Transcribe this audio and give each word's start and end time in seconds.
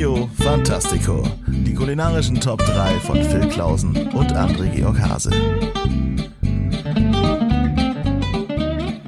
Trio 0.00 0.30
Fantastico. 0.38 1.22
Die 1.46 1.74
kulinarischen 1.74 2.40
Top 2.40 2.64
3 2.64 3.00
von 3.00 3.22
Phil 3.22 3.46
Klausen 3.50 3.94
und 4.14 4.34
André 4.34 4.70
Georg 4.74 4.98
Hase. 4.98 5.28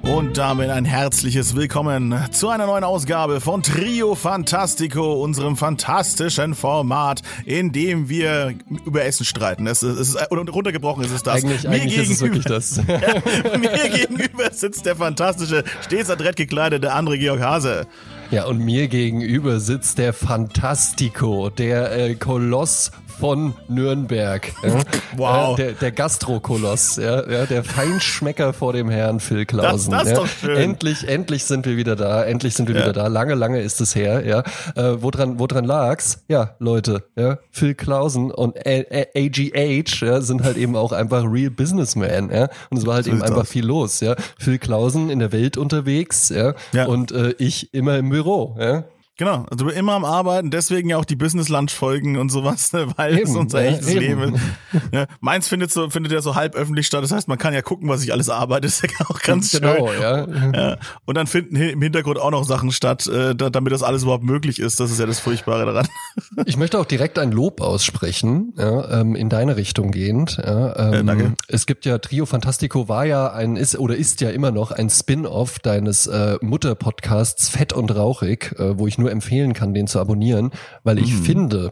Und 0.02 0.36
damit 0.36 0.68
ein 0.68 0.84
herzliches 0.84 1.56
Willkommen 1.56 2.14
zu 2.30 2.50
einer 2.50 2.66
neuen 2.66 2.84
Ausgabe 2.84 3.40
von 3.40 3.62
Trio 3.62 4.14
Fantastico, 4.14 5.14
unserem 5.22 5.56
fantastischen 5.56 6.54
Format, 6.54 7.22
in 7.46 7.72
dem 7.72 8.10
wir 8.10 8.52
über 8.84 9.02
Essen 9.06 9.24
streiten. 9.24 9.66
Es 9.66 9.82
ist, 9.82 9.98
es 9.98 10.08
ist 10.14 10.30
runtergebrochen 10.30 11.04
ist 11.04 11.12
es 11.12 11.22
das. 11.22 11.36
Eigentlich, 11.36 11.66
eigentlich 11.66 11.96
ist 11.96 12.10
es 12.10 12.20
wirklich 12.20 12.44
das. 12.44 12.76
mir 12.86 13.88
gegenüber 13.88 14.50
sitzt 14.52 14.84
der 14.84 14.96
fantastische, 14.96 15.64
stets 15.80 16.10
adrett 16.10 16.36
gekleidete 16.36 16.94
André 16.94 17.16
Georg 17.16 17.40
Hase. 17.40 17.86
Ja, 18.32 18.46
und 18.46 18.60
mir 18.60 18.88
gegenüber 18.88 19.60
sitzt 19.60 19.98
der 19.98 20.14
Fantastico, 20.14 21.50
der 21.50 21.92
äh, 21.92 22.14
Koloss 22.14 22.90
von 23.22 23.54
Nürnberg. 23.68 24.52
Ja? 24.64 24.80
Wow. 25.16 25.54
Der, 25.54 25.72
der 25.74 25.92
Gastrokoloss, 25.92 26.96
ja, 26.96 27.24
ja, 27.30 27.46
der 27.46 27.62
Feinschmecker 27.62 28.52
vor 28.52 28.72
dem 28.72 28.90
Herrn 28.90 29.20
Phil 29.20 29.46
Klausen. 29.46 29.92
Das, 29.92 30.02
das 30.02 30.10
ja. 30.10 30.14
doch 30.16 30.26
schön. 30.26 30.56
Endlich, 30.56 31.06
endlich 31.06 31.44
sind 31.44 31.64
wir 31.64 31.76
wieder 31.76 31.94
da. 31.94 32.24
Endlich 32.24 32.54
sind 32.54 32.66
wir 32.66 32.74
wieder 32.74 32.92
da. 32.92 33.06
Lange, 33.06 33.36
lange 33.36 33.60
ist 33.60 33.80
es 33.80 33.94
her. 33.94 34.26
Ja, 34.26 34.40
äh, 34.74 35.00
woran, 35.00 35.38
woran 35.38 35.64
lag's? 35.64 36.24
Ja, 36.26 36.56
Leute, 36.58 37.04
ja, 37.14 37.38
Phil 37.52 37.76
Klausen 37.76 38.32
und 38.32 38.56
AGH 38.66 40.00
ja, 40.00 40.20
sind 40.20 40.42
halt 40.42 40.56
eben 40.56 40.74
auch 40.74 40.90
einfach 40.90 41.22
real 41.24 41.50
Businessman. 41.50 42.28
Ja, 42.28 42.48
und 42.70 42.78
es 42.78 42.86
war 42.86 42.94
halt 42.94 43.04
So 43.04 43.12
eben 43.12 43.22
einfach 43.22 43.42
aus. 43.42 43.50
viel 43.50 43.64
los. 43.64 44.00
Ja, 44.00 44.16
Phil 44.36 44.58
Klausen 44.58 45.10
in 45.10 45.20
der 45.20 45.30
Welt 45.30 45.56
unterwegs. 45.56 46.28
Ja, 46.28 46.54
Ja. 46.72 46.86
und 46.86 47.12
äh, 47.12 47.36
ich 47.38 47.72
immer 47.72 47.98
im 47.98 48.10
Büro. 48.10 48.56
Ja. 48.58 48.82
Genau, 49.18 49.44
also 49.50 49.68
immer 49.68 49.92
am 49.92 50.06
Arbeiten, 50.06 50.50
deswegen 50.50 50.88
ja 50.88 50.96
auch 50.96 51.04
die 51.04 51.16
Business 51.16 51.50
Lunch 51.50 51.72
Folgen 51.72 52.16
und 52.16 52.30
sowas, 52.30 52.72
ne, 52.72 52.86
weil 52.96 53.14
es 53.14 53.28
Eben, 53.28 53.36
unser 53.36 53.62
ja, 53.62 53.72
echtes 53.72 53.88
eben. 53.88 54.00
Leben 54.00 54.34
ist. 54.34 54.42
Ja, 54.90 55.06
meins 55.20 55.48
findet 55.48 55.70
so 55.70 55.90
findet 55.90 56.12
ja 56.12 56.22
so 56.22 56.34
halb 56.34 56.54
öffentlich 56.54 56.86
statt, 56.86 57.02
das 57.04 57.12
heißt, 57.12 57.28
man 57.28 57.36
kann 57.36 57.52
ja 57.52 57.60
gucken, 57.60 57.90
was 57.90 58.02
ich 58.02 58.10
alles 58.12 58.30
arbeite, 58.30 58.66
ist 58.66 58.82
ja 58.82 58.88
auch 59.08 59.20
ganz 59.20 59.52
genau, 59.52 59.88
schön. 59.88 60.00
ja. 60.00 60.26
Ja, 60.52 60.76
und 61.04 61.16
dann 61.16 61.26
finden 61.26 61.56
im 61.56 61.82
Hintergrund 61.82 62.18
auch 62.18 62.30
noch 62.30 62.44
Sachen 62.44 62.72
statt, 62.72 63.06
äh, 63.06 63.34
da, 63.34 63.50
damit 63.50 63.72
das 63.72 63.82
alles 63.82 64.02
überhaupt 64.02 64.24
möglich 64.24 64.58
ist. 64.58 64.80
Das 64.80 64.90
ist 64.90 64.98
ja 64.98 65.06
das 65.06 65.20
Furchtbare 65.20 65.66
daran. 65.66 65.86
Ich 66.44 66.56
möchte 66.56 66.78
auch 66.78 66.84
direkt 66.84 67.18
ein 67.18 67.32
Lob 67.32 67.60
aussprechen, 67.62 68.52
ja, 68.58 69.00
ähm, 69.00 69.14
in 69.14 69.28
deine 69.28 69.56
Richtung 69.56 69.92
gehend. 69.92 70.36
Ja, 70.36 70.76
ähm, 70.76 70.92
Ja, 70.92 71.02
danke. 71.02 71.32
Es 71.48 71.66
gibt 71.66 71.86
ja 71.86 71.98
Trio 71.98 72.26
Fantastico 72.26 72.88
war 72.88 73.06
ja 73.06 73.32
ein 73.32 73.56
ist 73.56 73.78
oder 73.78 73.96
ist 73.96 74.20
ja 74.20 74.30
immer 74.30 74.50
noch 74.50 74.72
ein 74.72 74.90
Spin-off 74.90 75.58
deines 75.58 76.06
äh, 76.06 76.36
Mutterpodcasts 76.42 77.48
Fett 77.48 77.72
und 77.72 77.94
Rauchig, 77.94 78.54
äh, 78.58 78.78
wo 78.78 78.86
ich 78.86 78.98
nur 79.02 79.10
empfehlen 79.10 79.52
kann, 79.52 79.74
den 79.74 79.86
zu 79.86 79.98
abonnieren, 80.00 80.50
weil 80.84 80.98
ich 80.98 81.12
Mhm. 81.12 81.22
finde, 81.24 81.70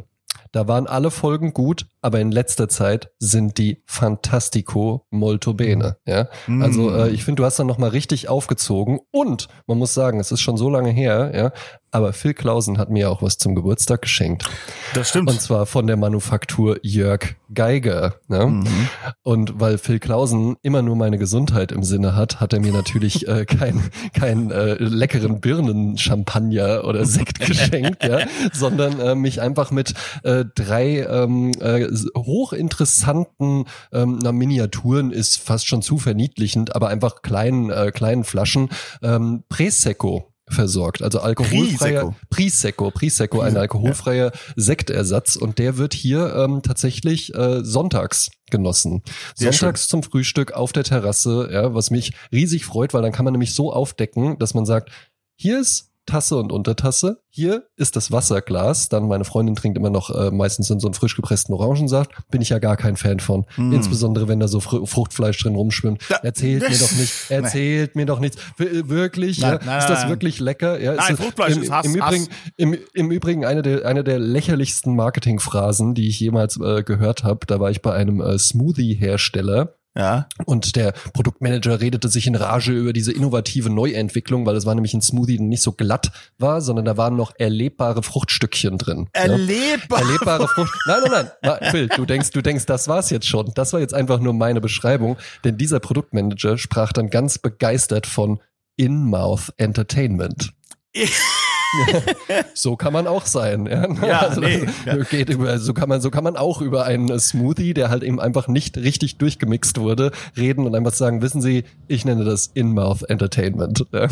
da 0.52 0.66
waren 0.66 0.86
alle 0.88 1.10
Folgen 1.12 1.52
gut, 1.54 1.86
aber 2.02 2.18
in 2.20 2.32
letzter 2.32 2.68
Zeit 2.68 3.10
sind 3.20 3.56
die 3.58 3.82
Fantastico 3.86 5.06
molto 5.10 5.54
bene. 5.54 5.96
Ja, 6.06 6.28
also 6.60 6.92
äh, 6.94 7.10
ich 7.10 7.24
finde, 7.24 7.40
du 7.42 7.44
hast 7.46 7.58
dann 7.58 7.66
noch 7.68 7.78
mal 7.78 7.90
richtig 7.90 8.28
aufgezogen 8.28 8.98
und 9.12 9.48
man 9.66 9.78
muss 9.78 9.94
sagen, 9.94 10.18
es 10.20 10.32
ist 10.32 10.40
schon 10.40 10.56
so 10.56 10.68
lange 10.68 10.90
her. 10.90 11.30
Ja, 11.34 11.52
aber 11.90 12.12
Phil 12.12 12.34
Klausen 12.34 12.78
hat 12.78 12.90
mir 12.90 13.10
auch 13.10 13.22
was 13.22 13.38
zum 13.38 13.54
Geburtstag 13.54 14.02
geschenkt. 14.02 14.48
Das 14.94 15.10
stimmt. 15.10 15.30
Und 15.30 15.40
zwar 15.40 15.66
von 15.66 15.86
der 15.86 15.96
Manufaktur 15.96 16.78
Jörg 16.82 17.34
Geiger. 17.52 18.14
Ne? 18.28 18.46
Mhm. 18.46 18.88
Und 19.22 19.60
weil 19.60 19.78
Phil 19.78 19.98
Klausen 19.98 20.56
immer 20.62 20.82
nur 20.82 20.96
meine 20.96 21.18
Gesundheit 21.18 21.72
im 21.72 21.82
Sinne 21.82 22.14
hat, 22.14 22.40
hat 22.40 22.52
er 22.52 22.60
mir 22.60 22.72
natürlich 22.72 23.26
äh, 23.26 23.44
kein, 23.46 23.90
kein 24.12 24.50
äh, 24.50 24.74
leckeren 24.74 25.40
Birnenchampagner 25.40 26.84
oder 26.84 27.04
Sekt 27.04 27.40
geschenkt, 27.46 28.04
ja, 28.04 28.20
sondern 28.52 29.00
äh, 29.00 29.14
mich 29.14 29.40
einfach 29.40 29.70
mit 29.70 29.94
äh, 30.22 30.44
drei 30.54 31.00
ähm, 31.00 31.52
äh, 31.60 31.86
hochinteressanten 32.16 33.64
ähm, 33.92 34.18
na, 34.22 34.32
Miniaturen 34.32 35.10
ist 35.10 35.40
fast 35.40 35.66
schon 35.66 35.82
zu 35.82 35.98
verniedlichend, 35.98 36.76
aber 36.76 36.88
einfach 36.88 37.22
kleinen, 37.22 37.70
äh, 37.70 37.90
kleinen 37.92 38.24
Flaschen 38.24 38.68
ähm, 39.02 39.42
Presecco 39.48 40.29
versorgt, 40.50 41.02
also 41.02 41.20
alkoholfreier 41.20 42.14
Prisecco, 42.28 42.90
Prisecco, 42.90 43.40
ein 43.40 43.56
alkoholfreier 43.56 44.32
Sektersatz. 44.56 45.36
Und 45.36 45.58
der 45.58 45.76
wird 45.76 45.94
hier 45.94 46.34
ähm, 46.34 46.62
tatsächlich 46.62 47.34
äh, 47.34 47.64
sonntags 47.64 48.30
genossen. 48.50 49.02
Sehr 49.34 49.52
sonntags 49.52 49.88
zum 49.88 50.02
Frühstück 50.02 50.52
auf 50.52 50.72
der 50.72 50.84
Terrasse, 50.84 51.48
ja, 51.52 51.74
was 51.74 51.90
mich 51.90 52.12
riesig 52.32 52.64
freut, 52.64 52.94
weil 52.94 53.02
dann 53.02 53.12
kann 53.12 53.24
man 53.24 53.32
nämlich 53.32 53.54
so 53.54 53.72
aufdecken, 53.72 54.38
dass 54.38 54.54
man 54.54 54.66
sagt, 54.66 54.90
hier 55.36 55.60
ist 55.60 55.89
Tasse 56.06 56.36
und 56.36 56.50
Untertasse, 56.50 57.20
hier 57.28 57.64
ist 57.76 57.94
das 57.94 58.10
Wasserglas, 58.10 58.88
dann 58.88 59.06
meine 59.06 59.24
Freundin 59.24 59.54
trinkt 59.54 59.78
immer 59.78 59.90
noch 59.90 60.10
äh, 60.10 60.30
meistens 60.32 60.68
in 60.70 60.80
so 60.80 60.88
einen 60.88 60.94
frisch 60.94 61.14
gepressten 61.14 61.54
Orangensaft, 61.54 62.10
bin 62.30 62.40
ich 62.42 62.48
ja 62.48 62.58
gar 62.58 62.76
kein 62.76 62.96
Fan 62.96 63.20
von, 63.20 63.44
Mm. 63.56 63.72
insbesondere 63.72 64.26
wenn 64.26 64.40
da 64.40 64.48
so 64.48 64.58
Fr 64.60 64.86
Fruchtfleisch 64.86 65.40
drin 65.42 65.54
rumschwimmt. 65.54 66.02
Da- 66.08 66.16
Erzählt 66.16 66.62
mir 66.68 66.78
doch 66.78 66.92
nicht, 66.92 67.12
erzählt 67.30 67.94
mir 67.96 68.06
doch 68.06 68.18
nichts. 68.18 68.38
Wir- 68.56 68.88
Wirklich, 68.88 69.40
Nein, 69.40 69.58
ja, 69.60 69.66
nein, 69.66 69.78
ist 69.78 69.88
das 69.88 70.08
wirklich 70.08 70.40
lecker? 70.40 70.80
Ja, 70.80 70.94
Nein, 70.94 71.00
ist 71.00 71.10
das- 71.10 71.20
Fruchtfleisch 71.20 71.56
im, 71.56 71.62
ist 71.62 71.70
Hass, 71.70 71.86
im 71.86 71.94
Übrigen, 71.94 72.28
im, 72.56 72.76
Im 72.94 73.10
Übrigen 73.12 73.44
eine 73.44 73.62
der, 73.62 73.86
eine 73.86 74.02
der 74.02 74.18
lächerlichsten 74.18 74.96
Marketingphrasen, 74.96 75.94
die 75.94 76.08
ich 76.08 76.18
jemals 76.18 76.58
äh, 76.60 76.82
gehört 76.82 77.22
habe. 77.24 77.46
Da 77.46 77.60
war 77.60 77.70
ich 77.70 77.82
bei 77.82 77.92
einem 77.92 78.20
äh, 78.20 78.38
Smoothie-Hersteller. 78.38 79.74
Ja. 79.96 80.28
Und 80.46 80.76
der 80.76 80.92
Produktmanager 81.12 81.80
redete 81.80 82.08
sich 82.08 82.26
in 82.26 82.36
Rage 82.36 82.72
über 82.72 82.92
diese 82.92 83.12
innovative 83.12 83.70
Neuentwicklung, 83.70 84.46
weil 84.46 84.56
es 84.56 84.64
war 84.64 84.74
nämlich 84.74 84.94
ein 84.94 85.02
Smoothie, 85.02 85.38
der 85.38 85.46
nicht 85.46 85.62
so 85.62 85.72
glatt 85.72 86.12
war, 86.38 86.60
sondern 86.60 86.84
da 86.84 86.96
waren 86.96 87.16
noch 87.16 87.32
erlebbare 87.36 88.02
Fruchtstückchen 88.02 88.78
drin. 88.78 89.08
ja. 89.14 89.22
Erlebbar. 89.22 90.00
Erlebbare 90.00 90.46
Frucht. 90.48 90.78
Nein, 90.86 91.00
nein, 91.10 91.30
nein. 91.42 91.70
Phil, 91.70 91.88
du 91.88 92.06
denkst, 92.06 92.30
du 92.30 92.40
denkst, 92.40 92.66
das 92.66 92.86
war's 92.88 93.10
jetzt 93.10 93.26
schon. 93.26 93.50
Das 93.54 93.72
war 93.72 93.80
jetzt 93.80 93.94
einfach 93.94 94.20
nur 94.20 94.32
meine 94.32 94.60
Beschreibung, 94.60 95.16
denn 95.44 95.56
dieser 95.58 95.80
Produktmanager 95.80 96.56
sprach 96.56 96.92
dann 96.92 97.10
ganz 97.10 97.38
begeistert 97.38 98.06
von 98.06 98.40
In-Mouth 98.76 99.52
Entertainment. 99.56 100.52
so 102.54 102.76
kann 102.76 102.92
man 102.92 103.06
auch 103.06 103.26
sein. 103.26 103.66
Ja, 103.66 103.86
Ja, 104.06 104.34
nee, 104.38 104.66
ja. 104.86 104.96
Geht 105.10 105.30
über, 105.30 105.58
so 105.58 105.74
kann 105.74 105.88
man, 105.88 106.00
so 106.00 106.10
kann 106.10 106.24
man 106.24 106.36
auch 106.36 106.60
über 106.60 106.84
einen 106.84 107.18
Smoothie, 107.18 107.74
der 107.74 107.90
halt 107.90 108.02
eben 108.02 108.20
einfach 108.20 108.48
nicht 108.48 108.76
richtig 108.76 109.18
durchgemixt 109.18 109.78
wurde, 109.78 110.12
reden 110.36 110.66
und 110.66 110.74
einfach 110.74 110.92
sagen, 110.92 111.22
wissen 111.22 111.40
Sie, 111.40 111.64
ich 111.88 112.04
nenne 112.04 112.24
das 112.24 112.50
In-Mouth 112.52 113.02
Entertainment. 113.04 113.86
Ja. 113.92 114.08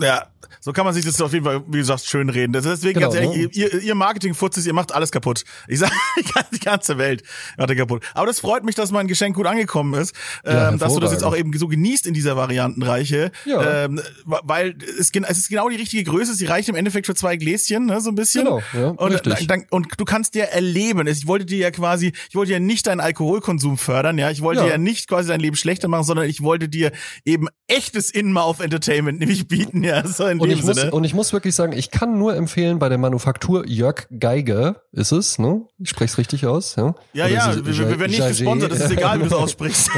Ja, 0.00 0.26
so 0.60 0.72
kann 0.72 0.84
man 0.84 0.94
sich 0.94 1.04
das 1.04 1.20
auf 1.20 1.32
jeden 1.32 1.44
Fall, 1.44 1.62
wie 1.68 1.78
gesagt, 1.78 2.04
schön 2.04 2.28
reden. 2.28 2.52
Deswegen 2.52 3.00
Genau, 3.00 3.10
ganz 3.10 3.14
ehrlich, 3.14 3.36
ne? 3.36 3.50
ihr, 3.52 3.82
ihr 3.82 3.94
Marketing-Futzis, 3.94 4.66
ihr 4.66 4.72
macht 4.72 4.92
alles 4.92 5.10
kaputt. 5.10 5.44
Ich 5.66 5.78
sage, 5.78 5.92
die 6.52 6.60
ganze 6.60 6.98
Welt 6.98 7.22
macht 7.56 7.70
ihr 7.70 7.76
kaputt. 7.76 8.04
Aber 8.14 8.26
das 8.26 8.40
freut 8.40 8.64
mich, 8.64 8.74
dass 8.74 8.90
mein 8.90 9.08
Geschenk 9.08 9.36
gut 9.36 9.46
angekommen 9.46 9.94
ist, 9.94 10.14
Ja, 10.44 10.68
ähm, 10.70 10.78
dass 10.78 10.94
du 10.94 11.00
das 11.00 11.12
jetzt 11.12 11.24
auch 11.24 11.36
eben 11.36 11.56
so 11.56 11.68
genießt 11.68 12.06
in 12.06 12.14
dieser 12.14 12.36
Variantenreiche. 12.36 13.30
Ja. 13.44 13.84
Ähm, 13.84 14.00
weil 14.24 14.76
es, 14.98 15.10
es 15.12 15.38
ist 15.38 15.48
genau 15.48 15.68
die 15.68 15.76
richtige 15.76 16.04
Größe, 16.04 16.34
sie 16.34 16.46
reicht 16.46 16.68
im 16.68 16.74
Endeffekt 16.74 17.06
für 17.06 17.14
zwei 17.14 17.36
Gläschen, 17.36 17.86
ne, 17.86 18.00
so 18.00 18.10
ein 18.10 18.14
bisschen. 18.14 18.44
Genau, 18.44 18.62
ja, 18.74 18.88
und, 18.88 19.12
richtig. 19.12 19.46
Dann, 19.46 19.64
und 19.70 19.88
du 19.96 20.04
kannst 20.04 20.34
dir 20.34 20.44
erleben. 20.44 21.06
Ich 21.06 21.26
wollte 21.26 21.46
dir 21.46 21.58
ja 21.58 21.70
quasi, 21.70 22.12
ich 22.28 22.34
wollte 22.34 22.52
ja 22.52 22.58
nicht 22.60 22.86
deinen 22.86 23.00
Alkoholkonsum 23.00 23.78
fördern, 23.78 24.18
ja. 24.18 24.30
Ich 24.30 24.42
wollte 24.42 24.62
Ja. 24.62 24.68
ja 24.68 24.78
nicht 24.78 25.08
quasi 25.08 25.28
dein 25.28 25.40
Leben 25.40 25.56
schlechter 25.56 25.88
machen, 25.88 26.04
sondern 26.04 26.26
ich 26.28 26.42
wollte 26.42 26.68
dir 26.68 26.92
eben 27.24 27.48
echtes 27.68 28.10
In-Mouth-Entertainment 28.10 29.18
nämlich 29.18 29.46
bieten, 29.48 29.82
ja. 29.88 30.06
So 30.06 30.26
in 30.26 30.38
Und 30.40 30.48
dem 30.50 30.58
ich, 30.58 30.64
muss, 30.64 30.76
Sinne. 30.76 30.90
und 30.92 31.04
ich 31.04 31.14
muss 31.14 31.32
wirklich 31.32 31.54
sagen, 31.54 31.72
ich 31.72 31.90
kann 31.90 32.18
nur 32.18 32.34
empfehlen 32.36 32.78
bei 32.78 32.88
der 32.88 32.98
Manufaktur 32.98 33.66
Jörg 33.66 34.06
Geiger, 34.18 34.76
ist 34.92 35.12
es, 35.12 35.38
ne? 35.38 35.62
Ich 35.78 35.90
spreche 35.90 36.12
es 36.12 36.18
richtig 36.18 36.46
aus, 36.46 36.76
ja? 36.76 36.94
Ja, 37.12 37.24
Oder 37.26 37.34
ja, 37.34 37.50
ist 37.50 37.56
es 37.60 37.66
wir, 37.66 37.78
wir, 37.90 37.98
werden 38.00 38.10
nicht 38.10 38.18
Jager? 38.18 38.28
gesponsert, 38.30 38.72
das 38.72 38.80
ist 38.80 38.90
egal, 38.90 39.18
wie 39.18 39.22
du 39.22 39.26
es 39.28 39.32
aussprichst. 39.42 39.90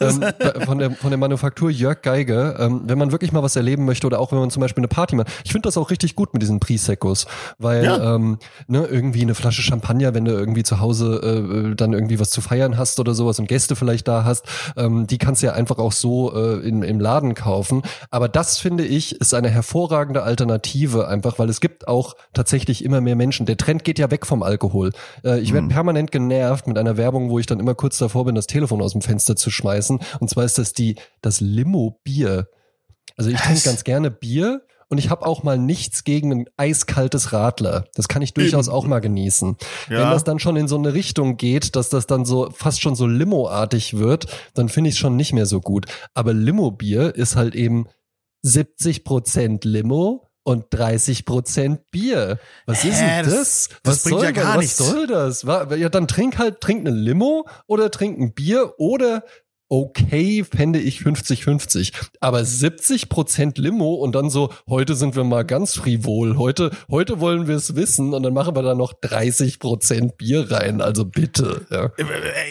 Ja, 0.00 0.08
ähm, 0.08 0.24
von, 0.66 0.78
der, 0.78 0.90
von 0.92 1.10
der 1.10 1.18
Manufaktur 1.18 1.70
Jörg 1.70 2.02
Geiger, 2.02 2.58
ähm, 2.60 2.82
wenn 2.86 2.98
man 2.98 3.12
wirklich 3.12 3.32
mal 3.32 3.42
was 3.42 3.56
erleben 3.56 3.84
möchte 3.84 4.06
oder 4.06 4.20
auch 4.20 4.32
wenn 4.32 4.38
man 4.38 4.50
zum 4.50 4.60
Beispiel 4.60 4.80
eine 4.80 4.88
Party 4.88 5.16
macht. 5.16 5.28
Ich 5.44 5.52
finde 5.52 5.66
das 5.68 5.76
auch 5.76 5.90
richtig 5.90 6.14
gut 6.16 6.32
mit 6.32 6.42
diesen 6.42 6.60
Prisecos, 6.60 7.26
weil 7.58 7.84
Ja. 7.84 8.14
ähm, 8.14 8.38
ne, 8.66 8.86
irgendwie 8.86 9.22
eine 9.22 9.34
Flasche 9.34 9.62
Champagner, 9.62 10.14
wenn 10.14 10.24
du 10.24 10.32
irgendwie 10.32 10.62
zu 10.62 10.80
Hause 10.80 11.70
äh, 11.72 11.74
dann 11.74 11.92
irgendwie 11.92 12.18
was 12.20 12.30
zu 12.30 12.40
feiern 12.40 12.78
hast 12.78 12.98
oder 13.00 13.14
sowas 13.14 13.38
und 13.38 13.48
Gäste 13.48 13.76
vielleicht 13.76 14.08
da 14.08 14.24
hast, 14.24 14.46
ähm, 14.76 15.06
die 15.06 15.18
kannst 15.18 15.42
du 15.42 15.46
ja 15.48 15.52
einfach 15.52 15.78
auch 15.78 15.92
so 15.92 16.34
äh, 16.34 16.66
in, 16.66 16.82
im 16.82 17.00
Laden 17.00 17.34
kaufen. 17.34 17.82
Aber 18.10 18.28
das 18.28 18.58
finde 18.58 18.84
ich 18.84 19.20
ist 19.20 19.33
eine 19.34 19.50
hervorragende 19.50 20.22
Alternative 20.22 21.08
einfach, 21.08 21.38
weil 21.38 21.48
es 21.48 21.60
gibt 21.60 21.88
auch 21.88 22.14
tatsächlich 22.32 22.84
immer 22.84 23.00
mehr 23.00 23.16
Menschen. 23.16 23.46
Der 23.46 23.56
Trend 23.56 23.84
geht 23.84 23.98
ja 23.98 24.10
weg 24.10 24.26
vom 24.26 24.42
Alkohol. 24.42 24.92
Äh, 25.24 25.40
ich 25.40 25.52
werde 25.52 25.68
permanent 25.68 26.10
genervt 26.10 26.66
mit 26.66 26.78
einer 26.78 26.96
Werbung, 26.96 27.30
wo 27.30 27.38
ich 27.38 27.46
dann 27.46 27.60
immer 27.60 27.74
kurz 27.74 27.98
davor 27.98 28.24
bin, 28.24 28.34
das 28.34 28.46
Telefon 28.46 28.82
aus 28.82 28.92
dem 28.92 29.02
Fenster 29.02 29.36
zu 29.36 29.50
schmeißen. 29.50 30.00
Und 30.20 30.30
zwar 30.30 30.44
ist 30.44 30.58
das 30.58 30.72
die 30.72 30.96
das 31.22 31.40
Limo 31.40 32.00
Bier. 32.04 32.48
Also 33.16 33.30
ich 33.30 33.36
trinke 33.36 33.62
ganz 33.62 33.84
gerne 33.84 34.10
Bier 34.10 34.62
und 34.88 34.98
ich 34.98 35.10
habe 35.10 35.26
auch 35.26 35.42
mal 35.42 35.58
nichts 35.58 36.04
gegen 36.04 36.32
ein 36.32 36.44
eiskaltes 36.56 37.32
Radler. 37.32 37.86
Das 37.94 38.08
kann 38.08 38.22
ich 38.22 38.34
durchaus 38.34 38.68
auch 38.68 38.86
mal 38.86 39.00
genießen. 39.00 39.56
Ja. 39.88 39.98
Wenn 39.98 40.10
das 40.10 40.24
dann 40.24 40.38
schon 40.38 40.56
in 40.56 40.68
so 40.68 40.76
eine 40.76 40.94
Richtung 40.94 41.36
geht, 41.36 41.76
dass 41.76 41.88
das 41.88 42.06
dann 42.06 42.24
so 42.24 42.50
fast 42.52 42.80
schon 42.80 42.94
so 42.94 43.06
Limo-artig 43.06 43.98
wird, 43.98 44.26
dann 44.54 44.68
finde 44.68 44.90
ich 44.90 44.94
es 44.94 44.98
schon 45.00 45.16
nicht 45.16 45.32
mehr 45.32 45.46
so 45.46 45.60
gut. 45.60 45.86
Aber 46.12 46.32
Limo-Bier 46.32 47.14
ist 47.14 47.36
halt 47.36 47.54
eben 47.54 47.86
70 48.44 49.04
Prozent 49.04 49.64
Limo 49.64 50.28
und 50.42 50.66
30 50.70 51.24
Prozent 51.24 51.90
Bier. 51.90 52.38
Was 52.66 52.84
ist 52.84 53.00
Hä, 53.00 53.22
denn 53.22 53.24
das- 53.24 53.34
das? 53.34 53.68
Was 53.84 54.02
bringt 54.02 54.16
soll, 54.18 54.24
ja 54.26 54.30
gar 54.32 54.56
was 54.56 54.62
nichts. 54.62 54.76
soll 54.76 55.06
das? 55.06 55.42
Ja, 55.42 55.88
dann 55.88 56.06
trink 56.06 56.36
halt, 56.38 56.60
trink 56.60 56.86
eine 56.86 56.94
Limo 56.94 57.48
oder 57.66 57.90
trink 57.90 58.18
ein 58.20 58.34
Bier 58.34 58.74
oder 58.78 59.24
okay, 59.68 60.44
fände 60.44 60.78
ich 60.78 61.00
50-50. 61.00 61.92
Aber 62.20 62.44
70 62.44 63.08
Prozent 63.08 63.58
Limo 63.58 63.94
und 63.94 64.14
dann 64.14 64.30
so, 64.30 64.52
heute 64.68 64.94
sind 64.94 65.16
wir 65.16 65.24
mal 65.24 65.44
ganz 65.44 65.74
frivol. 65.74 66.36
Heute, 66.36 66.70
heute 66.90 67.20
wollen 67.20 67.46
wir 67.46 67.56
es 67.56 67.74
wissen 67.74 68.14
und 68.14 68.22
dann 68.22 68.34
machen 68.34 68.54
wir 68.54 68.62
da 68.62 68.74
noch 68.74 68.92
30 68.92 69.58
Prozent 69.58 70.16
Bier 70.16 70.50
rein. 70.50 70.80
Also 70.80 71.04
bitte, 71.04 71.66
ja. 71.70 71.90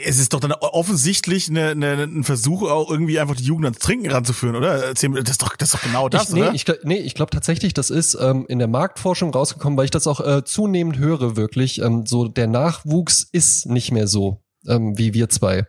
Es 0.06 0.20
ist 0.20 0.34
doch 0.34 0.40
dann 0.40 0.54
offensichtlich 0.54 1.50
eine, 1.50 1.70
eine, 1.70 2.04
ein 2.04 2.24
Versuch, 2.24 2.64
auch 2.64 2.90
irgendwie 2.90 3.20
einfach 3.20 3.36
die 3.36 3.44
Jugend 3.44 3.66
ans 3.66 3.80
Trinken 3.80 4.12
ranzuführen, 4.12 4.56
oder? 4.56 4.94
Das 4.94 5.04
ist 5.04 5.42
doch, 5.42 5.56
das 5.56 5.74
ist 5.74 5.76
doch 5.76 5.84
genau 5.84 6.10
das, 6.10 6.30
ich, 6.30 6.36
nee, 6.36 6.42
oder? 6.42 6.54
ich, 6.54 6.66
nee, 6.84 6.98
ich 6.98 7.16
glaube 7.16 7.32
tatsächlich, 7.32 7.74
das 7.74 7.90
ist 7.90 8.18
ähm, 8.20 8.46
in 8.48 8.60
der 8.60 8.68
Marktforschung 8.68 9.32
rausgekommen, 9.34 9.78
weil 9.78 9.86
ich 9.86 9.92
das 9.92 10.08
auch 10.08 10.20
äh, 10.20 10.44
zunehmend 10.44 10.98
höre, 10.98 11.36
wirklich. 11.36 11.80
Ähm, 11.82 12.06
so 12.06 12.28
der 12.28 12.48
Nachwuchs 12.48 13.28
ist 13.32 13.68
nicht 13.68 13.92
mehr 13.92 14.08
so 14.08 14.44
ähm, 14.68 14.98
wie 14.98 15.14
wir 15.14 15.30
zwei. 15.30 15.68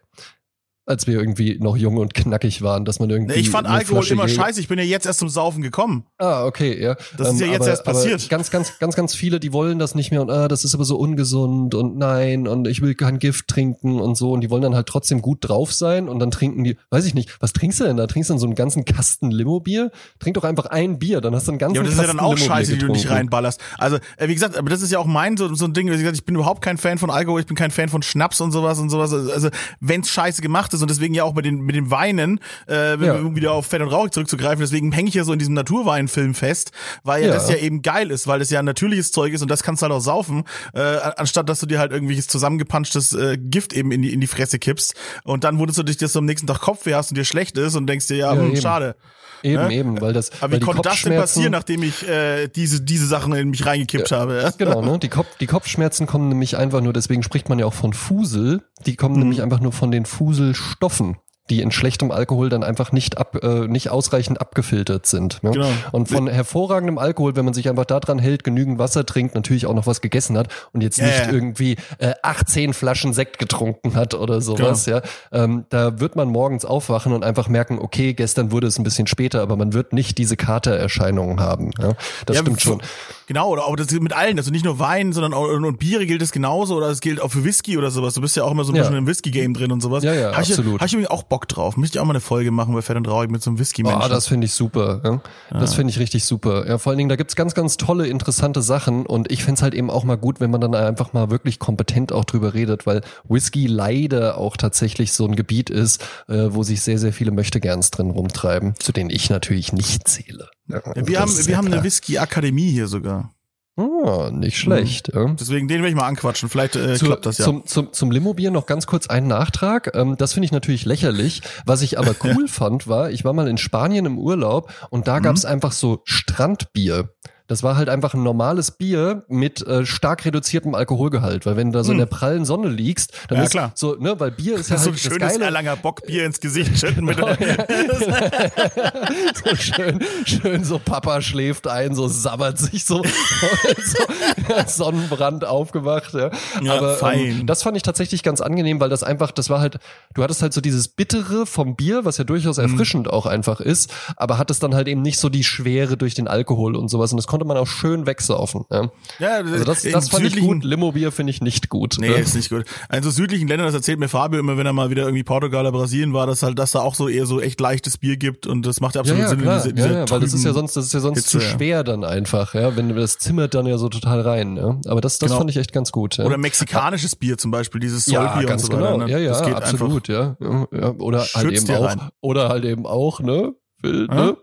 Als 0.86 1.06
wir 1.06 1.14
irgendwie 1.14 1.58
noch 1.60 1.78
jung 1.78 1.96
und 1.96 2.12
knackig 2.12 2.60
waren, 2.60 2.84
dass 2.84 3.00
man 3.00 3.08
irgendwie. 3.08 3.34
Nee, 3.34 3.40
ich 3.40 3.48
fand 3.48 3.66
Alkohol 3.66 4.02
Flasche 4.02 4.12
immer 4.12 4.28
scheiße. 4.28 4.60
Ich 4.60 4.68
bin 4.68 4.78
ja 4.78 4.84
jetzt 4.84 5.06
erst 5.06 5.20
zum 5.20 5.30
Saufen 5.30 5.62
gekommen. 5.62 6.04
Ah, 6.18 6.44
okay, 6.44 6.78
ja. 6.78 6.94
Das 7.16 7.32
ist 7.32 7.40
ja 7.40 7.46
jetzt 7.46 7.62
aber, 7.62 7.70
erst 7.70 7.84
passiert. 7.84 8.28
Ganz, 8.28 8.50
ganz, 8.50 8.78
ganz, 8.78 8.94
ganz 8.94 9.14
viele, 9.14 9.40
die 9.40 9.54
wollen 9.54 9.78
das 9.78 9.94
nicht 9.94 10.10
mehr 10.10 10.20
und 10.20 10.30
ah, 10.30 10.46
das 10.46 10.62
ist 10.62 10.74
aber 10.74 10.84
so 10.84 10.96
ungesund 10.98 11.74
und 11.74 11.96
nein 11.96 12.46
und 12.46 12.68
ich 12.68 12.82
will 12.82 12.94
kein 12.94 13.18
Gift 13.18 13.48
trinken 13.48 13.98
und 13.98 14.16
so 14.16 14.32
und 14.32 14.42
die 14.42 14.50
wollen 14.50 14.60
dann 14.60 14.74
halt 14.74 14.86
trotzdem 14.86 15.22
gut 15.22 15.38
drauf 15.40 15.72
sein 15.72 16.06
und 16.06 16.18
dann 16.18 16.30
trinken 16.30 16.64
die, 16.64 16.76
weiß 16.90 17.06
ich 17.06 17.14
nicht, 17.14 17.34
was 17.40 17.54
trinkst 17.54 17.80
du 17.80 17.84
denn 17.84 17.96
da? 17.96 18.06
Trinkst 18.06 18.28
du 18.28 18.34
dann 18.34 18.40
so 18.40 18.46
einen 18.46 18.54
ganzen 18.54 18.84
Kasten 18.84 19.30
Limo-Bier? 19.30 19.90
Trink 20.18 20.34
doch 20.34 20.44
einfach 20.44 20.66
ein 20.66 20.98
Bier, 20.98 21.22
dann 21.22 21.34
hast 21.34 21.46
du 21.48 21.52
einen 21.52 21.58
ganzen 21.58 21.76
Ja, 21.76 21.80
aber 21.80 21.88
das 21.88 21.94
ist 21.94 22.00
ja 22.00 22.06
Kasten 22.08 22.18
dann 22.18 22.26
auch 22.26 22.36
scheiße, 22.36 22.72
die 22.72 22.78
du 22.78 22.88
nicht 22.88 23.04
getrunken. 23.04 23.16
reinballerst. 23.16 23.58
Also, 23.78 23.96
äh, 24.18 24.28
wie 24.28 24.34
gesagt, 24.34 24.58
aber 24.58 24.68
das 24.68 24.82
ist 24.82 24.92
ja 24.92 24.98
auch 24.98 25.06
mein 25.06 25.38
so, 25.38 25.54
so 25.54 25.64
ein 25.64 25.72
Ding, 25.72 25.90
wie 25.90 25.96
gesagt, 25.96 26.16
ich 26.16 26.26
bin 26.26 26.34
überhaupt 26.34 26.60
kein 26.60 26.76
Fan 26.76 26.98
von 26.98 27.10
Alkohol, 27.10 27.40
ich 27.40 27.46
bin 27.46 27.56
kein 27.56 27.70
Fan 27.70 27.88
von 27.88 28.02
Schnaps 28.02 28.42
und 28.42 28.52
sowas 28.52 28.78
und 28.78 28.90
sowas. 28.90 29.14
Also, 29.14 29.48
wenn's 29.80 30.10
scheiße 30.10 30.42
gemacht 30.42 30.73
ist 30.74 30.82
und 30.82 30.90
deswegen 30.90 31.14
ja 31.14 31.24
auch 31.24 31.34
mit 31.34 31.44
den, 31.46 31.60
mit 31.60 31.74
den 31.74 31.90
Weinen, 31.90 32.40
äh, 32.68 32.96
Ja. 33.02 33.14
um 33.14 33.34
wieder 33.36 33.52
auf 33.52 33.66
Fett 33.66 33.80
und 33.80 33.88
Rauch 33.88 34.10
zurückzugreifen, 34.10 34.60
deswegen 34.60 34.92
hänge 34.92 35.08
ich 35.08 35.14
ja 35.14 35.24
so 35.24 35.32
in 35.32 35.38
diesem 35.38 35.54
Naturweinfilm 35.54 36.34
fest, 36.34 36.72
weil 37.02 37.22
ja, 37.22 37.28
Ja. 37.28 37.34
das 37.34 37.48
ja 37.48 37.56
eben 37.56 37.80
geil 37.82 38.10
ist, 38.10 38.26
weil 38.26 38.38
das 38.40 38.50
ja 38.50 38.58
ein 38.58 38.64
natürliches 38.64 39.10
Zeug 39.12 39.32
ist 39.32 39.42
und 39.42 39.50
das 39.50 39.62
kannst 39.62 39.80
du 39.82 39.84
halt 39.84 39.92
auch 39.94 40.00
saufen, 40.00 40.44
äh, 40.74 40.80
anstatt 41.16 41.48
dass 41.48 41.60
du 41.60 41.66
dir 41.66 41.78
halt 41.78 41.92
irgendwelches 41.92 42.26
zusammengepanschtes 42.28 43.12
äh, 43.14 43.38
Gift 43.38 43.72
eben 43.72 43.90
in 43.92 44.02
die, 44.02 44.12
in 44.12 44.20
die 44.20 44.26
Fresse 44.26 44.58
kippst 44.58 44.94
und 45.24 45.44
dann 45.44 45.58
wunderst 45.58 45.78
du 45.78 45.82
dich, 45.82 45.96
dass 45.96 46.12
du 46.12 46.18
am 46.18 46.24
nächsten 46.26 46.46
Tag 46.46 46.60
Kopfweh 46.60 46.94
hast 46.94 47.10
und 47.10 47.16
dir 47.18 47.24
schlecht 47.24 47.56
ist 47.56 47.74
und 47.76 47.86
denkst 47.86 48.08
dir, 48.08 48.16
ja, 48.16 48.34
Ja, 48.34 48.40
hm, 48.40 48.56
schade. 48.56 48.96
Eben, 49.44 49.62
Ja? 49.62 49.68
eben, 49.70 50.00
weil 50.00 50.14
das. 50.14 50.30
Aber 50.40 50.52
weil 50.52 50.60
wie 50.60 50.64
konnte 50.64 50.80
das 50.82 51.02
denn 51.02 51.14
passieren, 51.16 51.52
nachdem 51.52 51.82
ich 51.82 52.08
äh, 52.08 52.48
diese, 52.48 52.80
diese 52.80 53.06
Sachen 53.06 53.34
in 53.34 53.50
mich 53.50 53.66
reingekippt 53.66 54.10
habe? 54.10 54.40
Ja? 54.42 54.50
Genau, 54.58 54.80
ne? 54.80 54.98
Die, 54.98 55.08
Kopf, 55.10 55.26
die 55.38 55.46
Kopfschmerzen 55.46 56.06
kommen 56.06 56.28
nämlich 56.30 56.56
einfach 56.56 56.80
nur, 56.80 56.94
deswegen 56.94 57.22
spricht 57.22 57.48
man 57.50 57.58
ja 57.58 57.66
auch 57.66 57.74
von 57.74 57.92
Fusel, 57.92 58.62
die 58.86 58.92
Mhm. 58.92 58.96
kommen 58.96 59.18
nämlich 59.18 59.42
einfach 59.42 59.60
nur 59.60 59.72
von 59.72 59.90
den 59.90 60.06
Fuselstoffen 60.06 61.16
die 61.50 61.60
in 61.60 61.70
schlechtem 61.70 62.10
Alkohol 62.10 62.48
dann 62.48 62.64
einfach 62.64 62.90
nicht 62.90 63.18
ab, 63.18 63.36
äh, 63.42 63.68
nicht 63.68 63.90
ausreichend 63.90 64.40
abgefiltert 64.40 65.04
sind. 65.06 65.42
Ne? 65.42 65.50
Genau. 65.50 65.68
Und 65.92 66.08
von 66.08 66.26
hervorragendem 66.26 66.96
Alkohol, 66.96 67.36
wenn 67.36 67.44
man 67.44 67.52
sich 67.52 67.68
einfach 67.68 67.84
daran 67.84 68.18
hält, 68.18 68.44
genügend 68.44 68.78
Wasser 68.78 69.04
trinkt, 69.04 69.34
natürlich 69.34 69.66
auch 69.66 69.74
noch 69.74 69.86
was 69.86 70.00
gegessen 70.00 70.38
hat 70.38 70.48
und 70.72 70.80
jetzt 70.82 70.98
Ja, 70.98 71.06
nicht 71.06 71.32
irgendwie 71.32 71.76
äh, 71.98 72.14
18 72.22 72.72
Flaschen 72.72 73.12
Sekt 73.12 73.38
getrunken 73.38 73.94
hat 73.94 74.14
oder 74.14 74.40
sowas, 74.40 74.86
Genau. 74.86 74.98
ja. 74.98 75.02
Ähm, 75.32 75.64
da 75.68 76.00
wird 76.00 76.16
man 76.16 76.28
morgens 76.28 76.64
aufwachen 76.64 77.12
und 77.12 77.24
einfach 77.24 77.48
merken, 77.48 77.78
okay, 77.78 78.14
gestern 78.14 78.50
wurde 78.50 78.66
es 78.66 78.78
ein 78.78 78.84
bisschen 78.84 79.06
später, 79.06 79.42
aber 79.42 79.56
man 79.56 79.74
wird 79.74 79.92
nicht 79.92 80.16
diese 80.16 80.36
Katererscheinungen 80.38 81.40
haben. 81.40 81.72
Ja? 81.78 81.92
Das 82.24 82.36
Ja, 82.36 82.42
stimmt 82.42 82.62
schon. 82.62 82.82
Genau, 83.26 83.48
oder 83.50 83.64
auch 83.66 83.76
das 83.76 83.90
mit 83.90 84.12
allen, 84.12 84.38
also 84.38 84.50
nicht 84.50 84.64
nur 84.64 84.78
Wein, 84.78 85.12
sondern 85.12 85.32
auch 85.32 85.48
und, 85.48 85.78
Biere 85.78 86.06
gilt 86.06 86.20
es 86.20 86.30
genauso 86.32 86.76
oder 86.76 86.88
es 86.88 87.00
gilt 87.00 87.20
auch 87.20 87.30
für 87.30 87.44
Whisky 87.44 87.78
oder 87.78 87.90
sowas. 87.90 88.14
Du 88.14 88.20
bist 88.20 88.36
ja 88.36 88.44
auch 88.44 88.50
immer 88.50 88.64
so 88.64 88.72
ein 88.72 88.76
Ja. 88.76 88.82
bisschen 88.82 88.96
im 88.96 89.06
Whisky-Game 89.06 89.54
drin 89.54 89.72
und 89.72 89.80
sowas. 89.80 90.04
Ja, 90.04 90.12
ja, 90.12 90.32
hab 90.32 90.38
absolut. 90.38 90.74
Habe 90.74 90.86
ich 90.86 90.92
übrigens 90.92 91.10
auch 91.10 91.22
Bock 91.22 91.48
drauf. 91.48 91.76
Müsste 91.76 91.96
ich 91.98 92.00
auch 92.00 92.04
mal 92.04 92.12
eine 92.12 92.20
Folge 92.20 92.50
machen 92.50 92.74
bei 92.74 92.82
Fett 92.82 92.96
und 92.96 93.04
Traurig 93.04 93.30
mit 93.30 93.42
so 93.42 93.50
einem 93.50 93.58
Whisky-Menschen. 93.58 94.02
Oh, 94.04 94.08
das 94.08 94.26
finde 94.28 94.44
ich 94.46 94.52
super. 94.52 95.00
Ja? 95.04 95.58
Das 95.58 95.74
finde 95.74 95.90
ich 95.90 95.98
richtig 95.98 96.24
super. 96.24 96.66
Ja, 96.68 96.78
vor 96.78 96.90
allen 96.90 96.98
Dingen, 96.98 97.08
da 97.08 97.16
gibt's 97.16 97.34
ganz, 97.36 97.54
ganz 97.54 97.76
tolle, 97.76 98.06
interessante 98.06 98.60
Sachen 98.62 99.06
und 99.06 99.30
ich 99.32 99.42
fänd's 99.44 99.62
halt 99.62 99.74
eben 99.74 99.90
auch 99.90 100.04
mal 100.04 100.16
gut, 100.16 100.40
wenn 100.40 100.50
man 100.50 100.60
dann 100.60 100.74
einfach 100.74 101.12
mal 101.12 101.30
wirklich 101.30 101.58
kompetent 101.58 102.12
auch 102.12 102.24
drüber 102.24 102.54
redet, 102.54 102.86
weil 102.86 103.00
Whisky 103.28 103.66
leider 103.66 104.38
auch 104.38 104.56
tatsächlich 104.56 105.12
so 105.12 105.24
ein 105.26 105.34
Gebiet 105.36 105.70
ist, 105.70 106.02
äh, 106.28 106.48
wo 106.50 106.62
sich 106.62 106.82
sehr, 106.82 106.98
sehr 106.98 107.12
viele 107.12 107.30
Möchtegerns 107.30 107.90
drin 107.90 108.10
rumtreiben, 108.10 108.74
zu 108.78 108.92
denen 108.92 109.10
ich 109.10 109.30
natürlich 109.30 109.72
nicht 109.72 110.06
zähle. 110.08 110.50
Ja, 110.68 110.80
ja, 110.94 111.06
wir 111.06 111.20
haben, 111.20 111.46
wir 111.46 111.56
haben 111.56 111.66
eine. 111.72 111.82
Whisky-Akademie 111.84 112.70
hier 112.70 112.86
sogar. 112.86 113.34
Ah, 113.76 114.30
nicht 114.32 114.56
schlecht. 114.56 115.10
Ja. 115.12 115.34
Deswegen 115.34 115.66
den 115.66 115.78
werde 115.78 115.88
ich 115.90 115.96
mal 115.96 116.06
anquatschen. 116.06 116.48
Vielleicht 116.48 116.76
äh, 116.76 116.94
Zu- 116.94 117.06
klappt 117.06 117.26
das 117.26 117.38
ja. 117.38 117.44
Zum, 117.44 117.66
zum, 117.66 117.92
zum 117.92 118.10
Limobier 118.12 118.52
noch 118.52 118.66
ganz 118.66 118.86
kurz 118.86 119.08
einen 119.08 119.26
Nachtrag. 119.26 119.90
Ähm, 119.96 120.14
das 120.16 120.32
finde 120.32 120.44
ich 120.46 120.52
natürlich 120.52 120.84
lächerlich. 120.84 121.42
Was 121.66 121.82
ich 121.82 121.98
aber 121.98 122.14
cool 122.24 122.46
fand, 122.46 122.86
war, 122.86 123.10
ich 123.10 123.24
war 123.24 123.32
mal 123.32 123.48
in 123.48 123.58
Spanien 123.58 124.06
im 124.06 124.16
Urlaub 124.16 124.72
und 124.90 125.08
da 125.08 125.18
Mhm. 125.18 125.22
gab's 125.24 125.44
einfach 125.44 125.72
so 125.72 126.02
Strandbier. 126.04 127.10
Das 127.46 127.62
war 127.62 127.76
halt 127.76 127.90
einfach 127.90 128.14
ein 128.14 128.22
normales 128.22 128.70
Bier 128.70 129.24
mit 129.28 129.60
äh, 129.66 129.84
stark 129.84 130.24
reduziertem 130.24 130.74
Alkoholgehalt, 130.74 131.44
weil 131.44 131.56
wenn 131.56 131.72
du 131.72 131.78
da 131.78 131.84
so 131.84 131.92
in 131.92 131.98
der 131.98 132.06
prallen 132.06 132.46
Sonne 132.46 132.68
liegst, 132.68 133.12
dann 133.28 133.36
Hm. 133.36 133.36
Ja, 133.36 133.42
ist 133.44 133.50
klar. 133.50 133.72
so, 133.74 133.96
ne, 133.96 134.18
weil 134.18 134.30
Bier 134.30 134.54
ist 134.56 134.70
ja 134.74 134.78
so 134.78 134.84
halt 134.86 134.90
ein 134.90 134.92
das 134.94 135.02
schönes 135.02 135.32
Geile. 135.34 135.44
Erlanger 135.44 135.76
Bockbier 135.76 136.24
ins 136.24 136.40
Gesicht 136.40 136.78
schütten 136.78 137.04
mit 137.04 137.18
so 139.44 139.56
schön, 139.56 140.00
schön 140.24 140.64
so 140.64 140.78
Papa 140.78 141.20
schläft 141.20 141.66
ein, 141.66 141.94
so 141.94 142.08
sabbert 142.08 142.58
sich 142.58 142.84
so, 142.84 143.02
so 143.04 144.54
Sonnenbrand 144.66 145.44
aufgewacht. 145.44 146.14
Ja. 146.14 146.30
Ja, 146.62 146.74
Aber 146.78 146.94
fein. 146.96 147.18
ähm, 147.20 147.46
das 147.46 147.62
fand 147.62 147.76
ich 147.76 147.82
tatsächlich 147.82 148.22
ganz 148.22 148.40
angenehm, 148.40 148.80
weil 148.80 148.88
das 148.88 149.02
einfach, 149.02 149.30
das 149.32 149.50
war 149.50 149.60
halt, 149.60 149.78
du 150.14 150.22
hattest 150.22 150.42
halt 150.42 150.52
so 150.52 150.60
dieses 150.60 150.88
Bittere 150.88 151.46
vom 151.46 151.76
Bier, 151.76 152.04
was 152.04 152.18
ja 152.18 152.24
durchaus 152.24 152.58
Mhm. 152.58 152.64
erfrischend 152.64 153.10
auch 153.10 153.26
einfach 153.26 153.60
ist, 153.60 153.92
aber 154.16 154.38
hattest 154.38 154.62
dann 154.62 154.74
halt 154.74 154.88
eben 154.88 155.02
nicht 155.02 155.18
so 155.18 155.28
die 155.28 155.44
Schwere 155.44 155.96
durch 155.96 156.14
den 156.14 156.28
Alkohol 156.28 156.76
und 156.76 156.88
sowas 156.88 157.12
und 157.12 157.16
das 157.16 157.26
konnte 157.34 157.46
man 157.46 157.56
auch 157.56 157.66
schön 157.66 158.06
wegsaufen. 158.06 158.64
Ja. 158.70 158.90
Ja, 159.18 159.28
Also 159.38 159.64
das, 159.64 159.82
das 159.82 160.08
fand 160.08 160.24
ich 160.24 160.38
gut, 160.38 160.62
Limo-Bier 160.62 161.10
finde 161.10 161.30
ich 161.32 161.40
nicht 161.40 161.68
gut. 161.68 161.96
Nee, 161.98 162.12
Ja. 162.12 162.14
ist 162.18 162.36
nicht 162.36 162.48
gut. 162.48 162.64
Also 162.88 163.10
südlichen 163.10 163.48
Ländern, 163.48 163.66
das 163.66 163.74
erzählt 163.74 163.98
mir 163.98 164.08
Fabio 164.08 164.38
immer, 164.38 164.56
wenn 164.56 164.66
er 164.66 164.72
mal 164.72 164.90
wieder 164.90 165.02
irgendwie 165.02 165.24
Portugal 165.24 165.62
oder 165.62 165.72
Brasilien 165.72 166.12
war, 166.12 166.28
dass 166.28 166.44
halt, 166.44 166.60
dass 166.60 166.70
da 166.70 166.78
auch 166.80 166.94
so 166.94 167.08
eher 167.08 167.26
so 167.26 167.40
echt 167.40 167.58
leichtes 167.60 167.98
Bier 167.98 168.16
gibt 168.16 168.46
und 168.46 168.64
das 168.64 168.80
macht 168.80 168.94
ja 168.94 169.00
Ja, 169.02 169.02
absolut 169.02 169.22
ja, 169.22 169.28
Sinn. 169.30 169.40
klar. 169.40 169.56
diese, 169.62 169.74
diese 169.74 169.88
ja, 169.88 169.94
ja, 170.04 170.10
weil 170.10 170.20
das 170.20 170.32
ist 170.32 170.44
ja 170.44 170.52
sonst, 170.52 170.76
das 170.76 170.84
ist 170.86 170.92
ja 170.94 171.00
sonst 171.00 171.16
Hitze, 171.18 171.30
zu 171.30 171.38
ja. 171.38 171.50
schwer 171.50 171.82
dann 171.82 172.04
einfach, 172.04 172.54
ja, 172.54 172.76
wenn 172.76 172.94
das 172.94 173.18
zimmert 173.18 173.54
dann 173.54 173.66
ja 173.66 173.78
so 173.78 173.88
total 173.88 174.20
rein, 174.20 174.56
ja. 174.56 174.78
Aber 174.86 175.00
das, 175.00 175.18
das 175.18 175.28
Genau. 175.30 175.38
fand 175.38 175.50
ich 175.50 175.56
echt 175.56 175.72
ganz 175.72 175.90
gut. 175.90 176.18
Ja. 176.18 176.24
Oder 176.26 176.38
mexikanisches 176.38 177.16
Bier 177.16 177.36
zum 177.36 177.50
Beispiel, 177.50 177.80
dieses 177.80 178.06
ja, 178.06 178.22
Sollbier 178.32 178.46
ganz 178.48 178.62
und 178.64 178.72
so 178.72 178.76
weiter. 178.80 178.92
genau. 178.92 179.04
Ne? 179.06 179.10
Ja, 179.10 179.18
ja, 179.18 179.30
das 179.30 179.42
geht 179.44 179.54
absolut, 179.54 180.06
ja. 180.08 180.36
ja. 180.40 180.66
ja. 180.72 180.90
Oder 180.98 181.18
halt 181.20 181.28
Schützt 181.30 181.56
eben 181.56 181.66
dir 181.66 181.78
auch, 181.80 181.84
rein. 181.86 182.08
oder 182.20 182.48
halt 182.48 182.64
eben 182.64 182.86
auch, 182.86 183.18
ne, 183.20 183.54
Phil, 183.80 184.06
ne, 184.06 184.36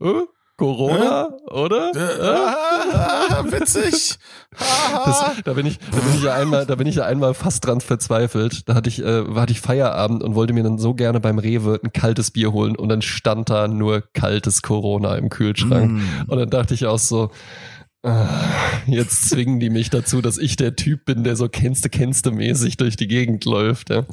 äh, 0.00 0.06
Corona, 0.56 1.30
oder? 1.50 1.88
Einfach. 1.88 2.56
Ah, 3.32 3.44
witzig. 3.50 4.18
Das, 5.04 5.42
da 5.44 5.54
bin 5.54 5.64
ich, 5.64 5.78
da 5.78 5.96
bin 5.96 6.14
ich 6.14 6.22
ja 6.22 6.34
einmal, 6.34 6.66
da 6.66 6.74
bin 6.74 6.86
ich 6.86 6.96
ja 6.96 7.06
einmal 7.06 7.32
fast 7.32 7.66
dran 7.66 7.80
verzweifelt. 7.80 8.68
Da 8.68 8.74
hatte 8.74 8.90
ich, 8.90 9.02
äh, 9.02 9.24
hatte 9.34 9.52
ich 9.52 9.62
Feierabend 9.62 10.22
und 10.22 10.34
wollte 10.34 10.52
mir 10.52 10.62
dann 10.62 10.76
so 10.76 10.92
gerne 10.92 11.20
beim 11.20 11.38
Rewe 11.38 11.80
ein 11.82 11.92
kaltes 11.92 12.30
Bier 12.30 12.52
holen 12.52 12.76
und 12.76 12.90
dann 12.90 13.00
stand 13.00 13.48
da 13.48 13.66
nur 13.66 14.02
kaltes 14.12 14.60
Corona 14.60 15.14
im 15.16 15.30
Kühlschrank. 15.30 15.92
Mm. 15.92 16.30
Und 16.30 16.38
dann 16.38 16.50
dachte 16.50 16.74
ich 16.74 16.84
auch 16.84 16.98
so, 16.98 17.30
ah, 18.02 18.26
jetzt 18.86 19.30
zwingen 19.30 19.58
die 19.58 19.70
mich 19.70 19.88
dazu, 19.88 20.20
dass 20.20 20.36
ich 20.36 20.56
der 20.56 20.76
Typ 20.76 21.06
bin, 21.06 21.24
der 21.24 21.36
so 21.36 21.48
kennste, 21.48 21.88
kennste 21.88 22.30
mäßig 22.30 22.76
durch 22.76 22.96
die 22.96 23.08
Gegend 23.08 23.46
läuft. 23.46 23.88
Ja. 23.88 24.04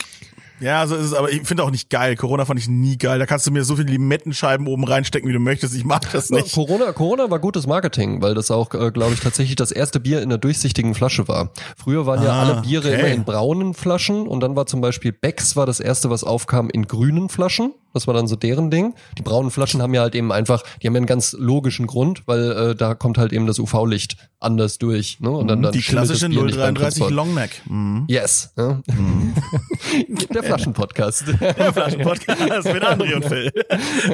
Ja, 0.60 0.86
so 0.88 0.96
ist 0.96 1.06
es, 1.06 1.14
aber 1.14 1.32
ich 1.32 1.44
finde 1.48 1.64
auch 1.64 1.72
nicht 1.72 1.90
geil. 1.90 2.16
Corona 2.16 2.46
fand 2.46 2.60
ich 2.60 2.68
nie 2.68 2.98
geil. 2.98 3.20
Da 3.20 3.26
kannst 3.26 3.48
du 3.48 3.52
mir 3.52 3.64
so 3.64 3.76
viele 3.76 3.90
Limettenscheiben 3.92 4.68
oben 4.68 4.84
reinstecken, 4.84 5.30
wie 5.30 5.34
du 5.34 5.40
möchtest. 5.40 5.76
Ich 5.76 5.86
mag 5.86 6.12
das 6.12 6.30
nicht. 6.30 6.54
Corona, 6.54 6.92
Corona 6.92 7.30
war 7.32 7.40
gutes 7.40 7.66
Marketing, 7.68 8.22
weil 8.22 8.34
das 8.36 8.52
auch, 8.52 8.74
äh, 8.74 8.92
glaube 8.92 9.14
ich, 9.14 9.20
tatsächlich 9.22 9.56
das 9.56 9.72
erste 9.72 10.00
Bier 10.00 10.18
in 10.20 10.26
einer 10.26 10.38
durchsichtigen 10.38 10.96
Flasche 10.96 11.28
war. 11.28 11.52
Früher 11.78 12.06
waren 12.06 12.24
ja 12.24 12.32
Ah, 12.34 12.42
alle 12.44 12.62
Biere 12.62 12.88
okay. 12.90 13.00
immer 13.00 13.08
in 13.10 13.24
braunen 13.24 13.74
Flaschen 13.74 14.28
und 14.28 14.42
dann 14.42 14.56
war 14.56 14.66
zum 14.66 14.82
Beispiel 14.82 15.12
Becks 15.14 15.56
war 15.56 15.66
das 15.66 15.80
erste, 15.80 16.10
was 16.10 16.24
aufkam 16.24 16.70
in 16.70 16.88
grünen 16.88 17.30
Flaschen. 17.30 17.74
Das 17.94 18.08
war 18.08 18.14
dann 18.14 18.28
so 18.28 18.36
deren 18.36 18.70
Ding. 18.70 18.94
Die 19.18 19.22
braunen 19.22 19.52
Flaschen 19.52 19.82
haben 19.82 19.94
ja 19.94 20.02
halt 20.02 20.16
eben 20.16 20.32
einfach, 20.32 20.64
die 20.82 20.88
haben 20.88 20.94
ja 20.94 21.00
einen 21.00 21.06
ganz 21.08 21.34
logischen 21.34 21.88
Grund, 21.88 22.24
weil 22.28 22.52
äh, 22.52 22.76
da 22.76 22.94
kommt 22.94 23.18
halt 23.18 23.34
eben 23.34 23.48
das 23.48 23.60
UV-Licht 23.60 24.18
anders 24.40 24.78
durch. 24.78 25.20
Ne? 25.20 25.30
Und 25.30 25.48
dann, 25.48 25.62
dann 25.62 25.72
Die 25.72 25.82
klassische 25.82 26.30
Bier 26.30 26.44
nicht 26.44 26.58
beim 26.58 26.76
033 26.76 27.00
Transport. 27.00 27.12
Longneck. 27.12 27.62
Mhm. 27.68 28.06
Yes. 28.08 28.54
Ja. 28.58 28.82
Der 30.34 30.44
Flaschenpodcast. 30.44 31.26
Der 31.40 31.74
Flaschenpodcast 31.74 32.74
mit 32.74 32.84
André 32.84 33.16
und 33.16 33.26
Phil. 33.26 33.52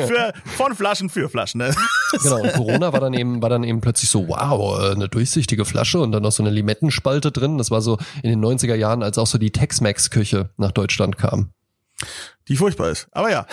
Für, 0.08 0.34
von 0.46 0.74
Flaschen 0.75 1.10
für 1.10 1.29
Flaschen. 1.29 1.60
Ne? 1.60 1.75
Genau, 2.24 2.41
und 2.41 2.53
Corona 2.53 2.94
war 2.94 3.00
dann 3.00 3.13
eben, 3.13 3.41
war 3.41 3.50
dann 3.50 3.63
eben 3.63 3.82
plötzlich 3.82 4.10
so, 4.10 4.27
wow, 4.27 4.79
äh, 4.82 4.91
eine 4.94 5.10
durchsichtige 5.10 5.65
Flasche 5.65 6.00
und 6.00 6.12
dann 6.12 6.24
noch 6.24 6.32
so 6.32 6.44
eine 6.44 6.50
Limettenspalte 6.50 7.32
drin. 7.32 7.58
Das 7.58 7.72
war 7.72 7.82
so 7.82 7.98
in 8.24 8.29
den 8.29 8.44
90er 8.44 8.75
Jahren, 8.75 9.03
als 9.03 9.17
auch 9.17 9.27
so 9.27 9.38
die 9.38 9.51
Tex-Mex-Küche 9.51 10.50
nach 10.58 10.72
Deutschland 10.72 11.17
kam. 11.17 11.50
Die 12.47 12.57
furchtbar 12.57 12.91
ist. 12.91 13.07
Aber 13.11 13.31
ja. 13.31 13.47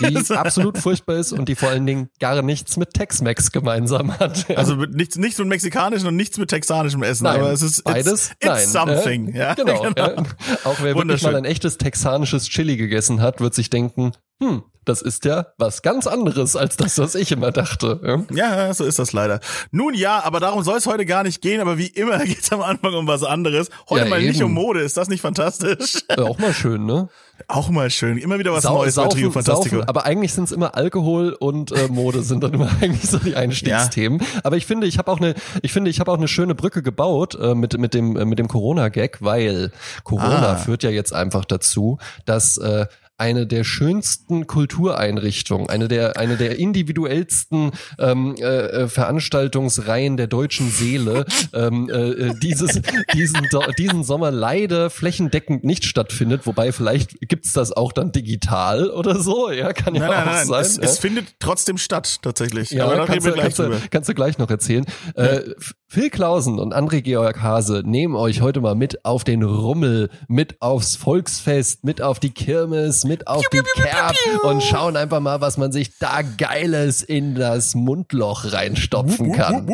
die 0.00 0.16
absolut 0.34 0.78
furchtbar 0.78 1.16
ist 1.16 1.32
und 1.32 1.48
die 1.48 1.54
vor 1.54 1.68
allen 1.68 1.86
Dingen 1.86 2.08
gar 2.20 2.40
nichts 2.42 2.76
mit 2.76 2.94
Tex-Mex 2.94 3.52
gemeinsam 3.52 4.18
hat. 4.18 4.46
Also 4.56 4.76
mit 4.76 4.94
nichts, 4.94 5.16
nichts 5.16 5.38
mit 5.38 5.48
mexikanischem 5.48 6.08
und 6.08 6.16
nichts 6.16 6.38
mit 6.38 6.48
texanischem 6.48 7.02
Essen, 7.02 7.24
Nein, 7.24 7.40
aber 7.40 7.52
es 7.52 7.62
ist 7.62 7.84
beides. 7.84 8.30
It's, 8.30 8.30
it's 8.40 8.46
nein, 8.46 8.68
something. 8.68 9.34
Äh, 9.34 9.38
Ja, 9.38 9.54
genau. 9.54 9.84
Ja. 9.96 10.22
Auch 10.64 10.76
wer 10.80 10.94
wirklich 10.94 11.22
mal 11.22 11.36
ein 11.36 11.44
echtes 11.44 11.78
texanisches 11.78 12.48
Chili 12.48 12.76
gegessen 12.76 13.20
hat, 13.20 13.40
wird 13.40 13.54
sich 13.54 13.70
denken, 13.70 14.12
hm, 14.42 14.62
das 14.84 15.02
ist 15.02 15.24
ja 15.26 15.48
was 15.58 15.82
ganz 15.82 16.06
anderes 16.06 16.56
als 16.56 16.76
das, 16.78 16.98
was 16.98 17.14
ich 17.14 17.30
immer 17.32 17.50
dachte. 17.52 18.00
Ja? 18.30 18.64
Ja, 18.66 18.72
so 18.74 18.84
ist 18.84 18.98
das 18.98 19.12
leider. 19.12 19.40
Nun 19.70 19.92
ja, 19.94 20.22
aber 20.24 20.40
darum 20.40 20.62
soll 20.62 20.78
es 20.78 20.86
heute 20.86 21.04
gar 21.04 21.24
nicht 21.24 21.42
gehen, 21.42 21.60
aber 21.60 21.76
wie 21.76 21.88
immer 21.88 22.18
geht 22.24 22.40
es 22.40 22.50
am 22.52 22.62
Anfang 22.62 22.94
um 22.94 23.06
was 23.06 23.22
anderes. 23.22 23.68
Heute 23.90 24.04
Ja, 24.04 24.10
mal 24.10 24.22
nicht 24.22 24.36
eben. 24.36 24.46
um 24.46 24.52
Mode, 24.54 24.80
ist 24.80 24.96
das 24.96 25.08
nicht 25.08 25.20
fantastisch? 25.20 25.98
Auch 26.16 26.38
mal 26.38 26.54
schön, 26.54 26.86
ne? 26.86 27.08
Auch 27.48 27.68
mal 27.68 27.90
schön. 27.90 28.16
Immer 28.18 28.38
wieder 28.38 28.52
was 28.52 28.62
Sau- 28.64 28.74
Neues 28.78 28.94
bei 28.96 29.06
Trio 29.08 29.26
saufen, 29.30 29.44
Fantastico. 29.44 29.76
saufen, 29.76 29.88
aber 29.88 30.06
eigentlich 30.06 30.32
sind 30.32 30.44
es 30.44 30.52
immer 30.52 30.74
Alkohol 30.74 31.34
und 31.38 31.70
äh, 31.70 31.88
Mode 31.88 32.22
sind 32.22 32.42
dann 32.42 32.54
immer 32.54 32.68
eigentlich 32.80 33.08
so 33.10 33.18
die 33.18 33.36
Einstiegsthemen. 33.36 34.20
Aber 34.42 34.56
ich 34.56 34.64
finde, 34.66 34.86
ich 34.86 34.96
habe 34.98 35.10
auch 35.12 35.18
eine, 35.20 35.34
ich 35.62 35.72
finde, 35.72 35.90
ich 35.90 36.00
habe 36.00 36.10
auch 36.10 36.16
eine 36.16 36.28
schöne 36.28 36.54
Brücke 36.54 36.82
gebaut 36.82 37.34
äh, 37.40 37.54
mit 37.54 37.78
mit 37.78 37.92
dem 37.94 38.16
äh, 38.16 38.24
mit 38.24 38.38
dem 38.38 38.48
Corona-Gag, 38.48 39.18
weil 39.20 39.70
Corona 40.02 40.52
Ah. 40.52 40.56
führt 40.56 40.82
ja 40.82 40.90
jetzt 40.90 41.12
einfach 41.12 41.44
dazu, 41.44 41.98
dass 42.24 42.56
äh, 42.56 42.86
eine 43.18 43.46
der 43.46 43.64
schönsten 43.64 44.46
Kultureinrichtungen, 44.46 45.68
eine 45.68 45.88
der 45.88 46.16
eine 46.16 46.36
der 46.36 46.58
individuellsten 46.58 47.72
ähm, 47.98 48.36
äh, 48.38 48.44
äh, 48.44 48.88
Veranstaltungsreihen 48.88 50.16
der 50.16 50.28
deutschen 50.28 50.70
Seele 50.70 51.26
ähm, 51.52 51.90
äh, 51.90 52.10
äh, 52.10 52.34
dieses 52.40 52.80
diesen 53.12 53.48
diesen 53.76 54.04
Sommer 54.04 54.30
leider 54.30 54.88
flächendeckend 54.88 55.64
nicht 55.64 55.84
stattfindet. 55.84 56.46
Wobei 56.46 56.72
vielleicht 56.72 57.18
gibt's 57.28 57.52
das 57.52 57.72
auch 57.72 57.92
dann 57.92 58.12
digital 58.12 58.90
oder 58.90 59.18
so. 59.20 59.50
Ja, 59.50 59.72
kann 59.72 59.94
ja 59.94 60.02
Nein, 60.02 60.10
nein, 60.10 60.20
auch 60.20 60.32
nein, 60.32 60.46
sein. 60.46 60.62
es, 60.62 60.76
ja. 60.76 60.82
es 60.84 60.98
findet 60.98 61.26
trotzdem 61.40 61.76
statt, 61.76 62.20
tatsächlich. 62.22 62.70
Ja, 62.70 62.86
aber 62.86 63.06
kannst, 63.06 63.26
du, 63.26 63.32
gleich 63.32 63.56
kannst, 63.56 63.58
du, 63.58 63.88
kannst 63.90 64.08
du 64.08 64.14
gleich 64.14 64.38
noch 64.38 64.50
erzählen. 64.50 64.84
Äh, 65.14 65.40
Phil 65.90 66.10
Klausen 66.10 66.58
und 66.58 66.74
André 66.74 67.00
Georg 67.00 67.40
Hase 67.40 67.82
nehmen 67.82 68.14
euch 68.14 68.42
heute 68.42 68.60
mal 68.60 68.74
mit 68.74 69.06
auf 69.06 69.24
den 69.24 69.42
Rummel, 69.42 70.10
mit 70.28 70.60
aufs 70.60 70.96
Volksfest, 70.96 71.82
mit 71.82 72.02
auf 72.02 72.20
die 72.20 72.28
Kirmes, 72.28 73.04
mit 73.04 73.26
auf 73.26 73.42
die 73.48 73.62
Kerb 73.74 74.14
und 74.42 74.62
schauen 74.62 74.98
einfach 74.98 75.20
mal, 75.20 75.40
was 75.40 75.56
man 75.56 75.72
sich 75.72 75.98
da 75.98 76.20
Geiles 76.20 77.00
in 77.02 77.34
das 77.34 77.74
Mundloch 77.74 78.52
reinstopfen 78.52 79.32
kann. 79.32 79.66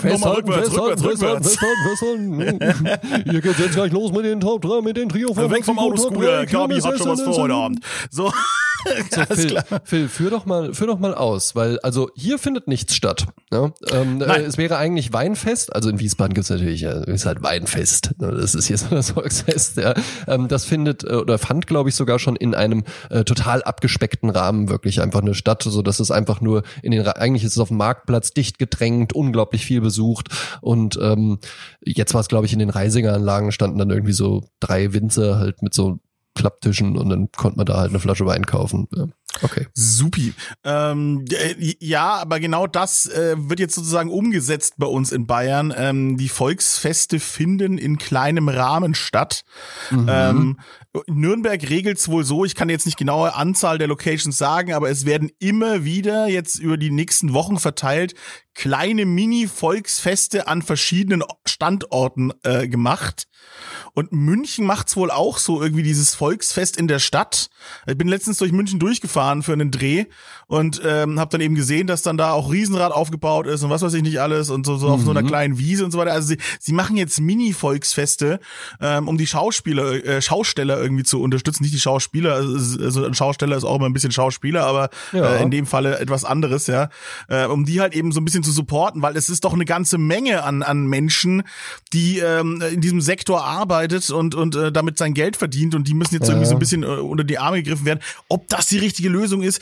Festhalten, 0.00 0.50
rückwärts, 0.50 0.72
festhalten, 0.72 1.02
rückwärts, 1.02 1.50
festhalten, 1.50 2.32
rückwärts. 2.32 2.62
festhalten. 2.62 3.30
Hier 3.30 3.40
geht's 3.42 3.58
jetzt 3.58 3.74
gleich 3.74 3.92
los 3.92 4.10
mit 4.12 4.24
den 4.24 4.40
Top 4.40 4.62
3, 4.62 4.80
mit 4.80 4.96
den 4.96 5.10
Trio 5.10 5.34
von 5.34 5.50
Weg 5.50 5.66
vom 5.66 5.78
Autoscooter, 5.78 6.46
3, 6.46 6.46
Gabi 6.46 6.80
hat 6.80 6.96
schon 6.96 7.08
was 7.08 7.20
vor 7.20 7.36
heute 7.36 7.52
Abend. 7.54 7.80
So, 8.10 8.32
So, 9.10 9.24
Phil. 9.34 9.62
Phil, 9.84 10.08
führ 10.08 10.30
doch 10.30 10.46
mal, 10.46 10.74
führ 10.74 10.86
doch 10.86 10.98
mal 10.98 11.14
aus, 11.14 11.54
weil 11.56 11.78
also 11.80 12.10
hier 12.14 12.38
findet 12.38 12.68
nichts 12.68 12.94
statt. 12.94 13.26
Ja? 13.52 13.72
Ähm, 14.02 14.20
äh, 14.20 14.40
es 14.40 14.58
wäre 14.58 14.76
eigentlich 14.76 15.12
Weinfest, 15.12 15.74
also 15.74 15.88
in 15.88 15.98
Wiesbaden 15.98 16.34
gibt's 16.34 16.50
natürlich, 16.50 16.82
ja, 16.82 16.92
ist 16.92 17.26
halt 17.26 17.42
Weinfest. 17.42 18.14
Ne? 18.18 18.32
Das 18.32 18.54
ist 18.54 18.66
hier 18.66 18.78
so 18.78 18.88
das 18.90 19.10
Volksfest. 19.12 19.76
Ja? 19.76 19.94
Ähm, 20.26 20.48
das 20.48 20.64
findet 20.64 21.04
äh, 21.04 21.14
oder 21.14 21.38
fand, 21.38 21.66
glaube 21.66 21.88
ich, 21.88 21.94
sogar 21.94 22.18
schon 22.18 22.36
in 22.36 22.54
einem 22.54 22.84
äh, 23.10 23.24
total 23.24 23.62
abgespeckten 23.62 24.30
Rahmen 24.30 24.68
wirklich 24.68 25.00
einfach 25.00 25.22
eine 25.22 25.34
Statt, 25.34 25.62
so 25.62 25.82
dass 25.82 26.00
es 26.00 26.10
einfach 26.10 26.40
nur 26.40 26.62
in 26.82 26.92
den 26.92 27.06
eigentlich 27.06 27.44
ist 27.44 27.52
es 27.52 27.58
auf 27.58 27.68
dem 27.68 27.78
Marktplatz 27.78 28.32
dicht 28.32 28.58
gedrängt, 28.58 29.12
unglaublich 29.12 29.64
viel 29.64 29.80
besucht 29.80 30.28
und 30.60 30.98
ähm, 31.00 31.38
jetzt 31.84 32.14
war 32.14 32.20
es, 32.20 32.28
glaube 32.28 32.46
ich, 32.46 32.52
in 32.52 32.58
den 32.58 32.70
Reisingeranlagen 32.70 33.52
standen 33.52 33.78
dann 33.78 33.90
irgendwie 33.90 34.12
so 34.12 34.44
drei 34.60 34.92
Winzer 34.92 35.38
halt 35.38 35.62
mit 35.62 35.74
so 35.74 36.00
Klapptischen 36.34 36.96
und 36.96 37.08
dann 37.08 37.30
konnte 37.32 37.56
man 37.56 37.66
da 37.66 37.78
halt 37.78 37.90
eine 37.90 38.00
Flasche 38.00 38.24
Wein 38.26 38.46
kaufen. 38.46 38.88
Ja. 38.94 39.06
Okay. 39.42 39.66
Supi. 39.74 40.34
Ähm, 40.64 41.24
äh, 41.30 41.74
ja, 41.80 42.16
aber 42.16 42.40
genau 42.40 42.66
das 42.66 43.06
äh, 43.06 43.36
wird 43.36 43.60
jetzt 43.60 43.74
sozusagen 43.74 44.10
umgesetzt 44.10 44.74
bei 44.78 44.86
uns 44.86 45.12
in 45.12 45.26
Bayern. 45.26 45.72
Ähm, 45.76 46.16
die 46.16 46.28
Volksfeste 46.28 47.20
finden 47.20 47.78
in 47.78 47.98
kleinem 47.98 48.48
Rahmen 48.48 48.94
statt. 48.94 49.42
Ähm, 49.90 50.58
Nürnberg 51.06 51.68
regelt's 51.68 52.08
wohl 52.08 52.24
so, 52.24 52.44
ich 52.44 52.54
kann 52.54 52.68
jetzt 52.68 52.86
nicht 52.86 52.98
genaue 52.98 53.34
Anzahl 53.34 53.78
der 53.78 53.86
Locations 53.86 54.36
sagen, 54.36 54.72
aber 54.72 54.90
es 54.90 55.04
werden 55.04 55.30
immer 55.38 55.84
wieder 55.84 56.26
jetzt 56.28 56.58
über 56.58 56.76
die 56.76 56.90
nächsten 56.90 57.32
Wochen 57.32 57.58
verteilt 57.58 58.14
kleine 58.54 59.06
Mini-Volksfeste 59.06 60.48
an 60.48 60.62
verschiedenen 60.62 61.22
Standorten 61.46 62.32
äh, 62.42 62.66
gemacht. 62.66 63.28
Und 63.98 64.12
München 64.12 64.64
macht's 64.64 64.94
wohl 64.96 65.10
auch 65.10 65.38
so 65.38 65.60
irgendwie 65.60 65.82
dieses 65.82 66.14
Volksfest 66.14 66.76
in 66.76 66.86
der 66.86 67.00
Stadt. 67.00 67.50
Ich 67.84 67.98
bin 67.98 68.06
letztens 68.06 68.38
durch 68.38 68.52
München 68.52 68.78
durchgefahren 68.78 69.42
für 69.42 69.52
einen 69.52 69.72
Dreh 69.72 70.04
und 70.46 70.80
ähm, 70.84 71.18
habe 71.18 71.32
dann 71.32 71.40
eben 71.40 71.56
gesehen, 71.56 71.88
dass 71.88 72.02
dann 72.02 72.16
da 72.16 72.30
auch 72.30 72.52
Riesenrad 72.52 72.92
aufgebaut 72.92 73.48
ist 73.48 73.64
und 73.64 73.70
was 73.70 73.82
weiß 73.82 73.92
ich 73.94 74.04
nicht 74.04 74.20
alles 74.20 74.50
und 74.50 74.64
so, 74.64 74.76
so 74.76 74.86
auf 74.88 75.02
so 75.02 75.10
einer 75.10 75.24
kleinen 75.24 75.58
Wiese 75.58 75.84
und 75.84 75.90
so 75.90 75.98
weiter. 75.98 76.12
Also 76.12 76.28
sie, 76.28 76.38
sie 76.60 76.72
machen 76.72 76.96
jetzt 76.96 77.20
Mini-Volksfeste, 77.20 78.38
ähm, 78.80 79.08
um 79.08 79.18
die 79.18 79.26
Schauspieler, 79.26 80.04
äh, 80.04 80.22
Schausteller 80.22 80.80
irgendwie 80.80 81.02
zu 81.02 81.20
unterstützen. 81.20 81.64
Nicht 81.64 81.74
die 81.74 81.80
Schauspieler, 81.80 82.34
also, 82.34 82.80
also 82.80 83.04
ein 83.04 83.14
Schausteller 83.14 83.56
ist 83.56 83.64
auch 83.64 83.74
immer 83.74 83.86
ein 83.86 83.92
bisschen 83.92 84.12
Schauspieler, 84.12 84.64
aber 84.64 84.90
Ja. 85.12 85.34
äh, 85.38 85.42
in 85.42 85.50
dem 85.50 85.66
Falle 85.66 85.98
etwas 85.98 86.24
anderes, 86.24 86.68
ja. 86.68 86.88
Äh, 87.28 87.46
um 87.46 87.64
die 87.64 87.80
halt 87.80 87.96
eben 87.96 88.12
so 88.12 88.20
ein 88.20 88.24
bisschen 88.24 88.44
zu 88.44 88.52
supporten, 88.52 89.02
weil 89.02 89.16
es 89.16 89.28
ist 89.28 89.44
doch 89.44 89.54
eine 89.54 89.64
ganze 89.64 89.98
Menge 89.98 90.44
an, 90.44 90.62
an 90.62 90.86
Menschen, 90.86 91.42
die 91.92 92.20
ähm, 92.20 92.62
in 92.62 92.80
diesem 92.80 93.00
Sektor 93.00 93.44
arbeitet 93.88 94.10
und, 94.10 94.34
und 94.34 94.54
äh, 94.56 94.72
damit 94.72 94.98
sein 94.98 95.14
Geld 95.14 95.36
verdient 95.36 95.74
und 95.74 95.88
die 95.88 95.94
müssen 95.94 96.14
jetzt 96.14 96.28
Ja. 96.28 96.34
irgendwie 96.34 96.48
so 96.48 96.54
ein 96.54 96.58
bisschen 96.58 96.82
äh, 96.82 96.86
unter 96.86 97.24
die 97.24 97.38
Arme 97.38 97.62
gegriffen 97.62 97.84
werden. 97.86 98.00
Ob 98.28 98.48
das 98.48 98.66
die 98.66 98.78
richtige 98.78 99.08
Lösung 99.08 99.42
ist, 99.42 99.60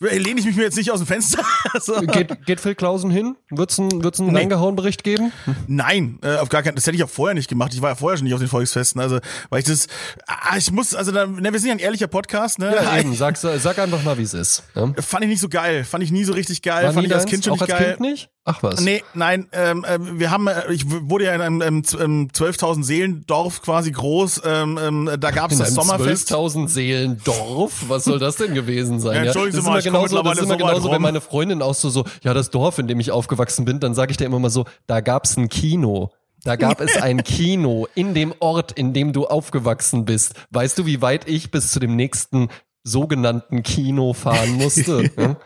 äh, 0.00 0.18
lehne 0.18 0.40
ich 0.40 0.46
mich 0.46 0.56
mir 0.56 0.62
jetzt 0.62 0.76
nicht 0.76 0.90
aus 0.90 1.00
dem 1.00 1.06
Fenster. 1.06 1.42
Also, 1.72 2.00
Geht, 2.00 2.46
geht 2.46 2.60
Phil 2.60 2.74
Klausen 2.74 3.10
hin? 3.10 3.36
Wird's 3.50 3.78
einen, 3.78 4.02
wird's 4.02 4.18
einen 4.20 4.32
Nee. 4.32 4.38
reingehauen 4.40 4.76
Bericht 4.76 5.04
geben? 5.04 5.32
Nein, 5.66 6.18
äh, 6.22 6.36
auf 6.36 6.48
gar 6.48 6.62
keinen. 6.62 6.74
Das 6.76 6.86
hätte 6.86 6.96
ich 6.96 7.04
auch 7.04 7.10
vorher 7.10 7.34
nicht 7.34 7.48
gemacht. 7.48 7.74
Ich 7.74 7.82
war 7.82 7.90
ja 7.90 7.94
vorher 7.96 8.16
schon 8.16 8.24
nicht 8.24 8.32
auf 8.34 8.40
den 8.40 8.48
Volksfesten. 8.48 9.00
Also, 9.00 9.18
weil 9.50 9.60
ich 9.60 9.66
das, 9.66 9.88
ah, 10.26 10.56
ich 10.56 10.70
muss, 10.72 10.94
also, 10.94 11.12
da, 11.12 11.26
ne, 11.26 11.52
wir 11.52 11.58
sind 11.58 11.68
ja 11.68 11.74
ein 11.74 11.78
ehrlicher 11.80 12.06
Podcast, 12.06 12.58
ne? 12.58 12.72
Ja, 12.74 12.96
eben. 12.98 13.14
Sag, 13.14 13.36
sag 13.36 13.78
einfach 13.78 14.02
mal, 14.04 14.16
wie 14.16 14.22
es 14.22 14.32
ist. 14.32 14.62
Ja? 14.74 14.90
Fand 15.00 15.24
ich 15.24 15.30
nicht 15.30 15.40
so 15.40 15.48
geil. 15.50 15.84
Fand 15.84 16.02
ich 16.04 16.10
nie 16.12 16.24
so 16.24 16.32
richtig 16.32 16.62
geil. 16.62 16.84
War 16.86 16.92
Fand 16.94 17.06
ich 17.06 17.14
als? 17.14 17.26
Kind 17.26 17.44
schon 17.44 17.54
Auch 17.54 17.60
nicht 17.60 17.72
als 17.72 17.78
geil. 17.80 17.96
Kind 17.96 18.00
nicht? 18.00 18.30
Ach 18.44 18.62
was. 18.62 18.80
Nee, 18.80 19.02
nein, 19.12 19.48
ähm, 19.52 19.84
ähm, 19.88 20.18
wir 20.20 20.30
haben, 20.30 20.46
äh, 20.46 20.72
ich 20.72 20.84
wurde 20.88 21.24
ja 21.24 21.34
in 21.34 21.40
einem 21.42 21.62
ähm, 21.62 21.84
z- 21.84 22.00
ähm, 22.00 22.28
12.000 22.76 22.82
Seelendorf 22.84 23.62
quasi 23.62 23.92
groß, 23.92 24.42
ähm, 24.44 24.78
ähm, 24.82 25.10
da 25.18 25.30
gab's 25.30 25.54
In 25.54 25.58
das 25.60 25.74
Sommerfest. 25.74 26.30
12.000 26.32 26.68
Seelen 26.68 27.20
Dorf? 27.24 27.84
Was 27.88 28.04
soll 28.04 28.18
das 28.18 28.36
denn 28.36 28.54
gewesen 28.54 29.00
sein? 29.00 29.14
Ja, 29.16 29.20
Ja, 29.20 29.26
entschuldigen 29.26 29.56
das 29.56 29.64
Sie 29.64 29.78
ist 29.80 29.92
mal, 29.92 29.98
immer 29.98 30.06
ich 30.06 30.10
komm 30.10 30.22
genauso, 30.22 30.22
das 30.22 30.38
ist 30.38 30.44
immer 30.44 30.52
so 30.52 30.66
genauso 30.66 30.90
wenn 30.92 31.02
meine 31.02 31.20
Freundin 31.20 31.62
auch 31.62 31.74
so, 31.74 31.90
so, 31.90 32.04
ja, 32.22 32.34
das 32.34 32.50
Dorf, 32.50 32.78
in 32.78 32.86
dem 32.88 33.00
ich 33.00 33.10
aufgewachsen 33.10 33.64
bin, 33.64 33.80
dann 33.80 33.94
sage 33.94 34.10
ich 34.10 34.16
dir 34.16 34.24
immer 34.24 34.38
mal 34.38 34.50
so, 34.50 34.64
da 34.86 35.00
gab's 35.00 35.36
ein 35.36 35.48
Kino. 35.48 36.10
Da 36.44 36.54
gab 36.56 36.80
es 36.80 36.96
ein 36.96 37.24
Kino 37.24 37.88
in 37.94 38.14
dem 38.14 38.32
Ort, 38.38 38.72
in 38.72 38.92
dem 38.92 39.12
du 39.12 39.26
aufgewachsen 39.26 40.04
bist. 40.04 40.34
Weißt 40.50 40.78
du, 40.78 40.86
wie 40.86 41.02
weit 41.02 41.28
ich 41.28 41.50
bis 41.50 41.72
zu 41.72 41.80
dem 41.80 41.96
nächsten 41.96 42.48
sogenannten 42.84 43.62
Kino 43.64 44.12
fahren 44.12 44.52
musste? 44.52 45.10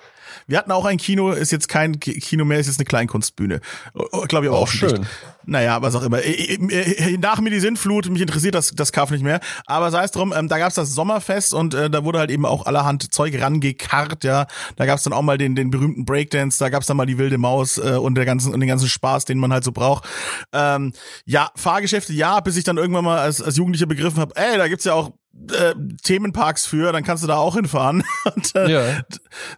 Wir 0.50 0.58
hatten 0.58 0.72
auch 0.72 0.84
ein 0.84 0.96
Kino, 0.98 1.30
ist 1.30 1.52
jetzt 1.52 1.68
kein 1.68 2.00
Ki- 2.00 2.18
Kino 2.18 2.44
mehr, 2.44 2.58
ist 2.58 2.66
jetzt 2.66 2.78
eine 2.78 2.84
Kleinkunstbühne. 2.86 3.60
Glaube 4.28 4.46
ich 4.46 4.50
aber 4.50 4.58
auch, 4.58 4.62
Auch 4.62 4.68
schön. 4.68 4.96
dicht. 4.96 5.10
Naja, 5.46 5.80
was 5.80 5.94
auch 5.94 6.02
immer. 6.02 6.18
Äh, 6.22 6.32
äh, 6.54 7.14
äh, 7.14 7.16
Nach 7.18 7.40
mir 7.40 7.50
die 7.50 7.60
Sintflut, 7.60 8.08
mich 8.10 8.20
interessiert 8.20 8.54
das, 8.54 8.72
das 8.72 8.92
Kaff 8.92 9.10
nicht 9.10 9.22
mehr. 9.24 9.40
Aber 9.66 9.90
sei 9.90 10.04
es 10.04 10.10
drum, 10.10 10.34
ähm, 10.36 10.48
da 10.48 10.58
gab's 10.58 10.74
das 10.74 10.94
Sommerfest 10.94 11.54
und 11.54 11.72
äh, 11.74 11.88
da 11.88 12.04
wurde 12.04 12.18
halt 12.18 12.30
eben 12.30 12.44
auch 12.44 12.66
allerhand 12.66 13.12
Zeug 13.14 13.40
rangekarrt, 13.40 14.24
ja. 14.24 14.46
Da 14.76 14.86
gab's 14.86 15.02
dann 15.04 15.12
auch 15.12 15.22
mal 15.22 15.38
den, 15.38 15.54
den 15.54 15.70
berühmten 15.70 16.04
Breakdance, 16.04 16.58
da 16.58 16.68
gab's 16.68 16.86
dann 16.86 16.96
mal 16.96 17.06
die 17.06 17.16
wilde 17.18 17.38
Maus 17.38 17.78
äh, 17.78 17.92
und 17.96 18.16
der 18.16 18.26
ganzen, 18.26 18.52
und 18.52 18.60
den 18.60 18.68
ganzen 18.68 18.88
Spaß, 18.88 19.24
den 19.24 19.38
man 19.38 19.52
halt 19.52 19.64
so 19.64 19.72
braucht. 19.72 20.04
Ähm, 20.52 20.92
ja, 21.24 21.50
Fahrgeschäfte, 21.56 22.12
ja, 22.12 22.40
bis 22.40 22.56
ich 22.56 22.64
dann 22.64 22.76
irgendwann 22.76 23.04
mal 23.04 23.18
als, 23.20 23.40
als 23.40 23.56
Jugendlicher 23.56 23.86
begriffen 23.86 24.18
habe, 24.20 24.34
ey, 24.36 24.58
da 24.58 24.68
gibt's 24.68 24.84
ja 24.84 24.94
auch 24.94 25.10
äh, 25.52 25.74
Themenparks 26.02 26.66
für, 26.66 26.92
dann 26.92 27.02
kannst 27.04 27.22
du 27.22 27.28
da 27.28 27.36
auch 27.36 27.54
hinfahren. 27.54 28.02
und, 28.36 28.54
äh, 28.54 28.70
Ja. 28.70 28.82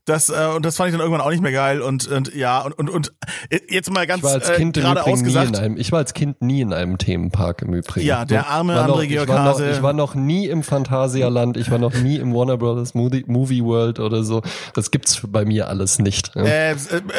das 0.04 0.28
äh, 0.28 0.50
und 0.54 0.64
das 0.64 0.76
fand 0.76 0.88
ich 0.88 0.92
dann 0.92 1.00
irgendwann 1.00 1.20
auch 1.20 1.30
nicht 1.30 1.42
mehr 1.42 1.52
geil 1.52 1.80
und 1.80 2.06
und 2.06 2.34
ja 2.34 2.60
und 2.60 2.72
und, 2.78 2.90
und 2.90 3.12
äh, 3.50 3.58
jetzt 3.68 3.90
mal 3.90 4.06
ganz 4.06 4.20
Ich 4.20 4.24
war 4.24 4.32
als 4.34 4.48
äh, 4.50 4.54
Kind 4.56 4.76
im 4.76 4.82
gerade 4.84 5.00
Übrigen 5.00 5.22
nie 5.22 5.30
in 5.32 5.38
ausgesagt. 5.38 5.58
einem, 5.58 5.76
ich 5.76 5.90
war 5.92 5.98
als 5.98 6.14
Kind 6.14 6.42
nie 6.42 6.60
in 6.60 6.72
einem 6.72 6.98
Themenpark 6.98 7.62
im 7.62 7.74
Übrigen. 7.74 8.06
Ja, 8.06 8.24
der 8.24 8.48
arme 8.48 8.74
war 8.74 8.88
André 8.88 9.02
ich 9.02 9.08
Georg 9.10 9.28
war 9.28 9.44
noch, 9.44 9.54
Hase. 9.54 9.70
Ich 9.70 9.82
war 9.82 9.92
noch 9.92 10.14
nie 10.14 10.46
im 10.46 10.62
Phantasialand, 10.62 11.56
ich 11.56 11.70
war 11.70 11.78
noch 11.78 11.94
nie 11.94 12.16
im 12.16 12.34
Warner 12.34 12.58
Brothers 12.58 12.94
Movie, 12.94 13.24
Movie 13.26 13.64
World 13.64 13.98
oder 13.98 14.22
so. 14.24 14.42
Das 14.74 14.90
gibt's 14.90 15.22
bei 15.26 15.44
mir 15.44 15.68
alles 15.68 15.98
nicht. 15.98 16.32
Ja. 16.34 16.42
Äh, 16.44 16.72
äh, 16.72 16.76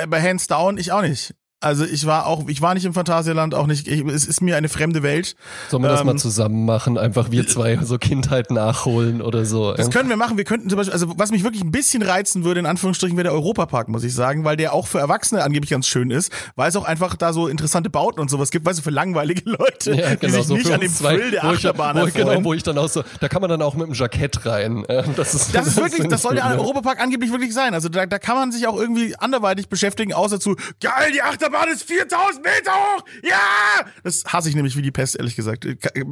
bei 0.08 0.22
Hands 0.22 0.46
Down 0.48 0.78
ich 0.78 0.92
auch 0.92 1.02
nicht. 1.02 1.34
Also 1.64 1.86
ich 1.86 2.06
war 2.06 2.28
auch, 2.28 2.48
ich 2.48 2.62
war 2.62 2.74
nicht 2.74 2.86
im 2.86 2.94
Phantasialand, 2.94 3.56
auch 3.56 3.68
nicht, 3.68 3.88
ich, 3.88 4.02
es 4.06 4.26
ist 4.26 4.42
mir 4.42 4.58
eine 4.58 4.70
fremde 4.70 5.02
Welt. 5.02 5.36
Sollen 5.70 5.82
wir 5.84 5.90
das 5.90 6.02
Ähm, 6.02 6.08
mal 6.08 6.18
zusammen 6.18 6.66
machen? 6.66 6.98
Einfach 6.98 7.32
wir 7.32 7.48
zwei 7.48 7.78
so 7.84 7.98
Kindheit 7.98 8.52
nachholen 8.52 9.22
oder 9.22 9.46
so. 9.46 9.74
Das 9.74 9.90
können 9.90 10.10
wir 10.10 10.18
machen. 10.18 10.38
Wir 10.38 10.44
könnten 10.44 10.70
zum 10.70 10.78
Beispiel, 10.78 10.94
also 10.94 11.14
was 11.18 11.32
mich 11.32 11.44
wirklich 11.44 11.64
ein 11.64 11.72
bisschen 11.72 12.02
reizen 12.04 12.44
würde, 12.44 12.60
in 12.60 12.66
Anführungsstrichen, 12.66 13.16
wäre 13.18 13.24
der 13.24 13.34
Europapark, 13.34 13.88
muss 13.88 14.04
ich 14.04 14.14
sagen, 14.14 14.44
weil 14.44 14.58
der 14.58 14.74
auch 14.74 14.88
für 14.88 15.00
Erwachsene 15.00 15.42
angeblich 15.44 15.72
ganz 15.72 15.88
schön 15.88 16.12
ist, 16.12 16.32
weil 16.56 16.70
es 16.70 16.76
auch 16.76 16.84
einfach 16.86 17.16
da 17.16 17.32
so 17.34 17.48
interessante 17.48 17.90
Bauten 17.90 18.20
und 18.20 18.30
sowas 18.30 18.52
gibt, 18.52 18.66
weißt 18.66 18.80
du, 18.80 18.84
für 18.84 18.90
langweilige 18.92 19.50
Leute, 19.50 19.94
ja, 19.96 20.16
genau, 20.16 20.20
die 20.20 20.30
sich 20.32 20.44
so 20.48 20.54
nicht 20.56 20.72
an 20.72 20.82
dem 20.82 20.92
zwei, 20.94 21.16
Thrill 21.16 21.32
der 21.32 21.44
wo 21.44 21.48
ich, 21.48 21.54
Achterbahn 21.60 21.96
wo 22.02 22.06
ich, 22.08 22.14
Genau, 22.14 22.28
erfreuen. 22.28 22.46
wo 22.46 22.54
ich 22.54 22.64
dann 22.64 22.78
auch 22.78 22.90
so, 22.90 23.04
da 23.22 23.30
kann 23.30 23.42
man 23.42 23.50
dann 23.50 23.62
auch 23.62 23.76
mit 23.76 23.88
dem 23.88 23.94
Jackett 23.94 24.46
rein. 24.46 24.84
Äh, 24.90 25.04
Das 25.16 25.34
ist, 25.34 25.56
Das 25.56 25.66
ist 25.68 25.78
wirklich, 25.82 26.08
das 26.10 26.20
ich 26.20 26.24
soll 26.24 26.36
der? 26.36 26.60
Europapark 26.60 27.00
angeblich 27.02 27.32
wirklich 27.32 27.54
sein. 27.54 27.74
Also 27.74 27.88
da, 27.88 28.06
da 28.06 28.20
kann 28.20 28.36
man 28.36 28.52
sich 28.52 28.68
auch 28.68 28.78
irgendwie 28.78 29.16
anderweitig 29.18 29.70
beschäftigen, 29.70 30.14
außer 30.14 30.40
zu, 30.40 30.56
geil, 30.82 31.12
die 31.14 31.22
Achterbahn 31.22 31.53
ist 31.70 31.84
4000 31.84 32.44
Meter 32.44 32.72
hoch! 32.72 33.06
Ja! 33.24 33.86
Das 34.04 34.24
hasse 34.26 34.50
ich 34.50 34.56
nämlich 34.56 34.76
wie 34.76 34.82
die 34.82 34.92
Pest, 34.92 35.16
ehrlich 35.16 35.36
gesagt. 35.36 35.66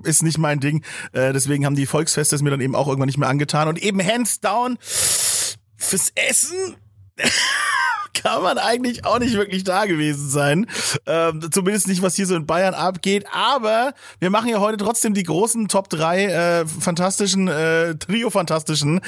Ist 0.03 0.23
nicht 0.23 0.37
mein 0.37 0.59
Ding. 0.59 0.83
Äh, 1.11 1.33
deswegen 1.33 1.65
haben 1.65 1.75
die 1.75 1.85
Volksfeste 1.85 2.35
es 2.35 2.41
mir 2.41 2.49
dann 2.51 2.61
eben 2.61 2.75
auch 2.75 2.87
irgendwann 2.87 3.07
nicht 3.07 3.17
mehr 3.17 3.29
angetan. 3.29 3.67
Und 3.67 3.81
eben 3.81 4.05
hands 4.05 4.39
down 4.39 4.77
fürs 4.81 6.11
Essen 6.15 6.75
kann 8.13 8.41
man 8.41 8.57
eigentlich 8.57 9.05
auch 9.05 9.19
nicht 9.19 9.35
wirklich 9.35 9.63
da 9.63 9.85
gewesen 9.85 10.29
sein. 10.29 10.67
Ähm, 11.05 11.49
zumindest 11.51 11.87
nicht, 11.87 12.01
was 12.01 12.15
hier 12.15 12.25
so 12.25 12.35
in 12.35 12.45
Bayern 12.45 12.73
abgeht. 12.73 13.25
Aber 13.31 13.93
wir 14.19 14.29
machen 14.29 14.49
ja 14.49 14.59
heute 14.59 14.77
trotzdem 14.77 15.13
die 15.13 15.23
großen 15.23 15.67
Top 15.67 15.89
3 15.89 16.25
äh, 16.25 16.65
fantastischen, 16.65 17.47
äh, 17.47 17.95
Trio-fantastischen 17.95 19.01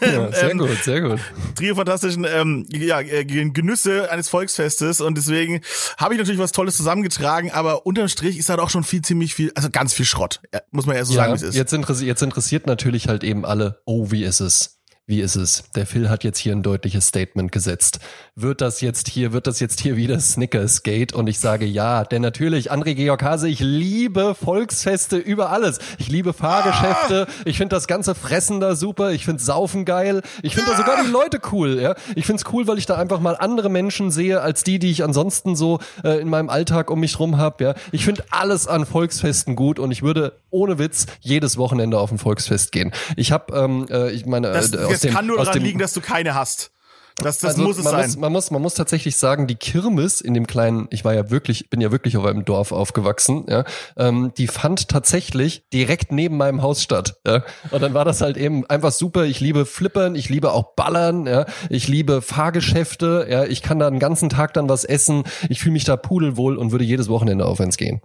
Ja, 0.00 0.32
sehr 0.32 0.50
ähm, 0.50 0.58
gut, 0.58 0.82
sehr 0.82 1.00
gut. 1.00 1.20
Trio-fantastischen 1.56 2.26
ähm, 2.28 2.66
ja, 2.70 3.00
äh, 3.00 3.24
Genüsse 3.24 4.10
eines 4.10 4.28
Volksfestes 4.28 5.00
und 5.00 5.16
deswegen 5.16 5.60
habe 5.98 6.14
ich 6.14 6.18
natürlich 6.18 6.40
was 6.40 6.52
Tolles 6.52 6.76
zusammengetragen, 6.76 7.50
aber 7.50 7.86
unterm 7.86 8.08
Strich 8.08 8.38
ist 8.38 8.48
halt 8.48 8.60
auch 8.60 8.70
schon 8.70 8.84
viel, 8.84 9.02
ziemlich 9.02 9.34
viel, 9.34 9.52
also 9.54 9.70
ganz 9.70 9.92
viel 9.92 10.04
Schrott, 10.04 10.40
ja, 10.52 10.60
muss 10.70 10.86
man 10.86 10.96
ja 10.96 11.04
so 11.04 11.14
sagen, 11.14 11.32
wie 11.32 11.36
es 11.36 11.42
ist. 11.42 11.54
Jetzt, 11.54 11.72
interessi 11.72 12.06
jetzt 12.06 12.22
interessiert 12.22 12.66
natürlich 12.66 13.08
halt 13.08 13.24
eben 13.24 13.44
alle, 13.44 13.80
oh, 13.84 14.10
wie 14.10 14.24
ist 14.24 14.40
es? 14.40 14.75
Wie 15.08 15.20
ist 15.20 15.36
es? 15.36 15.70
Der 15.76 15.86
Phil 15.86 16.10
hat 16.10 16.24
jetzt 16.24 16.38
hier 16.38 16.52
ein 16.52 16.64
deutliches 16.64 17.06
Statement 17.06 17.52
gesetzt. 17.52 18.00
Wird 18.38 18.60
das 18.60 18.82
jetzt 18.82 19.08
hier, 19.08 19.32
wird 19.32 19.46
das 19.46 19.60
jetzt 19.60 19.80
hier 19.80 19.96
wieder 19.96 20.20
Snickers 20.20 20.82
Gate? 20.82 21.14
Und 21.14 21.26
ich 21.26 21.38
sage 21.38 21.64
ja, 21.64 22.04
denn 22.04 22.20
natürlich, 22.20 22.70
André 22.70 22.94
Georg 22.94 23.22
Hase, 23.22 23.48
ich 23.48 23.60
liebe 23.60 24.34
Volksfeste 24.34 25.16
über 25.16 25.48
alles. 25.48 25.78
Ich 25.96 26.08
liebe 26.08 26.34
Fahrgeschäfte. 26.34 27.28
Ich 27.46 27.56
finde 27.56 27.74
das 27.74 27.86
ganze 27.86 28.14
Fressen 28.14 28.60
da 28.60 28.76
super. 28.76 29.12
Ich 29.12 29.24
finde 29.24 29.42
Saufen 29.42 29.86
geil. 29.86 30.20
Ich 30.42 30.54
finde 30.54 30.70
da 30.70 30.76
sogar 30.76 31.02
die 31.02 31.10
Leute 31.10 31.40
cool, 31.50 31.80
ja. 31.80 31.94
Ich 32.14 32.26
finde 32.26 32.42
es 32.42 32.52
cool, 32.52 32.66
weil 32.66 32.76
ich 32.76 32.84
da 32.84 32.96
einfach 32.96 33.20
mal 33.20 33.36
andere 33.36 33.70
Menschen 33.70 34.10
sehe, 34.10 34.42
als 34.42 34.64
die, 34.64 34.78
die 34.78 34.90
ich 34.90 35.02
ansonsten 35.02 35.56
so 35.56 35.78
äh, 36.04 36.20
in 36.20 36.28
meinem 36.28 36.50
Alltag 36.50 36.90
um 36.90 37.00
mich 37.00 37.18
rum 37.18 37.38
habe, 37.38 37.64
ja. 37.64 37.74
Ich 37.90 38.04
finde 38.04 38.22
alles 38.28 38.66
an 38.66 38.84
Volksfesten 38.84 39.56
gut 39.56 39.78
und 39.78 39.92
ich 39.92 40.02
würde 40.02 40.38
ohne 40.50 40.78
Witz 40.78 41.06
jedes 41.20 41.56
Wochenende 41.56 41.98
auf 41.98 42.12
ein 42.12 42.18
Volksfest 42.18 42.70
gehen. 42.70 42.92
Ich 43.16 43.32
habe, 43.32 43.56
ähm, 43.56 43.86
äh, 43.88 44.10
ich 44.10 44.26
meine, 44.26 44.52
Das, 44.52 44.74
äh, 44.74 44.76
aus 44.76 44.90
das 44.90 45.00
dem, 45.00 45.14
kann 45.14 45.26
nur 45.26 45.38
aus 45.38 45.46
daran 45.46 45.60
dem, 45.60 45.64
liegen, 45.64 45.78
dass 45.78 45.94
du 45.94 46.02
keine 46.02 46.34
hast. 46.34 46.70
Das, 47.18 47.38
das 47.38 47.52
also 47.52 47.62
muss 47.62 47.78
es 47.78 47.84
man 47.84 47.92
sein. 47.92 48.06
Muss, 48.06 48.16
man 48.16 48.32
muss, 48.32 48.50
man 48.50 48.62
muss 48.62 48.74
tatsächlich 48.74 49.16
sagen, 49.16 49.46
die 49.46 49.54
Kirmes 49.54 50.20
in 50.20 50.34
dem 50.34 50.46
kleinen, 50.46 50.86
ich 50.90 51.04
war 51.04 51.14
ja 51.14 51.30
wirklich, 51.30 51.70
bin 51.70 51.80
ja 51.80 51.90
wirklich 51.90 52.16
auf 52.18 52.26
einem 52.26 52.44
Dorf 52.44 52.72
aufgewachsen, 52.72 53.46
ja, 53.48 53.64
ähm, 53.96 54.32
die 54.36 54.46
fand 54.46 54.88
tatsächlich 54.88 55.64
direkt 55.72 56.12
neben 56.12 56.36
meinem 56.36 56.60
Haus 56.60 56.82
statt, 56.82 57.16
ja. 57.26 57.42
Und 57.70 57.82
dann 57.82 57.94
war 57.94 58.04
das 58.04 58.20
halt 58.20 58.36
eben 58.36 58.66
einfach 58.66 58.92
super. 58.92 59.24
Ich 59.24 59.40
liebe 59.40 59.64
Flippern, 59.64 60.14
ich 60.14 60.28
liebe 60.28 60.52
auch 60.52 60.74
Ballern, 60.74 61.26
ja. 61.26 61.46
Ich 61.70 61.88
liebe 61.88 62.20
Fahrgeschäfte, 62.20 63.26
ja. 63.30 63.44
Ich 63.44 63.62
kann 63.62 63.78
da 63.78 63.88
den 63.88 63.98
ganzen 63.98 64.28
Tag 64.28 64.52
dann 64.52 64.68
was 64.68 64.84
essen. 64.84 65.24
Ich 65.48 65.60
fühle 65.60 65.72
mich 65.72 65.84
da 65.84 65.96
pudelwohl 65.96 66.56
und 66.56 66.70
würde 66.70 66.84
jedes 66.84 67.08
Wochenende 67.08 67.46
auf 67.46 67.60
eins 67.60 67.78
gehen. 67.78 68.02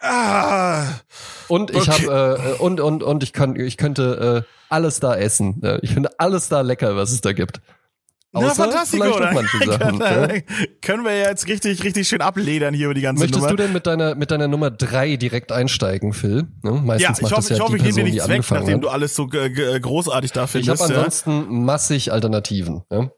Ah, 0.00 0.84
Und 1.48 1.70
ich 1.70 1.88
Okay. 1.88 2.06
habe 2.08 2.38
äh, 2.58 2.62
und 2.62 2.80
und 2.80 3.02
und 3.02 3.22
ich 3.22 3.32
kann 3.32 3.56
ich 3.56 3.76
könnte 3.76 4.44
äh, 4.44 4.52
alles 4.68 5.00
da 5.00 5.14
essen. 5.14 5.60
Ja. 5.62 5.78
Ich 5.82 5.92
finde 5.94 6.10
alles 6.18 6.48
da 6.48 6.60
lecker, 6.62 6.96
was 6.96 7.12
es 7.12 7.20
da 7.20 7.32
gibt. 7.32 7.60
Na, 8.32 8.40
Außer 8.40 8.54
fantastico. 8.64 9.04
vielleicht 9.14 9.32
manche 9.34 9.58
Sachen. 9.66 9.98
können, 9.98 10.00
ja. 10.00 10.26
dann 10.26 10.42
können 10.82 11.04
wir 11.04 11.14
ja 11.14 11.28
jetzt 11.30 11.46
richtig, 11.48 11.82
richtig 11.84 12.06
schön 12.08 12.20
abledern 12.20 12.74
hier 12.74 12.86
über 12.86 12.94
die 12.94 13.00
ganze 13.00 13.22
Möchtest 13.22 13.40
Nummer. 13.40 13.50
du 13.56 13.62
denn 13.62 13.72
mit 13.72 13.86
deiner 13.86 14.14
mit 14.14 14.30
deiner 14.30 14.48
Nummer 14.48 14.70
drei 14.70 15.16
direkt 15.16 15.52
einsteigen, 15.52 16.12
Phil? 16.12 16.46
Ne? 16.62 16.72
Meistens 16.72 17.02
ja, 17.02 17.10
macht 17.10 17.20
ich 17.22 17.32
hoffe, 17.32 17.48
ja 17.50 17.56
ich, 17.56 17.62
hoffe, 17.62 17.76
ich 17.76 17.82
nehme 17.82 17.94
dir 17.94 18.04
nichts 18.04 18.28
weg, 18.28 18.42
nachdem 18.50 18.74
hat. 18.74 18.84
du 18.84 18.88
alles 18.88 19.14
so 19.14 19.26
großartig 19.26 20.32
da 20.32 20.44
Ich 20.44 20.50
findest. 20.50 20.82
habe 20.82 20.92
ja. 20.92 20.98
ansonsten 20.98 21.64
massig 21.64 22.12
Alternativen. 22.12 22.82
Ja? 22.92 23.08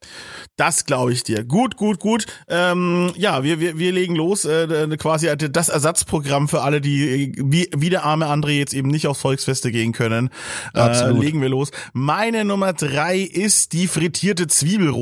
Das 0.57 0.85
glaube 0.85 1.13
ich 1.13 1.23
dir. 1.25 1.45
Gut, 1.45 1.77
gut, 1.77 2.01
gut. 2.01 2.27
Ähm, 2.49 3.13
ja, 3.17 3.43
wir, 3.45 3.61
wir, 3.61 3.79
wir 3.79 3.93
legen 3.93 4.15
los. 4.17 4.45
Äh, 4.45 4.97
quasi 4.99 5.29
das 5.37 5.69
Ersatzprogramm 5.69 6.49
für 6.49 6.63
alle, 6.63 6.81
die 6.81 7.33
wie, 7.39 7.69
wie 7.77 7.91
der 7.91 8.05
arme 8.05 8.27
André 8.27 8.51
jetzt 8.59 8.75
eben 8.75 8.89
nicht 8.89 9.07
aufs 9.07 9.21
Volksfeste 9.21 9.71
gehen 9.73 9.93
können. 9.93 10.31
Äh, 10.75 11.11
legen 11.11 11.41
wir 11.41 11.49
los. 11.49 11.71
Meine 11.93 12.45
Nummer 12.45 12.73
drei 12.73 13.19
ist 13.19 13.73
die 13.73 13.87
frittierte 13.87 14.47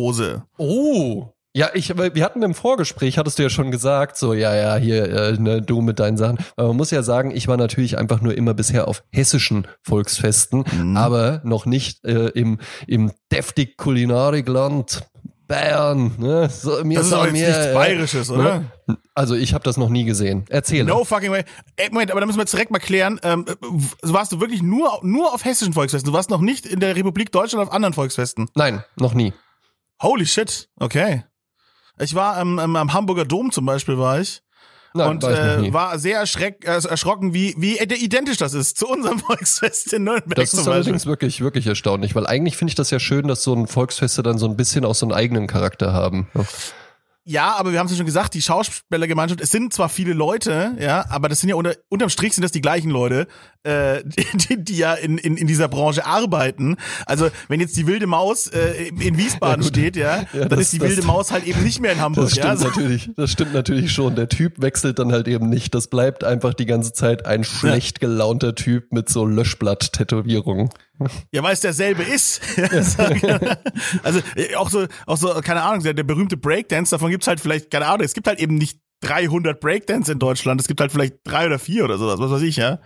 Zwiebelrose. 0.00 0.42
Oh. 0.58 1.26
Ja, 1.54 1.70
ich, 1.72 1.96
wir 1.96 2.22
hatten 2.22 2.42
im 2.42 2.52
Vorgespräch, 2.52 3.16
hattest 3.16 3.38
du 3.38 3.44
ja 3.44 3.48
schon 3.48 3.70
gesagt, 3.70 4.18
so, 4.18 4.34
ja, 4.34 4.54
ja, 4.54 4.76
hier, 4.76 5.04
äh, 5.10 5.32
ne, 5.38 5.62
du 5.62 5.80
mit 5.80 5.98
deinen 5.98 6.18
Sachen. 6.18 6.36
Aber 6.54 6.68
man 6.68 6.76
muss 6.76 6.90
ja 6.90 7.02
sagen, 7.02 7.30
ich 7.34 7.48
war 7.48 7.56
natürlich 7.56 7.96
einfach 7.96 8.20
nur 8.20 8.36
immer 8.36 8.52
bisher 8.52 8.88
auf 8.88 9.02
hessischen 9.10 9.66
Volksfesten, 9.80 10.64
Mhm. 10.70 10.96
aber 10.98 11.40
noch 11.44 11.64
nicht 11.64 12.04
äh, 12.04 12.26
im, 12.28 12.58
im 12.86 13.10
deftig 13.32 13.78
Kulinarikland 13.78 15.06
Bayern. 15.48 16.12
Ne? 16.18 16.50
So, 16.50 16.84
mir 16.84 16.98
Das 16.98 17.06
ist 17.06 17.12
auch 17.14 17.24
jetzt 17.24 17.32
mir, 17.32 17.46
nichts 17.46 17.66
äh, 17.66 17.72
Bayerisches, 17.72 18.30
oder? 18.30 18.64
ne? 18.88 18.98
Also 19.14 19.34
ich 19.34 19.54
habe 19.54 19.64
das 19.64 19.78
noch 19.78 19.88
nie 19.88 20.04
gesehen. 20.04 20.44
Erzähle. 20.50 20.84
No 20.88 21.04
fucking 21.04 21.30
way. 21.30 21.44
Ey, 21.76 21.88
Moment, 21.90 22.10
aber 22.10 22.20
da 22.20 22.26
müssen 22.26 22.36
wir 22.38 22.42
jetzt 22.42 22.52
direkt 22.52 22.70
mal 22.70 22.80
klären. 22.80 23.18
Ähm, 23.22 23.46
äh, 23.48 23.54
warst 24.02 24.30
du 24.32 24.40
wirklich 24.40 24.60
nur, 24.60 24.98
nur 25.02 25.32
auf 25.32 25.44
hessischen 25.46 25.72
Volksfesten? 25.72 26.10
Du 26.10 26.14
warst 26.14 26.28
noch 26.28 26.40
nicht 26.42 26.66
in 26.66 26.80
der 26.80 26.96
Republik 26.96 27.32
Deutschland 27.32 27.66
auf 27.66 27.72
anderen 27.72 27.94
Volksfesten? 27.94 28.50
Nein, 28.56 28.84
noch 28.96 29.14
nie. 29.14 29.32
Holy 30.00 30.26
shit. 30.26 30.68
Okay. 30.78 31.24
Ich 31.98 32.14
war 32.14 32.36
am, 32.36 32.58
am, 32.58 32.76
am 32.76 32.92
Hamburger 32.92 33.24
Dom 33.24 33.50
zum 33.50 33.64
Beispiel, 33.66 33.98
war 33.98 34.20
ich. 34.20 34.42
Nein, 34.96 35.10
und 35.10 35.22
war 35.22 35.58
äh, 35.58 35.72
war 35.72 35.98
sehr 35.98 36.18
erschreck, 36.18 36.64
äh, 36.64 36.80
erschrocken, 36.86 37.34
wie, 37.34 37.54
wie 37.58 37.78
identisch 37.78 38.38
das 38.38 38.54
ist 38.54 38.78
zu 38.78 38.88
unserem 38.88 39.18
Volksfest 39.26 39.92
in 39.92 40.04
Nürnberg 40.04 40.36
Das 40.36 40.54
ist 40.54 40.66
allerdings 40.66 41.06
wirklich, 41.06 41.40
wirklich 41.40 41.66
erstaunlich, 41.66 42.14
weil 42.14 42.26
eigentlich 42.26 42.56
finde 42.56 42.70
ich 42.70 42.76
das 42.76 42.90
ja 42.90 42.98
schön, 42.98 43.28
dass 43.28 43.42
so 43.42 43.54
ein 43.54 43.66
Volksfeste 43.66 44.22
dann 44.22 44.38
so 44.38 44.46
ein 44.46 44.56
bisschen 44.56 44.84
auch 44.84 44.94
so 44.94 45.06
einen 45.06 45.12
eigenen 45.12 45.46
Charakter 45.46 45.92
haben. 45.92 46.28
Ja, 47.28 47.56
aber 47.56 47.72
wir 47.72 47.80
haben 47.80 47.86
es 47.86 47.92
ja 47.92 47.96
schon 47.96 48.06
gesagt, 48.06 48.34
die 48.34 48.40
Schauspielergemeinschaft, 48.42 49.40
es 49.40 49.50
sind 49.50 49.72
zwar 49.72 49.88
viele 49.88 50.12
Leute, 50.12 50.76
ja, 50.78 51.04
aber 51.10 51.28
das 51.28 51.40
sind 51.40 51.48
ja 51.48 51.56
unter, 51.56 51.74
unterm 51.88 52.08
Strich 52.08 52.34
sind 52.34 52.42
das 52.44 52.52
die 52.52 52.60
gleichen 52.60 52.88
Leute, 52.88 53.26
äh, 53.64 54.04
die, 54.48 54.62
die 54.62 54.76
ja 54.76 54.94
in, 54.94 55.18
in, 55.18 55.36
in 55.36 55.48
dieser 55.48 55.66
Branche 55.66 56.06
arbeiten. 56.06 56.76
Also 57.04 57.28
wenn 57.48 57.58
jetzt 57.58 57.76
die 57.76 57.88
wilde 57.88 58.06
Maus 58.06 58.46
äh, 58.46 58.88
in 59.00 59.18
Wiesbaden 59.18 59.62
Ja, 59.64 59.68
steht, 59.68 59.96
ja, 59.96 60.18
Ja, 60.32 60.40
dann 60.40 60.50
das- 60.50 60.60
ist 60.60 60.72
die 60.74 60.78
das- 60.78 60.88
wilde 60.90 61.02
Maus 61.04 61.32
halt 61.32 61.44
eben 61.48 61.64
nicht 61.64 61.80
mehr 61.80 61.90
in 61.92 62.00
Hamburg. 62.00 62.26
Das 62.26 62.30
stimmt 62.32 62.44
ja. 62.44 62.50
Also, 62.52 62.66
natürlich, 62.68 63.10
das 63.16 63.32
stimmt 63.32 63.52
natürlich 63.54 63.90
schon. 63.92 64.14
Der 64.14 64.28
Typ 64.28 64.62
wechselt 64.62 65.00
dann 65.00 65.10
halt 65.10 65.26
eben 65.26 65.48
nicht. 65.48 65.74
Das 65.74 65.88
bleibt 65.88 66.22
einfach 66.22 66.54
die 66.54 66.66
ganze 66.66 66.92
Zeit 66.92 67.26
ein 67.26 67.42
schlecht 67.42 67.98
gelaunter 67.98 68.54
Typ 68.54 68.92
mit 68.92 69.08
so 69.08 69.24
Löschblatt-Tätowierungen. 69.26 70.70
Ja, 71.30 71.42
weil 71.42 71.52
es 71.52 71.60
derselbe 71.60 72.02
ist. 72.02 72.40
also 74.02 74.20
äh, 74.34 74.54
auch 74.54 74.70
so, 74.70 74.86
auch 75.06 75.16
so, 75.16 75.28
keine 75.42 75.62
Ahnung, 75.62 75.82
der, 75.82 75.94
der 75.94 76.04
berühmte 76.04 76.36
Breakdance, 76.36 76.90
davon 76.90 77.10
gibt's 77.10 77.26
halt 77.26 77.40
vielleicht, 77.40 77.70
keine 77.70 77.86
Ahnung, 77.86 78.04
es 78.04 78.14
gibt 78.14 78.26
halt 78.26 78.38
eben 78.38 78.54
nicht 78.54 78.80
300 79.02 79.60
Breakdance 79.60 80.10
in 80.10 80.18
Deutschland, 80.18 80.60
es 80.60 80.68
gibt 80.68 80.80
halt 80.80 80.90
vielleicht 80.90 81.16
drei 81.24 81.46
oder 81.46 81.58
vier 81.58 81.84
oder 81.84 81.98
sowas, 81.98 82.18
was 82.18 82.30
weiß 82.30 82.42
ich, 82.42 82.56
ja. 82.56 82.78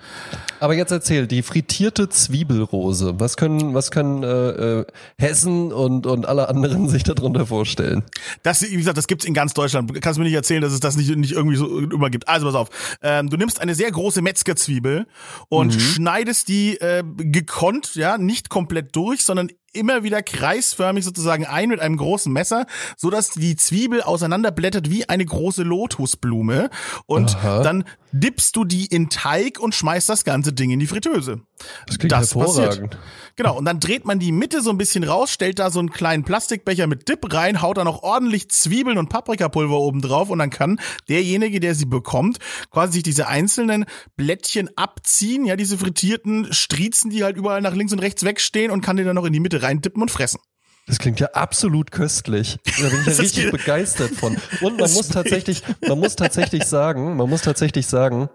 Aber 0.58 0.74
jetzt 0.74 0.90
erzähl, 0.90 1.26
die 1.26 1.42
frittierte 1.42 2.08
Zwiebelrose. 2.08 3.20
Was 3.20 3.36
können, 3.36 3.74
was 3.74 3.90
können 3.90 4.24
äh, 4.24 4.80
äh, 4.80 4.86
Hessen 5.18 5.72
und, 5.72 6.06
und 6.06 6.26
alle 6.26 6.48
anderen 6.48 6.88
sich 6.90 7.04
darunter 7.04 7.46
vorstellen? 7.46 8.02
Das, 8.42 8.62
wie 8.62 8.76
gesagt, 8.76 8.98
das 8.98 9.06
gibt's 9.06 9.24
in 9.24 9.34
ganz 9.34 9.54
Deutschland. 9.54 9.90
Du 9.90 10.00
kannst 10.00 10.18
mir 10.18 10.24
nicht 10.24 10.34
erzählen, 10.34 10.60
dass 10.60 10.72
es 10.72 10.80
das 10.80 10.96
nicht, 10.96 11.14
nicht 11.16 11.32
irgendwie 11.32 11.56
so 11.56 11.78
immer 11.78 12.10
gibt. 12.10 12.28
Also 12.28 12.46
pass 12.46 12.56
auf. 12.56 12.68
Ähm, 13.02 13.30
du 13.30 13.36
nimmst 13.36 13.60
eine 13.60 13.74
sehr 13.76 13.90
große 13.90 14.20
Metzgerzwiebel 14.20 15.06
und 15.48 15.72
schneidest 15.72 16.48
die 16.48 16.76
äh, 16.78 17.04
gekonnt, 17.16 17.94
ja, 17.94 18.18
nicht 18.18 18.50
komplett 18.50 18.96
durch, 18.96 19.24
sondern 19.24 19.48
immer 19.72 20.02
wieder 20.02 20.22
kreisförmig 20.22 21.04
sozusagen 21.04 21.46
ein 21.46 21.68
mit 21.68 21.80
einem 21.80 21.96
großen 21.96 22.32
Messer, 22.32 22.66
so 22.96 23.10
dass 23.10 23.30
die 23.30 23.56
Zwiebel 23.56 24.02
auseinanderblättert 24.02 24.90
wie 24.90 25.08
eine 25.08 25.24
große 25.24 25.62
Lotusblume 25.62 26.70
und 27.06 27.36
Aha. 27.36 27.62
dann 27.62 27.84
dippst 28.12 28.56
du 28.56 28.64
die 28.64 28.86
in 28.86 29.08
Teig 29.08 29.60
und 29.60 29.74
schmeißt 29.74 30.08
das 30.08 30.24
ganze 30.24 30.52
Ding 30.52 30.70
in 30.70 30.80
die 30.80 30.86
Fritteuse. 30.86 31.40
Das 31.86 31.98
klingt 31.98 32.12
Das 32.12 32.34
hervorragend. 32.34 32.98
Genau, 33.40 33.56
und 33.56 33.64
dann 33.64 33.80
dreht 33.80 34.04
man 34.04 34.18
die 34.18 34.32
Mitte 34.32 34.60
so 34.60 34.68
ein 34.68 34.76
bisschen 34.76 35.02
raus, 35.02 35.32
stellt 35.32 35.60
da 35.60 35.70
so 35.70 35.78
einen 35.78 35.88
kleinen 35.88 36.24
Plastikbecher 36.24 36.86
mit 36.86 37.08
Dip 37.08 37.32
rein, 37.32 37.62
haut 37.62 37.78
da 37.78 37.84
noch 37.84 38.02
ordentlich 38.02 38.50
Zwiebeln 38.50 38.98
und 38.98 39.08
Paprikapulver 39.08 39.78
oben 39.78 40.02
drauf 40.02 40.28
und 40.28 40.40
dann 40.40 40.50
kann 40.50 40.78
derjenige, 41.08 41.58
der 41.58 41.74
sie 41.74 41.86
bekommt, 41.86 42.36
quasi 42.70 42.92
sich 42.92 43.02
diese 43.02 43.28
einzelnen 43.28 43.86
Blättchen 44.14 44.68
abziehen, 44.76 45.46
ja, 45.46 45.56
diese 45.56 45.78
frittierten 45.78 46.52
Striezen, 46.52 47.08
die 47.08 47.24
halt 47.24 47.38
überall 47.38 47.62
nach 47.62 47.74
links 47.74 47.94
und 47.94 48.00
rechts 48.00 48.26
wegstehen 48.26 48.70
und 48.70 48.82
kann 48.82 48.98
die 48.98 49.04
dann 49.04 49.14
noch 49.14 49.24
in 49.24 49.32
die 49.32 49.40
Mitte 49.40 49.62
reindippen 49.62 50.02
und 50.02 50.10
fressen. 50.10 50.40
Das 50.86 50.98
klingt 50.98 51.18
ja 51.18 51.28
absolut 51.28 51.92
köstlich. 51.92 52.58
Da 52.78 52.90
bin 52.90 53.00
ich 53.00 53.06
ja 53.06 53.12
richtig 53.22 53.50
begeistert 53.50 54.10
von. 54.10 54.36
Und 54.60 54.78
man 54.78 54.92
muss 54.92 55.08
tatsächlich, 55.08 55.62
man 55.88 55.98
muss 55.98 56.14
tatsächlich 56.14 56.64
sagen, 56.66 57.16
man 57.16 57.30
muss 57.30 57.40
tatsächlich 57.40 57.86
sagen, 57.86 58.28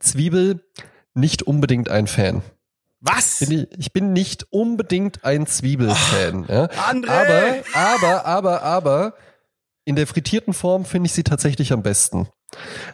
Zwiebel 0.00 0.64
nicht 1.12 1.42
unbedingt 1.42 1.90
ein 1.90 2.06
Fan. 2.06 2.40
Was? 3.04 3.40
Bin 3.40 3.52
ich, 3.52 3.66
ich 3.78 3.92
bin 3.92 4.12
nicht 4.12 4.46
unbedingt 4.50 5.24
ein 5.24 5.46
Zwiebelfan. 5.46 6.46
ja. 6.48 6.68
Aber, 6.76 7.54
aber, 7.74 8.24
aber, 8.26 8.62
aber, 8.62 9.14
in 9.84 9.96
der 9.96 10.06
frittierten 10.06 10.54
Form 10.54 10.84
finde 10.84 11.06
ich 11.08 11.12
sie 11.12 11.24
tatsächlich 11.24 11.72
am 11.72 11.82
besten. 11.82 12.28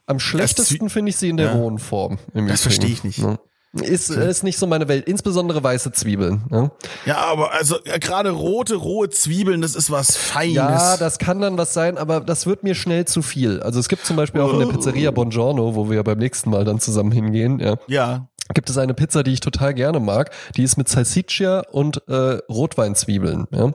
Am 0.06 0.18
schlechtesten 0.18 0.88
finde 0.88 1.10
ich 1.10 1.16
sie 1.16 1.28
in 1.28 1.36
der 1.36 1.46
Ja. 1.46 1.52
rohen 1.52 1.78
Form. 1.78 2.18
Das 2.32 2.62
verstehe 2.62 2.90
ich 2.90 3.04
nicht. 3.04 3.18
Ja. 3.18 3.38
Ist, 3.82 4.08
ist 4.08 4.44
nicht 4.44 4.56
so 4.58 4.66
meine 4.66 4.88
Welt. 4.88 5.06
Insbesondere 5.06 5.62
weiße 5.62 5.92
Zwiebeln. 5.92 6.42
Ja, 6.50 6.70
Ja, 7.04 7.16
aber 7.18 7.52
also 7.52 7.76
gerade 8.00 8.30
rote, 8.30 8.76
rohe 8.76 9.10
Zwiebeln, 9.10 9.60
das 9.60 9.74
ist 9.74 9.90
was 9.90 10.16
Feines. 10.16 10.54
ja 10.54 10.96
das 10.96 11.18
kann 11.18 11.40
dann 11.42 11.58
was 11.58 11.74
sein, 11.74 11.98
aber 11.98 12.20
das 12.20 12.46
wird 12.46 12.62
mir 12.64 12.74
schnell 12.74 13.04
zu 13.04 13.20
viel. 13.20 13.60
Also 13.60 13.78
es 13.78 13.88
gibt 13.90 14.06
zum 14.06 14.16
Beispiel 14.16 14.40
auch 14.40 14.54
in 14.54 14.60
der 14.60 14.66
Pizzeria 14.68 15.10
Buongiorno, 15.10 15.74
wo 15.74 15.90
wir 15.90 16.02
beim 16.02 16.16
nächsten 16.18 16.48
Mal 16.48 16.64
dann 16.64 16.80
zusammen 16.80 17.12
hingehen, 17.12 17.58
ja, 17.60 17.76
ja. 17.88 18.27
Gibt 18.54 18.70
es 18.70 18.78
eine 18.78 18.94
Pizza, 18.94 19.22
die 19.22 19.32
ich 19.32 19.40
total 19.40 19.74
gerne 19.74 20.00
mag. 20.00 20.30
Die 20.56 20.62
ist 20.62 20.76
mit 20.76 20.88
Salsiccia 20.88 21.60
und 21.70 22.02
äh, 22.08 22.38
Rotweinzwiebeln. 22.48 23.46
Ja. 23.50 23.72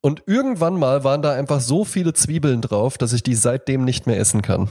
Und 0.00 0.22
irgendwann 0.26 0.74
mal 0.74 1.04
waren 1.04 1.22
da 1.22 1.32
einfach 1.32 1.60
so 1.60 1.84
viele 1.84 2.12
Zwiebeln 2.12 2.60
drauf, 2.60 2.98
dass 2.98 3.12
ich 3.12 3.22
die 3.22 3.36
seitdem 3.36 3.84
nicht 3.84 4.06
mehr 4.06 4.18
essen 4.18 4.42
kann. 4.42 4.68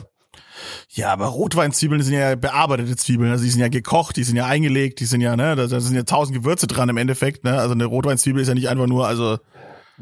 Ja, 0.90 1.12
aber 1.14 1.28
Rotweinzwiebeln 1.28 2.02
sind 2.04 2.14
ja 2.14 2.36
bearbeitete 2.36 2.96
Zwiebeln, 2.96 3.32
also 3.32 3.44
die 3.44 3.50
sind 3.50 3.62
ja 3.62 3.70
gekocht, 3.70 4.18
die 4.18 4.24
sind 4.24 4.36
ja 4.36 4.46
eingelegt, 4.46 5.00
die 5.00 5.06
sind 5.06 5.22
ja, 5.22 5.36
ne, 5.36 5.56
da, 5.56 5.68
sind 5.68 5.96
ja 5.96 6.04
tausend 6.04 6.38
Gewürze 6.38 6.68
dran 6.68 6.90
im 6.90 6.98
Endeffekt, 6.98 7.44
ne? 7.44 7.58
Also 7.58 7.74
eine 7.74 7.86
Rotweinzwiebel 7.86 8.42
ist 8.42 8.48
ja 8.48 8.54
nicht 8.54 8.70
einfach 8.70 8.88
nur, 8.88 9.08
also 9.08 9.40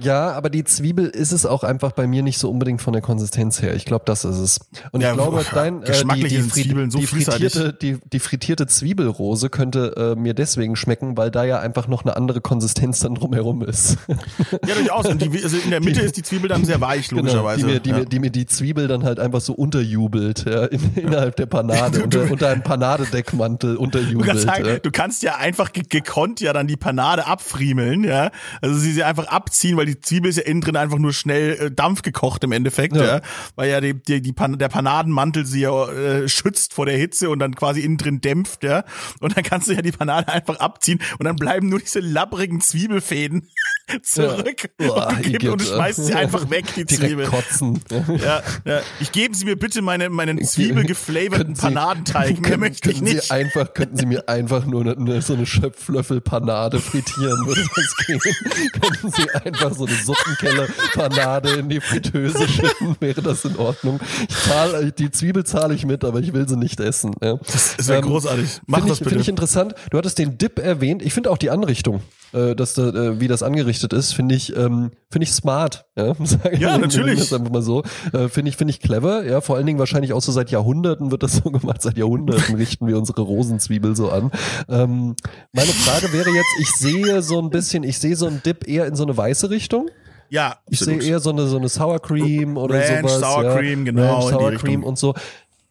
Ja, 0.01 0.31
aber 0.31 0.49
die 0.49 0.63
Zwiebel 0.63 1.07
ist 1.07 1.31
es 1.31 1.45
auch 1.45 1.63
einfach 1.63 1.91
bei 1.91 2.07
mir 2.07 2.23
nicht 2.23 2.37
so 2.37 2.49
unbedingt 2.49 2.81
von 2.81 2.93
der 2.93 3.01
Konsistenz 3.01 3.61
her. 3.61 3.75
Ich 3.75 3.85
glaube, 3.85 4.03
das 4.05 4.25
ist 4.25 4.37
es. 4.37 4.59
Und 4.91 5.01
Ja, 5.01 5.11
ich 5.11 5.17
glaube, 5.17 5.45
dein, 5.53 5.83
äh, 5.83 5.91
die, 6.15 6.23
die, 6.27 6.37
fri- 6.41 6.49
Zwiebeln 6.49 6.91
so 6.91 6.99
die, 6.99 7.05
frittierte, 7.07 7.73
die, 7.73 7.97
die 8.11 8.19
frittierte 8.19 8.67
Zwiebelrose 8.67 9.49
könnte 9.49 10.15
äh, 10.17 10.19
mir 10.19 10.33
deswegen 10.33 10.75
schmecken, 10.75 11.17
weil 11.17 11.31
da 11.31 11.43
ja 11.43 11.59
einfach 11.59 11.87
noch 11.87 12.03
eine 12.03 12.15
andere 12.15 12.41
Konsistenz 12.41 12.99
dann 12.99 13.15
drumherum 13.15 13.63
ist. 13.63 13.97
ja 14.65 14.75
durchaus. 14.75 15.05
Und 15.07 15.21
die, 15.21 15.43
also 15.43 15.57
in 15.57 15.69
der 15.71 15.81
Mitte 15.81 16.01
ist 16.01 16.17
die 16.17 16.23
Zwiebel 16.23 16.47
dann 16.49 16.65
sehr 16.65 16.81
weich, 16.81 17.11
logischerweise. 17.11 17.65
Genau, 17.65 17.67
die, 17.67 17.73
mir, 17.73 17.79
die, 17.81 17.89
ja. 17.89 17.97
mir, 17.99 18.05
die 18.05 18.19
mir 18.19 18.29
die 18.31 18.45
Zwiebel 18.45 18.87
dann 18.87 19.03
halt 19.03 19.19
einfach 19.19 19.41
so 19.41 19.53
unterjubelt, 19.53 20.45
ja, 20.47 20.65
in, 20.65 20.93
innerhalb 20.95 21.35
der 21.35 21.45
Panade, 21.45 22.03
unter, 22.03 22.29
unter 22.31 22.49
einem 22.49 22.63
Panadedeckmantel 22.63 23.75
Du 23.75 23.79
kannst, 23.79 23.95
unterjubelt. 23.95 24.39
sagen, 24.41 24.65
Ja. 24.65 24.79
du 24.79 24.91
kannst 24.91 25.23
ja 25.23 25.35
einfach 25.37 25.73
ge 25.73 25.83
gekonnt 25.89 26.39
ja 26.41 26.53
dann 26.53 26.67
die 26.67 26.77
Panade 26.77 27.25
abfriemeln, 27.25 28.03
ja. 28.03 28.31
Also 28.61 28.77
sie 28.77 28.91
sie 28.91 29.03
einfach 29.03 29.27
abziehen, 29.27 29.77
weil 29.77 29.85
die 29.89 30.01
Zwiebel 30.01 30.29
ist 30.29 30.37
ja 30.37 30.43
innen 30.43 30.61
drin 30.61 30.75
einfach 30.75 30.97
nur 30.97 31.13
schnell 31.13 31.57
äh, 31.59 31.71
Dampf 31.71 32.01
gekocht 32.01 32.43
im 32.43 32.51
Endeffekt, 32.51 32.95
ja. 32.95 33.03
Ja. 33.03 33.21
Weil 33.55 33.69
ja 33.69 33.81
die, 33.81 33.93
die, 33.93 34.21
die 34.21 34.33
Pan 34.33 34.57
der 34.57 34.69
Panadenmantel 34.69 35.45
sie 35.45 35.61
ja 35.61 35.89
äh, 35.89 36.29
schützt 36.29 36.73
vor 36.73 36.85
der 36.85 36.97
Hitze 36.97 37.29
und 37.29 37.39
dann 37.39 37.55
quasi 37.55 37.81
innen 37.81 37.97
drin 37.97 38.21
dämpft, 38.21 38.63
ja. 38.63 38.83
Und 39.19 39.35
dann 39.35 39.43
kannst 39.43 39.67
du 39.67 39.73
ja 39.73 39.81
die 39.81 39.91
Panade 39.91 40.27
einfach 40.31 40.59
abziehen 40.59 40.99
und 41.17 41.25
dann 41.25 41.35
bleiben 41.35 41.69
nur 41.69 41.79
diese 41.79 41.99
labbrigen 41.99 42.61
Zwiebelfäden 42.61 43.49
zurück 44.03 44.69
Ja. 44.79 44.87
Boah, 44.87 45.17
und, 45.51 45.61
schmeißt 45.61 46.05
sie 46.05 46.13
einfach 46.13 46.49
weg, 46.49 46.65
die 46.75 46.85
Zwiebel. 46.85 47.25
kotzen. 47.27 47.81
Ja. 48.19 48.41
Ja. 48.65 48.81
Ich 48.99 49.11
geben 49.11 49.33
Sie 49.33 49.45
mir 49.45 49.55
bitte 49.55 49.81
meine, 49.81 50.09
meinen 50.09 50.43
zwiebelgeflavorten 50.43 51.53
Panadenteig. 51.53 52.41
Mehr 52.41 52.41
Können, 52.41 52.59
möchte 52.61 52.89
ich 52.89 52.97
könnten 52.97 53.13
nicht. 53.13 53.23
Sie 53.23 53.31
einfach, 53.31 53.73
könnten 53.73 53.97
Sie 53.97 54.05
mir 54.05 54.27
einfach 54.27 54.65
nur 54.65 54.81
eine, 54.81 55.21
so 55.21 55.33
eine 55.33 55.45
Schöpflöffel 55.45 56.21
Panade 56.21 56.79
frittieren, 56.79 57.45
würde 57.45 57.61
das 57.75 57.95
gehen? 58.05 58.19
könnten 58.81 59.11
Sie 59.11 59.29
einfach 59.31 59.73
so 59.75 59.85
eine 59.85 59.95
Suppenkeller 59.95 60.67
Panade 60.93 61.51
in 61.51 61.69
die 61.69 61.79
Fritteuse 61.79 62.47
schütten, 62.47 62.95
wäre 62.99 63.21
das 63.21 63.45
in 63.45 63.55
Ordnung? 63.57 63.99
Ich 64.27 64.35
zahle, 64.43 64.91
die 64.91 65.11
Zwiebel 65.11 65.45
zahle 65.45 65.73
ich 65.73 65.85
mit, 65.85 66.03
aber 66.03 66.19
ich 66.19 66.33
will 66.33 66.47
sie 66.47 66.57
nicht 66.57 66.79
essen. 66.79 67.11
Ja. 67.21 67.37
Das 67.45 67.87
wäre 67.87 67.99
Ähm, 67.99 68.05
großartig. 68.05 68.61
Mach 68.65 68.79
Finde 68.79 68.89
das 68.91 68.97
ich, 68.97 69.03
bitte. 69.03 69.09
find 69.11 69.21
ich 69.21 69.29
interessant. 69.29 69.75
Du 69.91 69.97
hattest 69.97 70.17
den 70.19 70.37
Dip 70.37 70.59
erwähnt. 70.59 71.01
Ich 71.01 71.13
finde 71.13 71.31
auch 71.31 71.37
die 71.37 71.49
Anrichtung, 71.49 72.01
äh, 72.33 72.55
dass 72.55 72.73
da, 72.73 72.89
äh, 72.89 73.19
wie 73.19 73.27
das 73.27 73.43
angerichtet 73.43 73.78
ist, 73.83 74.13
finde 74.13 74.35
ich, 74.35 74.55
ähm, 74.55 74.91
finde 75.09 75.23
ich 75.23 75.31
smart. 75.31 75.85
Ja, 75.97 76.13
Ja, 76.59 76.77
natürlich. 76.77 77.19
Das 77.19 77.33
einfach 77.33 77.51
mal 77.51 77.61
so. 77.61 77.83
Äh, 78.13 78.27
finde 78.29 78.49
ich, 78.49 78.57
finde 78.57 78.71
ich 78.71 78.79
clever. 78.79 79.25
Ja, 79.25 79.41
vor 79.41 79.55
allen 79.55 79.65
Dingen 79.65 79.79
wahrscheinlich 79.79 80.13
auch 80.13 80.21
so 80.21 80.31
seit 80.31 80.51
Jahrhunderten 80.51 81.11
wird 81.11 81.23
das 81.23 81.35
so 81.43 81.51
gemacht. 81.51 81.81
Seit 81.81 81.97
Jahrhunderten 81.97 82.55
richten 82.55 82.87
wir 82.87 82.97
unsere 82.97 83.21
Rosenzwiebel 83.21 83.95
so 83.95 84.09
an. 84.09 84.31
Ähm, 84.67 85.15
meine 85.53 85.71
Frage 85.71 86.11
wäre 86.13 86.29
jetzt, 86.29 86.49
ich 86.59 86.69
sehe 86.71 87.21
so 87.21 87.39
ein 87.41 87.49
bisschen, 87.49 87.83
ich 87.83 87.99
sehe 87.99 88.15
so 88.15 88.27
einen 88.27 88.41
Dip 88.43 88.67
eher 88.67 88.85
in 88.85 88.95
so 88.95 89.03
eine 89.03 89.15
weiße 89.15 89.49
Richtung. 89.49 89.89
ja, 90.29 90.57
Ich 90.69 90.79
sehe 90.79 91.01
eher 91.01 91.19
so 91.19 91.31
eine, 91.31 91.47
so 91.47 91.57
eine 91.57 91.69
Sour 91.69 91.99
Cream 91.99 92.57
oder 92.57 92.75
Ranch, 92.75 93.09
sowas. 93.09 93.19
Sour 93.33 93.43
ja. 93.43 93.55
Cream, 93.57 93.85
genau, 93.85 94.19
Ranch, 94.19 94.29
Sour. 94.31 94.51
Cream 94.53 94.83
und 94.83 94.97
so. 94.99 95.13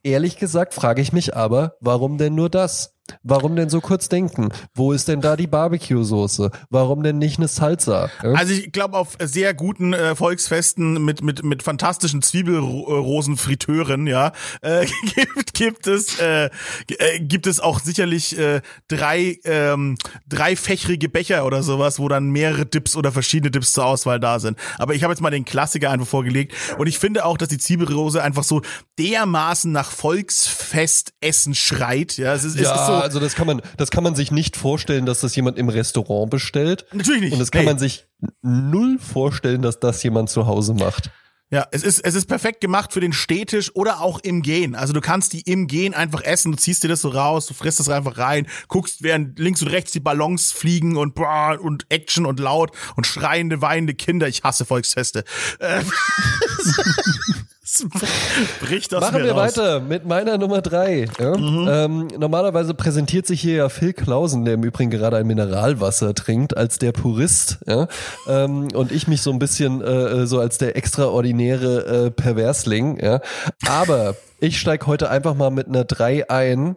Ehrlich 0.03 0.37
gesagt 0.37 0.75
frage 0.75 1.03
ich 1.03 1.12
mich 1.12 1.37
aber, 1.37 1.75
warum 1.81 2.18
denn 2.18 2.35
nur 2.35 2.49
das? 2.49 2.94
Warum 3.23 3.57
denn 3.57 3.68
so 3.68 3.81
kurz 3.81 4.09
denken? 4.09 4.51
Wo 4.75 4.92
ist 4.92 5.09
denn 5.09 5.21
da 5.21 5.37
die 5.37 5.47
Barbecue-Soße? 5.47 6.51
Warum 6.71 7.03
denn 7.03 7.18
nicht 7.18 7.38
eine 7.38 7.49
Salsa? 7.49 8.11
Ja? 8.23 8.33
Also 8.33 8.53
ich 8.53 8.73
glaube 8.73 8.97
auf 8.97 9.16
sehr 9.21 9.55
guten 9.55 9.92
äh, 9.92 10.14
Volksfesten 10.14 11.05
mit 11.05 11.23
mit 11.23 11.44
mit 11.44 11.62
fantastischen 11.62 12.23
Zwiebelrosenfriteuren, 12.23 14.07
ja, 14.07 14.33
äh, 14.62 14.87
gibt 15.14 15.55
gibt 15.55 15.87
es 15.87 16.18
äh, 16.21 16.51
äh, 16.88 17.21
gibt 17.21 17.47
es 17.47 17.61
auch 17.61 17.81
sicherlich 17.81 18.38
äh, 18.38 18.61
drei 18.88 19.38
ähm, 19.44 19.97
dreifächrige 20.29 21.09
Becher 21.09 21.47
oder 21.47 21.62
sowas, 21.62 21.99
wo 21.99 22.09
dann 22.09 22.31
mehrere 22.31 22.66
Dips 22.66 22.97
oder 22.97 23.12
verschiedene 23.12 23.51
Dips 23.51 23.73
zur 23.73 23.87
Auswahl 23.87 24.21
da 24.21 24.38
sind. 24.38 24.59
Aber 24.79 24.94
ich 24.94 25.03
habe 25.03 25.12
jetzt 25.12 25.21
mal 25.21 25.31
den 25.31 25.44
Klassiker 25.44 25.90
einfach 25.90 26.07
vorgelegt 26.07 26.55
und 26.79 26.87
ich 26.87 26.99
finde 26.99 27.25
auch, 27.25 27.38
dass 27.38 27.49
die 27.49 27.59
Zwiebelrose 27.59 28.23
einfach 28.23 28.44
so 28.44 28.62
dermaßen 28.99 29.71
nach 29.73 29.90
Volksfestessen 29.90 31.55
schreit, 31.55 32.16
ja, 32.16 32.35
es 32.35 32.44
ist, 32.44 32.55
es 32.57 32.62
ja, 32.62 32.75
ist 32.75 32.87
so 32.87 32.98
also 33.03 33.21
das 33.21 33.35
kann 33.35 33.47
man, 33.47 33.63
das 33.77 33.91
kann 33.91 34.05
man 34.05 34.15
sich 34.15 34.31
nicht 34.31 34.57
vorstellen, 34.57 35.07
dass 35.07 35.21
das 35.21 35.35
jemand 35.37 35.59
im 35.59 35.69
Restaurant 35.69 36.31
bestellt. 36.31 36.87
natürlich 36.93 37.21
nicht. 37.23 37.33
Und 37.33 37.39
das 37.39 37.51
kann 37.51 37.63
Nee. 37.63 37.67
man 37.67 37.79
sich 37.79 38.07
null 38.43 38.99
vorstellen, 38.99 39.63
dass 39.63 39.81
das 39.81 40.03
jemand 40.03 40.31
zu 40.31 40.47
Hause 40.47 40.75
macht. 40.75 41.11
Ja, 41.51 41.67
es 41.71 41.83
ist, 41.83 42.01
es 42.01 42.15
ist 42.15 42.27
perfekt 42.27 42.61
gemacht 42.61 42.93
für 42.93 43.01
den 43.01 43.15
Städtisch 43.15 43.75
oder 43.75 44.03
auch 44.03 44.19
im 44.21 44.43
Gehen. 44.43 44.75
Also 44.75 44.93
du 44.93 45.01
kannst 45.01 45.33
die 45.33 45.41
im 45.41 45.67
Gehen 45.67 45.95
einfach 45.95 46.23
essen, 46.23 46.53
du 46.53 46.59
ziehst 46.59 46.85
dir 46.85 46.89
das 46.89 47.01
so 47.01 47.09
raus, 47.09 47.47
du 47.47 47.55
frisst 47.55 47.81
das 47.81 47.89
einfach 47.89 48.19
rein, 48.19 48.47
guckst, 48.69 49.03
während 49.03 49.39
links 49.39 49.63
und 49.63 49.69
rechts 49.69 49.93
die 49.93 50.01
Ballons 50.01 50.53
fliegen 50.53 50.99
und 50.99 51.19
und 51.19 51.87
Action 51.89 52.27
und 52.27 52.39
laut 52.39 52.73
und 52.97 53.07
schreiende, 53.07 53.63
weinende 53.63 53.95
Kinder. 53.95 54.29
Ich 54.29 54.43
hasse 54.43 54.67
Volksfeste. 54.67 55.25
Äh, 57.81 58.64
Bricht 58.64 58.93
das 58.93 59.01
Machen 59.01 59.23
wir 59.23 59.33
raus. 59.33 59.57
Mhm. 59.57 59.61
weiter 59.61 59.81
mit 59.81 60.07
meiner 60.07 60.38
Nummer 60.38 60.62
drei. 60.62 61.07
Ja? 61.19 61.35
Ähm, 61.35 62.09
normalerweise 62.19 62.75
präsentiert 62.75 63.27
sich 63.27 63.41
hier 63.41 63.57
ja 63.57 63.69
Phil 63.69 63.93
Klausen, 63.93 64.45
der 64.45 64.55
im 64.55 64.64
Übrigen 64.64 64.91
gerade 64.91 65.17
ein 65.17 65.27
Mineralwasser 65.27 66.14
trinkt, 66.14 66.57
als 66.57 66.79
der 66.79 66.93
Purist. 66.93 67.59
Ja? 67.67 67.88
Ähm, 68.29 68.69
und 68.75 68.93
ich 68.93 69.09
mich 69.09 69.23
so 69.23 69.31
ein 69.31 69.38
bisschen 69.38 69.83
äh, 69.83 70.27
so 70.27 70.41
als 70.41 70.59
der 70.59 70.77
extraordinäre 70.77 72.07
äh, 72.07 72.11
Perversling. 72.11 73.03
Ja? 73.03 73.21
Aber 73.67 74.17
ich 74.41 74.59
steig 74.61 74.87
heute 74.87 75.11
einfach 75.11 75.35
mal 75.35 75.51
mit 75.51 75.69
einer 75.69 75.85
drei 75.85 76.29
ein, 76.31 76.77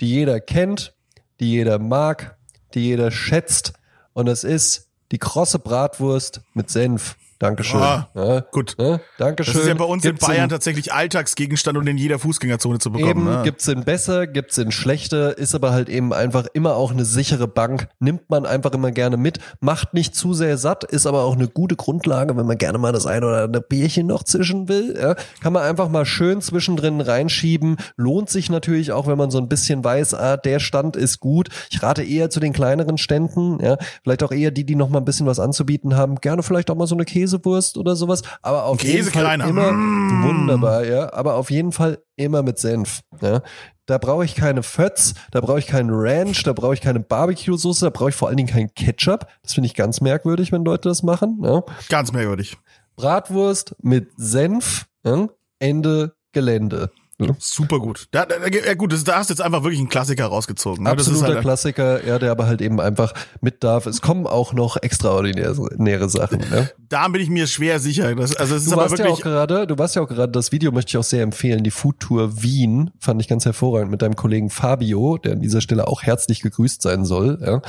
die 0.00 0.08
jeder 0.08 0.40
kennt, 0.40 0.94
die 1.40 1.50
jeder 1.50 1.78
mag, 1.78 2.36
die 2.74 2.80
jeder 2.80 3.10
schätzt. 3.10 3.72
Und 4.12 4.28
es 4.28 4.44
ist 4.44 4.88
die 5.12 5.18
krosse 5.18 5.58
Bratwurst 5.58 6.40
mit 6.54 6.70
Senf. 6.70 7.16
Dankeschön. 7.40 7.80
Ah, 7.80 8.10
ja? 8.14 8.40
gut. 8.52 8.76
Ja? 8.78 9.00
Dankeschön. 9.16 9.54
Das 9.54 9.62
ist 9.62 9.68
ja 9.68 9.74
bei 9.74 9.84
uns 9.84 10.02
Gibt's 10.02 10.22
in 10.22 10.28
Bayern 10.28 10.50
tatsächlich 10.50 10.92
Alltagsgegenstand 10.92 11.78
und 11.78 11.86
in 11.86 11.96
jeder 11.96 12.18
Fußgängerzone 12.18 12.80
zu 12.80 12.92
bekommen. 12.92 13.10
Eben, 13.10 13.24
ne? 13.24 13.40
gibt's 13.44 13.66
in 13.66 13.82
besser, 13.84 14.26
gibt's 14.26 14.58
in 14.58 14.70
schlechter, 14.70 15.38
ist 15.38 15.54
aber 15.54 15.72
halt 15.72 15.88
eben 15.88 16.12
einfach 16.12 16.46
immer 16.52 16.76
auch 16.76 16.92
eine 16.92 17.06
sichere 17.06 17.48
Bank, 17.48 17.88
nimmt 17.98 18.28
man 18.28 18.44
einfach 18.44 18.72
immer 18.72 18.90
gerne 18.90 19.16
mit, 19.16 19.38
macht 19.60 19.94
nicht 19.94 20.14
zu 20.14 20.34
sehr 20.34 20.58
satt, 20.58 20.84
ist 20.84 21.06
aber 21.06 21.22
auch 21.22 21.34
eine 21.34 21.48
gute 21.48 21.76
Grundlage, 21.76 22.36
wenn 22.36 22.44
man 22.44 22.58
gerne 22.58 22.76
mal 22.76 22.92
das 22.92 23.06
ein 23.06 23.24
oder 23.24 23.44
andere 23.44 23.62
Bierchen 23.62 24.06
noch 24.06 24.22
zwischen 24.22 24.68
will, 24.68 24.98
ja, 25.00 25.14
kann 25.40 25.54
man 25.54 25.62
einfach 25.62 25.88
mal 25.88 26.04
schön 26.04 26.42
zwischendrin 26.42 27.00
reinschieben, 27.00 27.78
lohnt 27.96 28.28
sich 28.28 28.50
natürlich 28.50 28.92
auch, 28.92 29.06
wenn 29.06 29.16
man 29.16 29.30
so 29.30 29.38
ein 29.38 29.48
bisschen 29.48 29.82
weiß, 29.82 30.12
ah, 30.12 30.36
der 30.36 30.60
Stand 30.60 30.94
ist 30.94 31.20
gut. 31.20 31.48
Ich 31.70 31.82
rate 31.82 32.02
eher 32.02 32.28
zu 32.28 32.38
den 32.38 32.52
kleineren 32.52 32.98
Ständen, 32.98 33.58
ja, 33.64 33.78
vielleicht 34.02 34.22
auch 34.22 34.32
eher 34.32 34.50
die, 34.50 34.64
die 34.64 34.76
noch 34.76 34.90
mal 34.90 34.98
ein 34.98 35.06
bisschen 35.06 35.26
was 35.26 35.40
anzubieten 35.40 35.96
haben, 35.96 36.16
gerne 36.16 36.42
vielleicht 36.42 36.70
auch 36.70 36.76
mal 36.76 36.86
so 36.86 36.94
eine 36.94 37.06
Käsewurst 37.38 37.76
oder 37.78 37.96
sowas, 37.96 38.22
aber 38.42 38.64
auf 38.64 38.82
jeden 38.82 39.10
Fall 39.10 39.40
immer 39.40 39.72
Mm. 39.72 40.24
wunderbar, 40.24 40.84
ja, 40.84 41.12
aber 41.12 41.34
auf 41.34 41.50
jeden 41.50 41.72
Fall 41.72 41.98
immer 42.16 42.42
mit 42.42 42.58
Senf, 42.58 43.00
ja. 43.20 43.42
Da 43.86 43.98
brauche 43.98 44.24
ich 44.24 44.34
keine 44.36 44.62
Fötz, 44.62 45.14
da 45.32 45.40
brauche 45.40 45.58
ich 45.58 45.66
keinen 45.66 45.90
Ranch, 45.92 46.42
da 46.44 46.52
brauche 46.52 46.74
ich 46.74 46.80
keine 46.80 47.00
Barbecue-Soße, 47.00 47.86
da 47.86 47.90
brauche 47.90 48.10
ich 48.10 48.14
vor 48.14 48.28
allen 48.28 48.36
Dingen 48.36 48.48
keinen 48.48 48.72
Ketchup. 48.74 49.26
Das 49.42 49.54
finde 49.54 49.66
ich 49.66 49.74
ganz 49.74 50.00
merkwürdig, 50.00 50.52
wenn 50.52 50.64
Leute 50.64 50.88
das 50.88 51.02
machen. 51.02 51.40
Ja. 51.42 51.62
Ganz 51.88 52.12
merkwürdig. 52.12 52.56
Bratwurst 52.94 53.74
mit 53.82 54.10
Senf, 54.16 54.86
ja. 55.04 55.26
Ende 55.58 56.14
Gelände. 56.32 56.90
Ne? 57.20 57.36
Super 57.38 57.78
gut. 57.78 58.08
Da, 58.10 58.26
da, 58.26 58.34
ja 58.46 58.74
gut, 58.74 58.92
das, 58.92 59.04
da 59.04 59.16
hast 59.16 59.30
du 59.30 59.34
jetzt 59.34 59.40
einfach 59.40 59.62
wirklich 59.62 59.78
einen 59.78 59.88
Klassiker 59.88 60.26
rausgezogen. 60.26 60.84
Ne? 60.84 60.90
Absoluter 60.90 61.20
das 61.20 61.28
ist 61.28 61.34
halt, 61.34 61.42
Klassiker, 61.42 62.06
ja, 62.06 62.18
der 62.18 62.30
aber 62.30 62.46
halt 62.46 62.60
eben 62.60 62.80
einfach 62.80 63.12
mit 63.40 63.62
darf. 63.62 63.86
Es 63.86 64.00
kommen 64.00 64.26
auch 64.26 64.52
noch 64.52 64.76
extraordinäre 64.76 66.08
Sachen. 66.08 66.40
Ne? 66.50 66.70
Da 66.88 67.08
bin 67.08 67.20
ich 67.20 67.30
mir 67.30 67.46
schwer 67.46 67.78
sicher. 67.80 68.14
Das, 68.14 68.34
also 68.36 68.56
es 68.56 68.62
ist 68.62 68.70
Du 68.70 68.74
aber 68.74 68.82
warst 68.82 68.98
ja 68.98 69.04
wirklich. 69.04 69.20
auch 69.20 69.22
gerade, 69.22 69.66
du 69.66 69.78
warst 69.78 69.96
ja 69.96 70.02
auch 70.02 70.08
gerade, 70.08 70.32
das 70.32 70.52
Video 70.52 70.72
möchte 70.72 70.90
ich 70.90 70.96
auch 70.96 71.04
sehr 71.04 71.22
empfehlen, 71.22 71.62
die 71.62 71.70
Food 71.70 72.00
Tour 72.00 72.42
Wien, 72.42 72.90
fand 72.98 73.20
ich 73.20 73.28
ganz 73.28 73.44
hervorragend 73.44 73.90
mit 73.90 74.02
deinem 74.02 74.16
Kollegen 74.16 74.50
Fabio, 74.50 75.18
der 75.18 75.32
an 75.32 75.40
dieser 75.40 75.60
Stelle 75.60 75.86
auch 75.88 76.02
herzlich 76.02 76.40
gegrüßt 76.40 76.82
sein 76.82 77.04
soll, 77.04 77.38
ja. 77.44 77.62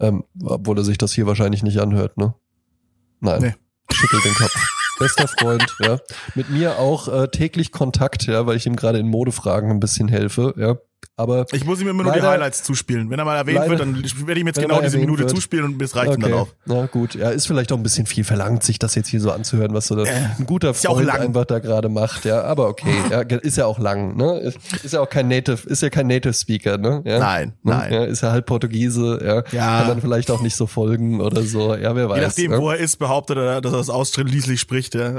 Ähm, 0.00 0.24
obwohl 0.42 0.78
er 0.78 0.84
sich 0.84 0.98
das 0.98 1.12
hier 1.12 1.26
wahrscheinlich 1.26 1.62
nicht 1.62 1.80
anhört, 1.80 2.16
ne? 2.16 2.34
Nein. 3.20 3.42
Nee. 3.42 3.54
Schüttelt 3.90 4.24
den 4.24 4.34
Kopf. 4.34 4.54
Bester 4.98 5.28
Freund, 5.28 5.66
ja. 5.80 5.98
Mit 6.34 6.50
mir 6.50 6.78
auch 6.78 7.08
äh, 7.08 7.28
täglich 7.28 7.72
Kontakt, 7.72 8.26
ja, 8.26 8.46
weil 8.46 8.56
ich 8.56 8.66
ihm 8.66 8.76
gerade 8.76 8.98
in 8.98 9.08
Modefragen 9.08 9.70
ein 9.70 9.80
bisschen 9.80 10.08
helfe, 10.08 10.54
ja. 10.56 10.76
Aber 11.16 11.46
ich 11.50 11.64
muss 11.64 11.80
ihm 11.80 11.88
immer 11.88 12.04
nur 12.04 12.12
die 12.12 12.22
Highlights 12.22 12.62
zuspielen. 12.62 13.10
Wenn 13.10 13.18
er 13.18 13.24
mal 13.24 13.36
erwähnt 13.36 13.58
Leider- 13.58 13.70
wird, 13.70 13.80
dann 13.80 13.94
werde 13.96 14.32
ich 14.34 14.40
ihm 14.40 14.46
jetzt 14.46 14.60
genau 14.60 14.80
diese 14.80 14.98
Minute 14.98 15.20
wird. 15.22 15.30
zuspielen 15.30 15.64
und 15.64 15.78
das 15.82 15.96
reicht 15.96 16.14
ihm 16.14 16.20
dann 16.20 16.32
auch. 16.32 16.48
Na 16.64 16.86
gut, 16.86 17.16
ja, 17.16 17.30
ist 17.30 17.46
vielleicht 17.48 17.72
auch 17.72 17.76
ein 17.76 17.82
bisschen 17.82 18.06
viel 18.06 18.22
verlangt, 18.22 18.62
sich 18.62 18.78
das 18.78 18.94
jetzt 18.94 19.08
hier 19.08 19.20
so 19.20 19.32
anzuhören, 19.32 19.74
was 19.74 19.88
so 19.88 19.96
da, 19.96 20.04
ein 20.04 20.46
guter 20.46 20.68
Äh, 20.70 20.74
ja 20.80 20.90
auch 20.90 20.94
Freund 20.94 21.06
lang. 21.08 21.20
einfach 21.20 21.44
da 21.44 21.58
gerade 21.58 21.88
macht, 21.88 22.24
ja, 22.24 22.42
aber 22.44 22.68
okay, 22.68 22.86
ja, 23.10 23.20
ist 23.22 23.56
ja 23.56 23.66
auch 23.66 23.80
lang, 23.80 24.16
ne? 24.16 24.38
Ist, 24.38 24.58
ist 24.84 24.94
ja 24.94 25.00
auch 25.00 25.08
kein 25.10 25.26
Native, 25.26 25.68
ist 25.68 25.82
ja 25.82 25.90
kein 25.90 26.06
Native 26.06 26.34
Speaker, 26.34 26.78
ne? 26.78 27.02
Ja? 27.04 27.18
Nein, 27.18 27.52
Ne? 27.64 27.72
nein. 27.74 27.92
Ja, 27.92 28.04
ist 28.04 28.22
ja 28.22 28.30
halb 28.30 28.46
Portugiese, 28.46 29.18
ja, 29.24 29.42
Ja. 29.50 29.78
kann 29.80 29.88
dann 29.88 30.00
vielleicht 30.00 30.30
auch 30.30 30.40
nicht 30.40 30.54
so 30.54 30.68
folgen 30.68 31.20
oder 31.20 31.42
so, 31.42 31.74
ja, 31.74 31.96
wer 31.96 32.08
weiß. 32.08 32.16
Je 32.18 32.26
nachdem, 32.26 32.50
ne? 32.52 32.58
wo 32.58 32.70
er 32.70 32.76
ist, 32.78 32.96
behauptet 32.98 33.38
er, 33.38 33.60
dass 33.60 33.72
er 33.72 33.78
das 33.78 33.90
ausschließlich 33.90 34.60
spricht. 34.60 34.94
Ja. 34.94 35.14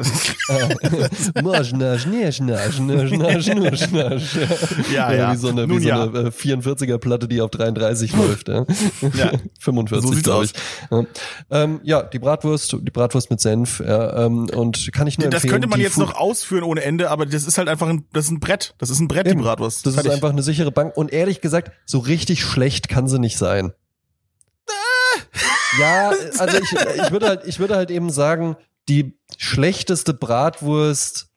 Ja, 4.94 5.12
ja. 5.14 5.34
Wie 5.34 5.38
so 5.38 5.50
eine, 5.50 5.68
Nun 5.70 5.80
wie 5.80 5.84
so 5.84 5.90
ja. 5.90 6.04
eine 6.04 6.20
äh, 6.20 6.32
44er 6.32 6.98
Platte, 6.98 7.28
die 7.28 7.42
auf 7.42 7.50
33 7.52 8.14
läuft, 8.18 8.48
ja. 8.50 8.66
Ja. 9.16 9.32
45, 9.60 10.08
So 10.08 10.14
sieht's 10.14 10.24
glaube 10.24 10.44
aus. 10.44 10.52
ich. 10.54 10.92
Ja. 10.92 11.04
Ähm, 11.64 11.80
ja, 11.84 12.04
die 12.04 12.20
Bratwurst, 12.20 12.74
die 12.74 12.92
Bratwurst 12.92 13.30
mit 13.30 13.40
Senf, 13.42 13.80
ja, 13.80 14.26
ähm, 14.26 14.50
und 14.56 14.92
kann 14.94 15.08
ich 15.08 15.18
nur 15.18 15.30
Das 15.30 15.44
könnte 15.44 15.68
man 15.68 15.80
die 15.80 15.84
jetzt 15.84 15.96
Food- 15.96 16.08
noch 16.10 16.16
ausführen 16.16 16.64
ohne 16.64 16.82
Ende, 16.84 17.10
aber 17.12 17.26
das 17.26 17.46
ist 17.46 17.58
halt 17.58 17.70
einfach 17.70 17.88
ein, 17.88 18.06
das 18.14 18.26
ist 18.26 18.32
ein 18.32 18.40
Brett. 18.40 18.76
Das 18.78 18.90
ist 18.90 19.00
ein 19.00 19.08
Brett, 19.08 19.26
die 19.28 19.32
Eben. 19.32 19.42
Bratwurst. 19.42 19.86
Das 19.86 19.92
ist 19.92 19.96
Fertig. 19.96 20.12
einfach 20.14 20.30
eine 20.30 20.44
sichere 20.44 20.72
Bank. 20.72 20.96
Und 20.98 21.14
ehrlich 21.14 21.42
gesagt, 21.42 21.72
so 21.86 22.00
richtig 22.00 22.44
schlecht 22.44 22.90
kann 22.90 23.08
sie 23.08 23.20
nicht 23.20 23.38
sein. 23.38 23.72
Ja, 25.80 26.12
also 26.40 26.58
ich, 26.58 26.72
ich 27.04 27.12
würde 27.12 27.28
halt, 27.28 27.42
ich 27.46 27.60
würde 27.60 27.76
halt 27.76 27.92
eben 27.92 28.10
sagen, 28.10 28.58
die 28.90 29.14
schlechteste 29.38 30.14
Bratwurst 30.16 31.29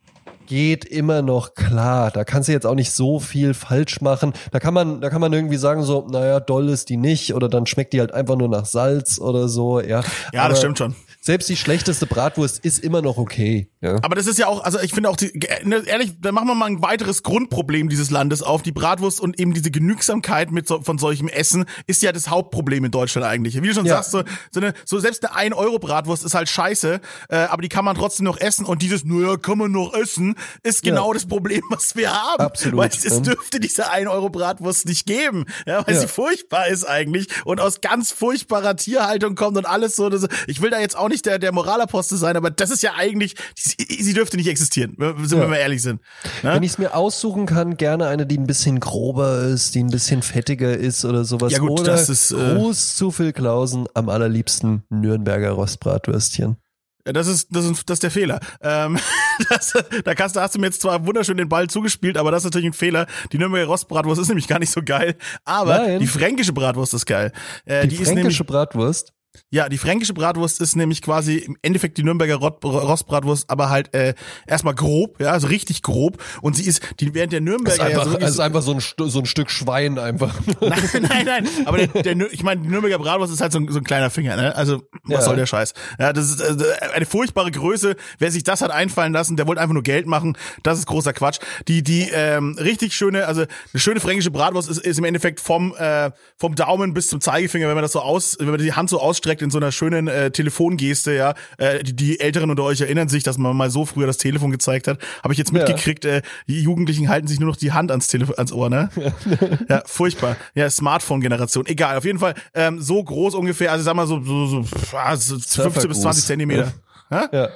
geht 0.52 0.84
immer 0.84 1.22
noch 1.22 1.54
klar. 1.54 2.10
Da 2.10 2.24
kannst 2.24 2.46
du 2.46 2.52
jetzt 2.52 2.66
auch 2.66 2.74
nicht 2.74 2.92
so 2.92 3.20
viel 3.20 3.54
falsch 3.54 4.02
machen. 4.02 4.34
Da 4.50 4.60
kann 4.60 4.74
man, 4.74 5.00
da 5.00 5.08
kann 5.08 5.22
man 5.22 5.32
irgendwie 5.32 5.56
sagen 5.56 5.82
so, 5.82 6.06
naja, 6.10 6.40
doll 6.40 6.68
ist 6.68 6.90
die 6.90 6.98
nicht 6.98 7.32
oder 7.32 7.48
dann 7.48 7.64
schmeckt 7.64 7.94
die 7.94 8.00
halt 8.00 8.12
einfach 8.12 8.36
nur 8.36 8.48
nach 8.48 8.66
Salz 8.66 9.18
oder 9.18 9.48
so, 9.48 9.80
ja. 9.80 10.02
Ja, 10.34 10.42
Aber 10.42 10.50
das 10.50 10.58
stimmt 10.58 10.76
schon. 10.76 10.94
Selbst 11.24 11.48
die 11.48 11.56
schlechteste 11.56 12.06
Bratwurst 12.06 12.64
ist 12.64 12.80
immer 12.82 13.00
noch 13.00 13.16
okay, 13.16 13.70
ja. 13.80 13.96
Aber 14.02 14.16
das 14.16 14.26
ist 14.26 14.40
ja 14.40 14.48
auch, 14.48 14.64
also 14.64 14.80
ich 14.80 14.92
finde 14.92 15.08
auch, 15.08 15.16
die, 15.16 15.30
ne, 15.62 15.84
ehrlich, 15.86 16.14
da 16.20 16.32
machen 16.32 16.48
wir 16.48 16.56
mal 16.56 16.66
ein 16.66 16.82
weiteres 16.82 17.22
Grundproblem 17.22 17.88
dieses 17.88 18.10
Landes 18.10 18.42
auf. 18.42 18.62
Die 18.62 18.72
Bratwurst 18.72 19.20
und 19.20 19.38
eben 19.38 19.54
diese 19.54 19.70
Genügsamkeit 19.70 20.50
mit 20.50 20.66
so, 20.66 20.82
von 20.82 20.98
solchem 20.98 21.28
Essen 21.28 21.64
ist 21.86 22.02
ja 22.02 22.10
das 22.10 22.28
Hauptproblem 22.28 22.84
in 22.86 22.90
Deutschland 22.90 23.24
eigentlich. 23.24 23.54
Wie 23.62 23.68
du 23.68 23.72
schon 23.74 23.86
Ja. 23.86 24.02
sagst, 24.02 24.10
so, 24.10 24.24
so, 24.50 24.58
eine, 24.60 24.74
so 24.84 24.98
selbst 24.98 25.24
eine 25.32 25.54
1-Euro-Bratwurst 25.54 26.24
ist 26.24 26.34
halt 26.34 26.48
scheiße, 26.48 27.00
äh, 27.28 27.36
aber 27.36 27.62
die 27.62 27.68
kann 27.68 27.84
man 27.84 27.94
trotzdem 27.96 28.24
noch 28.24 28.38
essen 28.40 28.64
und 28.66 28.82
dieses, 28.82 29.04
naja, 29.04 29.36
kann 29.36 29.58
man 29.58 29.70
noch 29.70 29.94
essen, 29.94 30.34
ist 30.64 30.82
genau 30.82 31.08
Ja. 31.08 31.14
das 31.14 31.26
Problem, 31.26 31.62
was 31.70 31.94
wir 31.94 32.12
haben. 32.12 32.42
Absolut, 32.42 32.78
Weil 32.80 32.88
es 32.88 33.04
ja. 33.04 33.20
dürfte 33.20 33.60
diese 33.60 33.92
1-Euro-Bratwurst 33.92 34.86
nicht 34.86 35.06
geben, 35.06 35.44
ja, 35.66 35.86
weil 35.86 35.94
sie 35.96 36.08
furchtbar 36.08 36.66
ist 36.66 36.84
eigentlich 36.84 37.28
und 37.44 37.60
aus 37.60 37.80
ganz 37.80 38.10
furchtbarer 38.10 38.74
Tierhaltung 38.76 39.36
kommt 39.36 39.56
und 39.56 39.66
alles 39.66 39.94
so. 39.94 40.08
Das, 40.08 40.26
ich 40.48 40.60
will 40.62 40.70
da 40.70 40.80
jetzt 40.80 40.96
auch 40.96 41.11
nicht 41.12 41.26
der, 41.26 41.38
der 41.38 41.52
Moralapostel 41.52 42.18
sein, 42.18 42.36
aber 42.36 42.50
das 42.50 42.70
ist 42.70 42.82
ja 42.82 42.94
eigentlich, 42.96 43.36
sie, 43.56 43.76
sie 44.02 44.12
dürfte 44.14 44.36
nicht 44.36 44.48
existieren, 44.48 44.96
sind 44.98 45.30
wir 45.32 45.42
Ja. 45.42 45.46
mal 45.48 45.56
ehrlich 45.56 45.82
sind. 45.82 46.00
Ne? 46.42 46.54
Wenn 46.54 46.62
ich 46.64 46.72
es 46.72 46.78
mir 46.78 46.94
aussuchen 46.96 47.46
kann, 47.46 47.76
gerne 47.76 48.08
eine, 48.08 48.26
die 48.26 48.38
ein 48.38 48.46
bisschen 48.48 48.80
grober 48.80 49.42
ist, 49.44 49.74
die 49.76 49.82
ein 49.84 49.90
bisschen 49.90 50.22
fettiger 50.22 50.76
ist 50.76 51.04
oder 51.04 51.24
sowas. 51.24 51.52
Ja 51.52 51.58
gut, 51.60 51.80
oder 51.80 51.92
das 51.92 52.08
ist, 52.08 52.32
äh, 52.32 52.54
Gruß 52.56 52.96
zu 52.96 53.10
Phil 53.12 53.32
Klausen, 53.32 53.86
am 53.94 54.08
allerliebsten 54.08 54.82
Nürnberger 54.90 55.50
Rostbratwürstchen. 55.52 56.56
Ja, 57.04 57.12
das 57.12 57.26
ist, 57.26 57.48
das 57.50 57.64
ist, 57.64 57.90
das 57.90 57.96
ist 57.96 58.02
der 58.04 58.12
Fehler. 58.12 58.38
Ähm, 58.60 58.96
das, 59.48 59.72
da, 60.04 60.14
kannst, 60.14 60.36
da 60.36 60.42
hast 60.42 60.54
du 60.54 60.60
mir 60.60 60.66
jetzt 60.66 60.80
zwar 60.82 61.04
wunderschön 61.04 61.36
den 61.36 61.48
Ball 61.48 61.66
zugespielt, 61.68 62.16
aber 62.16 62.30
das 62.30 62.42
ist 62.42 62.44
natürlich 62.44 62.68
ein 62.68 62.72
Fehler. 62.74 63.06
Die 63.32 63.38
Nürnberger 63.38 63.66
Rostbratwurst 63.66 64.20
ist 64.20 64.28
nämlich 64.28 64.46
gar 64.46 64.60
nicht 64.60 64.70
so 64.70 64.82
geil. 64.84 65.16
Aber 65.44 65.78
Nein. 65.78 65.98
die 65.98 66.06
fränkische 66.06 66.52
Bratwurst 66.52 66.94
ist 66.94 67.06
geil. 67.06 67.32
Äh, 67.64 67.82
Die, 67.82 67.88
die, 67.88 67.94
ist 67.96 68.08
nämlich, 68.08 68.22
fränkische 68.22 68.44
Bratwurst. 68.44 69.12
Ja, 69.50 69.68
die 69.68 69.78
fränkische 69.78 70.14
Bratwurst 70.14 70.60
ist 70.60 70.76
nämlich 70.76 71.02
quasi 71.02 71.36
im 71.36 71.56
Endeffekt 71.62 71.98
die 71.98 72.02
Nürnberger 72.02 72.36
Rot, 72.36 72.64
Rostbratwurst, 72.64 73.48
aber 73.50 73.70
halt 73.70 73.94
äh, 73.94 74.14
erstmal 74.46 74.74
grob, 74.74 75.20
ja, 75.20 75.30
also 75.30 75.46
richtig 75.46 75.82
grob. 75.82 76.22
Und 76.42 76.56
sie 76.56 76.64
ist, 76.64 76.82
die 77.00 77.14
während 77.14 77.32
der 77.32 77.40
Nürnberger 77.40 77.74
ist 77.74 77.80
einfach, 77.80 78.06
ja 78.06 78.10
so, 78.12 78.18
es 78.18 78.30
ist 78.30 78.40
einfach 78.40 78.62
so 78.62 78.72
ein, 78.74 78.80
so 79.08 79.18
ein 79.18 79.26
Stück 79.26 79.50
Schwein 79.50 79.98
einfach. 79.98 80.34
Nein, 80.60 80.82
nein, 81.08 81.24
nein. 81.26 81.48
Aber 81.64 81.78
der, 81.78 82.02
der, 82.14 82.32
ich 82.32 82.42
meine, 82.42 82.62
die 82.62 82.68
Nürnberger 82.68 82.98
Bratwurst 82.98 83.32
ist 83.32 83.40
halt 83.40 83.52
so 83.52 83.58
ein, 83.58 83.68
so 83.70 83.78
ein 83.78 83.84
kleiner 83.84 84.10
Finger, 84.10 84.36
ne? 84.36 84.54
Also, 84.54 84.82
was 85.04 85.12
Ja. 85.12 85.20
soll 85.22 85.36
der 85.36 85.46
Scheiß? 85.46 85.74
Ja, 85.98 86.12
das 86.12 86.30
ist 86.30 86.40
äh, 86.40 86.64
eine 86.94 87.06
furchtbare 87.06 87.50
Größe. 87.50 87.96
Wer 88.18 88.30
sich 88.30 88.44
das 88.44 88.60
hat 88.62 88.70
einfallen 88.70 89.12
lassen, 89.12 89.36
der 89.36 89.46
wollte 89.46 89.60
einfach 89.60 89.74
nur 89.74 89.82
Geld 89.82 90.06
machen. 90.06 90.36
Das 90.62 90.78
ist 90.78 90.86
großer 90.86 91.12
Quatsch. 91.12 91.38
Die, 91.68 91.82
die 91.82 92.08
ähm, 92.12 92.56
richtig 92.58 92.94
schöne, 92.94 93.26
also 93.26 93.42
eine 93.42 93.80
schöne 93.80 94.00
fränkische 94.00 94.30
Bratwurst 94.30 94.68
ist, 94.70 94.78
ist 94.78 94.98
im 94.98 95.04
Endeffekt 95.04 95.40
vom, 95.40 95.74
äh, 95.76 96.10
vom 96.36 96.54
Daumen 96.54 96.94
bis 96.94 97.08
zum 97.08 97.20
Zeigefinger, 97.20 97.68
wenn 97.68 97.74
man 97.74 97.82
das 97.82 97.92
so 97.92 98.00
aus, 98.00 98.36
wenn 98.38 98.48
man 98.50 98.58
die 98.58 98.72
Hand 98.72 98.90
so 98.90 99.00
ausstreckt 99.22 99.42
in 99.42 99.50
so 99.50 99.58
einer 99.58 99.70
schönen 99.72 100.08
äh, 100.08 100.30
Telefongeste, 100.30 101.12
ja. 101.14 101.34
Äh, 101.58 101.82
die, 101.84 101.94
die 101.94 102.20
Älteren 102.20 102.50
unter 102.50 102.64
euch 102.64 102.80
erinnern 102.80 103.08
sich, 103.08 103.22
dass 103.22 103.38
man 103.38 103.56
mal 103.56 103.70
so 103.70 103.84
früher 103.86 104.06
das 104.06 104.16
Telefon 104.18 104.50
gezeigt 104.50 104.88
hat. 104.88 104.98
Habe 105.22 105.32
ich 105.32 105.38
jetzt 105.38 105.52
Ja. 105.52 105.58
mitgekriegt, 105.58 106.04
äh, 106.04 106.22
die 106.48 106.60
Jugendlichen 106.62 107.08
halten 107.08 107.28
sich 107.28 107.38
nur 107.38 107.48
noch 107.48 107.56
die 107.56 107.72
Hand 107.72 107.90
ans 107.92 108.08
Telefon, 108.08 108.34
ans 108.36 108.52
Ohr, 108.52 108.68
ne? 108.68 108.90
Ja, 109.68 109.82
furchtbar. 109.86 110.36
Ja, 110.54 110.68
Smartphone-Generation. 110.68 111.66
Egal, 111.66 111.96
auf 111.98 112.04
jeden 112.04 112.18
Fall 112.18 112.34
ähm, 112.54 112.80
so 112.80 113.02
groß 113.02 113.34
ungefähr, 113.34 113.70
also 113.70 113.84
sag 113.84 113.94
mal 113.94 114.06
so, 114.06 114.22
so, 114.22 114.46
so, 114.46 114.64
ah, 114.96 115.16
so 115.16 115.38
15 115.38 115.88
bis 115.88 116.00
20 116.00 116.24
Zentimeter. 116.24 116.72
Hä? 117.10 117.26
Ja. 117.32 117.48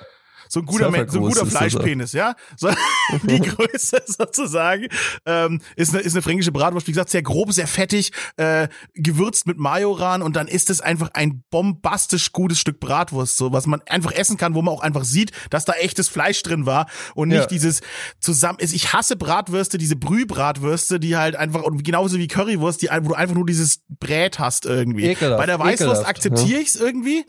So 0.49 0.61
ein 0.61 0.67
guter, 0.67 0.91
so 1.09 1.19
ein 1.19 1.25
guter 1.25 1.47
Fleischpenis, 1.47 2.13
ja. 2.13 2.35
So, 2.57 2.71
die 3.25 3.41
Größe 3.41 4.03
sozusagen 4.07 4.87
ähm, 5.27 5.61
ist 5.77 5.95
eine 5.95 6.03
ist 6.03 6.15
eine 6.15 6.23
fränkische 6.23 6.53
Bratwurst. 6.53 6.87
Wie 6.87 6.93
gesagt, 6.93 7.11
sehr 7.11 7.23
grob, 7.23 7.53
sehr 7.53 7.67
fettig, 7.67 8.13
äh, 8.37 8.69
gewürzt 8.95 9.47
mit 9.47 9.59
Majoran 9.59 10.23
und 10.23 10.37
dann 10.37 10.49
ist 10.49 10.71
es 10.71 10.81
einfach 10.81 11.11
ein 11.15 11.43
bombastisch 11.51 12.33
gutes 12.33 12.59
Stück 12.59 12.81
Bratwurst, 12.81 13.37
so 13.37 13.53
was 13.53 13.67
man 13.67 13.83
einfach 13.89 14.13
essen 14.13 14.37
kann, 14.37 14.55
wo 14.55 14.63
man 14.63 14.75
auch 14.75 14.81
einfach 14.83 15.05
sieht, 15.05 15.33
dass 15.51 15.65
da 15.65 15.73
echtes 15.75 16.09
Fleisch 16.09 16.43
drin 16.43 16.67
war 16.67 16.87
und 17.15 17.29
nicht 17.29 17.41
Ja. 17.41 17.47
dieses 17.47 17.81
zusammen 18.21 18.59
ist. 18.59 18.73
Ich 18.75 18.93
hasse 18.93 19.17
Bratwürste, 19.17 19.79
diese 19.79 19.97
Brühbratwürste, 19.97 21.01
die 21.01 21.17
halt 21.17 21.37
einfach 21.37 21.63
und 21.63 21.85
genauso 21.85 22.19
wie 22.19 22.29
Currywurst, 22.29 22.83
die 22.83 22.89
wo 22.89 23.09
du 23.09 23.15
einfach 23.15 23.35
nur 23.35 23.47
dieses 23.47 23.81
Brät 23.89 24.39
hast 24.39 24.67
irgendwie. 24.67 25.07
Ekelhaft, 25.07 25.39
Bei 25.39 25.47
der 25.47 25.59
Weißwurst 25.59 26.07
akzeptiere 26.07 26.61
ich's 26.61 26.77
irgendwie, 26.77 27.25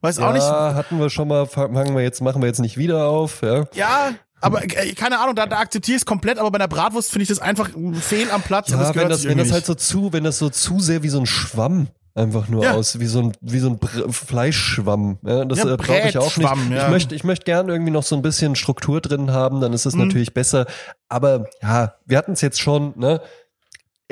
weiß 0.00 0.18
auch 0.18 0.28
ja, 0.28 0.32
nicht. 0.32 0.42
hatten 0.44 0.98
wir 0.98 1.10
schon 1.10 1.28
mal, 1.28 1.46
fangen 1.46 1.94
wir 1.94 2.02
jetzt, 2.02 2.20
machen 2.20 2.40
wir 2.42 2.48
jetzt 2.48 2.60
nicht 2.62 2.78
wieder 2.78 3.06
auf, 3.06 3.42
ja. 3.42 3.64
Ja, 3.74 4.12
aber 4.40 4.64
äh, 4.64 4.92
keine 4.94 5.18
Ahnung, 5.20 5.34
da, 5.36 5.46
da 5.46 5.58
akzeptiere 5.58 5.96
ich 5.96 6.02
es 6.02 6.06
komplett, 6.06 6.38
aber 6.38 6.50
bei 6.50 6.58
der 6.58 6.68
Bratwurst 6.68 7.10
finde 7.10 7.24
ich 7.24 7.28
das 7.28 7.38
einfach 7.38 7.68
fehl 8.00 8.30
am 8.30 8.40
Platz. 8.42 8.70
Ja, 8.70 8.78
das 8.78 8.94
wenn 8.96 9.08
das, 9.10 9.24
wenn 9.24 9.38
das 9.38 9.52
halt 9.52 9.66
so 9.66 9.74
zu, 9.74 10.12
wenn 10.12 10.24
das 10.24 10.38
so 10.38 10.48
zu 10.48 10.80
sehr 10.80 11.02
wie 11.02 11.08
so 11.10 11.20
ein 11.20 11.26
Schwamm 11.26 11.88
einfach 12.14 12.48
nur 12.48 12.64
Ja. 12.64 12.72
aus, 12.72 12.98
wie 12.98 13.06
so 13.06 13.20
ein, 13.20 13.32
wie 13.40 13.58
so 13.58 13.68
ein 13.70 13.78
Br 13.78 14.12
Fleischschwamm. 14.12 15.18
Ja, 15.24 15.44
das 15.44 15.58
Ja, 15.60 15.72
äh, 15.72 15.76
brauche 15.76 16.08
ich 16.08 16.18
auch 16.18 16.36
nicht. 16.36 16.50
Ja. 16.70 16.84
Ich 16.84 16.90
möchte, 16.90 17.14
ich 17.14 17.24
möchte 17.24 17.44
gern 17.44 17.68
irgendwie 17.68 17.90
noch 17.92 18.02
so 18.02 18.16
ein 18.16 18.22
bisschen 18.22 18.54
Struktur 18.56 19.00
drin 19.00 19.30
haben, 19.32 19.60
dann 19.60 19.72
ist 19.72 19.86
es 19.86 19.94
Mhm. 19.94 20.06
natürlich 20.08 20.34
besser. 20.34 20.66
Aber 21.08 21.46
ja, 21.62 21.94
wir 22.04 22.18
hatten 22.18 22.32
es 22.32 22.40
jetzt 22.40 22.60
schon, 22.60 22.92
ne? 22.96 23.20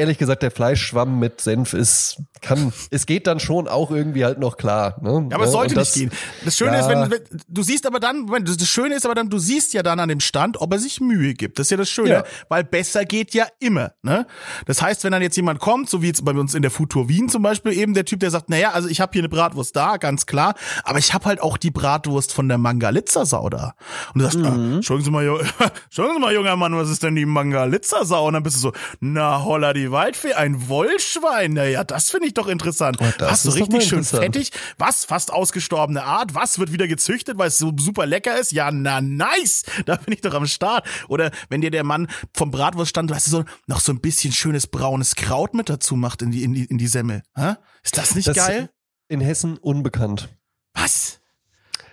Ehrlich 0.00 0.16
gesagt, 0.18 0.42
der 0.42 0.50
Fleischschwamm 0.50 1.18
mit 1.18 1.40
Senf 1.42 1.74
ist, 1.74 2.22
kann, 2.40 2.72
es 2.90 3.04
geht 3.04 3.26
dann 3.26 3.38
schon 3.38 3.68
auch 3.68 3.90
irgendwie 3.90 4.24
halt 4.24 4.38
noch 4.38 4.56
klar. 4.56 4.96
Ne? 5.02 5.28
Ja, 5.30 5.36
aber 5.36 5.44
es 5.44 5.50
Ja, 5.50 5.58
sollte 5.58 5.74
und 5.74 5.80
nicht 5.80 5.92
gehen. 5.94 6.10
Das 6.44 6.56
Schöne 6.56 6.72
Ja. 6.72 6.80
ist, 6.80 6.88
wenn, 6.88 7.10
wenn 7.10 7.20
du 7.48 7.62
siehst 7.62 7.86
aber 7.86 8.00
dann, 8.00 8.20
Moment, 8.20 8.48
das 8.48 8.66
Schöne 8.68 8.94
ist 8.94 9.04
aber 9.04 9.14
dann, 9.14 9.28
du 9.28 9.38
siehst 9.38 9.74
ja 9.74 9.82
dann 9.82 10.00
an 10.00 10.08
dem 10.08 10.20
Stand, 10.20 10.60
ob 10.60 10.72
er 10.72 10.78
sich 10.78 11.00
Mühe 11.00 11.34
gibt. 11.34 11.58
Das 11.58 11.66
ist 11.66 11.70
ja 11.70 11.76
das 11.76 11.90
Schöne, 11.90 12.08
Ja. 12.10 12.24
weil 12.48 12.64
besser 12.64 13.04
geht 13.04 13.34
ja 13.34 13.46
immer. 13.58 13.92
Ne? 14.02 14.26
Das 14.66 14.80
heißt, 14.80 15.04
wenn 15.04 15.12
dann 15.12 15.20
jetzt 15.22 15.36
jemand 15.36 15.60
kommt, 15.60 15.90
so 15.90 16.00
wie 16.00 16.06
jetzt 16.06 16.24
bei 16.24 16.32
uns 16.32 16.54
in 16.54 16.62
der 16.62 16.70
Futur 16.70 17.08
Wien 17.10 17.28
zum 17.28 17.42
Beispiel, 17.42 17.72
eben 17.72 17.92
der 17.92 18.06
Typ, 18.06 18.20
der 18.20 18.30
sagt, 18.30 18.48
naja, 18.48 18.70
also 18.70 18.88
ich 18.88 19.00
habe 19.02 19.12
hier 19.12 19.20
eine 19.20 19.28
Bratwurst 19.28 19.76
da, 19.76 19.98
ganz 19.98 20.24
klar, 20.24 20.54
aber 20.84 20.98
ich 20.98 21.12
habe 21.12 21.26
halt 21.26 21.42
auch 21.42 21.58
die 21.58 21.70
Bratwurst 21.70 22.32
von 22.32 22.48
der 22.48 22.56
Mangalitzer-Sau 22.58 23.50
da. 23.50 23.74
Und 24.14 24.22
du 24.22 24.24
sagst, 24.30 24.38
ah, 24.46 24.80
schauen 24.82 25.02
Sie 25.02 25.10
mal, 25.10 25.24
schauen 25.90 26.10
Sie 26.14 26.18
mal, 26.20 26.32
junger 26.32 26.56
Mann, 26.56 26.74
was 26.74 26.88
ist 26.88 27.02
denn 27.02 27.16
die 27.16 27.26
Mangalitzer-Sau? 27.26 28.28
Und 28.28 28.32
dann 28.34 28.42
bist 28.42 28.56
du 28.56 28.60
so, 28.60 28.72
na 29.00 29.44
holla 29.44 29.72
die 29.74 29.89
die 29.90 29.92
Waldfee, 29.92 30.35
ein 30.35 30.68
Wollschwein. 30.68 31.55
Naja, 31.55 31.83
das 31.85 32.11
finde 32.11 32.29
ich 32.29 32.35
doch 32.35 32.46
interessant. 32.46 32.98
Oh, 33.00 33.07
das 33.18 33.31
was, 33.33 33.42
so 33.42 33.50
richtig 33.50 33.85
schön 33.88 34.05
fettig? 34.05 34.50
Was, 34.79 35.05
fast 35.05 35.33
ausgestorbene 35.33 36.05
Art? 36.05 36.35
Was 36.35 36.59
wird 36.59 36.72
wieder 36.72 36.87
gezüchtet, 36.87 37.38
weil 37.38 37.48
es 37.48 37.59
so 37.59 37.72
super 37.76 38.07
lecker 38.07 38.38
ist? 38.38 38.53
Ja, 38.53 38.70
na 38.70 39.00
nice. 39.00 39.64
Da 39.87 39.96
bin 39.96 40.14
ich 40.14 40.20
doch 40.20 40.35
am 40.35 40.46
Start. 40.46 40.87
Oder 41.09 41.31
wenn 41.48 41.61
dir 41.61 41.70
der 41.70 41.85
Mann 41.85 42.07
vom 42.35 42.50
Bratwurststand, 42.50 43.11
weißt 43.11 43.26
du, 43.26 43.31
so, 43.31 43.44
noch 43.66 43.81
so 43.81 43.92
ein 43.92 44.00
bisschen 44.00 44.33
schönes 44.33 44.66
braunes 44.68 45.16
Kraut 45.16 45.55
mit 45.55 45.68
dazu 45.68 45.96
macht 45.96 46.22
in 46.22 46.31
die, 46.31 46.44
in 46.44 46.53
die, 46.55 46.64
in 46.66 46.79
die 46.79 46.87
Semmel. 46.87 47.22
Hä? 47.35 47.55
Ist 47.83 47.98
das 47.98 48.14
nicht 48.14 48.29
Das- 48.29 48.37
geil? 48.37 48.70
In 49.09 49.20
Hessen 49.20 49.57
unbekannt. 49.59 50.29
Was? 50.74 51.20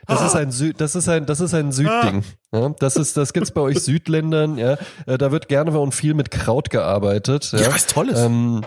Das 0.06 0.22
Ah. 0.22 0.28
ist 0.28 0.36
ein 0.36 0.52
Süd, 0.52 0.80
das 0.80 0.96
ist 0.96 1.10
ein, 1.10 1.26
das 1.26 1.40
ist 1.40 1.54
ein 1.54 1.72
Südding. 1.72 2.24
Ja, 2.54 2.70
das 2.80 2.96
ist, 2.96 3.18
das 3.18 3.34
gibt's 3.34 3.52
bei 3.52 3.62
euch 3.62 3.80
Südländern. 3.80 4.58
Ja, 4.58 4.78
Äh, 5.06 5.18
da 5.18 5.32
wird 5.32 5.48
gerne 5.50 5.78
und 5.78 5.94
viel 5.94 6.14
mit 6.14 6.32
Kraut 6.32 6.70
gearbeitet. 6.70 7.52
Ja, 7.52 7.60
Ja, 7.60 7.74
was 7.74 7.88
Tolles. 7.88 8.20
Ähm, 8.20 8.64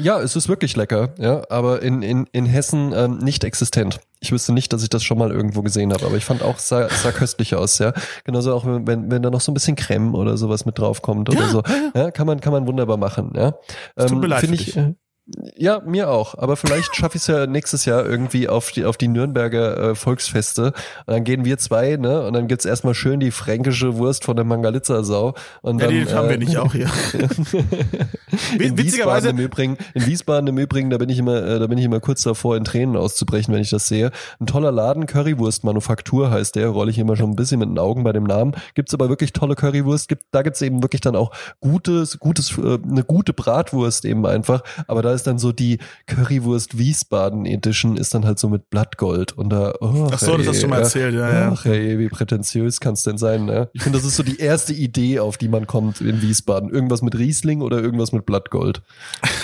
ja, 0.00 0.20
es 0.20 0.36
ist 0.36 0.48
wirklich 0.48 0.76
lecker. 0.76 1.14
Ja, 1.18 1.42
aber 1.50 1.82
in 1.82 2.02
in 2.02 2.26
in 2.32 2.46
Hessen 2.46 2.92
ähm, 2.94 3.18
nicht 3.18 3.44
existent. 3.44 4.00
Ich 4.20 4.30
wüsste 4.32 4.52
nicht, 4.52 4.72
dass 4.72 4.82
ich 4.82 4.88
das 4.88 5.02
schon 5.02 5.18
mal 5.18 5.30
irgendwo 5.32 5.62
gesehen 5.62 5.92
habe, 5.92 6.06
aber 6.06 6.16
ich 6.16 6.24
fand 6.24 6.42
auch 6.42 6.58
sah, 6.58 6.88
sah 6.88 7.10
köstlich 7.10 7.54
aus. 7.56 7.78
Ja, 7.78 7.92
genauso 8.24 8.54
auch 8.54 8.64
wenn 8.64 9.10
wenn 9.10 9.22
da 9.22 9.28
noch 9.30 9.40
so 9.40 9.50
ein 9.50 9.54
bisschen 9.54 9.74
Creme 9.76 10.14
oder 10.14 10.36
sowas 10.36 10.64
mit 10.64 10.78
draufkommt 10.78 11.28
oder 11.28 11.40
Ja, 11.40 11.48
so. 11.48 11.62
Ja, 11.94 12.10
kann 12.12 12.26
man 12.26 12.40
kann 12.40 12.52
man 12.52 12.66
wunderbar 12.66 12.96
machen. 12.96 13.32
Ja, 13.34 13.54
Es 13.96 14.06
tut 14.06 14.20
mir 14.20 14.28
leid 14.28 14.40
finde 14.40 14.54
ich. 14.56 14.76
äh, 14.76 14.94
ja, 15.56 15.80
mir 15.86 16.10
auch. 16.10 16.36
Aber 16.36 16.56
vielleicht 16.56 16.96
schaffe 16.96 17.16
ich 17.16 17.22
es 17.22 17.28
ja 17.28 17.46
nächstes 17.46 17.84
Jahr 17.84 18.04
irgendwie 18.04 18.48
auf 18.48 18.72
die, 18.72 18.84
auf 18.84 18.96
die 18.96 19.06
Nürnberger 19.06 19.90
äh, 19.90 19.94
Volksfeste. 19.94 20.72
Und 21.06 21.14
dann 21.14 21.22
gehen 21.22 21.44
wir 21.44 21.58
zwei, 21.58 21.96
ne? 21.96 22.26
Und 22.26 22.32
dann 22.32 22.48
gibt's 22.48 22.64
erstmal 22.64 22.94
schön 22.94 23.20
die 23.20 23.30
fränkische 23.30 23.96
Wurst 23.96 24.24
von 24.24 24.34
der 24.34 24.44
Mangalitzer-Sau. 24.44 25.34
Und 25.62 25.80
Ja, 25.80 25.86
dann, 25.86 25.94
die 25.94 26.12
haben 26.12 26.28
wir 26.28 26.34
äh, 26.34 26.38
nicht 26.38 26.56
auch 26.56 26.72
hier. 26.72 26.90
in 28.58 28.76
Witzigerweise, 28.76 29.28
Wiesbaden 29.28 29.38
im 29.38 29.38
Übrigen, 29.38 29.78
in 29.94 30.06
Wiesbaden 30.06 30.46
im 30.48 30.58
Übrigen, 30.58 30.90
da 30.90 30.98
bin 30.98 31.08
ich 31.08 31.18
immer, 31.18 31.40
äh, 31.40 31.58
da 31.60 31.68
bin 31.68 31.78
ich 31.78 31.84
immer 31.84 32.00
kurz 32.00 32.22
davor, 32.22 32.56
in 32.56 32.64
Tränen 32.64 32.96
auszubrechen, 32.96 33.54
wenn 33.54 33.62
ich 33.62 33.70
das 33.70 33.86
sehe. 33.86 34.10
Ein 34.40 34.46
toller 34.46 34.72
Laden, 34.72 35.06
Currywurst-Manufaktur 35.06 36.32
heißt 36.32 36.56
der, 36.56 36.68
rolle 36.68 36.90
ich 36.90 36.98
immer 36.98 37.14
schon 37.14 37.30
ein 37.30 37.36
bisschen 37.36 37.60
mit 37.60 37.68
den 37.68 37.78
Augen 37.78 38.02
bei 38.02 38.12
dem 38.12 38.24
Namen. 38.24 38.56
Gibt's 38.74 38.92
aber 38.92 39.08
wirklich 39.08 39.32
tolle 39.32 39.54
Currywurst, 39.54 40.08
gibt, 40.08 40.24
da 40.32 40.42
gibt's 40.42 40.62
eben 40.62 40.82
wirklich 40.82 41.00
dann 41.00 41.14
auch 41.14 41.30
gutes, 41.60 42.18
gutes, 42.18 42.58
äh, 42.58 42.78
eine 42.82 43.04
gute 43.04 43.32
Bratwurst 43.32 44.04
eben 44.04 44.26
einfach. 44.26 44.62
Aber 44.88 45.02
da 45.02 45.11
ist 45.12 45.26
dann 45.26 45.38
so 45.38 45.52
die 45.52 45.78
Currywurst 46.06 46.78
Wiesbaden 46.78 47.46
Edition, 47.46 47.96
ist 47.96 48.14
dann 48.14 48.24
halt 48.24 48.38
so 48.38 48.48
mit 48.48 48.70
Blattgold 48.70 49.32
und 49.32 49.50
da, 49.50 49.74
oh, 49.80 50.08
Ach 50.12 50.18
so, 50.18 50.36
das 50.36 50.46
hast 50.46 50.56
du 50.56 50.60
schon 50.60 50.70
mal 50.70 50.80
erzählt, 50.80 51.14
ja, 51.14 51.32
ja. 51.32 51.52
Ach 51.52 51.64
ey, 51.66 51.98
wie 51.98 52.08
prätentiös 52.08 52.80
kann's 52.80 53.02
denn 53.02 53.18
sein, 53.18 53.44
ne? 53.44 53.70
Ich 53.72 53.82
finde, 53.82 53.98
das 53.98 54.06
ist 54.06 54.16
so 54.16 54.22
die 54.22 54.38
erste 54.38 54.72
Idee, 54.72 55.20
auf 55.20 55.36
die 55.36 55.48
man 55.48 55.66
kommt 55.66 56.00
in 56.00 56.22
Wiesbaden. 56.22 56.70
Irgendwas 56.70 57.02
mit 57.02 57.16
Riesling 57.16 57.62
oder 57.62 57.80
irgendwas 57.80 58.12
mit 58.12 58.26
Blattgold. 58.26 58.82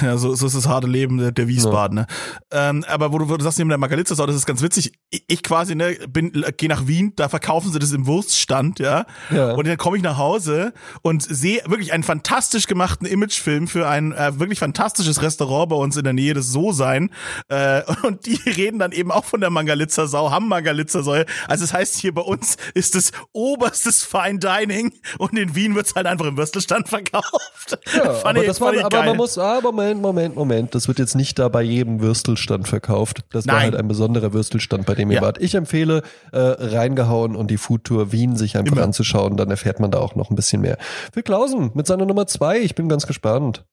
Ja, 0.00 0.16
so, 0.16 0.32
so 0.36 0.46
ist 0.46 0.54
das 0.54 0.68
harte 0.68 0.86
Leben 0.86 1.18
der, 1.18 1.32
der 1.32 1.48
Wiesbadener. 1.48 2.06
Ähm, 2.52 2.84
aber 2.86 3.12
wo 3.12 3.18
du, 3.18 3.28
wo 3.28 3.36
du 3.36 3.42
sagst, 3.42 3.58
neben 3.58 3.68
der 3.68 3.78
Margalitzer, 3.78 4.14
das 4.14 4.36
ist 4.36 4.46
ganz 4.46 4.62
witzig. 4.62 4.92
Ich, 5.10 5.24
ich 5.26 5.42
quasi, 5.42 5.74
ne, 5.74 5.96
bin, 6.08 6.30
gehe 6.56 6.68
nach 6.68 6.86
Wien, 6.86 7.14
da 7.16 7.28
verkaufen 7.28 7.72
sie 7.72 7.80
das 7.80 7.90
im 7.92 8.06
Wurststand, 8.06 8.78
ja. 8.78 9.06
Ja. 9.30 9.54
Und 9.54 9.66
dann 9.66 9.76
komme 9.76 9.96
ich 9.96 10.04
nach 10.04 10.16
Hause 10.16 10.72
und 11.02 11.22
sehe 11.22 11.62
wirklich 11.66 11.92
einen 11.92 12.04
fantastisch 12.04 12.68
gemachten 12.68 13.06
Imagefilm 13.06 13.66
für 13.66 13.88
ein 13.88 14.12
äh, 14.12 14.38
wirklich 14.38 14.60
fantastisches 14.60 15.20
Restaurant 15.20 15.57
bei 15.66 15.76
uns 15.76 15.96
in 15.96 16.04
der 16.04 16.12
Nähe 16.12 16.34
des 16.34 16.52
So-Sein. 16.52 17.10
Äh, 17.48 17.82
und 18.02 18.26
die 18.26 18.36
reden 18.50 18.78
dann 18.78 18.92
eben 18.92 19.10
auch 19.10 19.24
von 19.24 19.40
der 19.40 19.50
Mangalitzer 19.50 20.06
Sau, 20.06 20.30
haben 20.30 20.48
Mangalitzer 20.48 21.02
Säue. 21.02 21.24
Also 21.48 21.64
das 21.64 21.72
heißt, 21.72 21.96
hier 21.96 22.14
bei 22.14 22.22
uns 22.22 22.56
ist 22.74 22.94
es 22.94 23.12
oberstes 23.32 24.04
Fine 24.04 24.38
Dining 24.38 24.92
und 25.18 25.38
in 25.38 25.54
Wien 25.54 25.74
wird's 25.74 25.94
halt 25.94 26.06
einfach 26.06 26.26
im 26.26 26.36
Würstelstand 26.36 26.88
verkauft. 26.88 27.78
Ja, 27.94 28.22
aber 28.24 28.40
ich- 28.40 28.46
das 28.46 28.60
war, 28.60 28.68
aber 28.78 28.88
geil. 28.88 29.06
man 29.06 29.16
muss, 29.16 29.36
ah, 29.38 29.60
Moment, 29.62 30.00
Moment, 30.00 30.36
Moment. 30.36 30.74
Das 30.74 30.88
wird 30.88 30.98
jetzt 30.98 31.14
nicht 31.14 31.38
da 31.38 31.48
bei 31.48 31.62
jedem 31.62 32.00
Würstelstand 32.00 32.68
verkauft. 32.68 33.24
Das 33.30 33.46
war 33.46 33.54
Nein. 33.54 33.62
halt 33.64 33.76
ein 33.76 33.88
besonderer 33.88 34.32
Würstelstand, 34.32 34.86
bei 34.86 34.94
dem 34.94 35.10
ihr 35.10 35.16
Ja. 35.16 35.22
wart. 35.22 35.38
Ich 35.40 35.54
empfehle, 35.54 36.02
äh, 36.32 36.38
reingehauen 36.38 37.34
und 37.36 37.50
die 37.50 37.56
Foodtour 37.58 38.12
Wien 38.12 38.36
sich 38.36 38.56
einfach 38.56 38.72
Immer. 38.76 38.84
anzuschauen. 38.84 39.36
Dann 39.36 39.50
erfährt 39.50 39.80
man 39.80 39.90
da 39.90 39.98
auch 39.98 40.14
noch 40.14 40.30
ein 40.30 40.36
bisschen 40.36 40.60
mehr. 40.60 40.78
Phil 41.12 41.22
Klausen 41.22 41.70
mit 41.74 41.86
seiner 41.86 42.06
Nummer 42.06 42.26
zwei. 42.26 42.58
Ich 42.60 42.74
bin 42.74 42.88
ganz 42.88 43.06
gespannt. 43.06 43.64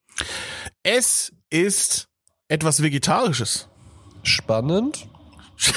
Es 0.83 1.31
ist 1.49 2.07
etwas 2.47 2.81
Vegetarisches. 2.81 3.67
Spannend. 4.23 5.07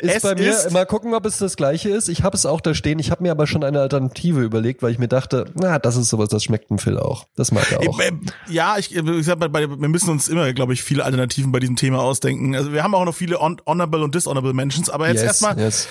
Ist 0.00 0.16
Es 0.16 0.22
bei 0.22 0.34
mir, 0.34 0.50
ist- 0.50 0.72
mal 0.72 0.86
gucken, 0.86 1.14
ob 1.14 1.24
es 1.24 1.38
das 1.38 1.56
gleiche 1.56 1.88
ist. 1.90 2.08
Ich 2.08 2.24
habe 2.24 2.36
es 2.36 2.46
auch 2.46 2.60
da 2.60 2.74
stehen. 2.74 2.98
Ich 2.98 3.12
habe 3.12 3.22
mir 3.22 3.30
aber 3.30 3.46
schon 3.46 3.62
eine 3.62 3.80
Alternative 3.80 4.40
überlegt, 4.42 4.82
weil 4.82 4.90
ich 4.90 4.98
mir 4.98 5.06
dachte, 5.06 5.44
na, 5.54 5.78
das 5.78 5.96
ist 5.96 6.08
sowas, 6.08 6.28
das 6.30 6.42
schmeckt 6.42 6.70
dem 6.70 6.78
Phil 6.78 6.98
auch. 6.98 7.26
Das 7.36 7.52
mag 7.52 7.70
er 7.70 7.78
auch. 7.88 8.00
Ja, 8.48 8.76
ich, 8.78 8.94
ich 8.96 9.24
sag 9.24 9.38
mal, 9.38 9.52
wir 9.52 9.68
müssen 9.88 10.10
uns 10.10 10.28
immer, 10.28 10.52
glaube 10.52 10.72
ich, 10.72 10.82
viele 10.82 11.04
Alternativen 11.04 11.52
bei 11.52 11.60
diesem 11.60 11.76
Thema 11.76 12.00
ausdenken. 12.00 12.56
Also 12.56 12.72
wir 12.72 12.82
haben 12.82 12.94
auch 12.94 13.04
noch 13.04 13.14
viele 13.14 13.38
hon 13.38 13.60
honorable 13.64 14.02
und 14.02 14.14
dishonorable 14.14 14.52
Mentions, 14.52 14.90
aber 14.90 15.06
jetzt 15.08 15.18
yes, 15.18 15.40
erstmal 15.42 15.58
yes. 15.58 15.86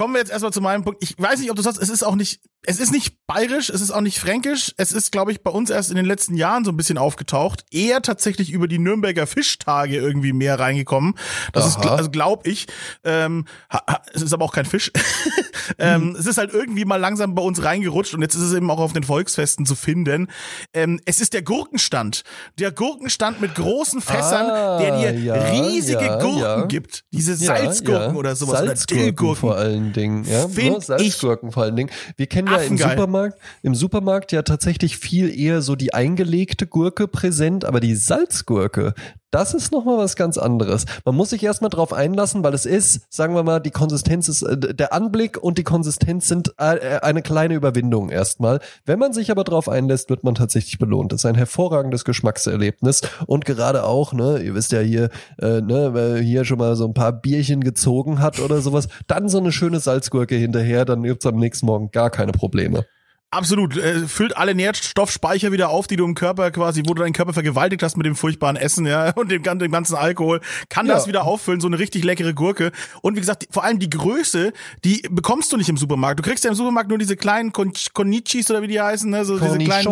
Kommen 0.00 0.14
wir 0.14 0.20
jetzt 0.20 0.30
erstmal 0.30 0.50
zu 0.50 0.62
meinem 0.62 0.82
Punkt. 0.82 1.04
Ich 1.04 1.14
weiß 1.18 1.40
nicht, 1.40 1.50
ob 1.50 1.56
du 1.56 1.62
sagst, 1.62 1.78
es 1.78 1.90
ist 1.90 2.02
auch 2.02 2.14
nicht, 2.14 2.40
es 2.62 2.80
ist 2.80 2.90
nicht 2.90 3.26
bayerisch, 3.26 3.68
es 3.68 3.82
ist 3.82 3.90
auch 3.90 4.00
nicht 4.00 4.18
fränkisch. 4.18 4.72
Es 4.78 4.92
ist, 4.92 5.12
glaube 5.12 5.30
ich, 5.30 5.42
bei 5.42 5.50
uns 5.50 5.68
erst 5.68 5.90
in 5.90 5.96
den 5.96 6.06
letzten 6.06 6.36
Jahren 6.36 6.64
so 6.64 6.70
ein 6.70 6.76
bisschen 6.78 6.96
aufgetaucht. 6.96 7.66
Eher 7.70 8.00
tatsächlich 8.00 8.50
über 8.50 8.66
die 8.66 8.78
Nürnberger 8.78 9.26
Fischtage 9.26 9.96
irgendwie 9.96 10.32
mehr 10.32 10.58
reingekommen. 10.58 11.16
Das 11.52 11.66
ist, 11.66 11.76
Aha. 11.76 11.96
also 11.96 12.10
glaube 12.10 12.48
ich, 12.48 12.66
ähm, 13.04 13.44
ha, 13.70 13.82
ha, 13.86 14.02
es 14.14 14.22
ist 14.22 14.32
aber 14.32 14.46
auch 14.46 14.54
kein 14.54 14.64
Fisch. 14.64 14.90
ähm, 15.78 16.16
es 16.18 16.24
ist 16.24 16.38
halt 16.38 16.54
irgendwie 16.54 16.86
mal 16.86 16.96
langsam 16.96 17.34
bei 17.34 17.42
uns 17.42 17.62
reingerutscht 17.62 18.14
und 18.14 18.22
jetzt 18.22 18.34
ist 18.34 18.42
es 18.42 18.54
eben 18.54 18.70
auch 18.70 18.80
auf 18.80 18.94
den 18.94 19.02
Volksfesten 19.04 19.66
zu 19.66 19.74
finden. 19.74 20.28
Ähm, 20.72 20.98
es 21.04 21.20
ist 21.20 21.34
der 21.34 21.42
Gurkenstand. 21.42 22.22
Der 22.58 22.72
Gurkenstand 22.72 23.42
mit 23.42 23.54
großen 23.54 24.00
Fässern, 24.00 24.46
Ah, 24.50 24.78
der 24.78 24.98
dir 24.98 25.20
ja, 25.20 25.34
riesige 25.34 26.06
ja, 26.06 26.18
Gurken 26.18 26.40
ja. 26.40 26.64
gibt. 26.64 27.04
Diese 27.12 27.36
Salzgurken 27.36 28.16
oder 28.16 28.34
sowas. 28.34 28.60
Salzgurken 28.60 28.96
oder 28.96 29.04
Dillgurken. 29.04 29.36
vor 29.36 29.58
allen 29.90 30.24
Dingen. 30.24 30.24
Ja, 30.24 30.46
ne? 30.46 30.80
Salzgurken 30.80 31.52
vor 31.52 31.64
allen 31.64 31.76
Dingen. 31.76 31.90
Wir 32.16 32.26
kennen 32.26 32.48
ja 32.48 32.54
im 32.54 32.60
Affengeil. 32.60 32.90
Supermarkt, 32.90 33.38
im 33.62 33.74
Supermarkt 33.74 34.32
ja 34.32 34.42
tatsächlich 34.42 34.96
viel 34.96 35.36
eher 35.36 35.62
so 35.62 35.76
die 35.76 35.94
eingelegte 35.94 36.66
Gurke 36.66 37.08
präsent, 37.08 37.64
aber 37.64 37.80
die 37.80 37.94
Salzgurke, 37.94 38.94
das 39.30 39.54
ist 39.54 39.72
nochmal 39.72 39.98
was 39.98 40.16
ganz 40.16 40.38
anderes. 40.38 40.86
Man 41.04 41.14
muss 41.14 41.30
sich 41.30 41.42
erstmal 41.42 41.70
drauf 41.70 41.92
einlassen, 41.92 42.42
weil 42.42 42.54
es 42.54 42.66
ist, 42.66 43.02
sagen 43.12 43.34
wir 43.34 43.42
mal, 43.42 43.60
die 43.60 43.70
Konsistenz 43.70 44.28
ist, 44.28 44.42
äh, 44.42 44.74
der 44.74 44.92
Anblick 44.92 45.42
und 45.42 45.58
die 45.58 45.64
Konsistenz 45.64 46.28
sind 46.28 46.54
äh, 46.58 46.98
eine 47.00 47.22
kleine 47.22 47.54
Überwindung 47.54 48.10
erstmal. 48.10 48.60
Wenn 48.84 48.98
man 48.98 49.12
sich 49.12 49.30
aber 49.30 49.44
drauf 49.44 49.68
einlässt, 49.68 50.10
wird 50.10 50.24
man 50.24 50.34
tatsächlich 50.34 50.78
belohnt. 50.78 51.12
Das 51.12 51.22
ist 51.22 51.26
ein 51.26 51.34
hervorragendes 51.34 52.04
Geschmackserlebnis 52.04 53.02
und 53.26 53.44
gerade 53.44 53.84
auch, 53.84 54.12
ne, 54.12 54.40
ihr 54.42 54.54
wisst 54.54 54.72
ja 54.72 54.80
hier, 54.80 55.10
äh, 55.40 55.60
ne, 55.60 55.90
wer 55.92 56.18
hier 56.18 56.44
schon 56.44 56.58
mal 56.58 56.76
so 56.76 56.86
ein 56.86 56.94
paar 56.94 57.12
Bierchen 57.12 57.62
gezogen 57.62 58.20
hat 58.20 58.40
oder 58.40 58.60
sowas, 58.60 58.88
dann 59.06 59.28
so 59.28 59.38
eine 59.38 59.52
schöne 59.52 59.80
Salzgurke 59.80 60.34
hinterher, 60.34 60.84
dann 60.84 61.02
gibt's 61.02 61.26
am 61.26 61.36
nächsten 61.36 61.66
Morgen 61.66 61.90
gar 61.90 62.10
keine 62.10 62.32
Probleme. 62.32 62.84
Absolut. 63.32 63.76
Äh, 63.76 64.08
füllt 64.08 64.36
alle 64.36 64.54
Nährstoffspeicher 64.56 65.52
wieder 65.52 65.68
auf, 65.68 65.86
die 65.86 65.96
du 65.96 66.04
im 66.04 66.14
Körper 66.14 66.50
quasi, 66.50 66.82
wo 66.86 66.94
du 66.94 67.02
deinen 67.02 67.12
Körper 67.12 67.32
vergewaltigt 67.32 67.82
hast 67.82 67.96
mit 67.96 68.04
dem 68.04 68.16
furchtbaren 68.16 68.56
Essen, 68.56 68.86
ja, 68.86 69.10
und 69.14 69.30
dem, 69.30 69.42
dem 69.42 69.70
ganzen 69.70 69.94
Alkohol. 69.94 70.40
Kann 70.68 70.86
Ja. 70.86 70.94
das 70.94 71.06
wieder 71.06 71.24
auffüllen, 71.24 71.60
so 71.60 71.68
eine 71.68 71.78
richtig 71.78 72.02
leckere 72.02 72.32
Gurke. 72.34 72.72
Und 73.02 73.14
wie 73.16 73.20
gesagt, 73.20 73.42
die, 73.42 73.48
vor 73.50 73.62
allem 73.64 73.78
die 73.78 73.90
Größe, 73.90 74.52
die 74.84 75.02
bekommst 75.10 75.52
du 75.52 75.56
nicht 75.56 75.68
im 75.68 75.76
Supermarkt. 75.76 76.18
Du 76.18 76.22
kriegst 76.24 76.42
ja 76.44 76.50
im 76.50 76.56
Supermarkt 76.56 76.88
nur 76.88 76.98
diese 76.98 77.16
kleinen 77.16 77.52
Con 77.52 77.72
Connichis 77.92 78.50
oder 78.50 78.62
wie 78.62 78.68
die 78.68 78.80
heißen, 78.80 79.08
ne, 79.08 79.24
so 79.24 79.38
diese 79.38 79.58
kleinen 79.66 79.84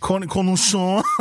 Cornichons. 0.00 0.72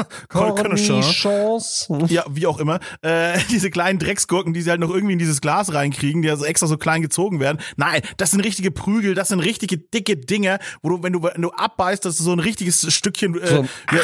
Cornichons. 0.30 1.88
Ja, 2.08 2.24
wie 2.30 2.48
auch 2.48 2.60
immer. 2.60 2.80
Äh, 3.02 3.38
diese 3.50 3.70
kleinen 3.70 4.00
Drecksgurken, 4.00 4.54
die 4.54 4.62
sie 4.62 4.70
halt 4.70 4.80
noch 4.80 4.90
irgendwie 4.90 5.14
in 5.14 5.20
dieses 5.20 5.42
Glas 5.42 5.74
reinkriegen, 5.74 6.22
die 6.22 6.30
also 6.30 6.46
extra 6.46 6.68
so 6.68 6.78
klein 6.78 7.02
gezogen 7.02 7.40
werden. 7.40 7.60
Nein, 7.78 8.02
das 8.18 8.32
sind 8.32 8.42
richtige 8.42 8.72
Prügel, 8.72 9.14
das 9.16 9.30
sind 9.30 9.40
richtige 9.40 9.78
dicke 9.78 10.18
Dinger, 10.18 10.60
wo 10.82 10.90
du, 10.90 11.04
wenn 11.04 11.14
du, 11.14 11.24
wenn 11.24 11.42
du 11.42 11.52
abbeißt, 11.52 12.04
dass 12.06 12.18
du 12.18 12.24
so 12.24 12.32
ein 12.32 12.40
richtiges 12.40 12.92
Stückchen, 12.94 13.40
äh, 13.40 13.48
So 13.48 13.56
ein- 13.62 13.70
ja, 13.92 14.00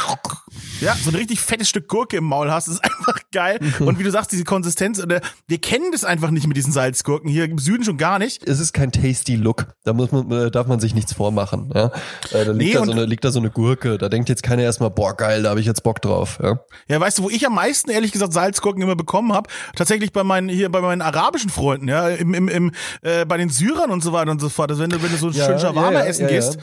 ja, 0.82 0.96
so 0.96 1.10
ein 1.12 1.16
richtig 1.16 1.40
fettes 1.40 1.70
Stück 1.70 1.88
Gurke 1.88 2.18
im 2.18 2.26
Maul 2.26 2.52
hast, 2.52 2.68
das 2.68 2.76
ist 2.76 2.84
einfach 2.84 3.20
geil. 3.32 3.60
Und 3.80 4.00
wie 4.00 4.04
du 4.04 4.12
sagst, 4.12 4.32
diese 4.32 4.44
Konsistenz, 4.44 5.00
äh, 5.00 5.22
wir 5.48 5.58
kennen 5.60 5.92
das 5.92 6.04
einfach 6.04 6.32
nicht 6.32 6.48
mit 6.48 6.58
diesen 6.58 6.74
Salzgurken 6.74 7.30
hier 7.30 7.46
im 7.46 7.58
Süden 7.60 7.84
schon 7.84 7.98
gar 7.98 8.20
nicht. 8.20 8.48
es 8.48 8.60
ist 8.60 8.74
kein 8.74 8.92
tasty 8.92 9.36
Look. 9.36 9.68
Da 9.84 9.94
muss 9.94 10.12
man, 10.12 10.30
äh, 10.32 10.52
darf 10.52 10.68
man 10.68 10.80
sich 10.80 10.94
nichts 10.96 11.14
vormachen. 11.14 11.72
Ja? 11.74 11.86
Äh, 12.32 12.46
da 12.46 12.52
liegt, 12.52 12.56
Nee, 12.58 12.74
da 12.74 12.86
so 12.86 12.92
eine, 12.92 13.06
liegt 13.06 13.24
da 13.24 13.32
so 13.32 13.40
eine 13.40 13.50
Gurke. 13.50 13.98
Da 13.98 14.10
denkt 14.10 14.30
jetzt 14.30 14.44
keiner 14.44 14.64
erstmal, 14.66 14.90
boah, 14.90 15.16
geil, 15.16 15.44
da 15.44 15.50
habe 15.50 15.60
ich 15.60 15.66
jetzt 15.66 15.84
Bock 15.84 16.02
drauf. 16.02 16.40
Ja? 16.42 16.60
Ja, 16.88 17.00
weißt 17.00 17.20
du, 17.20 17.24
wo 17.24 17.30
ich 17.30 17.46
am 17.46 17.56
meisten 17.56 17.90
ehrlich 17.90 18.12
gesagt 18.12 18.34
Salzgurken 18.34 18.82
immer 18.82 18.96
bekommen 18.96 19.34
habe? 19.34 19.50
Tatsächlich 19.76 20.12
bei 20.12 20.24
meinen 20.24 20.50
hier 20.50 20.70
bei 20.70 20.82
meinen 20.82 21.02
arabischen 21.02 21.50
Freunden, 21.50 21.88
ja, 21.88 22.10
im, 22.10 22.34
im, 22.34 22.48
im 22.48 22.72
äh, 23.02 23.26
bei 23.26 23.38
den 23.38 23.50
Syrern 23.50 23.92
und 23.92 24.04
so 24.04 24.14
weiter 24.14 24.32
und 24.32 24.42
so 24.42 24.50
fort. 24.50 24.72
Also 24.72 24.84
wenn 24.84 24.90
du 24.90 25.02
wenn 25.02 25.12
du 25.12 25.18
so 25.18 25.30
Ja, 25.30 25.46
schön 25.46 25.60
Shawarma 25.60 25.92
ja, 25.92 26.00
ja, 26.00 26.06
essen 26.06 26.24
ja, 26.24 26.30
ja. 26.30 26.36
gehst, 26.36 26.58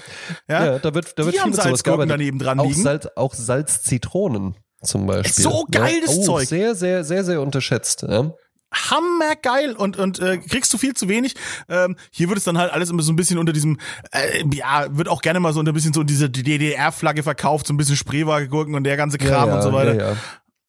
ja, 0.49 0.65
Ja, 0.65 0.79
da 0.79 0.95
wird, 0.95 1.19
da 1.19 1.25
wird 1.25 1.35
Die 1.35 1.39
viel 1.39 1.41
haben 1.41 1.53
Salzgurken 1.53 2.09
daneben 2.09 2.39
dran 2.39 2.61
auch 2.61 2.67
liegen. 2.67 2.83
Salz, 2.83 3.09
auch 3.17 3.35
Salzzitronen 3.35 4.57
zum 4.83 5.07
Beispiel. 5.07 5.45
So 5.45 5.65
geil, 5.71 6.01
das 6.05 6.19
oh, 6.19 6.25
Zeug. 6.25 6.49
Sehr, 6.49 6.75
sehr, 6.75 7.05
sehr, 7.05 7.25
sehr 7.25 7.41
unterschätzt. 7.41 8.03
Ja? 8.03 8.33
Hammergeil 8.73 9.73
und 9.73 9.97
und 9.99 10.19
äh, 10.21 10.39
kriegst 10.39 10.73
du 10.73 10.79
viel 10.79 10.95
zu 10.95 11.09
wenig. 11.09 11.35
Ähm, 11.69 11.97
hier 12.11 12.29
wird 12.29 12.39
es 12.39 12.45
dann 12.45 12.59
halt 12.59 12.73
alles 12.73 12.91
immer 12.91 13.03
so 13.03 13.13
ein 13.13 13.17
bisschen 13.17 13.39
unter 13.39 13.53
diesem, 13.53 13.79
äh, 14.11 14.45
ja, 14.53 14.87
wird 14.91 15.09
auch 15.09 15.23
gerne 15.23 15.41
mal 15.41 15.53
so 15.53 15.61
ein 15.61 15.73
bisschen 15.73 15.93
so 15.93 16.03
diese 16.03 16.31
DDR-Flagge 16.31 17.23
verkauft, 17.23 17.67
so 17.67 17.75
ein 17.75 17.77
bisschen 17.77 17.97
Spreewagegurken 17.97 18.75
und 18.75 18.85
der 18.85 18.97
ganze 18.97 19.19
Kram 19.19 19.49
ja, 19.49 19.57
und 19.57 19.63
so 19.63 19.73
weiter. 19.73 19.95
Ja, 19.95 20.11
ja. 20.11 20.17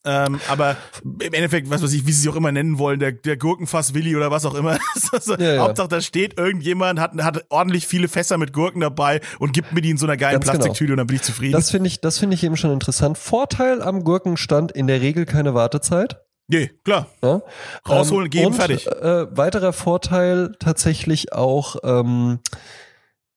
Ähm, 0.05 0.41
aber 0.49 0.75
im 1.03 1.33
Endeffekt, 1.33 1.69
was 1.69 1.81
weiß 1.81 1.93
ich, 1.93 2.05
wie 2.05 2.11
sie 2.11 2.21
sich 2.21 2.29
auch 2.29 2.35
immer 2.35 2.51
nennen 2.51 2.77
wollen, 2.77 2.99
der, 2.99 3.13
der 3.13 3.37
Gurkenfass 3.37 3.93
Willi 3.93 4.15
oder 4.17 4.31
was 4.31 4.45
auch 4.45 4.53
immer. 4.53 4.77
also, 5.13 5.37
Ja, 5.37 5.53
ja. 5.53 5.61
Hauptsache, 5.61 5.87
da 5.87 6.01
steht 6.01 6.37
irgendjemand, 6.37 6.99
hat, 6.99 7.13
hat 7.23 7.45
ordentlich 7.49 7.87
viele 7.87 8.09
Fässer 8.09 8.37
mit 8.37 8.51
Gurken 8.51 8.81
dabei 8.81 9.21
und 9.39 9.53
gibt 9.53 9.71
mir 9.71 9.81
die 9.81 9.91
in 9.91 9.97
so 9.97 10.05
einer 10.05 10.17
geilen 10.17 10.41
Ganz 10.41 10.45
genau. 10.45 10.57
Plastiktüte 10.57 10.93
und 10.93 10.97
dann 10.97 11.07
bin 11.07 11.15
ich 11.15 11.21
zufrieden. 11.21 11.53
Das 11.53 11.71
finde 11.71 11.87
ich, 11.87 12.01
das 12.01 12.19
finde 12.19 12.35
ich 12.35 12.43
eben 12.43 12.57
schon 12.57 12.71
interessant. 12.71 13.17
Vorteil 13.17 13.81
am 13.81 14.03
Gurkenstand 14.03 14.73
in 14.73 14.87
der 14.87 14.99
Regel 14.99 15.25
keine 15.25 15.53
Wartezeit. 15.53 16.19
Nee, 16.47 16.71
klar. 16.83 17.07
Ja? 17.21 17.41
Rausholen, 17.87 18.29
geben, 18.29 18.47
und, 18.47 18.53
fertig. 18.53 18.87
Äh, 18.87 19.35
weiterer 19.35 19.73
Vorteil 19.73 20.53
tatsächlich 20.59 21.33
auch, 21.33 21.77
ähm, 21.83 22.39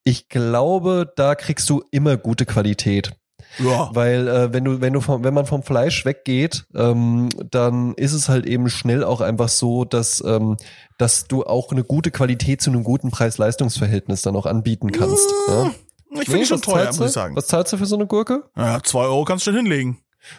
ich 0.05 0.29
glaube, 0.29 1.13
da 1.17 1.35
kriegst 1.35 1.69
du 1.69 1.83
immer 1.91 2.17
gute 2.17 2.47
Qualität. 2.47 3.13
Ja. 3.59 3.91
Weil 3.93 4.29
äh, 4.29 4.53
wenn 4.53 4.65
du, 4.65 4.81
wenn 4.81 4.93
du 4.93 5.01
vom, 5.01 5.25
wenn 5.25 5.35
man 5.35 5.47
vom 5.47 5.63
Fleisch 5.63 6.05
weggeht, 6.05 6.67
ähm, 6.75 7.29
dann 7.51 7.95
ist 7.95 8.13
es 8.13 8.29
halt 8.29 8.47
eben 8.47 8.69
schnell 8.69 9.03
auch 9.03 9.21
einfach 9.21 9.49
so, 9.49 9.85
dass, 9.85 10.23
ähm, 10.27 10.57
dass 10.99 11.27
du 11.27 11.45
auch 11.45 11.73
eine 11.73 11.85
gute 11.85 12.11
Qualität 12.11 12.61
zu 12.61 12.71
einem 12.71 12.85
guten 12.85 13.11
Preis-Leistungs-Verhältnis 13.11 14.23
dann 14.23 14.37
auch 14.37 14.47
anbieten 14.47 14.93
kannst. 14.93 15.29
ja? 15.49 15.71
Ich 16.11 16.25
finde 16.25 16.41
die 16.41 16.47
schon 16.47 16.63
teuer, 16.63 16.87
muss 16.87 17.01
ich 17.01 17.13
sagen. 17.13 17.37
Was 17.37 17.47
zahlst 17.47 17.73
du 17.73 17.77
für 17.77 17.87
so 17.87 17.97
eine 17.97 18.07
Gurke? 18.07 18.45
Ja, 18.57 18.83
zwei 18.83 19.05
Euro 19.05 19.25
kannst 19.25 19.47
du 19.47 19.51
schon 19.51 19.61
hinlegen. 19.61 19.99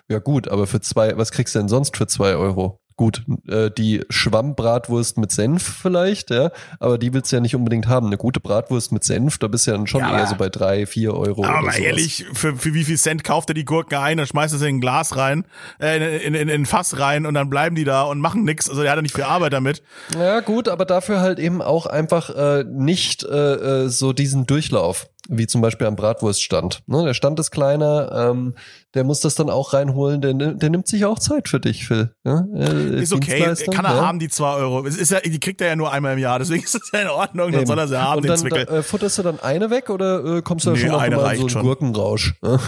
Ja 0.09 0.19
gut, 0.19 0.47
aber 0.47 0.67
für 0.67 0.81
zwei, 0.81 1.17
was 1.17 1.31
kriegst 1.31 1.55
du 1.55 1.59
denn 1.59 1.67
sonst 1.67 1.97
für 1.97 2.07
zwei 2.07 2.35
Euro? 2.35 2.79
Gut, 2.99 3.23
äh, 3.47 3.69
die 3.69 4.03
Schwammbratwurst 4.09 5.19
mit 5.19 5.31
Senf 5.31 5.61
vielleicht, 5.61 6.31
ja, 6.31 6.49
aber 6.79 6.97
die 6.97 7.13
willst 7.13 7.31
du 7.31 7.35
ja 7.35 7.41
nicht 7.41 7.55
unbedingt 7.55 7.87
haben. 7.87 8.07
Eine 8.07 8.17
gute 8.17 8.39
Bratwurst 8.39 8.91
mit 8.91 9.03
Senf, 9.03 9.37
da 9.37 9.47
bist 9.47 9.67
du 9.67 9.71
ja 9.71 9.77
dann 9.77 9.85
schon 9.85 10.01
Ja, 10.01 10.17
eher 10.17 10.25
so 10.25 10.35
bei 10.35 10.49
drei, 10.49 10.87
vier 10.87 11.13
Euro. 11.13 11.45
Aber 11.45 11.77
ehrlich, 11.77 12.25
für, 12.33 12.55
für 12.55 12.73
wie 12.73 12.83
viel 12.83 12.97
Cent 12.97 13.23
kauft 13.23 13.51
er 13.51 13.53
die 13.53 13.65
Gurken 13.65 13.99
ein, 13.99 14.17
dann 14.17 14.25
schmeißt 14.25 14.55
er 14.55 14.57
sie 14.57 14.67
in 14.67 14.77
ein 14.77 14.81
Glas 14.81 15.15
rein, 15.15 15.45
äh, 15.79 15.97
in, 15.97 16.01
in, 16.01 16.33
in, 16.33 16.49
in 16.49 16.61
ein 16.61 16.65
Fass 16.65 16.97
rein 16.97 17.27
und 17.27 17.35
dann 17.35 17.51
bleiben 17.51 17.75
die 17.75 17.83
da 17.83 18.01
und 18.01 18.19
machen 18.19 18.43
nix. 18.45 18.67
Also 18.67 18.81
der 18.81 18.89
hat 18.89 18.97
ja 18.97 19.03
nicht 19.03 19.13
viel 19.13 19.25
Arbeit 19.25 19.53
damit. 19.53 19.83
Ja 20.17 20.39
gut, 20.39 20.67
aber 20.67 20.85
dafür 20.85 21.19
halt 21.19 21.37
eben 21.37 21.61
auch 21.61 21.85
einfach 21.85 22.31
äh, 22.31 22.63
nicht 22.63 23.23
äh, 23.23 23.83
äh, 23.83 23.89
so 23.89 24.11
diesen 24.11 24.47
Durchlauf, 24.47 25.07
wie 25.29 25.47
zum 25.47 25.61
Beispiel 25.61 25.87
am 25.87 25.95
Bratwurststand. 25.95 26.83
Ne? 26.87 27.03
Der 27.05 27.13
Stand 27.13 27.39
ist 27.39 27.51
kleiner, 27.51 28.11
ähm, 28.31 28.55
der 28.93 29.03
muss 29.03 29.19
das 29.19 29.35
dann 29.35 29.49
auch 29.49 29.73
reinholen, 29.73 30.21
der, 30.21 30.33
der 30.33 30.69
nimmt 30.69 30.87
sich 30.87 31.05
auch 31.05 31.19
Zeit 31.19 31.47
für 31.49 31.59
dich, 31.59 31.85
Phil. 31.87 32.13
Ja? 32.23 32.45
Äh, 32.55 33.01
Ist 33.01 33.13
okay, 33.13 33.53
kann 33.71 33.85
er 33.85 33.95
ja? 33.95 34.05
haben, 34.05 34.19
die 34.19 34.29
zwei 34.29 34.55
Euro. 34.55 34.85
Es 34.85 34.97
ist 34.97 35.11
ja, 35.11 35.19
die 35.19 35.39
kriegt 35.39 35.61
er 35.61 35.67
ja 35.67 35.75
nur 35.75 35.91
einmal 35.91 36.13
im 36.13 36.19
Jahr, 36.19 36.39
deswegen 36.39 36.63
ist 36.63 36.75
es 36.75 36.89
ja 36.93 37.01
in 37.01 37.07
Ordnung, 37.09 37.51
dann 37.51 37.61
Eben. 37.61 37.67
soll 37.67 37.77
er 37.79 37.87
sie 37.87 38.01
haben, 38.01 38.17
Und 38.17 38.23
den 38.23 38.29
dann 38.29 38.39
Zwickel. 38.39 38.65
da, 38.65 38.77
äh, 38.77 38.83
futterst 38.83 39.17
du 39.19 39.23
dann 39.23 39.39
eine 39.39 39.69
weg 39.69 39.89
oder 39.89 40.37
äh, 40.37 40.41
kommst 40.41 40.65
du 40.65 40.71
da 40.71 40.75
Nee, 40.77 40.87
schon 40.87 40.95
eine 40.95 41.15
mal 41.17 41.31
in 41.31 41.35
so 41.37 41.41
einen 41.43 41.49
schon. 41.49 41.61
Gurkenrausch? 41.63 42.35
Ja? 42.43 42.59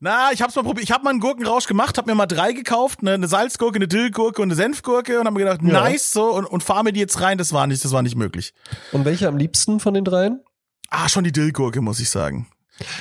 Na, 0.00 0.28
ich 0.32 0.42
hab's 0.42 0.54
mal 0.54 0.62
probiert. 0.62 0.84
Ich 0.84 0.92
habe 0.92 1.04
mal 1.04 1.10
einen 1.10 1.20
Gurkenrausch 1.20 1.66
gemacht, 1.66 1.98
hab 1.98 2.06
mir 2.06 2.14
mal 2.14 2.26
drei 2.26 2.52
gekauft, 2.52 3.02
ne, 3.02 3.12
eine 3.12 3.28
Salzgurke, 3.28 3.76
eine 3.76 3.88
Dillgurke 3.88 4.40
und 4.42 4.48
eine 4.48 4.54
Senfgurke 4.54 5.18
und 5.20 5.26
hab 5.26 5.32
mir 5.34 5.40
gedacht, 5.40 5.60
Ja. 5.62 5.72
nice, 5.82 6.12
so 6.12 6.32
und, 6.34 6.44
und 6.46 6.62
fahr 6.62 6.82
mir 6.82 6.92
die 6.92 7.00
jetzt 7.00 7.20
rein. 7.20 7.38
Das 7.38 7.52
war 7.52 7.66
nicht, 7.66 7.84
das 7.84 7.92
war 7.92 8.02
nicht 8.02 8.16
möglich. 8.16 8.52
Und 8.92 9.04
welche 9.04 9.28
am 9.28 9.36
liebsten 9.36 9.80
von 9.80 9.94
den 9.94 10.04
dreien? 10.04 10.40
Ah, 10.94 11.08
schon 11.08 11.24
die 11.24 11.32
Dillgurke, 11.32 11.80
muss 11.80 12.00
ich 12.00 12.10
sagen. 12.10 12.46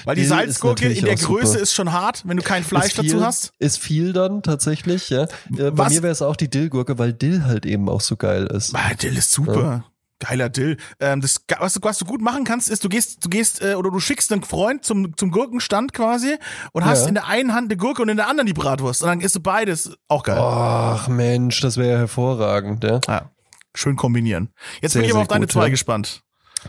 Weil 0.05 0.15
die 0.15 0.21
ist 0.21 0.29
Salzgurke 0.29 0.87
in 0.87 1.03
der 1.03 1.15
auch 1.15 1.17
super. 1.17 1.33
Größe 1.39 1.59
ist 1.59 1.73
schon 1.73 1.91
hart, 1.91 2.23
wenn 2.25 2.37
du 2.37 2.43
kein 2.43 2.63
Fleisch 2.63 2.93
viel, 2.93 3.03
dazu 3.09 3.25
hast. 3.25 3.51
Ist 3.59 3.79
viel 3.79 4.13
dann 4.13 4.43
tatsächlich, 4.43 5.09
ja. 5.09 5.23
Äh, 5.57 5.71
bei 5.71 5.89
mir 5.89 6.01
wäre 6.01 6.11
es 6.11 6.21
auch 6.21 6.35
die 6.37 6.49
Dillgurke, 6.49 6.97
weil 6.99 7.11
Dill 7.13 7.43
halt 7.43 7.65
eben 7.65 7.89
auch 7.89 8.01
so 8.01 8.15
geil 8.15 8.45
ist. 8.47 8.73
Ah, 8.75 8.93
Dill 8.93 9.17
ist 9.17 9.31
super. 9.31 9.83
Geiler 10.19 10.49
Dill. 10.49 10.77
Ähm, 10.99 11.19
das, 11.19 11.41
was, 11.59 11.73
du, 11.73 11.79
was 11.81 11.97
du 11.97 12.05
gut 12.05 12.21
machen 12.21 12.43
kannst, 12.43 12.69
ist, 12.69 12.83
du 12.83 12.89
gehst, 12.89 13.25
du 13.25 13.29
gehst 13.29 13.61
äh, 13.61 13.73
oder 13.73 13.89
du 13.89 13.99
schickst 13.99 14.31
einen 14.31 14.43
Freund 14.43 14.85
zum, 14.85 15.17
zum 15.17 15.31
Gurkenstand 15.31 15.93
quasi 15.93 16.37
und 16.73 16.85
hast 16.85 17.01
Ja. 17.01 17.07
in 17.07 17.13
der 17.15 17.27
einen 17.27 17.53
Hand 17.53 17.71
eine 17.71 17.77
Gurke 17.77 18.03
und 18.03 18.09
in 18.09 18.17
der 18.17 18.27
anderen 18.27 18.45
die 18.45 18.53
Bratwurst. 18.53 19.01
Und 19.01 19.09
dann 19.09 19.19
isst 19.21 19.35
du 19.35 19.39
beides. 19.41 19.97
Auch 20.07 20.23
geil. 20.23 20.37
Ach 20.39 21.07
Mensch, 21.07 21.59
das 21.61 21.75
wäre 21.77 21.91
ja 21.93 21.97
hervorragend, 21.97 22.83
ja. 22.83 23.01
Ja. 23.07 23.31
Schön 23.73 23.95
kombinieren. 23.95 24.49
Jetzt 24.81 24.93
Sehr, 24.93 25.01
bin 25.01 25.09
ich 25.09 25.13
aber 25.13 25.23
auf 25.23 25.27
deine 25.27 25.45
gut, 25.45 25.53
zwei 25.53 25.63
ja. 25.63 25.69
gespannt. 25.69 26.21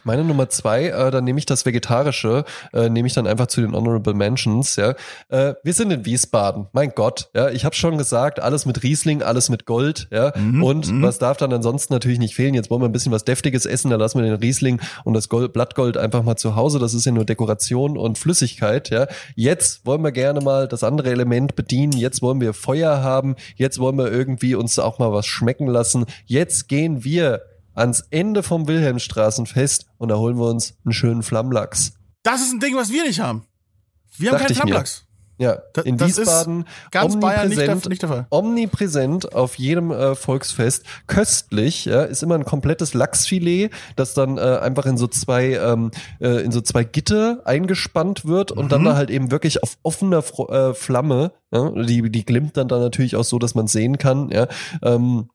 Meine 0.04 0.24
Nummer 0.24 0.48
zwei, 0.48 0.86
äh, 0.86 1.10
dann 1.10 1.24
nehme 1.24 1.38
ich 1.38 1.46
das 1.46 1.66
Vegetarische, 1.66 2.44
äh, 2.72 2.88
nehme 2.88 3.06
ich 3.06 3.14
dann 3.14 3.26
einfach 3.26 3.46
zu 3.46 3.60
den 3.60 3.74
Honorable 3.74 4.14
Mentions, 4.14 4.76
ja. 4.76 4.94
Äh, 5.28 5.54
wir 5.62 5.72
sind 5.72 5.90
in 5.90 6.04
Wiesbaden, 6.04 6.66
mein 6.72 6.92
Gott, 6.94 7.30
ja. 7.34 7.50
Ich 7.50 7.64
habe 7.64 7.74
schon 7.74 7.98
gesagt, 7.98 8.40
alles 8.40 8.66
mit 8.66 8.82
Riesling, 8.82 9.22
alles 9.22 9.48
mit 9.48 9.66
Gold, 9.66 10.08
ja. 10.10 10.32
Mhm, 10.36 10.62
und 10.62 10.92
mhm. 10.92 11.02
was 11.02 11.18
darf 11.18 11.36
dann 11.36 11.52
ansonsten 11.52 11.92
natürlich 11.92 12.18
nicht 12.18 12.34
fehlen? 12.34 12.54
Jetzt 12.54 12.70
wollen 12.70 12.82
wir 12.82 12.88
ein 12.88 12.92
bisschen 12.92 13.12
was 13.12 13.24
Deftiges 13.24 13.66
essen, 13.66 13.90
da 13.90 13.96
lassen 13.96 14.18
wir 14.18 14.28
den 14.28 14.40
Riesling 14.40 14.80
und 15.04 15.14
das 15.14 15.28
Gold, 15.28 15.52
Blattgold 15.52 15.96
einfach 15.96 16.22
mal 16.22 16.36
zu 16.36 16.56
Hause. 16.56 16.78
Das 16.78 16.94
ist 16.94 17.04
ja 17.04 17.12
nur 17.12 17.24
Dekoration 17.24 17.96
und 17.98 18.18
Flüssigkeit, 18.18 18.90
ja. 18.90 19.06
Jetzt 19.34 19.84
wollen 19.86 20.02
wir 20.02 20.12
gerne 20.12 20.40
mal 20.40 20.68
das 20.68 20.84
andere 20.84 21.10
Element 21.10 21.54
bedienen. 21.54 21.92
Jetzt 21.92 22.22
wollen 22.22 22.40
wir 22.40 22.54
Feuer 22.54 23.02
haben. 23.02 23.36
Jetzt 23.56 23.78
wollen 23.78 23.96
wir 23.96 24.10
irgendwie 24.10 24.54
uns 24.54 24.78
auch 24.78 24.98
mal 24.98 25.12
was 25.12 25.26
schmecken 25.26 25.66
lassen. 25.66 26.06
Jetzt 26.26 26.68
gehen 26.68 27.04
wir 27.04 27.42
ans 27.74 28.04
Ende 28.10 28.42
vom 28.42 28.66
Wilhelmstraßenfest 28.68 29.86
und 29.98 30.08
da 30.10 30.16
holen 30.16 30.36
wir 30.38 30.46
uns 30.48 30.74
einen 30.84 30.92
schönen 30.92 31.22
Flammlachs. 31.22 31.92
Das 32.22 32.40
ist 32.40 32.52
ein 32.52 32.60
Ding, 32.60 32.76
was 32.76 32.90
wir 32.92 33.04
nicht 33.04 33.20
haben. 33.20 33.44
Wir 34.16 34.30
haben 34.30 34.38
Dachte 34.38 34.54
keinen. 34.54 34.56
Flammlachs. 34.68 35.06
Ja, 35.38 35.58
Da- 35.72 35.82
in 35.82 35.98
Wiesbaden 35.98 36.66
Ganz 36.92 37.18
Bayern 37.18 37.48
nicht 37.48 37.58
der, 37.58 37.64
omnipräsent, 37.70 37.88
nicht 37.88 38.02
der 38.02 38.08
Fall. 38.10 38.26
omnipräsent 38.30 39.34
auf 39.34 39.56
jedem 39.58 39.90
äh, 39.90 40.14
Volksfest. 40.14 40.84
Köstlich, 41.08 41.86
ja, 41.86 42.02
ist 42.02 42.22
immer 42.22 42.36
ein 42.36 42.44
komplettes 42.44 42.94
Lachsfilet, 42.94 43.70
das 43.96 44.14
dann 44.14 44.38
äh, 44.38 44.40
einfach 44.62 44.86
in 44.86 44.96
so 44.96 45.08
zwei 45.08 45.54
ähm, 45.54 45.90
äh, 46.20 46.44
in 46.44 46.52
so 46.52 46.60
zwei 46.60 46.84
Gitter 46.84 47.40
eingespannt 47.44 48.24
wird 48.24 48.52
und 48.52 48.70
dann 48.70 48.82
Mhm. 48.82 48.86
da 48.86 48.94
halt 48.96 49.10
eben 49.10 49.30
wirklich 49.32 49.62
auf 49.64 49.78
offener 49.82 50.22
Fro 50.22 50.48
äh, 50.48 50.74
Flamme, 50.74 51.32
ja, 51.52 51.70
die 51.70 52.08
die 52.10 52.24
glimmt 52.24 52.56
dann 52.56 52.68
da 52.68 52.78
natürlich 52.78 53.16
auch 53.16 53.24
so, 53.24 53.38
dass 53.40 53.54
man 53.56 53.66
sehen 53.66 53.98
kann, 53.98 54.30
ja. 54.30 54.46
Ähm, 54.82 55.28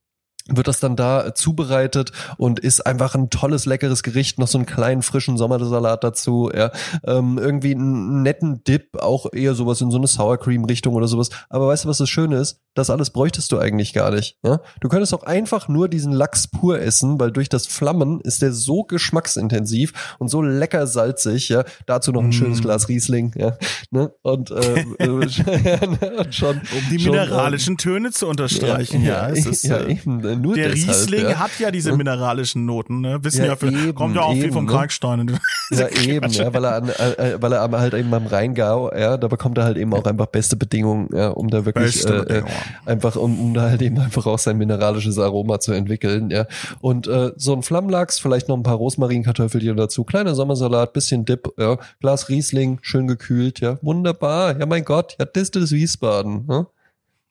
wird 0.49 0.67
das 0.67 0.79
dann 0.79 0.95
da 0.95 1.33
zubereitet 1.35 2.11
und 2.37 2.59
ist 2.59 2.85
einfach 2.85 3.15
ein 3.15 3.29
tolles, 3.29 3.65
leckeres 3.65 4.03
Gericht, 4.03 4.39
noch 4.39 4.47
so 4.47 4.57
einen 4.57 4.65
kleinen 4.65 5.01
frischen 5.01 5.37
Sommersalat 5.37 6.03
dazu, 6.03 6.49
ja, 6.55 6.71
ähm, 7.05 7.37
irgendwie 7.37 7.73
einen 7.75 8.21
netten 8.21 8.63
Dip, 8.63 9.01
auch 9.01 9.25
eher 9.33 9.55
sowas 9.55 9.81
in 9.81 9.91
so 9.91 9.97
eine 9.97 10.07
Sour 10.07 10.37
Cream 10.37 10.65
Richtung 10.65 10.93
oder 10.95 11.07
sowas. 11.07 11.29
Aber 11.49 11.67
weißt 11.67 11.85
du, 11.85 11.89
was 11.89 11.97
das 11.97 12.09
Schöne 12.09 12.37
ist? 12.37 12.59
Das 12.73 12.89
alles 12.89 13.09
bräuchtest 13.09 13.51
du 13.51 13.57
eigentlich 13.57 13.93
gar 13.93 14.11
nicht, 14.11 14.37
ja. 14.43 14.59
Du 14.81 14.87
könntest 14.89 15.13
auch 15.13 15.23
einfach 15.23 15.67
nur 15.67 15.89
diesen 15.89 16.11
Lachs 16.13 16.47
pur 16.47 16.79
essen, 16.79 17.19
weil 17.19 17.31
durch 17.31 17.49
das 17.49 17.67
Flammen 17.67 18.21
ist 18.21 18.41
der 18.41 18.53
so 18.53 18.83
geschmacksintensiv 18.83 20.15
und 20.19 20.29
so 20.29 20.41
lecker 20.41 20.87
salzig, 20.87 21.49
ja. 21.49 21.63
Dazu 21.85 22.11
noch 22.11 22.21
ein 22.21 22.29
Mm. 22.29 22.33
schönes 22.33 22.61
Glas 22.61 22.87
Riesling, 22.87 23.33
ja, 23.35 23.57
ne? 23.91 24.11
Und, 24.21 24.51
äh, 24.51 24.81
äh, 24.99 25.09
und 25.09 26.35
schon, 26.35 26.57
Um 26.57 26.89
die 26.91 26.99
schon, 26.99 27.13
ähm, 27.13 27.21
mineralischen 27.21 27.77
Töne 27.77 28.11
zu 28.11 28.27
unterstreichen. 28.27 29.03
Ja, 29.03 29.29
es 29.29 29.45
ist, 29.45 29.63
ja, 29.63 29.77
äh, 29.77 29.91
eben, 29.93 30.36
nur 30.37 30.55
der 30.55 30.69
deshalb, 30.69 30.97
Riesling 30.97 31.29
ja. 31.29 31.39
hat 31.39 31.59
ja 31.59 31.71
diese 31.71 31.95
mineralischen 31.95 32.65
Noten, 32.65 33.01
ne? 33.01 33.19
Wissen 33.23 33.41
Ja, 33.41 33.47
ja, 33.47 33.55
für, 33.55 33.67
eben, 33.67 33.95
kommt 33.95 34.15
ja 34.15 34.21
auch 34.21 34.33
viel 34.33 34.45
eben, 34.45 34.53
vom 34.53 34.65
ne? 34.65 34.71
Kalkstein. 34.71 35.39
Ja, 35.69 35.89
eben, 36.01 36.29
ja, 36.31 36.53
weil 36.53 36.63
er, 36.63 36.75
an, 36.75 36.89
äh, 36.89 37.41
weil 37.41 37.51
er 37.51 37.69
halt 37.71 37.93
eben 37.93 38.13
am 38.13 38.25
Rheingau, 38.25 38.89
ja, 38.93 39.17
da 39.17 39.27
bekommt 39.27 39.57
er 39.57 39.65
halt 39.65 39.75
eben 39.75 39.93
auch 39.93 40.05
einfach 40.05 40.27
beste 40.27 40.55
Bedingungen, 40.55 41.09
ja, 41.13 41.27
um 41.27 41.49
da 41.49 41.65
wirklich 41.65 42.05
äh, 42.05 42.37
äh, 42.37 42.43
einfach, 42.85 43.17
um, 43.17 43.37
um 43.37 43.53
da 43.53 43.63
halt 43.63 43.81
eben 43.81 43.99
einfach 43.99 44.25
auch 44.27 44.39
sein 44.39 44.57
mineralisches 44.57 45.19
Aroma 45.19 45.59
zu 45.59 45.73
entwickeln, 45.73 46.29
ja. 46.29 46.45
Und 46.79 47.07
äh, 47.07 47.33
so 47.35 47.53
ein 47.53 47.63
Flammlachs, 47.63 48.17
vielleicht 48.17 48.47
noch 48.47 48.55
ein 48.55 48.63
paar 48.63 48.77
Rosmarinkartoffelchen 48.77 49.75
dazu, 49.75 50.05
kleiner 50.05 50.35
Sommersalat, 50.35 50.93
bisschen 50.93 51.25
Dip, 51.25 51.49
ja, 51.57 51.77
Glas 51.99 52.29
Riesling, 52.29 52.79
schön 52.81 53.07
gekühlt, 53.07 53.59
ja, 53.59 53.77
wunderbar, 53.81 54.57
ja, 54.57 54.65
mein 54.65 54.85
Gott, 54.85 55.17
ja, 55.19 55.25
das 55.25 55.49
ist 55.49 55.71
Wiesbaden, 55.73 56.45
ne? 56.47 56.67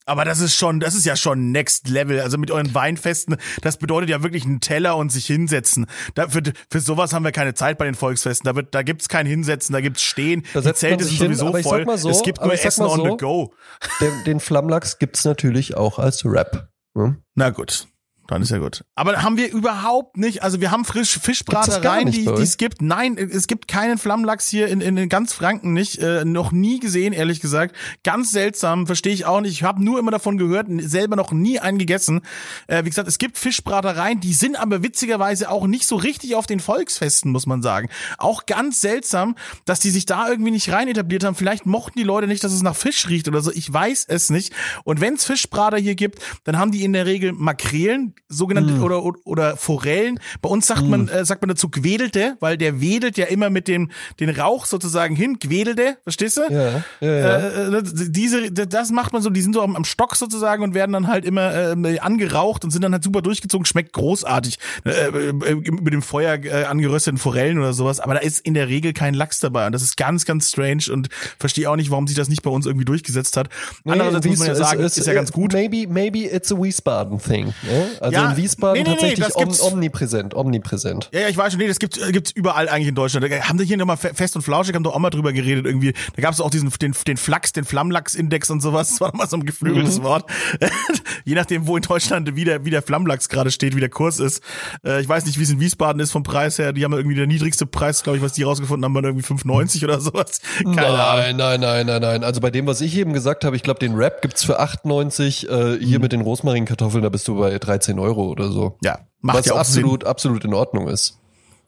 Aber 0.06 0.24
das 0.24 0.38
ist 0.38 0.54
schon, 0.54 0.78
das 0.78 0.94
ist 0.94 1.04
ja 1.04 1.16
schon 1.16 1.50
Next 1.50 1.88
Level. 1.88 2.20
Also 2.20 2.38
mit 2.38 2.52
euren 2.52 2.72
Weinfesten, 2.74 3.36
das 3.60 3.76
bedeutet 3.76 4.08
ja 4.08 4.22
wirklich 4.22 4.44
einen 4.44 4.60
Teller 4.60 4.96
und 4.96 5.10
sich 5.10 5.26
hinsetzen. 5.26 5.86
Da, 6.14 6.28
für, 6.28 6.42
für 6.70 6.80
sowas 6.80 7.12
haben 7.12 7.24
wir 7.24 7.32
keine 7.32 7.54
Zeit 7.54 7.76
bei 7.76 7.84
den 7.84 7.94
Volksfesten. 7.94 8.46
Da 8.46 8.54
wird, 8.54 8.74
da 8.74 8.82
gibt's 8.82 9.08
kein 9.08 9.26
Hinsetzen, 9.26 9.72
da 9.72 9.80
gibt's 9.80 10.02
Stehen. 10.02 10.44
Da 10.54 10.60
Die 10.60 10.72
Zelte 10.74 11.04
sind 11.04 11.18
hin, 11.18 11.34
sowieso 11.34 11.68
voll. 11.68 11.98
so, 11.98 12.08
es 12.08 12.22
gibt 12.22 12.40
nur 12.40 12.52
Essen 12.52 12.84
mal 12.84 12.90
on 12.90 12.96
so, 12.96 13.04
the 13.10 13.16
go. 13.16 13.54
Den, 14.00 14.24
den 14.24 14.40
Flammlachs 14.40 14.98
gibt's 14.98 15.24
natürlich 15.24 15.76
auch 15.76 15.98
als 15.98 16.24
Rap. 16.24 16.68
Ne? 16.94 17.16
Na 17.34 17.50
gut. 17.50 17.88
Dann 18.28 18.42
ist 18.42 18.50
ja 18.50 18.58
gut. 18.58 18.84
Aber 18.94 19.22
haben 19.22 19.36
wir 19.36 19.52
überhaupt 19.52 20.16
nicht, 20.16 20.42
also 20.42 20.60
wir 20.60 20.70
haben 20.70 20.84
frisch 20.84 21.18
Fischbratereien, 21.18 22.10
die 22.10 22.24
die 22.24 22.42
es 22.42 22.56
gibt. 22.56 22.82
Nein, 22.82 23.16
es 23.16 23.46
gibt 23.46 23.68
keinen 23.68 23.98
Flammlachs 23.98 24.48
hier 24.48 24.68
in, 24.68 24.80
in, 24.80 24.96
in 24.96 25.08
ganz 25.08 25.32
Franken 25.32 25.72
nicht. 25.72 25.98
Äh, 25.98 26.24
noch 26.24 26.52
nie 26.52 26.80
gesehen, 26.80 27.12
ehrlich 27.12 27.40
gesagt. 27.40 27.76
Ganz 28.02 28.32
seltsam, 28.32 28.86
verstehe 28.86 29.12
ich 29.12 29.26
auch 29.26 29.40
nicht. 29.40 29.52
Ich 29.52 29.62
habe 29.62 29.82
nur 29.82 29.98
immer 29.98 30.10
davon 30.10 30.38
gehört, 30.38 30.66
selber 30.78 31.16
noch 31.16 31.32
nie 31.32 31.60
einen 31.60 31.78
gegessen. 31.78 32.22
Äh, 32.66 32.84
wie 32.84 32.88
gesagt, 32.88 33.08
es 33.08 33.18
gibt 33.18 33.38
Fischbratereien, 33.38 34.20
die 34.20 34.32
sind 34.32 34.56
aber 34.56 34.82
witzigerweise 34.82 35.50
auch 35.50 35.66
nicht 35.66 35.86
so 35.86 35.96
richtig 35.96 36.34
auf 36.34 36.46
den 36.46 36.60
Volksfesten, 36.60 37.30
muss 37.30 37.46
man 37.46 37.62
sagen. 37.62 37.88
Auch 38.18 38.46
ganz 38.46 38.80
seltsam, 38.80 39.36
dass 39.64 39.80
die 39.80 39.90
sich 39.90 40.06
da 40.06 40.28
irgendwie 40.28 40.50
nicht 40.50 40.72
rein 40.72 40.88
etabliert 40.88 41.24
haben. 41.24 41.36
Vielleicht 41.36 41.66
mochten 41.66 41.98
die 41.98 42.04
Leute 42.04 42.26
nicht, 42.26 42.42
dass 42.42 42.52
es 42.52 42.62
nach 42.62 42.76
Fisch 42.76 43.08
riecht 43.08 43.28
oder 43.28 43.40
so. 43.40 43.52
Ich 43.52 43.72
weiß 43.72 44.06
es 44.08 44.30
nicht. 44.30 44.52
Und 44.84 45.00
wenn 45.00 45.14
es 45.14 45.24
Fischbrater 45.24 45.78
hier 45.78 45.94
gibt, 45.94 46.20
dann 46.44 46.58
haben 46.58 46.72
die 46.72 46.84
in 46.84 46.92
der 46.92 47.06
Regel 47.06 47.32
Makrelen, 47.32 48.14
sogenannte 48.28 48.72
Mm. 48.74 48.82
oder, 48.82 49.02
oder 49.24 49.56
Forellen. 49.56 50.18
Bei 50.42 50.48
uns 50.48 50.66
sagt 50.66 50.82
man 50.82 51.08
äh, 51.08 51.24
sagt 51.24 51.42
man 51.42 51.48
dazu 51.48 51.68
Gwedelte, 51.70 52.36
weil 52.40 52.56
der 52.56 52.80
wedelt 52.80 53.16
ja 53.18 53.26
immer 53.26 53.50
mit 53.50 53.68
dem 53.68 53.90
den 54.20 54.30
Rauch 54.30 54.66
sozusagen 54.66 55.14
hin. 55.14 55.38
Gwedelte, 55.40 55.96
verstehst 56.02 56.36
du? 56.38 56.42
Ja, 56.50 56.82
ja, 57.00 57.08
ja. 57.08 57.36
Äh, 57.38 57.76
äh, 57.78 57.82
diese, 58.08 58.50
das 58.50 58.90
macht 58.90 59.12
man 59.12 59.22
so, 59.22 59.30
die 59.30 59.42
sind 59.42 59.54
so 59.54 59.62
am, 59.62 59.76
am 59.76 59.84
Stock 59.84 60.16
sozusagen 60.16 60.62
und 60.62 60.74
werden 60.74 60.92
dann 60.92 61.06
halt 61.06 61.24
immer 61.24 61.54
äh, 61.76 61.98
angeraucht 62.00 62.64
und 62.64 62.70
sind 62.70 62.82
dann 62.82 62.92
halt 62.92 63.04
super 63.04 63.22
durchgezogen, 63.22 63.64
schmeckt 63.66 63.92
großartig 63.92 64.58
äh, 64.84 64.90
äh, 64.90 65.32
mit 65.32 65.92
dem 65.92 66.02
Feuer 66.02 66.34
äh, 66.44 66.64
angerösteten 66.64 67.18
Forellen 67.18 67.58
oder 67.58 67.72
sowas, 67.72 68.00
aber 68.00 68.14
da 68.14 68.20
ist 68.20 68.40
in 68.40 68.54
der 68.54 68.68
Regel 68.68 68.92
kein 68.92 69.14
Lachs 69.14 69.38
dabei 69.40 69.66
und 69.66 69.72
das 69.72 69.82
ist 69.82 69.96
ganz, 69.96 70.24
ganz 70.24 70.48
strange 70.50 70.84
und 70.92 71.08
verstehe 71.38 71.70
auch 71.70 71.76
nicht, 71.76 71.90
warum 71.90 72.06
sich 72.06 72.16
das 72.16 72.28
nicht 72.28 72.42
bei 72.42 72.50
uns 72.50 72.66
irgendwie 72.66 72.84
durchgesetzt 72.84 73.36
hat. 73.36 73.48
Andererseits 73.84 74.26
muss 74.26 74.38
man 74.38 74.48
ja 74.48 74.54
sagen, 74.54 74.82
es- 74.82 74.98
ist 74.98 75.06
ja 75.06 75.14
ganz 75.14 75.30
gut. 75.32 75.52
Maybe, 75.52 75.86
maybe 75.88 76.20
it's 76.20 76.50
a 76.52 76.56
Wiesbaden 76.56 77.18
thing. 77.20 77.54
Ja? 78.00 78.05
Also 78.06 78.18
Ja, 78.20 78.30
in 78.30 78.36
Wiesbaden 78.36 78.82
nee, 78.82 78.88
nee, 78.88 78.94
tatsächlich 78.94 79.34
om, 79.34 79.44
gibt's- 79.44 79.60
omnipräsent, 79.60 80.34
omnipräsent. 80.34 81.10
Ja, 81.12 81.20
ja, 81.22 81.28
ich 81.28 81.36
weiß 81.36 81.52
schon, 81.52 81.60
nee, 81.60 81.66
das 81.68 81.78
gibt 81.78 81.98
gibt's 82.12 82.30
überall 82.30 82.68
eigentlich 82.68 82.88
in 82.88 82.94
Deutschland. 82.94 83.26
Da 83.30 83.36
haben 83.48 83.58
die 83.58 83.64
hier 83.64 83.76
nochmal 83.76 83.96
fest 83.96 84.36
und 84.36 84.42
flauschig, 84.42 84.74
haben 84.74 84.84
doch 84.84 84.94
auch 84.94 84.98
mal 85.00 85.10
drüber 85.10 85.32
geredet 85.32 85.66
irgendwie. 85.66 85.92
Da 86.14 86.22
gab's 86.22 86.40
auch 86.40 86.50
diesen 86.50 86.70
den, 86.80 86.94
den 87.06 87.16
Flachs, 87.16 87.52
den 87.52 87.64
Flammlachs-Index 87.64 88.50
und 88.50 88.60
sowas. 88.62 88.90
Das 88.90 89.00
war 89.00 89.10
doch 89.10 89.18
mal 89.18 89.28
so 89.28 89.36
ein 89.36 89.44
geflügeltes 89.44 90.02
Wort. 90.02 90.30
Je 91.24 91.34
nachdem, 91.34 91.66
wo 91.66 91.76
in 91.76 91.82
Deutschland 91.82 92.36
wie 92.36 92.44
der, 92.44 92.64
wie 92.64 92.70
der 92.70 92.82
Flammlachs 92.82 93.28
gerade 93.28 93.50
steht, 93.50 93.74
wie 93.74 93.80
der 93.80 93.88
Kurs 93.88 94.20
ist. 94.20 94.42
Äh, 94.84 95.00
ich 95.00 95.08
weiß 95.08 95.26
nicht, 95.26 95.38
wie 95.38 95.42
es 95.42 95.50
in 95.50 95.58
Wiesbaden 95.60 96.00
ist 96.00 96.12
vom 96.12 96.22
Preis 96.22 96.58
her. 96.58 96.72
Die 96.72 96.84
haben 96.84 96.92
irgendwie 96.92 97.16
der 97.16 97.26
niedrigste 97.26 97.66
Preis, 97.66 98.02
glaube 98.02 98.18
ich, 98.18 98.22
was 98.22 98.32
die 98.34 98.42
rausgefunden 98.44 98.84
haben, 98.84 98.94
war 98.94 99.02
irgendwie 99.04 99.24
5,90 99.26 99.82
oder 99.84 100.00
sowas. 100.00 100.40
Keine 100.62 100.86
Ahnung. 100.86 101.36
Nein, 101.36 101.36
nein, 101.36 101.60
nein, 101.60 101.86
nein, 101.86 102.02
nein. 102.02 102.24
Also 102.24 102.40
bei 102.40 102.50
dem, 102.50 102.66
was 102.66 102.80
ich 102.80 102.96
eben 102.96 103.12
gesagt 103.12 103.44
habe, 103.44 103.56
ich 103.56 103.62
glaube, 103.62 103.80
den 103.80 103.96
Wrap 103.98 104.22
gibt's 104.22 104.44
für 104.44 104.60
8,90. 104.60 105.48
Äh, 105.48 105.84
hier 105.84 105.98
mit 106.00 106.12
den 106.12 106.20
Rosmarinkartoffeln, 106.20 107.02
da 107.02 107.08
bist 107.08 107.26
du 107.28 107.38
bei 107.38 107.58
13 107.58 107.95
Euro 107.98 108.28
oder 108.28 108.50
so. 108.50 108.78
Ja, 108.82 109.00
macht 109.20 109.38
was 109.38 109.46
ja 109.46 109.52
auch 109.54 109.64
Sinn. 109.64 109.82
absolut, 109.84 110.04
absolut 110.04 110.44
in 110.44 110.54
Ordnung 110.54 110.88
ist. 110.88 111.18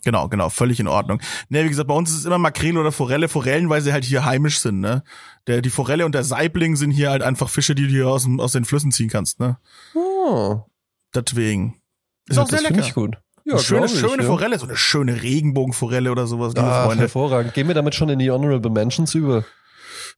Genau, 0.05 0.29
genau, 0.29 0.49
völlig 0.49 0.79
in 0.79 0.87
Ordnung. 0.87 1.21
Ne, 1.49 1.65
wie 1.65 1.69
gesagt, 1.69 1.89
bei 1.89 1.95
uns 1.95 2.11
ist 2.11 2.19
es 2.19 2.25
immer 2.25 2.39
Makrele 2.39 2.79
oder 2.79 2.93
Forelle. 2.93 3.29
Forellen, 3.29 3.69
weil 3.69 3.83
sie 3.83 3.93
halt 3.93 4.05
hier 4.05 4.25
heimisch 4.25 4.61
sind, 4.61 4.79
ne? 4.81 5.03
Der, 5.49 5.61
die 5.61 5.71
Forelle 5.71 6.07
und 6.07 6.15
der 6.15 6.23
Saibling 6.23 6.77
sind 6.77 6.93
hier 6.93 7.11
halt 7.11 7.23
einfach 7.23 7.49
Fische, 7.49 7.75
die 7.75 7.83
du 7.83 7.89
hier 7.89 8.09
aus, 8.09 8.27
aus 8.39 8.53
den 8.53 8.65
Flüssen 8.65 8.93
ziehen 8.93 9.09
kannst, 9.09 9.41
ne? 9.41 9.59
Oh, 9.95 10.61
Deswegen. 11.15 11.81
Ist 12.29 12.37
ja, 12.37 12.43
auch 12.43 12.49
sehr 12.49 12.61
lecker. 12.63 12.79
ich 12.81 12.95
gut. 12.95 13.17
Ja, 13.45 13.55
Eine 13.55 13.63
schöne, 13.63 13.87
ich, 13.87 13.99
schöne 13.99 14.23
ja. 14.23 14.29
Forelle, 14.29 14.59
so 14.59 14.67
eine 14.67 14.77
schöne 14.77 15.23
Regenbogenforelle 15.23 16.13
oder 16.13 16.27
sowas, 16.27 16.55
liebe 16.55 16.67
Ach, 16.69 16.85
Freunde. 16.85 17.03
hervorragend. 17.03 17.55
Gehen 17.55 17.67
wir 17.67 17.75
damit 17.75 17.95
schon 17.95 18.09
in 18.11 18.19
die 18.19 18.31
Honorable 18.31 18.71
Mentions 18.71 19.15
über. 19.15 19.45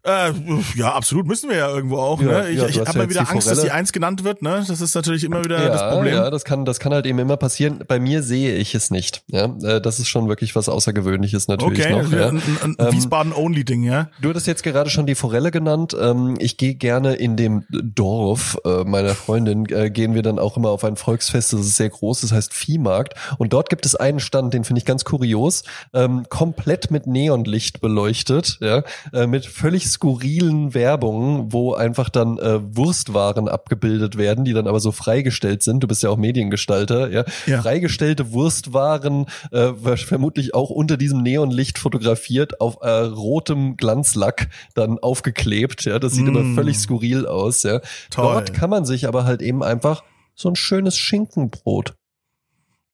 Äh, 0.03 0.32
ja, 0.76 0.94
absolut 0.94 1.26
müssen 1.26 1.51
wir 1.51 1.59
ja 1.59 1.68
irgendwo 1.68 1.98
auch. 1.98 2.22
Ja, 2.22 2.42
ne? 2.42 2.51
Ich, 2.51 2.59
ja, 2.59 2.66
ich 2.66 2.78
habe 2.78 2.90
ja 2.90 2.96
mal 2.96 3.11
wieder 3.11 3.20
Angst, 3.20 3.46
dass 3.46 3.59
die 3.59 3.66
Forelle. 3.66 3.74
Eins 3.74 3.92
genannt 3.92 4.24
wird. 4.24 4.40
Ne? 4.40 4.64
Das 4.66 4.80
ist 4.80 4.94
natürlich 4.94 5.24
immer 5.24 5.44
wieder 5.44 5.62
ja, 5.62 5.68
das 5.68 5.92
Problem. 5.92 6.14
ja, 6.14 6.30
das 6.30 6.44
kann, 6.44 6.64
das 6.64 6.80
kann 6.80 6.94
halt 6.94 7.05
eben 7.05 7.18
immer 7.18 7.36
passieren. 7.36 7.84
Bei 7.86 8.01
mir 8.01 8.22
sehe 8.22 8.55
ich 8.57 8.74
es 8.74 8.90
nicht. 8.90 9.22
Ja, 9.26 9.44
äh, 9.62 9.80
das 9.80 9.98
ist 9.98 10.09
schon 10.09 10.28
wirklich 10.28 10.57
was 10.57 10.70
Außergewöhnliches 10.70 11.48
natürlich 11.48 11.84
okay, 11.84 12.03
noch. 12.03 12.11
Ja. 12.12 12.28
ein, 12.28 12.76
Ähm, 12.78 12.92
Wiesbaden-Only-Ding, 12.92 13.82
ja. 13.82 14.09
Du 14.22 14.30
hattest 14.30 14.46
jetzt 14.46 14.62
gerade 14.62 14.88
schon 14.88 15.05
die 15.05 15.14
Forelle 15.14 15.51
genannt. 15.51 15.94
Ähm, 16.01 16.36
ich 16.38 16.57
gehe 16.57 16.74
gerne 16.74 17.14
in 17.14 17.36
dem 17.36 17.64
Dorf 17.70 18.57
äh, 18.64 18.84
meiner 18.84 19.14
Freundin, 19.14 19.66
äh, 19.66 19.90
gehen 19.90 20.14
wir 20.14 20.22
dann 20.22 20.38
auch 20.38 20.57
immer 20.57 20.70
auf 20.70 20.82
ein 20.84 20.96
Volksfest, 20.96 21.53
das 21.53 21.61
ist 21.61 21.76
sehr 21.76 21.90
groß, 21.90 22.22
das 22.22 22.32
heißt 22.32 22.55
Viehmarkt. 22.55 23.14
Und 23.36 23.53
dort 23.53 23.68
gibt 23.68 23.84
es 23.84 23.96
einen 23.96 24.20
Stand, 24.20 24.55
den 24.55 24.64
finde 24.64 24.78
ich 24.78 24.86
ganz 24.86 25.05
kurios, 25.05 25.64
ähm, 25.92 26.24
komplett 26.30 26.90
mit 26.90 27.07
Neonlicht 27.07 27.80
beleuchtet, 27.80 28.59
ja, 28.61 28.82
mit 29.26 29.44
völlig 29.46 29.89
skurrilen 29.91 30.72
Werbungen, 30.74 31.53
wo 31.53 31.74
einfach 31.74 32.09
dann 32.09 32.38
äh, 32.38 32.61
Wurstwaren 32.76 33.49
abgebildet 33.49 34.16
werden, 34.16 34.45
die 34.45 34.53
dann 34.53 34.66
aber 34.66 34.80
so 34.80 34.93
freigestellt 34.93 35.62
sind. 35.62 35.82
Du 35.82 35.88
bist 35.88 36.03
ja 36.03 36.11
auch 36.11 36.16
Mediengestalter, 36.16 37.11
ja. 37.11 37.24
Ja. 37.47 37.61
Freigestellte 37.62 38.32
Wurstwaren, 38.32 39.26
äh, 39.51 39.72
vermutlich 39.97 40.55
auch 40.55 40.70
unter 40.70 40.97
diesem 40.97 41.22
Neonlicht 41.22 41.78
fotografiert, 41.78 42.61
auf 42.61 42.78
äh, 42.82 42.88
rotem 42.88 43.76
Glanzlack 43.76 44.49
dann 44.74 44.99
aufgeklebt. 44.99 45.84
Ja, 45.84 45.99
das 45.99 46.12
sieht 46.14 46.24
Mm. 46.24 46.28
immer 46.36 46.55
völlig 46.55 46.78
skurril 46.78 47.26
aus. 47.26 47.62
Ja. 47.64 47.80
Toll. 48.11 48.24
Dort 48.34 48.55
kann 48.55 48.70
man 48.70 48.84
sich 48.84 49.07
aber 49.09 49.24
halt 49.24 49.43
eben 49.43 49.62
einfach 49.62 50.03
so 50.34 50.49
ein 50.49 50.57
schönes 50.57 50.97
Schinkenbrot 50.97 51.95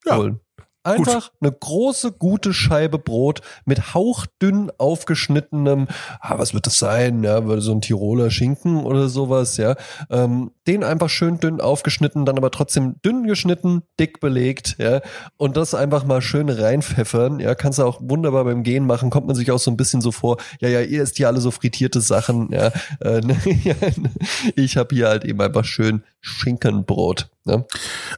Ja. 0.05 0.16
holen. 0.16 0.40
Einfach 0.87 1.32
eine 1.41 1.53
große, 1.53 2.12
gute 2.12 2.53
Scheibe 2.53 2.99
Brot 2.99 3.41
mit 3.64 3.95
hauchdünn 3.95 4.70
aufgeschnittenem, 4.78 5.89
ah, 6.20 6.39
was 6.39 6.55
wird 6.55 6.66
das 6.66 6.78
sein, 6.78 7.24
ja, 7.24 7.43
so 7.61 7.72
ein 7.72 7.80
Tiroler 7.80 8.30
Schinken 8.30 8.84
oder 8.84 9.09
sowas, 9.09 9.57
ja. 9.57 9.74
Ähm, 10.11 10.53
den 10.66 10.84
einfach 10.84 11.09
schön 11.09 11.41
dünn 11.41 11.61
aufgeschnitten, 11.61 12.24
dann 12.24 12.37
aber 12.39 12.51
trotzdem 12.51 12.97
dünn 13.05 13.26
geschnitten, 13.26 13.82
dick 13.99 14.20
belegt, 14.20 14.76
ja. 14.78 15.01
Und 15.37 15.57
das 15.57 15.74
einfach 15.74 16.05
mal 16.05 16.22
schön 16.22 16.49
reinpfeffern, 16.49 17.41
ja. 17.41 17.55
Kannst 17.55 17.80
du 17.80 17.84
auch 17.84 17.99
wunderbar 18.01 18.45
beim 18.45 18.62
Gehen 18.62 18.87
machen, 18.87 19.11
kommt 19.11 19.26
man 19.26 19.37
sich 19.37 19.51
auch 19.51 19.59
so 19.59 19.70
ein 19.70 19.76
bisschen 19.76 20.01
so 20.01 20.12
vor, 20.12 20.37
ja, 20.61 20.68
ja, 20.68 20.80
ihr 20.80 21.03
isst 21.03 21.16
hier 21.16 21.26
alle 21.26 21.41
so 21.41 21.51
frittierte 21.51 22.01
Sachen, 22.01 22.53
ja. 22.53 22.70
Äh, 23.01 23.22
ich 24.55 24.76
habe 24.76 24.95
hier 24.95 25.09
halt 25.09 25.24
eben 25.24 25.41
einfach 25.41 25.64
schön 25.64 26.05
Schinkenbrot, 26.20 27.28
ne. 27.47 27.64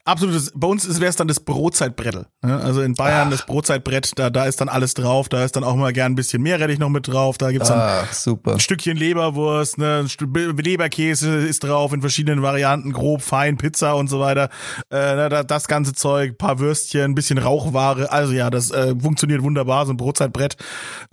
Absolutes, 0.04 0.52
bei 0.54 0.66
uns 0.66 0.88
wäre 1.00 1.10
es 1.10 1.16
dann 1.16 1.28
das 1.28 1.40
Brotzeitbrettel. 1.40 2.26
Ne? 2.42 2.56
Also 2.60 2.82
in 2.82 2.94
Bayern 2.94 3.30
das 3.30 3.46
Brotzeitbrett, 3.46 4.12
da, 4.18 4.30
da 4.30 4.44
ist 4.46 4.60
dann 4.60 4.68
alles 4.68 4.94
drauf, 4.94 5.28
da 5.28 5.44
ist 5.44 5.56
dann 5.56 5.64
auch 5.64 5.76
mal 5.76 5.92
gern 5.92 6.12
ein 6.12 6.14
bisschen 6.16 6.42
Meerrettich 6.42 6.78
noch 6.78 6.88
mit 6.88 7.08
drauf, 7.08 7.38
da 7.38 7.50
gibt's 7.52 7.68
dann 7.68 7.78
Ach, 7.80 8.12
super. 8.12 8.52
ein 8.54 8.60
Stückchen 8.60 8.96
Leberwurst, 8.96 9.78
ne, 9.78 10.06
Leberkäse 10.56 11.36
ist 11.46 11.64
drauf 11.64 11.92
in 11.92 12.00
verschiedenen 12.00 12.42
Varianten, 12.42 12.92
grob, 12.92 13.22
fein, 13.22 13.56
Pizza 13.56 13.94
und 13.96 14.08
so 14.08 14.20
weiter. 14.20 14.48
Äh, 14.90 15.14
ne, 15.14 15.28
da- 15.28 15.42
das 15.44 15.68
ganze 15.68 15.92
Zeug, 15.92 16.38
paar 16.38 16.58
Würstchen, 16.58 17.02
ein 17.02 17.14
bisschen 17.14 17.38
Rauchware. 17.38 18.10
Also 18.12 18.32
ja, 18.32 18.50
das 18.50 18.70
äh, 18.70 18.94
funktioniert 18.98 19.42
wunderbar, 19.42 19.86
so 19.86 19.92
ein 19.92 19.96
Brotzeitbrett. 19.96 20.56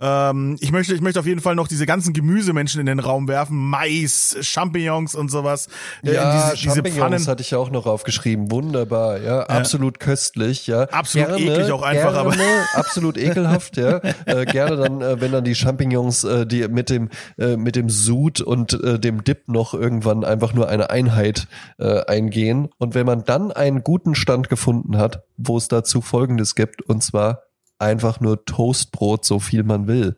Ähm, 0.00 0.56
ich 0.60 0.72
möchte, 0.72 0.94
ich 0.94 1.00
möchte 1.00 1.20
auf 1.20 1.26
jeden 1.26 1.40
Fall 1.40 1.54
noch 1.54 1.68
diese 1.68 1.86
ganzen 1.86 2.12
Gemüsemenschen 2.12 2.80
in 2.80 2.86
den 2.86 3.00
Raum 3.00 3.28
werfen, 3.28 3.56
Mais, 3.56 4.36
Champignons 4.40 5.14
und 5.14 5.30
sowas. 5.30 5.68
Äh, 6.04 6.14
Ja, 6.14 6.32
diese, 6.52 6.56
diese 6.62 6.74
Champignons 6.74 6.98
Pfannen. 6.98 7.26
hatte 7.26 7.42
ich 7.42 7.54
auch 7.54 7.70
noch 7.70 7.86
aufgeschrieben. 8.06 8.50
Wunderbar, 8.50 9.20
ja, 9.20 9.40
absolut 9.42 9.98
köstlich, 10.00 10.66
ja. 10.66 10.82
Absolut 10.84 11.38
eklig 11.38 11.70
auch 11.72 11.82
einfach, 11.82 12.12
gerne, 12.12 12.18
aber- 12.18 12.36
absolut 12.74 13.18
ekelhaft, 13.18 13.76
ja. 13.76 14.00
Äh, 14.26 14.44
gerne 14.44 14.76
dann, 14.76 15.00
äh, 15.02 15.20
wenn 15.20 15.32
dann 15.32 15.44
die 15.44 15.54
Champignons, 15.54 16.24
äh, 16.24 16.46
die 16.46 16.66
mit 16.68 16.90
dem 16.90 17.10
äh, 17.38 17.56
mit 17.56 17.76
dem 17.76 17.88
Sud 17.90 18.40
und 18.40 18.72
äh, 18.82 18.98
dem 18.98 19.24
Dip 19.24 19.48
noch 19.48 19.74
irgendwann 19.74 20.24
einfach 20.24 20.52
nur 20.54 20.68
eine 20.68 20.90
Einheit 20.90 21.46
äh, 21.78 22.04
eingehen. 22.06 22.68
Und 22.78 22.94
wenn 22.94 23.06
man 23.06 23.24
dann 23.24 23.52
einen 23.52 23.82
guten 23.82 24.14
Stand 24.14 24.48
gefunden 24.48 24.96
hat, 24.98 25.24
wo 25.36 25.56
es 25.56 25.68
dazu 25.68 26.00
Folgendes 26.00 26.54
gibt, 26.54 26.82
und 26.82 27.02
zwar 27.02 27.42
einfach 27.78 28.20
nur 28.20 28.44
Toastbrot, 28.44 29.24
so 29.24 29.38
viel 29.38 29.62
man 29.62 29.86
will. 29.86 30.16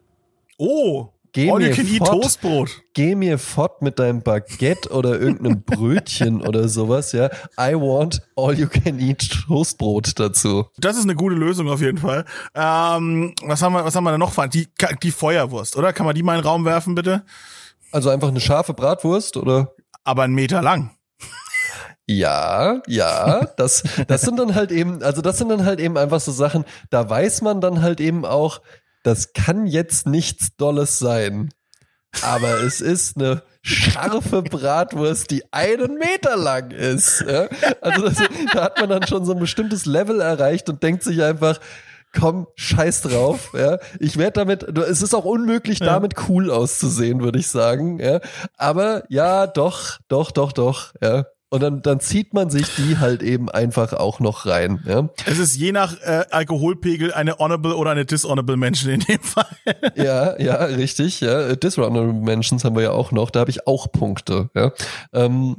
Oh, 0.59 1.09
Geh 1.33 1.51
all 1.51 1.61
you 1.61 1.69
mir 1.69 1.75
can 1.75 1.87
eat 1.87 1.99
fort. 1.99 2.23
Toastbrot. 2.23 2.71
geh 2.95 3.15
mir 3.15 3.39
fort 3.39 3.83
mit 3.83 3.99
deinem 3.99 4.23
Baguette 4.23 4.91
oder 4.91 5.21
irgendeinem 5.21 5.63
Brötchen 5.67 6.41
oder 6.41 6.69
sowas, 6.69 7.13
ja. 7.13 7.31
I 7.59 7.75
want 7.75 8.23
all 8.37 8.59
you 8.59 8.69
can 8.69 8.99
eat 8.99 9.29
Toastbrot 9.47 10.19
dazu. 10.19 10.67
Das 10.79 10.97
ist 10.97 11.05
eine 11.05 11.15
gute 11.15 11.35
Lösung 11.35 11.69
auf 11.69 11.81
jeden 11.81 11.99
Fall. 11.99 12.25
Ähm, 12.55 13.35
was 13.43 13.63
haben 13.63 13.73
wir, 13.75 13.85
was 13.85 13.95
haben 13.95 14.05
wir 14.05 14.13
da 14.13 14.19
noch? 14.19 14.35
Die, 14.49 14.69
die 15.03 15.11
Feuerwurst, 15.11 15.77
oder? 15.77 15.93
Kann 15.93 16.07
man 16.07 16.15
die 16.15 16.23
mal 16.23 16.37
in 16.37 16.43
den 16.43 16.47
Raum 16.47 16.65
werfen, 16.65 16.95
bitte? 16.95 17.25
Also 17.93 18.11
einfach 18.11 18.29
eine 18.29 18.41
scharfe 18.41 18.75
Bratwurst 18.75 19.37
oder? 19.37 19.75
Aber 20.05 20.23
einen 20.23 20.35
Meter 20.35 20.63
lang. 20.63 20.93
Ja, 22.11 22.81
ja, 22.87 23.45
das, 23.59 23.83
das 24.07 24.23
sind 24.23 24.39
dann 24.39 24.55
halt 24.55 24.73
eben, 24.73 25.03
also 25.03 25.21
das 25.21 25.37
sind 25.37 25.51
dann 25.51 25.67
halt 25.67 25.79
eben 25.79 25.99
einfach 25.99 26.21
so 26.21 26.33
Sachen, 26.33 26.65
da 26.89 27.09
weiß 27.09 27.43
man 27.43 27.61
dann 27.61 27.83
halt 27.83 28.01
eben 28.01 28.25
auch, 28.25 28.63
das 29.03 29.33
kann 29.33 29.67
jetzt 29.67 30.07
nichts 30.07 30.57
Dolles 30.57 30.99
sein. 30.99 31.51
Aber 32.23 32.63
es 32.63 32.81
ist 32.81 33.17
eine 33.17 33.43
scharfe 33.63 34.43
Bratwurst, 34.43 35.31
die 35.31 35.45
einen 35.53 35.97
Meter 35.99 36.37
lang 36.37 36.71
ist. 36.71 37.25
Ja? 37.29 37.49
Also 37.81 38.03
das, 38.03 38.17
da 38.53 38.65
hat 38.65 38.81
man 38.81 38.89
dann 38.89 39.07
schon 39.07 39.25
so 39.25 39.33
ein 39.33 39.39
bestimmtes 39.39 39.87
Level 39.87 40.21
erreicht 40.21 40.69
und 40.69 40.83
denkt 40.83 41.03
sich 41.03 41.23
einfach, 41.23 41.61
komm, 42.19 42.47
scheiß 42.57 43.03
drauf. 43.03 43.53
Ja? 43.55 43.79
Ich 44.01 44.17
werde 44.17 44.33
damit, 44.33 44.63
es 44.79 45.03
ist 45.03 45.15
auch 45.15 45.25
unmöglich, 45.27 45.79
damit 45.81 46.15
cool 46.29 46.51
auszusehen, 46.51 47.21
würde 47.21 47.39
ich 47.39 47.49
sagen. 47.49 47.99
Ja? 48.01 48.21
Aber 48.57 49.05
ja, 49.11 49.47
doch, 49.47 49.99
doch, 50.09 50.31
doch, 50.31 50.53
doch. 50.53 50.93
Ja? 51.03 51.27
Und 51.51 51.63
dann, 51.63 51.81
dann 51.81 51.99
zieht 52.01 52.35
man 52.35 52.51
sich 52.51 52.67
die 52.77 52.99
halt 52.99 53.23
eben 53.23 53.49
einfach 53.49 53.95
auch 53.95 54.21
noch 54.21 54.45
rein. 54.45 54.83
Ja, 54.87 55.09
Es 55.25 55.39
ist 55.39 55.57
je 55.57 55.73
nach 55.73 55.99
äh, 56.03 56.25
Alkoholpegel 56.31 57.15
eine 57.15 57.39
honorable 57.39 57.75
oder 57.75 57.91
eine 57.91 58.05
dishonorable 58.05 58.59
Menschen 58.59 58.91
in 58.91 59.01
dem 59.01 59.21
Fall. 59.21 59.47
ja, 59.95 60.39
ja 60.39 60.57
richtig. 60.65 61.21
Ja. 61.21 61.57
Dishonorable 61.57 62.13
Mentions 62.13 62.65
haben 62.65 62.77
wir 62.77 62.83
ja 62.83 62.91
auch 62.91 63.13
noch. 63.13 63.31
Da 63.31 63.41
habe 63.41 63.51
ich 63.51 63.67
auch 63.67 63.91
Punkte. 63.91 64.51
Ja. 64.55 64.73
Ähm, 65.15 65.57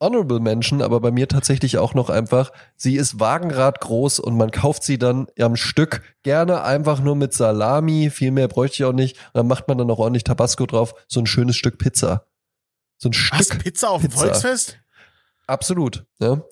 Honorable 0.00 0.38
Mention, 0.38 0.80
aber 0.80 1.00
bei 1.00 1.10
mir 1.10 1.26
tatsächlich 1.26 1.78
auch 1.78 1.92
noch 1.92 2.08
einfach, 2.08 2.52
sie 2.76 2.94
ist 2.94 3.18
Wagenrad 3.18 3.80
groß 3.80 4.20
und 4.20 4.36
man 4.36 4.52
kauft 4.52 4.84
sie 4.84 4.96
dann 4.96 5.26
am 5.40 5.56
Stück 5.56 6.02
gerne 6.22 6.62
einfach 6.62 7.00
nur 7.00 7.16
mit 7.16 7.32
Salami, 7.32 8.10
viel 8.10 8.30
mehr 8.30 8.46
bräuchte 8.46 8.76
ich 8.76 8.84
auch 8.84 8.92
nicht. 8.92 9.16
Und 9.16 9.38
dann 9.38 9.48
macht 9.48 9.66
man 9.66 9.76
dann 9.76 9.88
noch 9.88 9.98
ordentlich 9.98 10.22
Tabasco 10.22 10.66
drauf, 10.66 10.94
so 11.08 11.18
ein 11.18 11.26
schönes 11.26 11.56
Stück 11.56 11.78
Pizza. 11.78 12.26
So 12.98 13.08
ein? 13.08 13.12
Stück 13.12 13.58
Pizza 13.58 13.90
auf 13.90 14.02
dem 14.02 14.10
Pizza. 14.10 14.26
Volksfest? 14.26 14.78
Absolut. 15.48 16.04
Ja. 16.20 16.42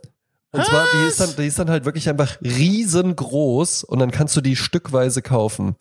Und 0.52 0.64
zwar, 0.64 0.86
die 0.94 1.06
ist, 1.06 1.20
dann, 1.20 1.36
die 1.36 1.46
ist 1.46 1.58
dann 1.58 1.68
halt 1.68 1.84
wirklich 1.84 2.08
einfach 2.08 2.40
riesengroß 2.40 3.84
und 3.84 3.98
dann 3.98 4.10
kannst 4.10 4.34
du 4.36 4.40
die 4.40 4.56
stückweise 4.56 5.20
kaufen. 5.20 5.76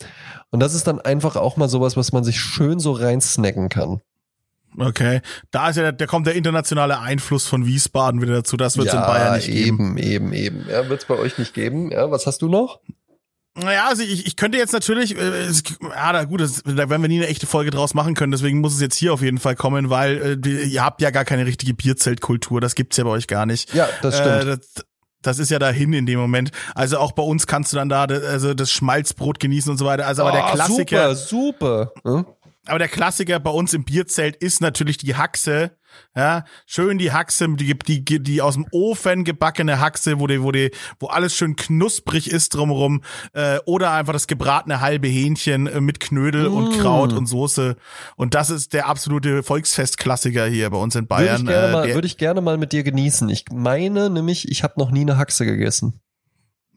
Und 0.50 0.60
das 0.60 0.74
ist 0.74 0.86
dann 0.86 1.00
einfach 1.00 1.36
auch 1.36 1.56
mal 1.56 1.68
sowas, 1.68 1.96
was 1.96 2.12
man 2.12 2.24
sich 2.24 2.38
schön 2.38 2.78
so 2.78 2.92
rein 2.92 3.20
snacken 3.20 3.70
kann. 3.70 4.00
Okay, 4.78 5.22
da 5.50 5.70
ist 5.70 5.76
ja, 5.76 5.90
da 5.92 6.06
kommt 6.06 6.26
der 6.26 6.34
internationale 6.34 7.00
Einfluss 7.00 7.46
von 7.46 7.64
Wiesbaden 7.64 8.20
wieder 8.20 8.34
dazu. 8.34 8.58
Das 8.58 8.76
wird 8.76 8.88
es 8.88 8.92
ja, 8.92 9.00
in 9.00 9.06
Bayern 9.06 9.36
nicht 9.36 9.48
eben, 9.48 9.96
geben. 9.96 9.98
eben, 9.98 10.32
eben. 10.32 10.66
Ja, 10.68 10.86
wird 10.90 11.00
es 11.00 11.06
bei 11.06 11.16
euch 11.16 11.38
nicht 11.38 11.54
geben. 11.54 11.90
Ja, 11.90 12.10
was 12.10 12.26
hast 12.26 12.42
du 12.42 12.48
noch? 12.48 12.80
Naja, 13.56 13.86
also 13.88 14.02
ich, 14.02 14.26
ich 14.26 14.36
könnte 14.36 14.58
jetzt 14.58 14.72
natürlich, 14.72 15.16
äh, 15.16 15.46
ja, 15.46 16.12
na 16.12 16.24
gut, 16.24 16.40
das, 16.42 16.62
da 16.62 16.76
werden 16.90 17.00
wir 17.02 17.08
nie 17.08 17.16
eine 17.16 17.28
echte 17.28 17.46
Folge 17.46 17.70
draus 17.70 17.94
machen 17.94 18.14
können, 18.14 18.32
deswegen 18.32 18.60
muss 18.60 18.74
es 18.74 18.80
jetzt 18.80 18.96
hier 18.96 19.14
auf 19.14 19.22
jeden 19.22 19.38
Fall 19.38 19.56
kommen, 19.56 19.88
weil 19.88 20.38
äh, 20.44 20.64
ihr 20.64 20.84
habt 20.84 21.00
ja 21.00 21.10
gar 21.10 21.24
keine 21.24 21.46
richtige 21.46 21.72
Bierzeltkultur, 21.72 22.60
das 22.60 22.74
gibt's 22.74 22.96
ja 22.98 23.04
bei 23.04 23.10
euch 23.10 23.26
gar 23.28 23.46
nicht. 23.46 23.72
Ja, 23.72 23.88
das 24.02 24.18
stimmt. 24.18 24.42
Äh, 24.42 24.44
das, 24.44 24.84
das 25.22 25.38
ist 25.38 25.50
ja 25.50 25.58
dahin 25.58 25.92
in 25.94 26.06
dem 26.06 26.20
Moment. 26.20 26.50
Also 26.74 26.98
auch 26.98 27.12
bei 27.12 27.22
uns 27.22 27.46
kannst 27.46 27.72
du 27.72 27.76
dann 27.76 27.88
da 27.88 28.04
also 28.04 28.54
das 28.54 28.70
Schmalzbrot 28.70 29.40
genießen 29.40 29.70
und 29.72 29.78
so 29.78 29.84
weiter. 29.86 30.06
Also 30.06 30.22
aber 30.22 30.32
der 30.32 30.44
Ah, 30.44 30.52
Klassiker, 30.52 31.14
Super, 31.16 31.92
super. 32.04 32.16
Hm? 32.18 32.26
aber 32.66 32.78
der 32.78 32.88
Klassiker 32.88 33.40
bei 33.40 33.50
uns 33.50 33.72
im 33.74 33.84
Bierzelt 33.84 34.36
ist 34.36 34.60
natürlich 34.60 34.98
die 34.98 35.16
Haxe. 35.16 35.72
Ja, 36.14 36.44
schön 36.66 36.98
die 36.98 37.12
Haxe, 37.12 37.48
die, 37.56 37.76
die, 37.78 38.22
die 38.22 38.42
aus 38.42 38.54
dem 38.54 38.66
Ofen 38.70 39.24
gebackene 39.24 39.80
Haxe, 39.80 40.20
wo 40.20 40.26
die, 40.26 40.42
wo 40.42 40.52
die, 40.52 40.70
wo 41.00 41.06
alles 41.06 41.34
schön 41.34 41.56
knusprig 41.56 42.30
ist 42.30 42.54
drumherum, 42.54 43.02
äh, 43.32 43.58
oder 43.66 43.92
einfach 43.92 44.12
das 44.12 44.26
gebratene 44.26 44.80
halbe 44.80 45.08
Hähnchen 45.08 45.66
äh, 45.66 45.80
mit 45.80 46.00
Knödel 46.00 46.46
und 46.46 46.66
Mm. 46.66 46.80
Kraut 46.80 47.12
und 47.12 47.26
Soße. 47.26 47.76
Und 48.16 48.34
das 48.34 48.50
ist 48.50 48.72
der 48.72 48.86
absolute 48.86 49.42
Volksfestklassiker 49.42 50.46
hier 50.46 50.70
bei 50.70 50.78
uns 50.78 50.94
in 50.94 51.02
Würde 51.02 51.08
Bayern. 51.08 51.40
ich, 51.42 51.46
gerne 51.46 51.68
äh, 51.68 51.72
mal, 51.72 51.86
der, 51.86 51.94
würde 51.94 52.06
ich 52.06 52.16
gerne 52.16 52.40
mal 52.40 52.58
mit 52.58 52.72
dir 52.72 52.82
genießen. 52.82 53.28
Ich 53.28 53.44
meine 53.52 54.10
nämlich, 54.10 54.48
ich 54.50 54.62
habe 54.62 54.74
noch 54.78 54.90
nie 54.90 55.02
eine 55.02 55.16
Haxe 55.16 55.44
gegessen. 55.46 56.00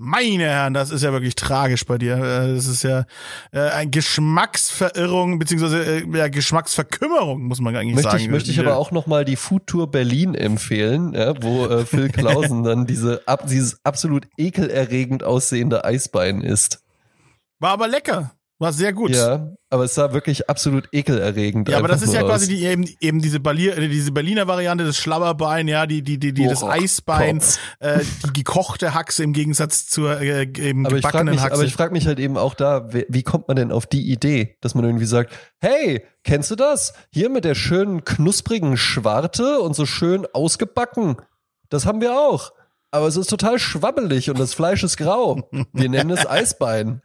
Meine 0.02 0.46
Herren, 0.46 0.74
das 0.74 0.92
ist 0.92 1.04
ja 1.04 1.12
wirklich 1.12 1.36
tragisch 1.36 1.86
bei 1.86 1.98
dir. 1.98 2.16
Äh, 2.16 2.56
Das 2.56 2.68
ist 2.68 2.84
ja 2.84 3.04
äh, 3.52 3.60
eine 3.60 3.90
Geschmacksverirrung 3.90 5.40
beziehungsweise 5.40 5.84
äh, 5.84 6.18
ja, 6.18 6.30
Geschmacksverkümmerung, 6.30 7.44
muss 7.44 7.60
man 7.60 7.76
eigentlich 7.76 7.96
Möchte 7.96 8.12
sagen. 8.12 8.24
ich, 8.24 8.30
möchte 8.30 8.50
ich 8.50 8.62
aber 8.62 8.78
auch 8.78 8.92
noch 8.92 9.08
mal 9.08 9.26
die 9.26 9.36
Food 9.36 9.68
Tour 9.68 9.92
Berlin 9.92 10.36
empfehlen, 10.36 11.14
ja, 11.14 11.34
wo 11.44 11.66
äh, 11.66 11.86
Phil 11.86 12.08
Klausen 12.14 12.64
dann 12.64 12.88
diese 12.88 13.28
ab, 13.28 13.48
dieses 13.48 13.84
absolut 13.84 14.26
ekelerregend 14.38 15.26
aussehende 15.26 15.84
Eisbein 15.84 16.40
isst. 16.40 16.82
War 17.60 17.72
aber 17.72 17.90
lecker. 17.90 18.32
War 18.62 18.74
sehr 18.74 18.92
gut. 18.92 19.12
Ja, 19.16 19.54
aber 19.70 19.86
es 19.86 19.96
sah 19.96 20.12
wirklich 20.12 20.50
absolut 20.50 20.90
ekelerregend 20.92 21.70
Ja, 21.70 21.78
aber 21.78 21.88
das 21.88 22.02
ist 22.02 22.14
ja 22.14 22.24
quasi 22.24 22.44
aus. 22.44 22.50
die, 22.50 22.66
eben, 22.66 22.86
eben 23.00 23.22
diese, 23.22 23.40
Berliner, 23.40 23.78
äh, 23.78 23.88
diese 23.88 24.12
Berliner 24.12 24.48
Variante, 24.48 24.84
das 24.84 24.98
Schlabberbein, 24.98 25.70
ja, 25.70 25.86
die, 25.88 26.02
die, 26.02 26.20
die, 26.20 26.34
die 26.34 26.46
das 26.46 26.62
Oh, 26.62 26.68
Eisbein, 26.68 27.40
Kotz. 27.40 27.58
äh, 27.80 28.00
die 28.26 28.34
gekochte 28.44 28.94
Haxe 28.94 29.24
im 29.24 29.32
Gegensatz 29.32 29.88
zur 29.88 30.20
äh, 30.20 30.42
eben 30.42 30.86
Aber 30.86 30.98
ich 30.98 31.02
frage 31.02 31.14
gebackenen 31.14 31.36
mich, 31.36 31.42
Haxe. 31.42 31.54
aber 31.54 31.64
ich 31.64 31.74
frag 31.74 31.94
mich 31.94 32.06
halt 32.06 32.20
eben 32.20 32.38
auch 32.38 32.54
da, 32.54 32.92
wie, 32.94 33.06
wie 33.08 33.24
kommt 33.24 33.48
man 33.48 33.56
denn 33.56 33.72
auf 33.72 33.86
die 33.86 34.12
Idee, 34.12 34.58
dass 34.60 34.76
man 34.76 34.84
irgendwie 34.84 35.06
sagt, 35.06 35.34
hey, 35.60 36.04
kennst 36.26 36.52
du 36.52 36.56
das? 36.58 36.94
Hier 37.14 37.30
mit 37.30 37.46
der 37.46 37.56
schönen 37.56 38.04
knusprigen 38.04 38.76
Schwarte 38.76 39.62
und 39.62 39.74
so 39.74 39.86
schön 39.86 40.28
ausgebacken. 40.34 41.16
Das 41.70 41.86
haben 41.86 42.02
wir 42.02 42.12
auch. 42.20 42.52
Aber 42.92 43.06
es 43.08 43.16
ist 43.18 43.30
total 43.30 43.60
schwabbelig 43.60 44.30
und 44.32 44.40
das 44.40 44.54
Fleisch 44.56 44.84
ist 44.84 44.98
grau. 44.98 45.48
Wir 45.74 45.90
nennen 45.90 46.10
es 46.10 46.26
Eisbein. 46.30 47.02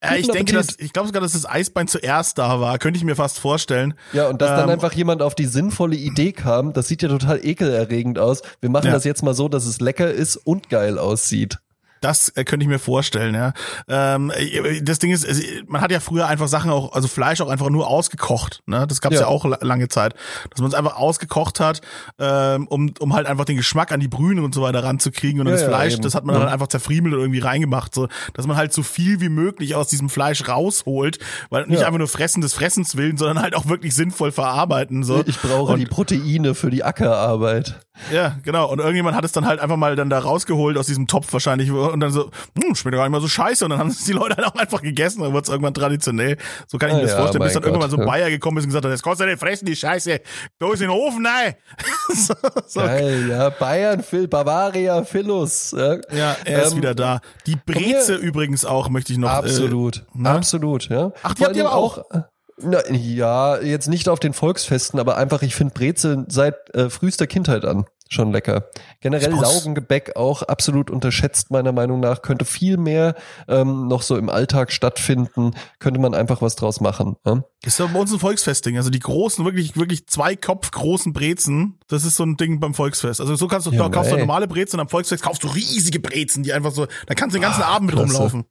äh, 0.00 0.18
ich 0.20 0.28
denke, 0.28 0.52
dass, 0.52 0.78
ich 0.78 0.92
glaube 0.92 1.08
sogar, 1.08 1.20
dass 1.22 1.32
das 1.32 1.44
Eisbein 1.44 1.88
zuerst 1.88 2.38
da 2.38 2.60
war. 2.60 2.78
Könnte 2.78 2.98
ich 2.98 3.04
mir 3.04 3.16
fast 3.16 3.40
vorstellen. 3.40 3.94
Ja, 4.12 4.28
und 4.28 4.40
dass 4.40 4.50
dann 4.50 4.68
Ähm, 4.68 4.70
einfach 4.70 4.92
jemand 4.92 5.20
auf 5.22 5.34
die 5.34 5.46
sinnvolle 5.46 5.96
Idee 5.96 6.30
kam, 6.32 6.72
das 6.72 6.86
sieht 6.86 7.02
ja 7.02 7.08
total 7.08 7.44
ekelerregend 7.44 8.18
aus. 8.20 8.42
Wir 8.60 8.70
machen 8.70 8.86
Ja. 8.86 8.92
das 8.92 9.02
jetzt 9.04 9.22
mal 9.24 9.34
so, 9.34 9.48
dass 9.48 9.66
es 9.66 9.80
lecker 9.80 10.10
ist 10.10 10.36
und 10.36 10.68
geil 10.68 10.98
aussieht. 10.98 11.58
Das 12.02 12.28
äh, 12.36 12.44
könnte 12.44 12.64
ich 12.64 12.68
mir 12.68 12.78
vorstellen, 12.78 13.34
ja. 13.34 13.52
Ähm, 13.88 14.30
äh, 14.34 14.82
das 14.82 14.98
Ding 14.98 15.10
ist, 15.12 15.26
man 15.66 15.80
hat 15.80 15.90
ja 15.90 16.00
früher 16.00 16.26
einfach 16.26 16.48
Sachen 16.48 16.70
auch, 16.70 16.92
also 16.92 17.08
Fleisch 17.08 17.40
auch 17.40 17.48
einfach 17.48 17.70
nur 17.70 17.86
ausgekocht. 17.86 18.62
Ne? 18.66 18.86
Das 18.86 19.00
gab 19.00 19.12
es 19.12 19.20
ja. 19.20 19.26
Ja. 19.26 19.28
auch 19.32 19.44
la- 19.46 19.58
lange 19.62 19.88
Zeit, 19.88 20.14
dass 20.50 20.60
man 20.60 20.68
es 20.68 20.74
einfach 20.74 20.96
ausgekocht 20.96 21.60
hat, 21.60 21.80
ähm, 22.18 22.66
um, 22.68 22.92
um 22.98 23.14
halt 23.14 23.26
einfach 23.26 23.44
den 23.46 23.56
Geschmack 23.56 23.92
an 23.92 24.00
die 24.00 24.08
Brühe 24.08 24.42
und 24.42 24.54
so 24.54 24.62
weiter 24.62 24.84
ranzukriegen. 24.84 25.40
Und 25.40 25.46
Ja, 25.46 25.52
das 25.52 25.62
Fleisch, 25.62 25.94
eben. 25.94 26.02
das 26.02 26.14
hat 26.14 26.24
man 26.24 26.34
dann 26.38 26.48
einfach 26.48 26.66
zerfriemelt 26.68 27.14
und 27.14 27.20
irgendwie 27.20 27.38
reingemacht, 27.40 27.94
so 27.94 28.08
dass 28.34 28.46
man 28.46 28.56
halt 28.56 28.72
so 28.72 28.82
viel 28.82 29.20
wie 29.20 29.28
möglich 29.28 29.74
aus 29.74 29.88
diesem 29.88 30.08
Fleisch 30.08 30.48
rausholt, 30.48 31.18
weil 31.50 31.66
nicht 31.66 31.84
einfach 31.84 31.98
nur 31.98 32.08
fressen 32.08 32.40
des 32.40 32.52
Fressens 32.52 32.96
willen, 32.96 33.16
sondern 33.16 33.40
halt 33.42 33.54
auch 33.54 33.66
wirklich 33.66 33.94
sinnvoll 33.94 34.32
verarbeiten. 34.32 35.04
So. 35.04 35.22
Ich 35.26 35.40
brauche 35.40 35.72
Und- 35.74 35.78
die 35.78 35.86
Proteine 35.86 36.54
für 36.54 36.70
die 36.70 36.82
Ackerarbeit. 36.84 37.80
Ja, 38.12 38.36
genau. 38.42 38.70
Und 38.70 38.78
irgendjemand 38.78 39.16
hat 39.16 39.24
es 39.24 39.32
dann 39.32 39.46
halt 39.46 39.60
einfach 39.60 39.76
mal 39.76 39.94
dann 39.96 40.08
da 40.10 40.18
rausgeholt 40.18 40.76
aus 40.78 40.86
diesem 40.86 41.06
Topf 41.06 41.32
wahrscheinlich 41.32 41.70
und 41.92 42.00
dann 42.00 42.10
so, 42.10 42.30
hm, 42.60 42.74
schmeckt 42.74 42.94
doch 42.94 42.98
gar 42.98 43.04
nicht 43.04 43.12
mal 43.12 43.20
so 43.20 43.28
scheiße. 43.28 43.64
Und 43.64 43.70
dann 43.70 43.78
haben 43.78 43.90
es 43.90 44.04
die 44.04 44.12
Leute 44.12 44.36
halt 44.36 44.46
auch 44.46 44.54
einfach 44.54 44.82
gegessen. 44.82 45.22
Dann 45.22 45.32
wurde 45.32 45.44
es 45.44 45.48
irgendwann 45.48 45.74
traditionell. 45.74 46.36
So 46.66 46.78
kann 46.78 46.90
ich 46.90 46.96
mir 46.96 47.02
das 47.02 47.12
ja, 47.12 47.18
vorstellen. 47.18 47.44
Bis 47.44 47.52
dann 47.52 47.62
irgendwann 47.62 47.90
Gott, 47.90 47.90
so 47.90 47.96
ein 47.98 48.06
ja. 48.06 48.12
Bayer 48.12 48.30
gekommen 48.30 48.58
ist 48.58 48.64
und 48.64 48.70
gesagt 48.70 48.84
hat, 48.84 48.92
das 48.92 49.02
kostet 49.02 49.28
nicht 49.28 49.38
fressen, 49.38 49.66
die 49.66 49.76
Scheiße. 49.76 50.20
Da 50.58 50.72
ist 50.72 50.80
in 50.80 50.88
den 50.88 50.90
Ofen, 50.90 51.22
nein. 51.22 51.54
so, 52.08 52.34
so. 52.66 52.80
Geil, 52.80 53.28
ja. 53.28 53.50
Bayern, 53.50 54.02
Phil, 54.02 54.28
Bavaria, 54.28 55.04
Philus. 55.04 55.72
Ja, 55.72 55.94
Ja, 56.10 56.36
er 56.44 56.62
ist 56.62 56.72
Ähm, 56.72 56.78
wieder 56.78 56.94
da. 56.94 57.20
Die 57.46 57.56
Breze 57.56 58.14
übrigens 58.14 58.64
auch, 58.64 58.88
möchte 58.88 59.12
ich 59.12 59.18
noch. 59.18 59.30
Absolut, 59.30 60.04
ne? 60.14 60.30
absolut, 60.30 60.88
ja. 60.88 61.12
Ach, 61.22 61.34
die 61.34 61.44
habt 61.44 61.56
ihr 61.56 61.66
aber 61.66 61.74
auch? 61.74 61.98
äh, 62.10 62.22
Na, 62.58 62.80
ja, 62.90 63.60
jetzt 63.60 63.88
nicht 63.88 64.08
auf 64.08 64.20
den 64.20 64.32
Volksfesten, 64.32 64.98
aber 65.00 65.16
einfach, 65.16 65.42
ich 65.42 65.54
finde 65.54 65.74
Brezeln 65.74 66.26
seit 66.28 66.74
äh, 66.74 66.90
frühester 66.90 67.26
Kindheit 67.26 67.64
an 67.64 67.86
schon 68.12 68.32
lecker. 68.32 68.68
Generell 69.00 69.32
Laugengebäck 69.32 70.16
auch 70.16 70.42
absolut 70.42 70.90
unterschätzt, 70.90 71.50
meiner 71.50 71.72
Meinung 71.72 72.00
nach. 72.00 72.22
Könnte 72.22 72.44
viel 72.44 72.76
mehr 72.76 73.14
ähm, 73.48 73.88
noch 73.88 74.02
so 74.02 74.16
im 74.16 74.28
Alltag 74.28 74.72
stattfinden. 74.72 75.52
Könnte 75.78 76.00
man 76.00 76.14
einfach 76.14 76.42
was 76.42 76.56
draus 76.56 76.80
machen. 76.80 77.16
Ja? 77.26 77.32
Äh, 77.32 77.66
ist 77.66 77.80
doch 77.80 77.90
bei 77.90 77.98
uns 77.98 78.12
ein 78.12 78.18
Volksfestding. 78.18 78.76
Also 78.76 78.90
die 78.90 78.98
großen, 78.98 79.44
wirklich, 79.44 79.76
wirklich 79.76 80.06
zwei 80.06 80.36
Kopf 80.36 80.70
großen 80.70 81.12
Brezen, 81.12 81.78
das 81.88 82.04
ist 82.04 82.16
so 82.16 82.24
ein 82.24 82.36
Ding 82.36 82.60
beim 82.60 82.74
Volksfest. 82.74 83.20
Also 83.20 83.34
so 83.36 83.48
kannst 83.48 83.66
du, 83.66 83.70
Ja, 83.72 83.84
da 83.84 83.88
kaufst 83.88 84.12
du 84.12 84.16
normale 84.16 84.48
Brezen 84.48 84.76
und 84.76 84.82
am 84.82 84.88
Volksfest 84.88 85.22
kaufst 85.22 85.42
du 85.44 85.48
riesige 85.48 86.00
Brezen, 86.00 86.42
die 86.42 86.52
einfach 86.52 86.72
so, 86.72 86.86
da 87.06 87.14
kannst 87.14 87.34
du 87.34 87.38
den 87.38 87.42
ganzen 87.42 87.62
Abend 87.62 87.88
mit 87.90 87.96
klasse. 87.96 88.14
rumlaufen. 88.14 88.44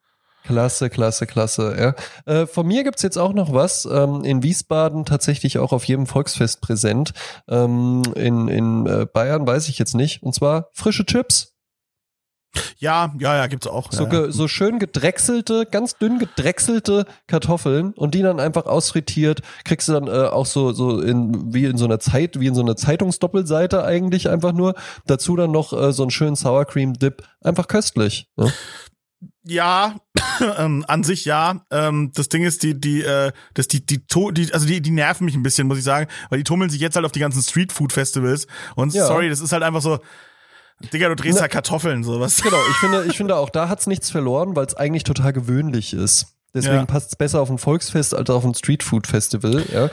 Klasse, 0.43 0.89
klasse, 0.89 1.27
klasse. 1.27 1.95
Ja. 2.25 2.31
Äh, 2.33 2.47
von 2.47 2.67
mir 2.67 2.83
gibt's 2.83 3.03
jetzt 3.03 3.17
auch 3.17 3.33
noch 3.33 3.53
was. 3.53 3.85
Ähm, 3.85 4.23
in 4.23 4.43
Wiesbaden 4.43 5.05
tatsächlich 5.05 5.59
auch 5.59 5.71
auf 5.71 5.85
jedem 5.85 6.07
Volksfest 6.07 6.61
präsent. 6.61 7.13
Ähm, 7.47 8.01
in 8.15 8.47
in 8.47 8.87
äh, 8.87 9.05
Bayern 9.05 9.45
weiß 9.45 9.69
ich 9.69 9.77
jetzt 9.77 9.93
nicht. 9.93 10.23
Und 10.23 10.33
zwar 10.33 10.69
frische 10.73 11.05
Chips. 11.05 11.51
Ja, 12.77 13.13
ja, 13.19 13.37
ja, 13.37 13.47
gibt's 13.47 13.67
auch. 13.67 13.91
So, 13.91 14.03
ja, 14.03 14.09
ge, 14.09 14.31
so 14.31 14.47
schön 14.47 14.79
gedrechselte, 14.79 15.65
ganz 15.65 15.97
dünn 15.97 16.19
gedrechselte 16.19 17.05
Kartoffeln 17.27 17.93
und 17.93 18.13
die 18.13 18.21
dann 18.21 18.39
einfach 18.39 18.65
ausfrittiert. 18.65 19.41
Kriegst 19.63 19.87
du 19.87 19.93
dann 19.93 20.07
äh, 20.07 20.27
auch 20.27 20.45
so, 20.45 20.73
so 20.73 20.99
in, 20.99 21.53
wie 21.53 21.65
in 21.65 21.77
so 21.77 21.85
einer 21.85 21.99
Zeit, 21.99 22.39
wie 22.39 22.47
in 22.47 22.55
so 22.55 22.61
einer 22.61 22.75
Zeitungsdoppelseite 22.75 23.85
eigentlich 23.85 24.29
einfach 24.29 24.51
nur. 24.51 24.75
Dazu 25.05 25.35
dann 25.37 25.51
noch 25.51 25.71
äh, 25.71 25.93
so 25.93 26.03
einen 26.03 26.11
schönen 26.11 26.35
Sour 26.35 26.65
Cream 26.65 26.93
Dip. 26.93 27.23
Einfach 27.41 27.67
köstlich. 27.67 28.27
Ja. 28.35 28.47
Ja, 29.43 29.95
ähm, 30.57 30.85
an 30.87 31.03
sich 31.03 31.25
ja. 31.25 31.65
Ähm, 31.71 32.11
das 32.13 32.29
Ding 32.29 32.43
ist, 32.43 32.63
die, 32.63 32.79
die, 32.79 33.01
äh, 33.01 33.31
das, 33.53 33.67
die, 33.67 33.85
die, 33.85 33.99
die, 34.05 34.53
also 34.53 34.65
die, 34.67 34.81
die 34.81 34.91
nerven 34.91 35.25
mich 35.25 35.35
ein 35.35 35.43
bisschen, 35.43 35.67
muss 35.67 35.77
ich 35.79 35.83
sagen, 35.83 36.07
weil 36.29 36.37
die 36.39 36.43
tummeln 36.43 36.69
sich 36.69 36.79
jetzt 36.81 36.95
halt 36.95 37.05
auf 37.05 37.11
die 37.11 37.19
ganzen 37.19 37.41
Streetfood-Festivals. 37.41 38.47
Und 38.75 38.93
Ja. 38.93 39.07
sorry, 39.07 39.29
das 39.29 39.39
ist 39.39 39.51
halt 39.51 39.63
einfach 39.63 39.81
so, 39.81 39.99
Digga, 40.93 41.09
du 41.09 41.15
drehst 41.15 41.35
Na- 41.35 41.41
halt 41.41 41.51
Kartoffeln, 41.51 42.03
so 42.03 42.19
was. 42.19 42.41
Genau, 42.41 42.57
ich 42.69 42.75
finde, 42.77 43.05
ich 43.09 43.17
finde 43.17 43.35
auch 43.35 43.49
da 43.49 43.69
hat's 43.69 43.87
nichts 43.87 44.09
verloren, 44.11 44.55
weil 44.55 44.65
es 44.65 44.75
eigentlich 44.75 45.03
total 45.03 45.33
gewöhnlich 45.33 45.93
ist. 45.93 46.27
Deswegen 46.53 46.75
Ja. 46.75 46.85
passt's 46.85 47.15
besser 47.15 47.39
auf 47.41 47.49
ein 47.49 47.57
Volksfest 47.57 48.13
als 48.13 48.29
auf 48.29 48.43
ein 48.43 48.53
Streetfood-Festival. 48.53 49.65
Ja. 49.71 49.89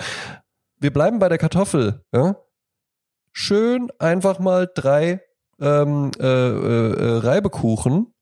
Wir 0.81 0.93
bleiben 0.93 1.19
bei 1.19 1.29
der 1.29 1.39
Kartoffel. 1.39 2.05
Ja. 2.13 2.37
Schön 3.33 3.91
einfach 3.99 4.39
mal 4.39 4.69
drei 4.75 5.21
ähm, 5.61 6.11
äh, 6.19 6.25
äh, 6.27 6.93
äh, 6.93 7.17
Reibekuchen 7.19 8.13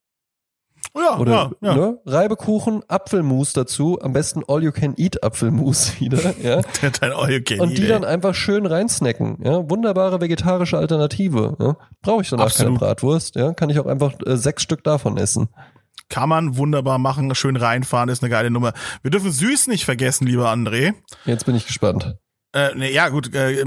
Ja, 0.96 1.18
oder 1.18 1.32
ja, 1.32 1.50
ja. 1.60 1.76
Ne? 1.76 1.98
Reibekuchen, 2.06 2.82
Apfelmus 2.88 3.52
dazu, 3.52 3.98
am 4.00 4.12
besten 4.12 4.42
All-You-Can-Eat-Apfelmus 4.46 6.00
wieder. 6.00 6.34
Ja. 6.42 6.62
Dein 7.00 7.12
All 7.12 7.34
okay, 7.34 7.60
Und 7.60 7.76
die 7.76 7.86
dann 7.86 8.04
einfach 8.04 8.34
schön 8.34 8.66
reinsnacken. 8.66 9.38
Ja, 9.44 9.68
wunderbare 9.68 10.20
vegetarische 10.20 10.78
Alternative. 10.78 11.56
Ja, 11.60 11.76
Brauche 12.02 12.22
ich 12.22 12.30
danach 12.30 12.46
Absolut. 12.46 12.78
keine 12.78 12.78
Bratwurst. 12.78 13.36
Ja, 13.36 13.52
kann 13.52 13.70
ich 13.70 13.78
auch 13.78 13.86
einfach 13.86 14.14
äh, 14.24 14.36
sechs 14.36 14.62
Stück 14.62 14.82
davon 14.84 15.16
essen. 15.18 15.48
Kann 16.08 16.28
man 16.28 16.56
wunderbar 16.56 16.98
machen, 16.98 17.34
schön 17.34 17.56
reinfahren, 17.56 18.08
ist 18.08 18.22
eine 18.22 18.30
geile 18.30 18.50
Nummer. 18.50 18.72
Wir 19.02 19.10
dürfen 19.10 19.32
süß 19.32 19.66
nicht 19.66 19.84
vergessen, 19.84 20.26
lieber 20.26 20.50
André. 20.52 20.94
Jetzt 21.24 21.46
bin 21.46 21.56
ich 21.56 21.66
gespannt. 21.66 22.16
Äh, 22.56 22.70
nee, 22.74 22.90
ja, 22.90 23.10
gut. 23.10 23.34
Äh, 23.34 23.64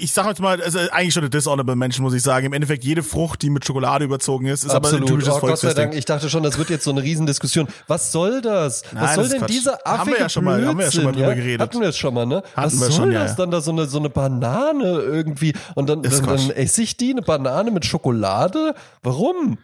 ich, 0.00 0.12
sag 0.12 0.26
jetzt 0.26 0.40
mal, 0.40 0.60
also 0.60 0.78
eigentlich 0.90 1.14
schon 1.14 1.22
eine 1.22 1.30
dishonorable 1.30 1.74
Menschen, 1.74 2.02
muss 2.02 2.12
ich 2.12 2.22
sagen. 2.22 2.44
Im 2.44 2.52
Endeffekt 2.52 2.84
jede 2.84 3.02
Frucht, 3.02 3.40
die 3.40 3.48
mit 3.48 3.64
Schokolade 3.64 4.04
überzogen 4.04 4.44
ist, 4.44 4.62
ist 4.64 4.70
Absolut. 4.74 5.00
aber 5.00 5.04
ein 5.04 5.06
typisches 5.20 5.34
oh, 5.34 5.40
Gott 5.40 5.58
sei. 5.58 5.72
Dank, 5.72 5.94
ich 5.94 6.04
dachte 6.04 6.28
schon, 6.28 6.42
das 6.42 6.58
wird 6.58 6.68
jetzt 6.68 6.84
so 6.84 6.90
eine 6.90 7.02
Riesendiskussion. 7.02 7.66
Was 7.86 8.12
soll 8.12 8.42
das? 8.42 8.82
Nein, 8.92 9.04
Was 9.04 9.14
soll 9.14 9.24
das 9.24 9.30
denn 9.32 9.40
Quatsch. 9.40 9.50
dieser 9.50 9.72
Haben 9.86 10.00
affige 10.00 10.16
wir 10.16 10.20
ja 10.20 10.28
schon 10.28 10.44
mal- 10.44 10.66
haben 10.66 10.78
wir 10.78 10.84
ja 10.84 10.92
schon 10.92 11.04
mal 11.04 11.12
drüber 11.12 11.34
geredet. 11.34 11.60
Hatten 11.62 11.80
wir 11.80 11.88
es 11.88 11.96
schon 11.96 12.12
mal, 12.12 12.26
ne? 12.26 12.42
Was 12.54 12.64
Hatten 12.64 12.80
wir 12.80 12.86
soll 12.88 12.92
schon, 12.92 13.12
ja, 13.12 13.22
das 13.22 13.30
ja. 13.30 13.36
dann 13.38 13.50
da 13.52 13.60
so 13.62 13.70
eine, 13.70 13.86
so 13.86 13.98
eine 13.98 14.10
Banane 14.10 14.84
irgendwie? 14.84 15.54
Und 15.74 15.88
dann, 15.88 16.04
Ist 16.04 16.20
dann, 16.26 16.36
dann 16.36 16.50
esse 16.50 16.82
ich 16.82 16.98
die, 16.98 17.12
eine 17.12 17.22
Banane 17.22 17.70
mit 17.70 17.86
Schokolade? 17.86 18.74
Warum? 19.02 19.56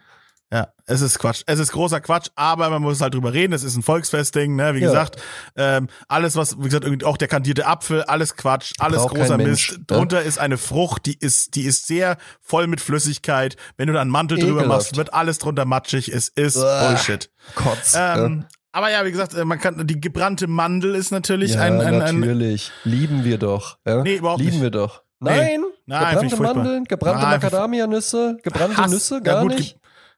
Ja, 0.55 0.69
es 0.85 1.01
ist 1.01 1.19
Quatsch. 1.19 1.41
Es 1.47 1.59
ist 1.59 1.73
großer 1.73 1.99
Quatsch, 1.99 2.29
aber 2.35 2.69
man 2.69 2.81
muss 2.81 3.01
halt 3.01 3.13
drüber 3.13 3.33
reden. 3.33 3.51
Es 3.51 3.63
ist 3.63 3.75
ein 3.75 3.83
Volksfestding, 3.83 4.55
ne? 4.55 4.73
Wie 4.73 4.79
Ja. 4.79 4.87
gesagt, 4.87 5.21
ähm, 5.57 5.89
alles 6.07 6.37
was, 6.37 6.57
wie 6.59 6.63
gesagt, 6.63 6.85
irgendwie 6.85 7.05
auch 7.05 7.17
der 7.17 7.27
kandierte 7.27 7.65
Apfel, 7.65 8.03
alles 8.03 8.37
Quatsch, 8.37 8.71
alles 8.79 8.99
Braucht 9.01 9.15
großer 9.15 9.35
Mist. 9.35 9.47
Mensch, 9.47 9.71
ne? 9.73 9.83
Drunter 9.87 10.21
ist 10.21 10.37
eine 10.37 10.57
Frucht, 10.57 11.07
die 11.07 11.17
ist, 11.19 11.55
die 11.55 11.63
ist 11.63 11.87
sehr 11.87 12.15
voll 12.39 12.67
mit 12.67 12.79
Flüssigkeit. 12.79 13.57
Wenn 13.75 13.87
du 13.87 13.93
da 13.93 13.99
einen 14.01 14.11
Mantel 14.11 14.37
drüber 14.37 14.61
Ekelhaft. 14.61 14.67
machst, 14.69 14.95
wird 14.97 15.13
alles 15.13 15.39
drunter 15.39 15.65
matschig. 15.65 16.07
Es 16.07 16.29
ist 16.29 16.55
Uah. 16.55 16.87
Bullshit. 16.87 17.29
Kotz. 17.55 17.93
Ähm, 17.97 18.45
aber 18.71 18.91
ja, 18.91 19.03
wie 19.03 19.11
gesagt, 19.11 19.33
äh, 19.33 19.43
man 19.43 19.59
kann, 19.59 19.85
die 19.85 19.99
gebrannte 19.99 20.47
Mandel 20.47 20.95
ist 20.95 21.11
natürlich 21.11 21.55
ja, 21.55 21.61
ein, 21.63 21.81
ein, 21.81 22.01
ein, 22.01 22.19
natürlich. 22.21 22.71
Lieben 22.85 23.25
wir 23.25 23.39
doch. 23.39 23.77
Ja? 23.85 24.03
Nee, 24.03 24.15
überhaupt 24.17 24.39
Lieben 24.39 24.53
nicht. 24.53 24.61
wir 24.63 24.71
doch. 24.71 25.03
Nein, 25.19 25.63
Nein, 25.85 26.29
gebrannte. 26.29 26.39
Mandeln, 26.59 26.83
gebrannte 26.85 27.25
Macadamia-Nüsse, 27.25 28.37
gebrannte 28.43 28.77
Hass. 28.77 28.91
Nüsse, 28.91 29.15
Ja, 29.15 29.19
gar 29.21 29.41
gut, 29.41 29.55
nicht. 29.57 29.77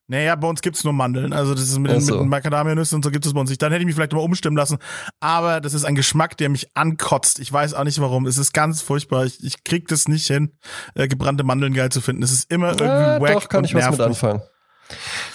Naja, 0.10 0.36
bei 0.36 0.47
uns 0.47 0.62
gibt's 0.62 0.86
nur 0.86 0.93
Mandeln. 0.93 1.34
Also 1.34 1.53
das 1.53 1.64
ist 1.64 1.78
mit, 1.80 1.91
den, 1.91 1.99
so. 1.99 2.14
mit 2.14 2.24
den 2.24 2.30
Macadamia-Nüssen 2.30 2.95
und 2.95 3.03
so 3.03 3.12
gibt 3.12 3.26
es 3.26 3.34
bei 3.34 3.41
uns 3.41 3.49
nicht. 3.49 3.62
Dann 3.62 3.74
hätte 3.74 3.82
ich 3.82 3.86
mich 3.86 3.95
vielleicht 3.95 4.14
mal 4.14 4.20
umstimmen 4.20 4.55
lassen. 4.55 4.78
Aber 5.20 5.60
das 5.60 5.74
ist 5.74 5.84
ein 5.84 5.95
Geschmack, 5.95 6.38
der 6.38 6.47
mich 6.47 6.70
ankotzt. 6.76 7.39
Ich 7.39 7.51
weiß 7.51 7.74
auch 7.74 7.84
nicht 7.84 7.99
warum. 7.99 8.26
Es 8.26 8.38
ist 8.38 8.53
ganz 8.53 8.82
furchtbar. 8.82 9.26
Ich, 9.26 9.43
ich 9.43 9.66
krieg 9.66 9.88
das 9.89 10.08
nicht 10.08 10.28
hin, 10.28 10.53
äh, 10.95 11.10
gebrannte 11.10 11.43
Mandeln 11.43 11.74
geil 11.74 11.89
zu 11.89 11.99
finden. 11.99 12.24
Es 12.24 12.32
ist 12.32 12.49
immer 12.49 12.70
irgendwie 12.70 12.86
Ja, 12.86 13.20
wack 13.20 13.34
doch, 13.34 13.49
kann 13.49 13.60
und 13.60 13.66
ich 13.66 13.76
was 13.76 13.91
mit 13.91 13.99
anfangen. 13.99 14.41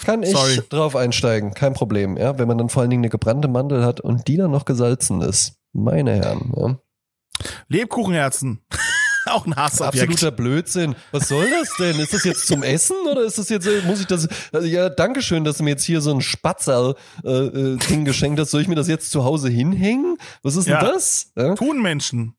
Kann 0.04 0.22
ich 0.22 0.30
Sorry. 0.30 0.62
drauf 0.70 0.96
einsteigen, 0.96 1.52
kein 1.52 1.74
Problem. 1.74 2.16
Ja, 2.16 2.38
wenn 2.38 2.48
man 2.48 2.56
dann 2.56 2.70
vor 2.70 2.80
allen 2.80 2.90
Dingen 2.90 3.02
eine 3.02 3.10
gebrannte 3.10 3.48
Mandel 3.48 3.84
hat 3.84 4.00
und 4.00 4.26
die 4.26 4.38
dann 4.38 4.50
noch 4.50 4.64
gesalzen 4.64 5.20
ist. 5.20 5.56
Meine 5.74 6.14
Herren. 6.14 6.52
Ja. 6.56 6.78
Lebkuchenherzen. 7.68 8.64
auch 9.30 9.46
ein 9.46 9.56
Hassobjekt. 9.56 10.04
Absoluter 10.10 10.30
Blödsinn. 10.30 10.94
Was 11.10 11.28
soll 11.28 11.48
das 11.50 11.74
denn? 11.78 11.98
Ist 12.00 12.12
das 12.14 12.24
jetzt 12.24 12.46
zum 12.46 12.62
Essen 12.62 12.96
oder 13.10 13.22
ist 13.22 13.38
das 13.38 13.48
jetzt, 13.48 13.66
äh, 13.66 13.82
muss 13.86 14.00
ich 14.00 14.06
das, 14.06 14.28
also 14.52 14.66
ja, 14.66 14.88
Dankeschön, 14.88 15.44
dass 15.44 15.58
du 15.58 15.64
mir 15.64 15.70
jetzt 15.70 15.84
hier 15.84 16.00
so 16.00 16.12
ein 16.12 16.20
Spatzerl 16.20 16.94
äh, 17.24 17.28
äh, 17.30 17.76
Ding 17.76 18.04
geschenkt 18.04 18.40
hast. 18.40 18.50
Soll 18.50 18.62
ich 18.62 18.68
mir 18.68 18.74
das 18.74 18.88
jetzt 18.88 19.10
zu 19.10 19.24
Hause 19.24 19.48
hinhängen? 19.48 20.16
Was 20.42 20.56
ist 20.56 20.66
Ja. 20.66 20.80
denn 20.80 20.90
das? 20.92 21.32
Ja? 21.36 21.54
Tun 21.54 21.80
Menschen. 21.82 22.34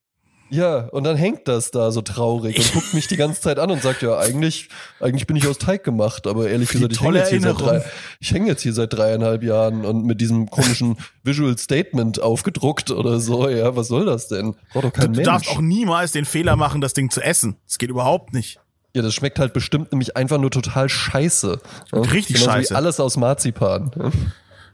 Ja, 0.53 0.81
und 0.89 1.03
dann 1.03 1.17
hängt 1.17 1.47
das 1.47 1.71
da 1.71 1.89
so 1.89 2.03
traurig 2.03 2.59
und 2.59 2.73
guckt 2.73 2.93
mich 2.93 3.07
die 3.07 3.17
ganze 3.17 3.41
Zeit 3.41 3.57
an 3.57 3.71
und 3.71 3.81
sagt, 3.81 4.03
ja, 4.03 4.19
eigentlich, 4.19 4.69
eigentlich 4.99 5.25
bin 5.25 5.35
ich 5.35 5.47
aus 5.47 5.57
Teig 5.57 5.83
gemacht, 5.83 6.27
aber 6.27 6.47
ehrlich 6.47 6.69
Wie 6.75 6.77
gesagt, 6.77 6.93
ich 6.93 7.01
hänge 7.01 7.17
jetzt 7.17 7.29
hier 7.31 7.41
seit 7.41 7.49
Erinnerung. 7.61 7.79
drei, 7.81 7.91
ich 8.19 8.31
hänge 8.31 8.47
jetzt 8.49 8.61
hier 8.61 8.73
seit 8.73 8.93
dreieinhalb 8.93 9.41
Jahren 9.41 9.83
und 9.83 10.05
mit 10.05 10.21
diesem 10.21 10.51
komischen 10.51 10.97
Visual 11.23 11.57
Statement 11.57 12.21
aufgedruckt 12.21 12.91
oder 12.91 13.19
so, 13.19 13.49
ja, 13.49 13.75
was 13.75 13.87
soll 13.87 14.05
das 14.05 14.27
denn? 14.27 14.55
Braucht 14.73 14.85
doch 14.85 14.93
kein 14.93 15.05
Du 15.13 15.17
Mensch. 15.17 15.25
darfst 15.25 15.49
auch 15.49 15.59
niemals 15.59 16.11
den 16.11 16.25
Fehler 16.25 16.55
machen, 16.55 16.81
das 16.81 16.93
Ding 16.93 17.09
zu 17.09 17.21
essen. 17.21 17.55
Das 17.65 17.79
geht 17.79 17.89
überhaupt 17.89 18.31
nicht. 18.33 18.59
Ja, 18.95 19.01
das 19.01 19.15
schmeckt 19.15 19.39
halt 19.39 19.53
bestimmt 19.53 19.91
nämlich 19.91 20.15
einfach 20.15 20.37
nur 20.37 20.51
total 20.51 20.87
scheiße. 20.87 21.59
Ja? 21.91 21.99
Richtig 21.99 22.35
Genauso 22.35 22.51
scheiße. 22.51 22.69
Wie 22.69 22.75
alles 22.75 22.99
aus 22.99 23.17
Marzipan. 23.17 23.89
Ja? 23.97 24.11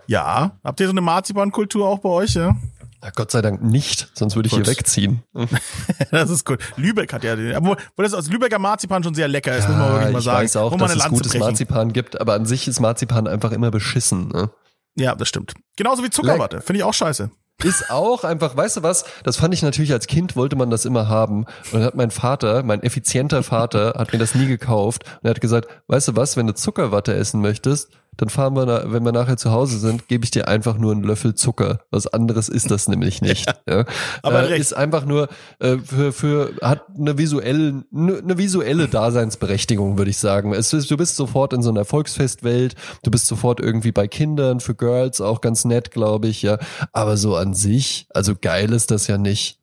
Ja. 0.07 0.51
Habt 0.61 0.82
ihr 0.82 0.88
so 0.88 0.91
eine 0.91 0.99
Marzipankultur 0.99 1.88
auch 1.88 1.99
bei 1.99 2.09
euch, 2.09 2.34
ja? 2.34 2.57
Ja, 3.04 3.12
Gott 3.16 3.32
sei 3.32 3.41
Dank 3.41 3.64
nicht, 3.64 4.10
sonst 4.14 4.36
würde 4.36 4.47
ich 4.47 4.54
Gut. 4.54 4.66
hier 4.66 4.72
wegziehen. 4.72 5.24
Das 6.12 6.30
ist 6.30 6.50
cool. 6.50 6.58
Lübeck 6.76 7.14
hat 7.14 7.24
ja 7.24 7.36
den, 7.36 7.56
obwohl 7.56 7.78
obwohl 7.91 8.04
das 8.04 8.14
aus 8.14 8.30
Lübecker 8.30 8.60
Marzipan 8.60 9.04
schon 9.04 9.14
sehr 9.14 9.28
lecker 9.28 9.56
ist, 9.56 9.68
muss 9.68 9.78
man 9.78 9.91
wirklich 9.91 10.12
mal 10.12 10.20
ich 10.20 10.26
sagen. 10.26 10.43
weiß 10.43 10.56
auch, 10.58 10.78
dass 10.78 10.95
es 10.95 11.06
gutes 11.06 11.32
brechen. 11.32 11.39
Marzipan 11.45 11.93
gibt, 11.93 12.20
aber 12.20 12.34
an 12.34 12.45
sich 12.45 12.68
ist 12.68 12.80
Marzipan 12.80 13.28
einfach 13.28 13.52
immer 13.52 13.72
beschissen. 13.72 14.30
Ne? 14.30 14.50
Ja, 14.95 15.16
das 15.16 15.30
stimmt. 15.30 15.54
Genauso 15.78 16.04
wie 16.04 16.10
Zuckerwatte. 16.10 16.62
Finde 16.62 16.80
ich 16.80 16.84
auch 16.84 16.93
scheiße. 16.93 17.30
Ist 17.64 17.91
auch 17.91 18.24
einfach, 18.24 18.56
weißt 18.56 18.78
du 18.78 18.84
was, 18.84 19.04
das 19.24 19.36
fand 19.36 19.54
ich 19.54 19.62
natürlich 19.62 19.91
als 19.91 20.08
Kind, 20.08 20.38
wollte 20.38 20.56
man 20.56 20.70
das 20.70 20.86
immer 20.86 21.10
haben. 21.10 21.43
Und 21.43 21.74
dann 21.74 21.84
hat 21.84 21.95
mein 21.95 22.10
Vater, 22.10 22.64
mein 22.64 22.82
effizienter 22.84 23.43
Vater, 23.43 23.95
hat 23.97 24.14
mir 24.14 24.20
das 24.20 24.34
nie 24.34 24.45
gekauft. 24.47 25.04
Und 25.22 25.26
er 25.26 25.32
hat 25.32 25.41
gesagt, 25.41 25.68
weißt 25.88 26.10
du 26.10 26.16
was, 26.16 26.38
wenn 26.38 26.47
du 26.47 26.56
Zuckerwatte 26.56 27.14
essen 27.14 27.41
möchtest, 27.41 27.89
dann 28.20 28.28
fahren 28.28 28.53
wir, 28.55 28.91
wenn 28.91 29.03
wir 29.05 29.13
nachher 29.13 29.38
zu 29.38 29.51
Hause 29.51 29.80
sind, 29.80 30.09
gebe 30.09 30.26
ich 30.26 30.32
dir 30.32 30.49
einfach 30.49 30.78
nur 30.78 30.91
einen 30.91 31.03
Löffel 31.03 31.36
Zucker. 31.36 31.80
Was 31.89 32.05
anderes 32.05 32.49
ist 32.49 32.70
das 32.70 32.89
nämlich 32.89 33.22
nicht. 33.22 33.45
Ja. 33.65 33.86
aber 34.24 34.49
äh, 34.49 34.59
ist 34.59 34.76
einfach 34.76 35.05
nur 35.05 35.30
äh, 35.59 35.78
für, 35.78 36.11
für 36.11 36.51
hat 36.61 36.84
eine 36.97 37.17
visuelle, 37.17 37.86
eine 37.93 38.38
visuelle 38.38 38.89
Daseinsberechtigung, 38.89 39.97
würde 39.97 40.11
ich 40.11 40.17
sagen. 40.17 40.53
Es 40.53 40.74
ist, 40.74 40.91
du 40.91 40.97
bist 40.97 41.15
sofort 41.15 41.53
in 41.53 41.61
so 41.61 41.70
einer 41.70 41.86
Volksfestwelt, 41.86 42.76
du 43.03 43.11
bist 43.11 43.28
sofort 43.28 43.61
irgendwie 43.61 43.93
bei 43.93 44.09
Kindern, 44.09 44.59
für 44.59 44.76
Girls 44.76 45.22
auch 45.22 45.39
ganz 45.39 45.63
nett, 45.63 45.91
glaube 45.91 46.28
ich, 46.28 46.41
ja. 46.41 46.57
Aber 46.91 47.15
so 47.15 47.38
an 47.38 47.53
sich, 47.53 48.07
also 48.13 48.34
geil 48.39 48.74
ist 48.74 48.91
das 48.91 49.07
ja 49.07 49.17
nicht. 49.17 49.59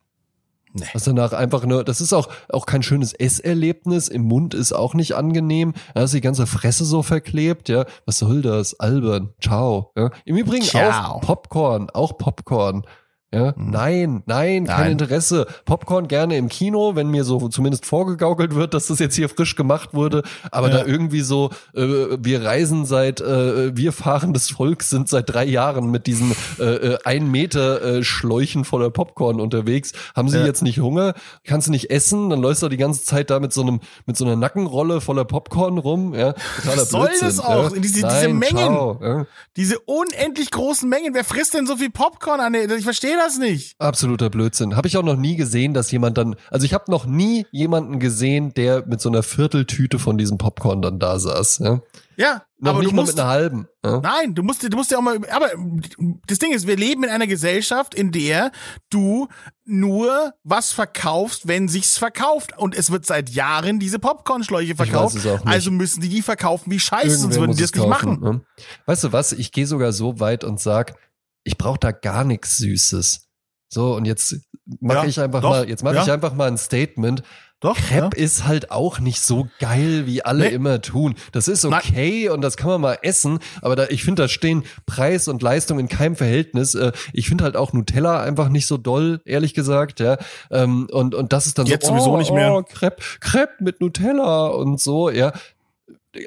Nee. 0.78 0.86
Was 0.92 1.04
danach 1.04 1.32
einfach 1.32 1.64
nur, 1.64 1.84
das 1.84 2.00
ist 2.00 2.12
auch, 2.12 2.28
auch 2.50 2.66
kein 2.66 2.82
schönes 2.82 3.12
Esserlebnis. 3.12 4.08
Im 4.08 4.22
Mund 4.22 4.54
ist 4.54 4.72
auch 4.72 4.94
nicht 4.94 5.14
angenehm. 5.14 5.74
Da 5.94 6.02
ist 6.02 6.14
die 6.14 6.20
ganze 6.20 6.46
Fresse 6.46 6.84
so 6.84 7.02
verklebt, 7.02 7.68
ja. 7.68 7.86
Was 8.04 8.18
soll 8.18 8.42
das? 8.42 8.78
Albern. 8.78 9.30
Ciao. 9.40 9.92
Ja. 9.96 10.10
Im 10.24 10.36
Übrigen 10.36 10.64
Ciao. 10.64 11.16
auch 11.16 11.20
Popcorn, 11.20 11.90
auch 11.90 12.18
Popcorn. 12.18 12.84
Ja, 13.36 13.54
nein, 13.56 14.22
nein, 14.26 14.64
kein 14.66 14.76
Nein. 14.80 14.92
Interesse. 14.92 15.46
Popcorn 15.64 16.08
gerne 16.08 16.36
im 16.36 16.48
Kino, 16.48 16.96
wenn 16.96 17.10
mir 17.10 17.24
so 17.24 17.48
zumindest 17.48 17.84
vorgegaukelt 17.86 18.54
wird, 18.54 18.72
dass 18.74 18.86
das 18.86 18.98
jetzt 18.98 19.14
hier 19.16 19.28
frisch 19.28 19.56
gemacht 19.56 19.92
wurde. 19.92 20.22
Aber 20.50 20.70
Ja. 20.70 20.78
da 20.78 20.86
irgendwie 20.86 21.20
so, 21.20 21.50
äh, 21.74 21.82
wir 22.18 22.44
reisen 22.44 22.86
seit, 22.86 23.20
äh, 23.20 23.76
wir 23.76 23.92
fahren 23.92 24.32
des 24.32 24.50
Volks 24.50 24.88
sind 24.90 25.08
seit 25.08 25.28
drei 25.28 25.44
Jahren 25.44 25.90
mit 25.90 26.06
diesen 26.06 26.32
äh, 26.58 26.62
äh, 26.64 26.98
ein 27.04 27.30
Meter 27.30 27.82
äh, 27.82 28.02
Schläuchen 28.04 28.64
voller 28.64 28.90
Popcorn 28.90 29.40
unterwegs. 29.40 29.92
Haben 30.14 30.28
Sie 30.28 30.38
Ja. 30.38 30.46
jetzt 30.46 30.62
nicht 30.62 30.80
Hunger? 30.80 31.14
Kannst 31.44 31.66
du 31.66 31.70
nicht 31.72 31.90
essen? 31.90 32.30
Dann 32.30 32.40
läufst 32.40 32.62
du 32.62 32.68
die 32.68 32.76
ganze 32.76 33.04
Zeit 33.04 33.28
da 33.30 33.40
mit 33.40 33.52
so 33.52 33.62
einem, 33.62 33.80
mit 34.06 34.16
so 34.16 34.24
einer 34.24 34.36
Nackenrolle 34.36 35.00
voller 35.00 35.24
Popcorn 35.24 35.78
rum. 35.78 36.14
Ja, 36.14 36.32
totaler 36.32 36.76
Was 36.82 36.90
soll 36.90 37.06
Blödsinn, 37.08 37.26
das 37.28 37.40
auch? 37.40 37.72
Ja? 37.72 37.78
Diese- 37.80 37.94
diese 37.94 38.06
Nein, 38.06 38.38
Mengen. 38.38 38.56
Ciao, 38.56 38.98
ja? 39.02 39.26
Diese 39.56 39.78
unendlich 39.80 40.50
großen 40.50 40.88
Mengen. 40.88 41.12
Wer 41.14 41.24
frisst 41.24 41.54
denn 41.54 41.66
so 41.66 41.76
viel 41.76 41.90
Popcorn 41.90 42.40
an? 42.40 42.54
Ich 42.54 42.84
verstehe 42.84 43.16
das 43.16 43.25
nicht. 43.38 43.74
Absoluter 43.78 44.30
Blödsinn. 44.30 44.76
Habe 44.76 44.88
ich 44.88 44.96
auch 44.96 45.02
noch 45.02 45.16
nie 45.16 45.36
gesehen, 45.36 45.74
dass 45.74 45.90
jemand 45.90 46.16
dann, 46.18 46.36
also 46.50 46.64
ich 46.64 46.72
habe 46.72 46.90
noch 46.90 47.06
nie 47.06 47.46
jemanden 47.50 47.98
gesehen, 47.98 48.54
der 48.54 48.86
mit 48.86 49.00
so 49.00 49.08
einer 49.08 49.22
Vierteltüte 49.22 49.98
von 49.98 50.16
diesem 50.18 50.38
Popcorn 50.38 50.82
dann 50.82 50.98
da 50.98 51.18
saß. 51.18 51.58
Ja? 51.58 51.80
Ja, 52.16 52.44
Noch 52.58 52.70
aber 52.70 52.78
nicht 52.80 52.92
du 52.92 52.96
mal 52.96 53.02
musst, 53.02 53.14
mit 53.14 53.20
einer 53.20 53.28
halben. 53.28 53.68
Ja? 53.84 54.00
Nein, 54.00 54.34
du 54.34 54.42
musst, 54.42 54.62
du 54.62 54.74
musst 54.76 54.90
ja 54.90 54.98
auch 54.98 55.02
mal, 55.02 55.18
aber 55.30 55.50
das 56.26 56.38
Ding 56.38 56.52
ist, 56.52 56.66
wir 56.66 56.76
leben 56.76 57.04
in 57.04 57.10
einer 57.10 57.26
Gesellschaft, 57.26 57.94
in 57.94 58.10
der 58.10 58.52
du 58.88 59.28
nur 59.66 60.32
was 60.42 60.72
verkaufst, 60.72 61.46
wenn 61.46 61.68
sich's 61.68 61.98
verkauft. 61.98 62.56
Und 62.56 62.74
es 62.74 62.90
wird 62.90 63.04
seit 63.04 63.28
Jahren 63.30 63.78
diese 63.78 63.98
Popcornschläuche 63.98 64.76
verkauft. 64.76 65.18
Also 65.44 65.70
müssen 65.70 66.00
die 66.00 66.08
die 66.08 66.22
verkaufen 66.22 66.70
wie 66.70 66.80
Scheiße, 66.80 67.16
sonst 67.16 67.38
würden 67.38 67.54
die 67.54 67.62
es 67.62 67.70
das 67.72 67.80
nicht 67.80 67.90
kaufen, 67.90 68.20
machen. 68.20 68.20
Ne? 68.20 68.40
Weißt 68.86 69.04
du 69.04 69.12
was? 69.12 69.32
Ich 69.32 69.52
gehe 69.52 69.66
sogar 69.66 69.92
so 69.92 70.20
weit 70.20 70.44
und 70.44 70.58
sag, 70.60 70.94
ich 71.46 71.56
brauche 71.56 71.78
da 71.78 71.92
gar 71.92 72.24
nichts 72.24 72.56
Süßes. 72.58 73.22
So, 73.68 73.94
und 73.94 74.04
jetzt 74.04 74.36
mache 74.80 74.98
Ja, 74.98 75.04
ich 75.04 75.20
einfach 75.20 75.40
doch, 75.42 75.50
mal, 75.50 75.68
jetzt 75.68 75.82
mache 75.82 75.96
ja. 75.96 76.02
ich 76.02 76.10
einfach 76.10 76.34
mal 76.34 76.48
ein 76.48 76.58
Statement. 76.58 77.22
Doch, 77.60 77.76
Crepe 77.76 78.14
ist 78.18 78.46
halt 78.46 78.70
auch 78.70 78.98
nicht 79.00 79.20
so 79.22 79.48
geil, 79.60 80.06
wie 80.06 80.22
alle 80.22 80.44
Nee. 80.44 80.54
immer 80.54 80.82
tun. 80.82 81.14
Das 81.32 81.48
ist 81.48 81.64
okay 81.64 82.28
und 82.28 82.42
das 82.42 82.58
kann 82.58 82.68
man 82.68 82.80
mal 82.82 82.98
essen, 83.00 83.38
aber 83.62 83.76
da, 83.76 83.86
ich 83.88 84.04
finde, 84.04 84.22
da 84.22 84.28
stehen 84.28 84.62
Preis 84.84 85.26
und 85.26 85.40
Leistung 85.40 85.78
in 85.78 85.88
keinem 85.88 86.16
Verhältnis. 86.16 86.74
Äh, 86.74 86.92
Ich 87.14 87.28
finde 87.28 87.44
halt 87.44 87.56
auch 87.56 87.72
Nutella 87.72 88.20
einfach 88.22 88.50
nicht 88.50 88.66
so 88.66 88.76
doll, 88.76 89.22
ehrlich 89.24 89.54
gesagt, 89.54 90.00
ja. 90.00 90.18
Ähm, 90.50 90.86
Und, 90.92 91.14
und 91.14 91.32
das 91.32 91.46
ist 91.46 91.58
dann 91.58 91.64
Jetzt 91.66 91.86
so, 91.86 91.92
sowieso 91.92 92.12
oh, 92.12 92.16
nicht 92.18 92.30
mehr. 92.32 92.52
Oh, 92.54 92.62
Crepe, 92.62 93.02
Crepe 93.20 93.54
mit 93.60 93.80
Nutella 93.80 94.48
und 94.48 94.78
so, 94.78 95.08
ja. 95.08 95.32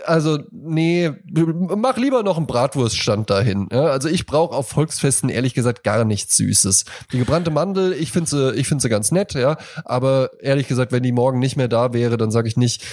Also, 0.06 0.40
nee, 0.52 1.12
mach 1.32 1.98
lieber 1.98 2.24
noch 2.24 2.38
einen 2.38 2.48
Bratwurststand 2.48 3.30
dahin. 3.30 3.68
Ja? 3.72 3.86
Also 3.86 4.10
ich 4.10 4.26
brauche 4.26 4.56
auf 4.56 4.70
Volksfesten 4.70 5.30
ehrlich 5.30 5.54
gesagt 5.54 5.84
gar 5.84 6.06
nichts 6.06 6.36
Süßes. 6.38 6.86
Die 7.12 7.18
gebrannte 7.18 7.52
Mandel, 7.52 7.94
ich 7.94 8.12
finde 8.12 8.30
sie, 8.30 8.54
ich 8.56 8.68
finde 8.68 8.82
sie 8.82 8.90
ganz 8.90 9.12
nett, 9.12 9.34
ja. 9.34 9.58
Aber 9.86 10.32
ehrlich 10.42 10.68
gesagt, 10.68 10.92
wenn 10.92 11.04
die 11.04 11.12
morgen 11.12 11.40
nicht 11.40 11.56
mehr 11.56 11.68
da 11.68 11.94
wäre, 11.94 12.18
dann 12.18 12.32
sage 12.32 12.48
ich 12.48 12.58
nicht, 12.58 12.84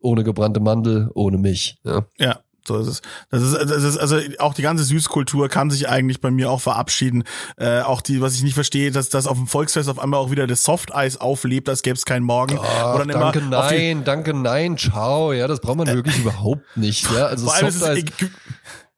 ohne 0.00 0.22
gebrannte 0.22 0.60
Mandel, 0.60 1.10
ohne 1.14 1.38
mich. 1.38 1.78
Ja. 1.84 2.06
Ja, 2.18 2.40
so 2.66 2.78
ist 2.78 2.86
es. 2.86 3.02
Das 3.30 3.42
ist, 3.42 3.54
das 3.54 3.82
ist, 3.82 3.98
also 3.98 4.18
auch 4.38 4.54
die 4.54 4.62
ganze 4.62 4.84
Süßkultur 4.84 5.48
kann 5.48 5.70
sich 5.70 5.88
eigentlich 5.88 6.20
bei 6.20 6.30
mir 6.30 6.50
auch 6.50 6.60
verabschieden. 6.60 7.24
Äh, 7.56 7.80
auch 7.80 8.00
die, 8.00 8.20
was 8.20 8.34
ich 8.34 8.42
nicht 8.42 8.54
verstehe, 8.54 8.90
dass 8.90 9.08
das 9.08 9.26
auf 9.26 9.36
dem 9.36 9.46
Volksfest 9.46 9.88
auf 9.88 9.98
einmal 9.98 10.20
auch 10.20 10.30
wieder 10.30 10.46
das 10.46 10.64
Softeis 10.64 11.16
auflebt, 11.16 11.68
als 11.68 11.82
gäbe 11.82 11.96
es 11.96 12.04
keinen 12.04 12.24
Morgen. 12.24 12.56
Dann 12.56 13.08
danke, 13.08 13.42
nein, 13.42 14.04
danke, 14.04 14.34
nein, 14.34 14.78
ciao. 14.78 15.32
Ja, 15.32 15.46
das 15.46 15.60
braucht 15.60 15.76
man 15.76 15.86
wirklich 15.86 16.18
überhaupt 16.18 16.76
nicht. 16.76 17.10
Ja, 17.10 17.26
also 17.26 17.44
Vor 17.46 17.54
allem 17.54 17.66
ist 17.66 17.74
es, 17.76 17.80
Softeis, 17.80 18.04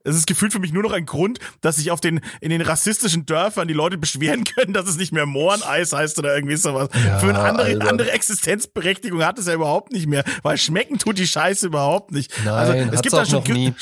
Es 0.06 0.16
ist 0.16 0.26
gefühlt 0.26 0.52
für 0.52 0.58
mich 0.58 0.72
nur 0.72 0.82
noch 0.82 0.92
ein 0.92 1.04
Grund, 1.06 1.38
dass 1.60 1.76
sich 1.76 1.90
auf 1.90 2.00
den, 2.00 2.20
in 2.40 2.50
den 2.50 2.62
rassistischen 2.62 3.26
Dörfern 3.26 3.68
die 3.68 3.74
Leute 3.74 3.98
beschweren 3.98 4.44
können, 4.56 4.72
dass 4.72 4.88
es 4.88 4.96
nicht 4.96 5.12
mehr 5.12 5.26
Mohreneis 5.26 5.92
heißt 5.92 6.18
oder 6.18 6.34
irgendwie 6.34 6.56
sowas. 6.56 6.88
Ja, 6.94 7.18
für 7.18 7.28
eine 7.28 7.40
andere, 7.40 7.66
Alter. 7.66 7.88
andere 7.88 8.10
Existenzberechtigung 8.12 9.24
hat 9.24 9.38
es 9.38 9.46
ja 9.46 9.54
überhaupt 9.54 9.92
nicht 9.92 10.06
mehr, 10.06 10.24
weil 10.42 10.56
schmecken 10.56 10.98
tut 10.98 11.18
die 11.18 11.26
Scheiße 11.26 11.66
überhaupt 11.66 12.12
nicht. 12.12 12.32
also, 12.46 12.72
Nein, 12.72 12.88
es 12.88 12.92
hat's 12.92 13.02
gibt 13.02 13.14
auch 13.14 13.18
da 13.18 13.26
schon 13.26 13.42
nie. 13.52 13.74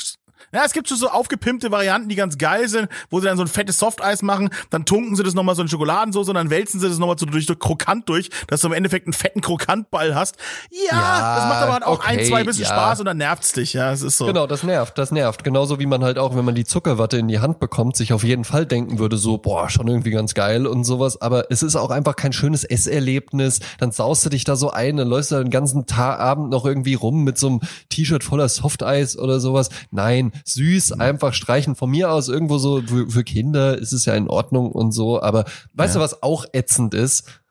Ja, 0.55 0.63
es 0.65 0.73
gibt 0.73 0.87
schon 0.87 0.97
so 0.97 1.09
aufgepimpte 1.09 1.71
Varianten, 1.71 2.09
die 2.09 2.15
ganz 2.15 2.37
geil 2.37 2.67
sind, 2.67 2.89
wo 3.09 3.19
sie 3.19 3.27
dann 3.27 3.37
so 3.37 3.43
ein 3.43 3.47
fettes 3.47 3.77
Softeis 3.77 4.21
machen, 4.21 4.49
dann 4.69 4.85
tunken 4.85 5.15
sie 5.15 5.23
das 5.23 5.33
nochmal 5.33 5.55
so 5.55 5.61
in 5.61 5.67
Schokoladensoße 5.67 6.31
und 6.31 6.35
dann 6.35 6.49
wälzen 6.49 6.79
sie 6.79 6.87
das 6.87 6.97
nochmal 6.97 7.17
so 7.17 7.25
durch, 7.25 7.45
durch 7.45 7.59
Krokant 7.59 8.07
durch, 8.09 8.29
dass 8.47 8.61
du 8.61 8.67
im 8.67 8.73
Endeffekt 8.73 9.05
einen 9.05 9.13
fetten 9.13 9.41
Krokantball 9.41 10.15
hast. 10.15 10.37
Ja, 10.71 10.95
Ja, 10.97 11.35
das 11.35 11.45
macht 11.45 11.61
aber 11.61 11.73
halt 11.73 11.83
auch 11.83 12.05
ein, 12.05 12.17
okay, 12.17 12.27
zwei 12.29 12.43
bisschen 12.43 12.63
ja. 12.63 12.69
Spaß 12.69 12.99
und 12.99 13.05
dann 13.05 13.17
nervt's 13.17 13.53
dich, 13.53 13.73
ja, 13.73 13.91
es 13.91 14.01
ist 14.01 14.17
so. 14.17 14.25
Genau, 14.25 14.47
das 14.47 14.63
nervt, 14.63 14.97
das 14.97 15.11
nervt. 15.11 15.43
Genauso 15.43 15.79
wie 15.79 15.85
man 15.85 16.03
halt 16.03 16.17
auch, 16.17 16.35
wenn 16.35 16.45
man 16.45 16.55
die 16.55 16.65
Zuckerwatte 16.65 17.17
in 17.17 17.27
die 17.27 17.39
Hand 17.39 17.59
bekommt, 17.59 17.95
sich 17.95 18.13
auf 18.13 18.23
jeden 18.23 18.43
Fall 18.43 18.65
denken 18.65 18.99
würde, 18.99 19.17
so, 19.17 19.37
boah, 19.37 19.69
schon 19.69 19.87
irgendwie 19.87 20.11
ganz 20.11 20.33
geil 20.33 20.67
und 20.67 20.83
sowas. 20.83 21.21
Aber 21.21 21.51
es 21.51 21.63
ist 21.63 21.75
auch 21.75 21.91
einfach 21.91 22.15
kein 22.15 22.33
schönes 22.33 22.63
Esserlebnis. 22.63 23.59
Dann 23.79 23.91
saust 23.91 24.25
du 24.25 24.29
dich 24.29 24.43
da 24.43 24.55
so 24.55 24.71
ein, 24.71 24.97
dann 24.97 25.07
läufst 25.07 25.31
du 25.31 25.35
den 25.35 25.49
ganzen 25.49 25.85
Tag, 25.85 26.19
Abend 26.19 26.49
noch 26.49 26.65
irgendwie 26.65 26.93
rum 26.93 27.23
mit 27.23 27.37
so 27.37 27.47
einem 27.47 27.61
T-Shirt 27.89 28.23
voller 28.23 28.49
Softeis 28.49 29.17
oder 29.17 29.39
sowas. 29.39 29.69
Nein, 29.91 30.31
süß, 30.47 30.93
einfach 30.93 31.33
streichen. 31.33 31.75
Von 31.75 31.89
mir 31.91 32.11
aus 32.11 32.27
irgendwo 32.29 32.57
so, 32.57 32.81
für, 32.81 33.09
für 33.09 33.23
Kinder 33.23 33.77
ist 33.77 33.91
es 33.93 34.05
ja 34.05 34.13
in 34.15 34.27
Ordnung 34.29 34.71
und 34.71 34.91
so. 34.91 35.21
Aber 35.21 35.45
weißt 35.73 35.95
Ja. 35.95 35.99
du, 35.99 36.03
was 36.03 36.23
auch 36.23 36.45
ätzend 36.53 36.93
ist? 36.93 37.41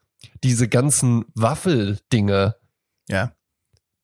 Diese 0.42 0.68
ganzen 0.68 1.24
Waffeldinge. 1.34 2.56
Ja. 3.08 3.32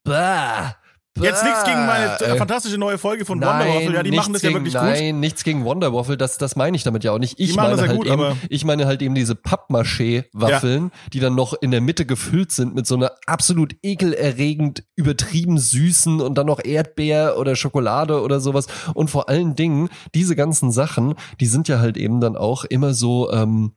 Bah. 0.04 0.76
Jetzt 1.18 1.42
nichts 1.44 1.64
gegen 1.64 1.86
meine 1.86 2.20
äh, 2.20 2.36
fantastische 2.36 2.78
neue 2.78 2.96
Folge 2.96 3.24
von 3.24 3.40
Wonder 3.40 3.66
Waffle, 3.66 3.94
ja, 3.94 4.02
die 4.02 4.12
machen 4.12 4.32
das 4.32 4.42
ja 4.42 4.50
gegen, 4.50 4.60
wirklich 4.60 4.74
nein, 4.74 5.14
gut. 5.14 5.20
nichts 5.20 5.42
gegen 5.42 5.64
Wonder 5.64 5.92
Waffle, 5.92 6.16
das, 6.16 6.38
das 6.38 6.54
meine 6.54 6.76
ich 6.76 6.84
damit 6.84 7.02
ja 7.02 7.10
auch 7.10 7.18
nicht. 7.18 7.38
Ich 7.40 7.56
meine 7.56 7.74
ja 7.74 7.88
halt 7.88 7.96
gut, 7.96 8.06
eben, 8.06 8.40
ich 8.48 8.64
meine 8.64 8.86
halt 8.86 9.02
eben 9.02 9.16
diese 9.16 9.34
Pappmaché-Waffeln, 9.34 10.92
die 11.12 11.18
dann 11.18 11.34
noch 11.34 11.54
in 11.60 11.72
der 11.72 11.80
Mitte 11.80 12.06
gefüllt 12.06 12.52
sind 12.52 12.76
mit 12.76 12.86
so 12.86 12.94
einer 12.94 13.12
absolut 13.26 13.74
ekelerregend 13.82 14.84
übertrieben 14.94 15.58
süßen 15.58 16.20
und 16.20 16.38
dann 16.38 16.46
noch 16.46 16.60
Erdbeer 16.62 17.36
oder 17.38 17.56
Schokolade 17.56 18.22
oder 18.22 18.38
sowas. 18.38 18.68
Und 18.94 19.10
vor 19.10 19.28
allen 19.28 19.56
Dingen, 19.56 19.88
diese 20.14 20.36
ganzen 20.36 20.70
Sachen, 20.70 21.14
die 21.40 21.46
sind 21.46 21.66
ja 21.66 21.80
halt 21.80 21.96
eben 21.96 22.20
dann 22.20 22.36
auch 22.36 22.64
immer 22.64 22.94
so, 22.94 23.32
ähm, 23.32 23.72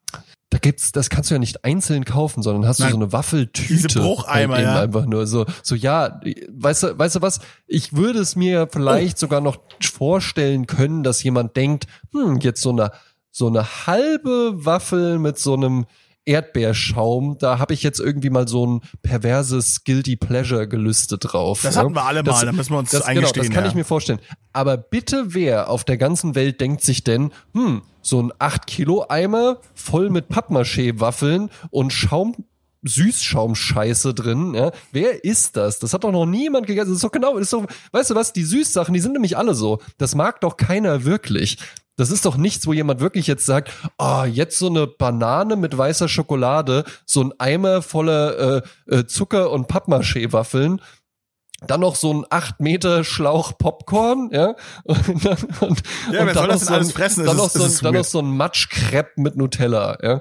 da 0.54 0.60
gibt's, 0.60 0.92
das 0.92 1.10
kannst 1.10 1.32
du 1.32 1.36
ja 1.36 1.40
nicht 1.40 1.66
einzeln 1.66 2.06
kaufen, 2.06 2.44
sondern 2.44 2.68
hast 2.68 2.78
Nein. 2.78 2.90
du 2.90 2.98
so 2.98 3.02
eine 3.02 3.12
Waffeltüte. 3.12 3.74
Diese 3.74 3.88
Brucheimer, 3.88 4.62
ja. 4.62 4.82
einfach 4.82 5.08
nur 5.08 5.26
so, 5.26 5.48
so 5.64 5.74
ja, 5.74 6.22
weißt 6.52 6.84
du, 6.84 7.00
weißt 7.00 7.16
du 7.16 7.22
was? 7.24 7.40
Ich 7.66 7.94
würde 7.94 8.20
es 8.20 8.36
mir 8.36 8.68
vielleicht 8.72 9.18
sogar 9.18 9.42
noch 9.42 9.58
vorstellen 9.82 10.68
können, 10.68 11.02
dass 11.02 11.24
jemand 11.24 11.56
denkt, 11.56 11.88
hm, 12.12 12.38
jetzt 12.38 12.62
so 12.62 12.70
eine 12.70 12.92
so 13.32 13.48
eine 13.48 13.88
halbe 13.88 14.64
Waffel 14.64 15.18
mit 15.18 15.40
so 15.40 15.56
einem 15.56 15.88
Erdbeerschaum, 16.26 17.38
da 17.40 17.60
habe 17.60 17.74
ich 17.74 17.84
jetzt 17.84 18.00
irgendwie 18.00 18.30
mal 18.30 18.48
so 18.48 18.66
ein 18.66 18.82
perverses 19.02 19.84
Guilty 19.84 20.16
Pleasure 20.16 20.68
gelüstet 20.68 21.22
drauf. 21.34 21.62
Das 21.64 21.76
ja. 21.76 21.82
hatten 21.82 21.96
wir 21.96 22.04
alle 22.06 22.24
mal, 22.24 22.32
Das- 22.32 22.42
da 22.42 22.52
müssen 22.52 22.72
wir 22.72 22.80
uns 22.80 22.92
das, 22.92 23.02
genau, 23.06 23.12
eingestehen. 23.20 23.46
das 23.48 23.54
kann 23.54 23.64
ja. 23.66 23.70
ich 23.70 23.76
mir 23.76 23.84
vorstellen. 23.86 24.20
Aber 24.54 24.78
bitte 24.78 25.34
wer 25.34 25.70
auf 25.70 25.84
der 25.84 25.98
ganzen 25.98 26.36
Welt 26.36 26.62
denkt 26.62 26.82
sich 26.84 27.04
denn, 27.04 27.32
hm, 27.54 27.82
so 28.02 28.22
ein 28.22 28.32
8 28.40 28.68
Kilo 28.68 29.06
Eimer 29.08 29.58
voll 29.74 30.10
mit 30.10 30.30
Pappmaché-Waffeln 30.30 31.50
und 31.72 31.92
Schaum 31.94 32.36
Süßschaumscheiße 32.84 34.14
drin, 34.14 34.54
ja. 34.54 34.72
Wer 34.92 35.24
ist 35.24 35.56
das? 35.58 35.80
Das 35.80 35.94
hat 35.94 36.04
doch 36.04 36.12
noch 36.12 36.26
niemand 36.26 36.68
gegessen. 36.68 36.90
Das 36.90 36.98
ist 36.98 37.04
doch 37.04 37.12
genau, 37.12 37.38
ist 37.38 37.54
doch, 37.54 37.66
weißt 37.92 38.12
du 38.12 38.16
was, 38.16 38.34
die 38.34 38.44
Süßsachen, 38.44 38.94
die 38.94 39.00
sind 39.00 39.14
nämlich 39.14 39.38
alle 39.38 39.56
so. 39.56 39.80
Das 39.98 40.16
mag 40.16 40.42
doch 40.42 40.58
keiner 40.58 41.04
wirklich. 41.06 41.58
Das 41.96 42.10
ist 42.10 42.26
doch 42.26 42.38
nichts, 42.38 42.66
wo 42.66 42.74
jemand 42.74 43.00
wirklich 43.02 43.28
jetzt 43.28 43.46
sagt, 43.46 43.72
ah, 44.00 44.26
jetzt 44.26 44.58
so 44.58 44.68
eine 44.68 44.88
Banane 44.88 45.56
mit 45.56 45.78
weißer 45.78 46.08
Schokolade, 46.10 46.86
so 47.06 47.22
ein 47.22 47.34
Eimer 47.40 47.82
voller 47.84 48.64
äh, 48.90 48.96
äh, 48.96 49.06
Zucker 49.06 49.52
und 49.52 49.68
Pappmaché-Waffeln 49.68 50.82
dann 51.66 51.80
noch 51.80 51.96
so 51.96 52.12
ein 52.14 52.26
8 52.30 52.60
Meter 52.60 53.06
Schlauch 53.06 53.58
Popcorn, 53.58 54.28
ja. 54.34 54.54
Und, 54.84 55.24
dann- 55.24 55.38
und, 55.62 55.82
Ja, 56.12 56.24
und 56.24 56.36
dann 56.36 56.50
noch 56.50 56.58
so 56.58 56.74
alles 56.74 56.90
ein, 56.90 56.94
fressen? 56.94 57.24
Dann 57.26 57.38
noch 57.38 57.46
ist- 57.46 57.54
so 57.54 57.64
ein, 57.64 57.72
dann 57.84 57.94
noch 57.94 58.04
so 58.04 58.20
ein 58.20 58.36
Matschkrepp 58.36 59.18
mit 59.18 59.38
Nutella, 59.38 59.98
ja. 60.04 60.20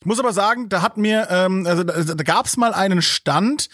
Ich 0.00 0.06
muss 0.06 0.18
aber 0.18 0.32
sagen, 0.32 0.68
da 0.68 0.82
hat 0.82 0.96
mir, 0.96 1.28
ähm, 1.30 1.66
also 1.66 1.84
da, 1.84 2.02
da 2.02 2.24
gab 2.24 2.46
es 2.46 2.56
mal 2.56 2.74
einen 2.74 3.02
Stand, 3.02 3.68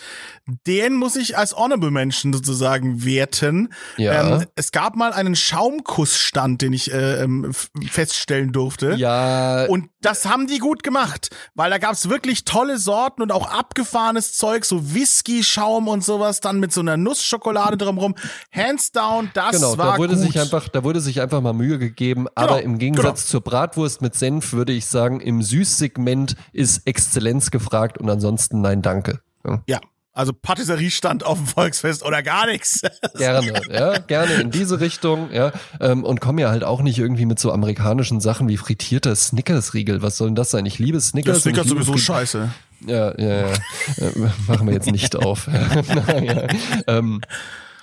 den 0.66 0.94
muss 0.94 1.16
ich 1.16 1.36
als 1.36 1.54
Honorable 1.54 1.90
Mention 1.90 2.32
sozusagen 2.32 3.04
werten. 3.04 3.72
Ja. 3.96 4.38
Ähm, 4.38 4.46
es 4.56 4.72
gab 4.72 4.96
mal 4.96 5.12
einen 5.12 5.36
Schaumkussstand, 5.36 6.62
den 6.62 6.72
ich 6.72 6.92
äh, 6.92 7.22
ähm, 7.22 7.52
feststellen 7.90 8.52
durfte. 8.52 8.94
Ja, 8.94 9.64
Und 9.66 9.90
das 10.00 10.26
haben 10.26 10.46
die 10.46 10.58
gut 10.58 10.82
gemacht, 10.82 11.30
weil 11.54 11.70
da 11.70 11.78
gab's 11.78 12.08
wirklich 12.08 12.44
tolle 12.44 12.78
Sorten 12.78 13.22
und 13.22 13.32
auch 13.32 13.50
abgefahrenes 13.50 14.36
Zeug, 14.36 14.64
so 14.64 14.94
Whisky-Schaum 14.94 15.88
und 15.88 16.04
sowas, 16.04 16.40
dann 16.40 16.60
mit 16.60 16.72
so 16.72 16.80
einer 16.80 16.96
Nussschokolade 16.96 17.76
drumherum. 17.76 18.14
Hands 18.52 18.92
down, 18.92 19.30
das 19.34 19.52
genau, 19.52 19.76
war 19.76 19.92
da 19.92 19.98
wurde 19.98 20.14
gut. 20.14 20.24
sich 20.24 20.40
einfach, 20.40 20.68
da 20.68 20.84
wurde 20.84 21.00
sich 21.00 21.20
einfach 21.20 21.40
mal 21.40 21.52
Mühe 21.52 21.78
gegeben, 21.78 22.26
aber 22.34 22.62
im 22.62 22.78
Gegensatz 22.78 23.26
zur 23.26 23.40
Bratwurst 23.40 24.00
mit 24.00 24.14
Senf 24.14 24.52
würde 24.52 24.72
ich 24.72 24.86
sagen, 24.86 25.20
im 25.20 25.42
Süßsegment 25.88 26.36
ist 26.52 26.82
Exzellenz 26.86 27.50
gefragt 27.50 27.98
und 27.98 28.08
ansonsten 28.10 28.60
nein, 28.60 28.82
danke. 28.82 29.20
Ja. 29.46 29.62
ja, 29.66 29.80
also 30.12 30.32
Patisseriestand 30.32 31.24
auf 31.24 31.38
dem 31.38 31.46
Volksfest 31.46 32.04
oder 32.04 32.22
gar 32.22 32.46
nichts. 32.46 32.82
Gerne, 33.16 33.52
ja, 33.70 33.98
gerne 33.98 34.34
in 34.34 34.50
diese 34.50 34.80
Richtung, 34.80 35.30
ja. 35.32 35.52
Ähm, 35.80 36.04
und 36.04 36.20
komm 36.20 36.38
ja 36.38 36.50
halt 36.50 36.64
auch 36.64 36.82
nicht 36.82 36.98
irgendwie 36.98 37.24
mit 37.24 37.38
so 37.38 37.52
amerikanischen 37.52 38.20
Sachen 38.20 38.48
wie 38.48 38.56
frittierter 38.56 39.14
Snickers-Riegel. 39.14 40.02
Was 40.02 40.16
soll 40.16 40.28
denn 40.28 40.34
das 40.34 40.50
sein? 40.50 40.66
Ich 40.66 40.78
liebe 40.78 41.00
Snickers. 41.00 41.36
Das 41.36 41.42
Snickers 41.44 41.68
sowieso 41.68 41.92
Fri- 41.92 41.98
scheiße. 41.98 42.50
Ja, 42.86 43.18
ja, 43.18 43.28
ja. 43.40 43.52
Äh, 43.96 44.28
machen 44.46 44.66
wir 44.66 44.74
jetzt 44.74 44.90
nicht 44.90 45.16
auf. 45.16 45.48
naja. 46.06 46.46
ähm, 46.86 47.20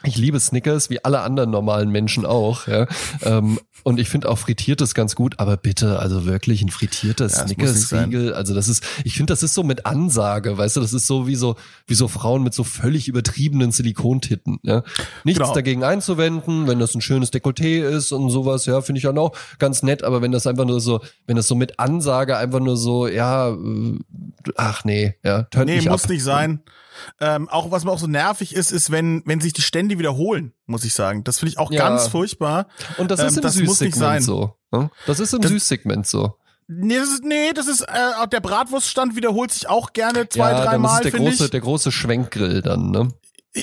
ich 0.06 0.18
liebe 0.18 0.39
Snickers, 0.39 0.89
wie 0.89 1.03
alle 1.03 1.22
anderen 1.22 1.51
normalen 1.51 1.89
Menschen 1.91 2.26
auch. 2.26 2.68
Ja. 2.68 2.88
Ähm, 3.22 3.60
und 3.84 3.99
ich 3.99 4.10
finde 4.10 4.30
auch 4.30 4.38
frittiertes 4.39 4.95
ganz 4.95 5.16
gut, 5.16 5.36
aber 5.39 5.58
bitte, 5.58 5.99
also 5.99 6.26
wirklich 6.26 6.62
ein 6.64 6.70
frittierter 6.70 7.26
Ja. 7.28 7.45
Snickers-Riegel. 7.45 8.34
Also 8.34 8.53
das 8.56 8.68
ist, 8.68 8.84
ich 9.03 9.14
finde, 9.16 9.32
das 9.34 9.43
ist 9.43 9.53
so 9.53 9.64
mit 9.64 9.86
Ansage, 9.86 10.58
weißt 10.58 10.78
du, 10.78 10.82
das 10.82 10.93
ist 10.93 11.06
so 11.06 11.28
wie 11.28 11.36
so, 11.36 11.56
wie 11.86 11.93
so 11.93 12.08
Frauen 12.08 12.41
mit 12.43 12.53
so 12.53 12.64
völlig 12.64 13.08
übertriebenen 13.08 13.72
Silikontitten. 13.72 14.60
Ja. 14.64 14.84
Nichts 15.24 15.39
Genau. 15.41 15.53
dagegen 15.53 15.84
einzuwenden, 15.84 16.68
wenn 16.68 16.80
das 16.80 16.95
ein 16.95 17.01
schönes 17.01 17.32
Dekolleté 17.32 17.84
ist 17.88 18.12
und 18.12 18.30
sowas, 18.32 18.66
ja, 18.66 18.82
finde 18.82 18.97
ich 18.99 19.03
dann 19.03 19.18
auch 19.20 19.36
ganz 19.60 19.84
nett, 19.84 20.03
aber 20.03 20.22
wenn 20.22 20.32
das 20.32 20.47
einfach 20.47 20.66
nur 20.66 20.82
so, 20.82 21.01
wenn 21.28 21.36
das 21.36 21.47
so 21.47 21.53
mit 21.56 21.80
Ansage 21.80 22.38
einfach 22.38 22.60
nur 22.60 22.78
so, 22.78 23.08
ja, 23.08 23.49
äh, 23.49 23.99
ach 24.56 24.84
nee, 24.84 25.16
ja, 25.24 25.43
tönt 25.43 25.68
Nee, 25.68 25.82
muss 25.88 26.06
ab. 26.06 26.10
nicht 26.10 26.24
sein. 26.24 26.62
Ähm, 27.19 27.49
auch 27.49 27.71
was 27.71 27.83
mir 27.85 27.91
auch 27.91 27.99
so 27.99 28.07
nervig 28.07 28.55
ist, 28.55 28.71
ist, 28.71 28.91
wenn, 28.91 29.21
wenn 29.25 29.41
sich 29.41 29.53
die 29.53 29.61
Stände 29.61 29.97
wiederholen, 29.99 30.53
muss 30.65 30.83
ich 30.85 30.93
sagen. 30.93 31.23
Das 31.23 31.39
finde 31.39 31.51
ich 31.51 31.57
auch 31.57 31.71
Ja. 31.71 31.87
ganz 31.87 32.07
furchtbar. 32.07 32.67
Und 32.97 33.11
das 33.11 33.19
Ähm, 33.19 33.27
ist 33.27 33.35
im 33.37 33.41
das 33.43 33.55
muss 33.61 33.81
nicht 33.81 33.95
sein. 33.95 34.21
Süßsegment 34.21 34.53
so. 34.71 34.77
ne? 34.77 34.89
Das 35.05 35.19
ist 35.19 35.33
im 35.33 35.41
Das- 35.41 35.51
Süßsegment 35.51 36.07
so. 36.07 36.35
Nee, 36.67 36.97
das 36.97 37.09
ist, 37.09 37.23
nee, 37.23 37.51
das 37.53 37.67
ist, 37.67 37.81
äh, 37.81 38.27
der 38.31 38.39
Bratwurststand 38.39 39.15
wiederholt 39.15 39.51
sich 39.51 39.69
auch 39.69 39.93
gerne 39.93 40.27
zwei, 40.29 40.49
ja, 40.51 40.59
ist 40.59 40.65
dreimal, 40.65 40.95
es 40.97 41.01
der 41.03 41.11
finde 41.11 41.29
große, 41.29 41.45
ich. 41.45 41.51
der 41.51 41.61
große 41.61 41.91
Schwenkgrill 41.91 42.63
dann, 42.63 42.89
ne? 42.89 43.09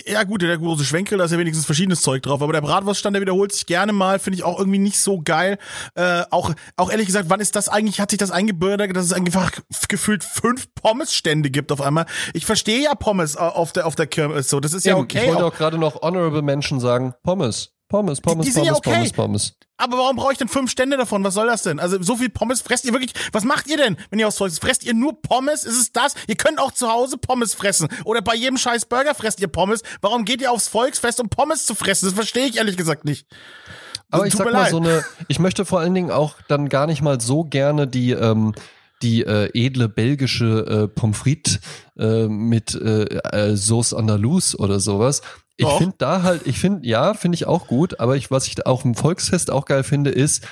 Ja 0.07 0.22
gut, 0.24 0.43
der 0.43 0.57
große 0.57 0.84
Schwenkel, 0.84 1.18
da 1.18 1.24
ist 1.24 1.32
ja 1.32 1.38
wenigstens 1.38 1.66
verschiedenes 1.66 2.01
Zeug 2.01 2.22
drauf, 2.22 2.40
aber 2.40 2.53
der 2.53 2.62
Bratwurststand, 2.62 3.14
der 3.14 3.20
wiederholt 3.20 3.53
sich 3.53 3.66
gerne 3.66 3.93
mal, 3.93 4.18
finde 4.18 4.36
ich 4.38 4.45
auch 4.45 4.59
irgendwie 4.59 4.78
nicht 4.78 4.99
so 4.99 5.20
geil. 5.22 5.59
Äh, 5.95 6.22
auch, 6.30 6.53
auch 6.76 6.90
ehrlich 6.90 7.07
gesagt, 7.07 7.28
wann 7.28 7.40
ist 7.40 7.57
das 7.57 7.68
eigentlich, 7.68 8.01
hat 8.01 8.11
sich 8.11 8.18
das 8.18 8.30
eingebürgert, 8.30 8.97
dass 8.97 9.05
es 9.05 9.12
einfach 9.12 9.51
gefühlt 9.88 10.24
fünf 10.24 10.68
Pommesstände 10.74 11.51
gibt 11.51 11.72
auf 11.72 11.80
einmal? 11.80 12.07
Ich 12.32 12.47
verstehe 12.47 12.82
ja 12.82 12.95
Pommes 12.95 13.34
äh, 13.34 13.38
auf 13.38 13.72
der, 13.72 13.86
auf 13.86 13.95
der 13.95 14.07
Kirmes 14.07 14.49
so, 14.49 14.61
das 14.61 14.72
ist 14.72 14.86
ja 14.86 14.97
okay. 14.97 15.20
ich 15.20 15.26
wollte 15.28 15.45
auch, 15.45 15.53
auch 15.53 15.57
gerade 15.57 15.78
noch 15.78 16.01
Honorable 16.01 16.43
Menschen 16.43 16.80
sagen, 16.80 17.14
Pommes. 17.22 17.72
Pommes, 17.93 18.22
Pommes, 18.22 18.47
die 18.47 18.53
sind 18.53 18.62
Pommes, 18.64 18.80
ja 18.84 18.90
okay. 18.90 18.90
Pommes, 18.95 19.12
Pommes. 19.12 19.55
aber 19.76 19.99
warum 19.99 20.16
brauche 20.16 20.32
ich 20.32 20.38
denn 20.38 20.49
fünf 20.49 20.70
Stände 20.70 20.97
davon? 20.97 21.22
Was 21.24 21.34
soll 21.34 21.47
das 21.47 21.62
denn? 21.62 21.78
Also 21.78 22.03
so 22.03 22.16
viel 22.16 22.30
Pommes 22.30 22.62
fresst 22.62 22.86
ihr 22.86 22.93
wirklich, 22.93 23.12
was 23.32 23.45
macht 23.45 23.66
ihr 23.66 23.76
denn, 23.76 23.99
wenn 24.09 24.18
ihr 24.18 24.26
aus 24.26 24.36
Zeug 24.36 24.51
Fresst 24.53 24.82
ihr 24.82 24.95
nur 24.95 25.20
Pommes? 25.20 25.64
Ist 25.64 25.78
es 25.78 25.93
das? 25.93 26.14
Ihr 26.26 26.36
könnt 26.36 26.59
auch 26.59 26.72
zu 26.72 26.90
Hause 26.90 27.18
Pommes 27.18 27.53
fressen. 27.53 27.88
Oder 28.05 28.22
bei 28.22 28.34
jedem 28.34 28.57
scheiß 28.57 28.86
Burger 28.86 29.14
fresst 29.14 29.40
ihr 29.40 29.49
Pommes. 29.49 29.82
Warum 30.01 30.24
geht 30.24 30.40
ihr 30.40 30.51
aufs 30.51 30.68
Volksfest, 30.68 31.20
um 31.20 31.28
Pommes 31.28 31.66
zu 31.66 31.74
fressen? 31.74 32.07
Das 32.07 32.14
verstehe 32.14 32.47
ich 32.47 32.57
ehrlich 32.57 32.78
gesagt 32.78 33.05
nicht. 33.05 33.26
Aber 34.11 34.26
ich 34.26 34.34
sag 34.34 34.51
mal 34.51 34.70
so 34.70 34.78
eine, 34.78 35.05
ich 35.28 35.38
möchte 35.38 35.66
vor 35.66 35.80
allen 35.80 35.95
Dingen 35.95 36.11
auch 36.11 36.36
dann 36.49 36.70
gar 36.70 36.86
nicht 36.86 37.03
mal 37.03 37.20
so 37.20 37.45
gerne 37.45 37.86
die, 37.86 38.12
ähm, 38.12 38.55
die 39.03 39.22
äh, 39.22 39.51
edle 39.53 39.90
belgische 39.90 40.66
äh, 40.66 40.88
Pommes 40.88 41.18
frites 41.18 41.61
äh, 41.99 42.26
mit 42.26 42.74
äh, 42.74 43.05
äh, 43.05 43.57
Sauce 43.57 43.93
Andalous 43.93 44.59
oder 44.59 44.80
sowas. 44.80 45.20
Ich 45.62 45.78
finde 45.78 45.94
da 45.98 46.22
halt, 46.22 46.46
ich 46.46 46.58
finde, 46.58 46.86
ja, 46.86 47.14
finde 47.14 47.36
ich 47.36 47.46
auch 47.46 47.66
gut, 47.66 48.00
aber 48.00 48.16
ich, 48.16 48.30
was 48.30 48.46
ich 48.46 48.66
auch 48.66 48.84
im 48.84 48.94
Volksfest 48.94 49.50
auch 49.50 49.64
geil 49.64 49.82
finde, 49.82 50.10
ist, 50.10 50.46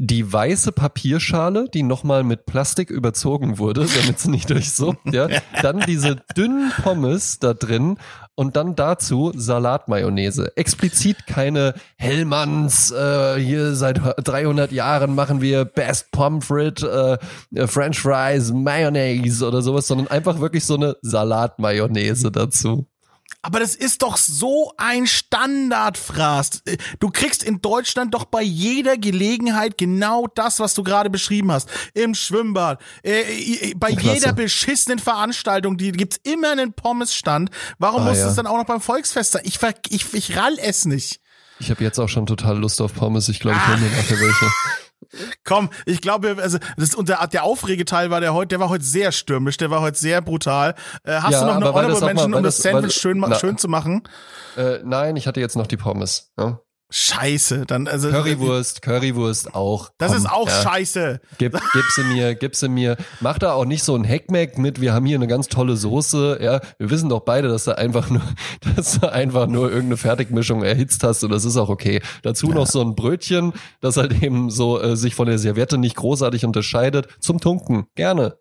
die 0.00 0.32
weiße 0.32 0.70
Papierschale, 0.70 1.68
die 1.68 1.82
nochmal 1.82 2.22
mit 2.22 2.46
Plastik 2.46 2.88
überzogen 2.88 3.58
wurde, 3.58 3.84
damit 4.00 4.20
sie 4.20 4.30
nicht 4.30 4.48
durchsuppt, 4.48 5.12
ja. 5.12 5.28
Dann 5.60 5.80
diese 5.80 6.16
dünnen 6.36 6.72
Pommes 6.82 7.40
da 7.40 7.52
drin 7.52 7.98
und 8.36 8.54
dann 8.54 8.76
dazu 8.76 9.32
Salatmayonnaise. 9.34 10.56
Explizit 10.56 11.26
keine 11.26 11.74
Hellmanns, 11.96 12.92
äh, 12.92 13.40
hier 13.40 13.74
seit 13.74 14.00
300 14.22 14.70
Jahren 14.70 15.16
machen 15.16 15.40
wir 15.40 15.64
Best 15.64 16.12
Pomfret, 16.12 16.84
äh, 16.84 17.18
French 17.66 17.98
Fries, 17.98 18.52
Mayonnaise 18.52 19.44
oder 19.44 19.62
sowas, 19.62 19.88
sondern 19.88 20.06
einfach 20.06 20.38
wirklich 20.38 20.64
so 20.64 20.76
eine 20.76 20.96
Salatmayonnaise 21.02 22.30
dazu. 22.30 22.86
Aber 23.42 23.60
das 23.60 23.76
ist 23.76 24.02
doch 24.02 24.16
so 24.16 24.72
ein 24.78 25.06
Standardfraß. 25.06 26.62
Du 26.98 27.10
kriegst 27.10 27.44
in 27.44 27.60
Deutschland 27.60 28.12
doch 28.14 28.24
bei 28.24 28.42
jeder 28.42 28.96
Gelegenheit 28.96 29.78
genau 29.78 30.26
das, 30.34 30.58
was 30.58 30.74
du 30.74 30.82
gerade 30.82 31.08
beschrieben 31.08 31.52
hast. 31.52 31.68
Im 31.94 32.14
Schwimmbad, 32.14 32.80
äh, 33.04 33.20
äh 33.20 33.74
bei 33.74 33.92
Klasse. 33.92 34.14
jeder 34.14 34.32
beschissenen 34.32 34.98
Veranstaltung, 34.98 35.76
die 35.76 35.92
gibt's 35.92 36.18
immer 36.24 36.50
einen 36.50 36.72
Pommesstand. 36.72 37.50
Warum 37.78 38.02
ah, 38.02 38.06
muss 38.06 38.18
ja. 38.18 38.28
es 38.28 38.34
dann 38.34 38.48
auch 38.48 38.56
noch 38.56 38.66
beim 38.66 38.80
Volksfest 38.80 39.32
sein? 39.32 39.42
Ich, 39.44 39.60
ich, 39.88 40.12
ich 40.14 40.36
rall 40.36 40.56
es 40.58 40.84
nicht. 40.84 41.20
Ich 41.60 41.70
habe 41.70 41.82
jetzt 41.82 41.98
auch 41.98 42.08
schon 42.08 42.26
total 42.26 42.58
Lust 42.58 42.80
auf 42.80 42.94
Pommes. 42.94 43.28
Ich 43.28 43.40
glaube, 43.40 43.56
ich 43.56 43.68
hole 43.68 43.78
mir 43.78 43.90
nachher 43.96 44.20
welche. 44.20 44.46
Komm, 45.44 45.70
ich 45.86 46.00
glaube, 46.00 46.36
also 46.40 46.58
das 46.76 46.94
und 46.94 47.08
der, 47.08 47.26
der 47.26 47.44
Aufregeteil 47.44 48.10
war 48.10 48.20
der 48.20 48.34
heute, 48.34 48.48
der 48.48 48.60
war 48.60 48.68
heute 48.68 48.84
sehr 48.84 49.12
stürmisch, 49.12 49.56
der 49.56 49.70
war 49.70 49.80
heute 49.80 49.98
sehr 49.98 50.20
brutal. 50.20 50.74
Äh, 51.04 51.20
hast 51.20 51.32
ja, 51.32 51.40
du 51.40 51.46
noch 51.46 51.56
eine 51.56 51.72
Honorable 51.72 52.06
Mention, 52.06 52.34
um 52.34 52.42
das, 52.42 52.56
das 52.56 52.62
Sandwich 52.62 52.94
schön, 52.94 53.18
na, 53.18 53.34
schön 53.34 53.56
zu 53.56 53.68
machen? 53.68 54.02
Äh, 54.56 54.80
nein, 54.84 55.16
ich 55.16 55.26
hatte 55.26 55.40
jetzt 55.40 55.56
noch 55.56 55.66
die 55.66 55.76
Pommes. 55.76 56.32
Ja? 56.38 56.60
Scheiße, 56.90 57.66
dann 57.66 57.86
also 57.86 58.08
Currywurst, 58.08 58.80
Currywurst 58.80 59.54
auch. 59.54 59.90
Das 59.98 60.12
Komm, 60.12 60.18
ist 60.18 60.30
auch 60.30 60.48
ja. 60.48 60.62
scheiße. 60.62 61.20
Gib, 61.36 61.52
gib 61.52 61.84
sie 61.94 62.04
mir, 62.04 62.34
gib 62.34 62.56
sie 62.56 62.70
mir. 62.70 62.96
Mach 63.20 63.38
da 63.38 63.52
auch 63.52 63.66
nicht 63.66 63.82
so 63.82 63.94
ein 63.94 64.08
Hackmack 64.08 64.56
mit. 64.56 64.80
Wir 64.80 64.94
haben 64.94 65.04
hier 65.04 65.16
eine 65.16 65.26
ganz 65.26 65.48
tolle 65.48 65.76
Soße. 65.76 66.38
Ja, 66.40 66.60
wir 66.78 66.88
wissen 66.88 67.10
doch 67.10 67.20
beide, 67.20 67.48
dass 67.48 67.64
du 67.64 67.76
einfach 67.76 68.08
nur, 68.08 68.22
dass 68.76 68.98
du 68.98 69.12
einfach 69.12 69.48
nur 69.48 69.68
irgendeine 69.68 69.98
Fertigmischung 69.98 70.62
erhitzt 70.62 71.04
hast 71.04 71.22
und 71.24 71.30
das 71.30 71.44
ist 71.44 71.58
auch 71.58 71.68
okay. 71.68 72.00
Dazu 72.22 72.48
ja. 72.48 72.54
noch 72.54 72.66
so 72.66 72.80
ein 72.80 72.94
Brötchen, 72.94 73.52
das 73.82 73.98
halt 73.98 74.22
eben 74.22 74.48
so 74.48 74.80
äh, 74.80 74.96
sich 74.96 75.14
von 75.14 75.26
der 75.26 75.38
Serviette 75.38 75.76
nicht 75.76 75.96
großartig 75.96 76.46
unterscheidet. 76.46 77.08
Zum 77.20 77.38
Tunken 77.38 77.86
gerne. 77.96 78.38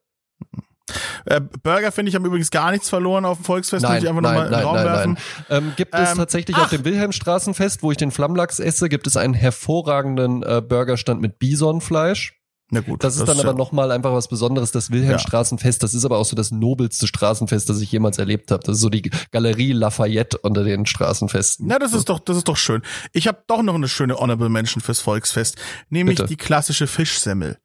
Äh, 1.28 1.42
Burger 1.64 1.92
finde 1.92 2.10
ich 2.10 2.16
haben 2.16 2.26
übrigens 2.26 2.52
gar 2.52 2.72
nichts 2.72 2.90
verloren 2.90 3.26
auf 3.26 3.38
dem 3.38 3.46
Volksfest, 3.46 3.84
nein, 3.84 4.02
ich 4.02 4.10
einfach 4.10 4.22
nochmal 4.22 4.48
in 4.48 4.54
den 4.54 4.62
Raum 4.62 4.76
nein, 4.76 4.86
werfen. 4.86 5.18
Nein. 5.50 5.64
Ähm, 5.64 5.74
gibt 5.76 5.94
es 5.94 6.12
ähm, 6.12 6.18
tatsächlich 6.18 6.58
ach. 6.58 6.64
auf 6.64 6.70
dem 6.70 6.86
Wilhelmstraßenfest, 6.86 7.84
wo 7.84 7.92
ich 7.92 7.98
den 7.98 8.12
Flammlachs 8.12 8.60
esse, 8.60 8.90
gibt 8.90 9.08
es 9.08 9.18
einen 9.18 9.34
hervorragenden 9.34 10.44
äh, 10.44 10.62
Burgerstand 10.62 11.22
mit 11.22 11.40
Bisonfleisch. 11.40 12.38
Na 12.70 12.82
gut. 12.82 13.02
Das 13.04 13.14
ist 13.14 13.22
das 13.22 13.28
dann 13.28 13.38
ist 13.38 13.44
aber 13.44 13.54
ja 13.54 13.58
nochmal 13.58 13.92
einfach 13.92 14.12
was 14.12 14.28
Besonderes, 14.28 14.72
das 14.72 14.92
Wilhelmstraßenfest. 14.92 15.82
Das 15.84 15.94
ist 15.94 16.04
aber 16.04 16.18
auch 16.18 16.26
so 16.26 16.36
das 16.36 16.52
nobelste 16.52 17.08
Straßenfest, 17.08 17.70
das 17.70 17.80
ich 17.80 17.90
jemals 17.92 18.18
erlebt 18.18 18.52
habe. 18.52 18.62
Das 18.66 18.76
ist 18.76 18.82
so 18.82 18.90
die 18.90 19.10
Galerie 19.32 19.72
Lafayette 19.72 20.38
unter 20.40 20.66
den 20.66 20.86
Straßenfesten. 20.86 21.70
Ja, 21.70 21.80
das 21.80 21.94
ist 21.94 22.10
doch, 22.10 22.20
das 22.20 22.36
ist 22.36 22.48
doch 22.50 22.58
schön. 22.58 22.82
Ich 23.14 23.28
habe 23.28 23.42
doch 23.48 23.62
noch 23.62 23.76
eine 23.76 23.88
schöne 23.88 24.18
Honorable 24.18 24.50
Mention 24.50 24.82
fürs 24.82 25.00
Volksfest, 25.00 25.56
nämlich 25.90 26.18
Bitte. 26.18 26.28
die 26.28 26.36
klassische 26.36 26.88
Fischsemmel. 26.88 27.58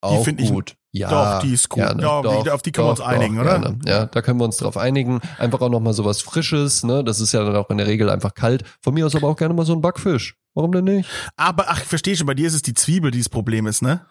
Auch 0.00 0.24
die 0.24 0.34
gut. 0.34 0.72
Ich, 0.72 0.76
ja, 0.98 1.08
doch, 1.08 1.42
die 1.42 1.52
ist 1.54 1.68
gut. 1.68 1.82
Gerne, 1.82 2.02
ja, 2.02 2.22
doch, 2.22 2.48
auf 2.48 2.62
die 2.62 2.70
können 2.70 2.88
doch, 2.88 2.98
wir 2.98 3.04
uns 3.04 3.14
einigen, 3.14 3.40
oder? 3.40 3.58
Gerne. 3.58 3.78
Ja, 3.84 4.06
da 4.06 4.22
können 4.22 4.38
wir 4.38 4.44
uns 4.44 4.58
drauf 4.58 4.76
einigen. 4.76 5.20
Einfach 5.38 5.60
auch 5.60 5.68
noch 5.68 5.80
mal 5.80 5.92
sowas 5.92 6.22
Frisches, 6.22 6.84
ne? 6.84 7.02
Das 7.02 7.20
ist 7.20 7.32
ja 7.32 7.42
dann 7.42 7.56
auch 7.56 7.68
in 7.70 7.78
der 7.78 7.88
Regel 7.88 8.08
einfach 8.08 8.34
kalt. 8.34 8.62
Von 8.80 8.94
mir 8.94 9.04
aus 9.04 9.16
aber 9.16 9.28
auch 9.28 9.36
gerne 9.36 9.54
mal 9.54 9.66
so 9.66 9.72
ein 9.72 9.80
Backfisch. 9.80 10.36
Warum 10.54 10.70
denn 10.70 10.84
nicht? 10.84 11.08
Aber 11.36 11.64
ach, 11.68 11.80
ich 11.80 11.88
verstehe 11.88 12.16
schon, 12.16 12.28
bei 12.28 12.34
dir 12.34 12.46
ist 12.46 12.54
es 12.54 12.62
die 12.62 12.74
Zwiebel, 12.74 13.10
die 13.10 13.18
das 13.18 13.28
Problem 13.28 13.66
ist, 13.66 13.82
ne? 13.82 14.06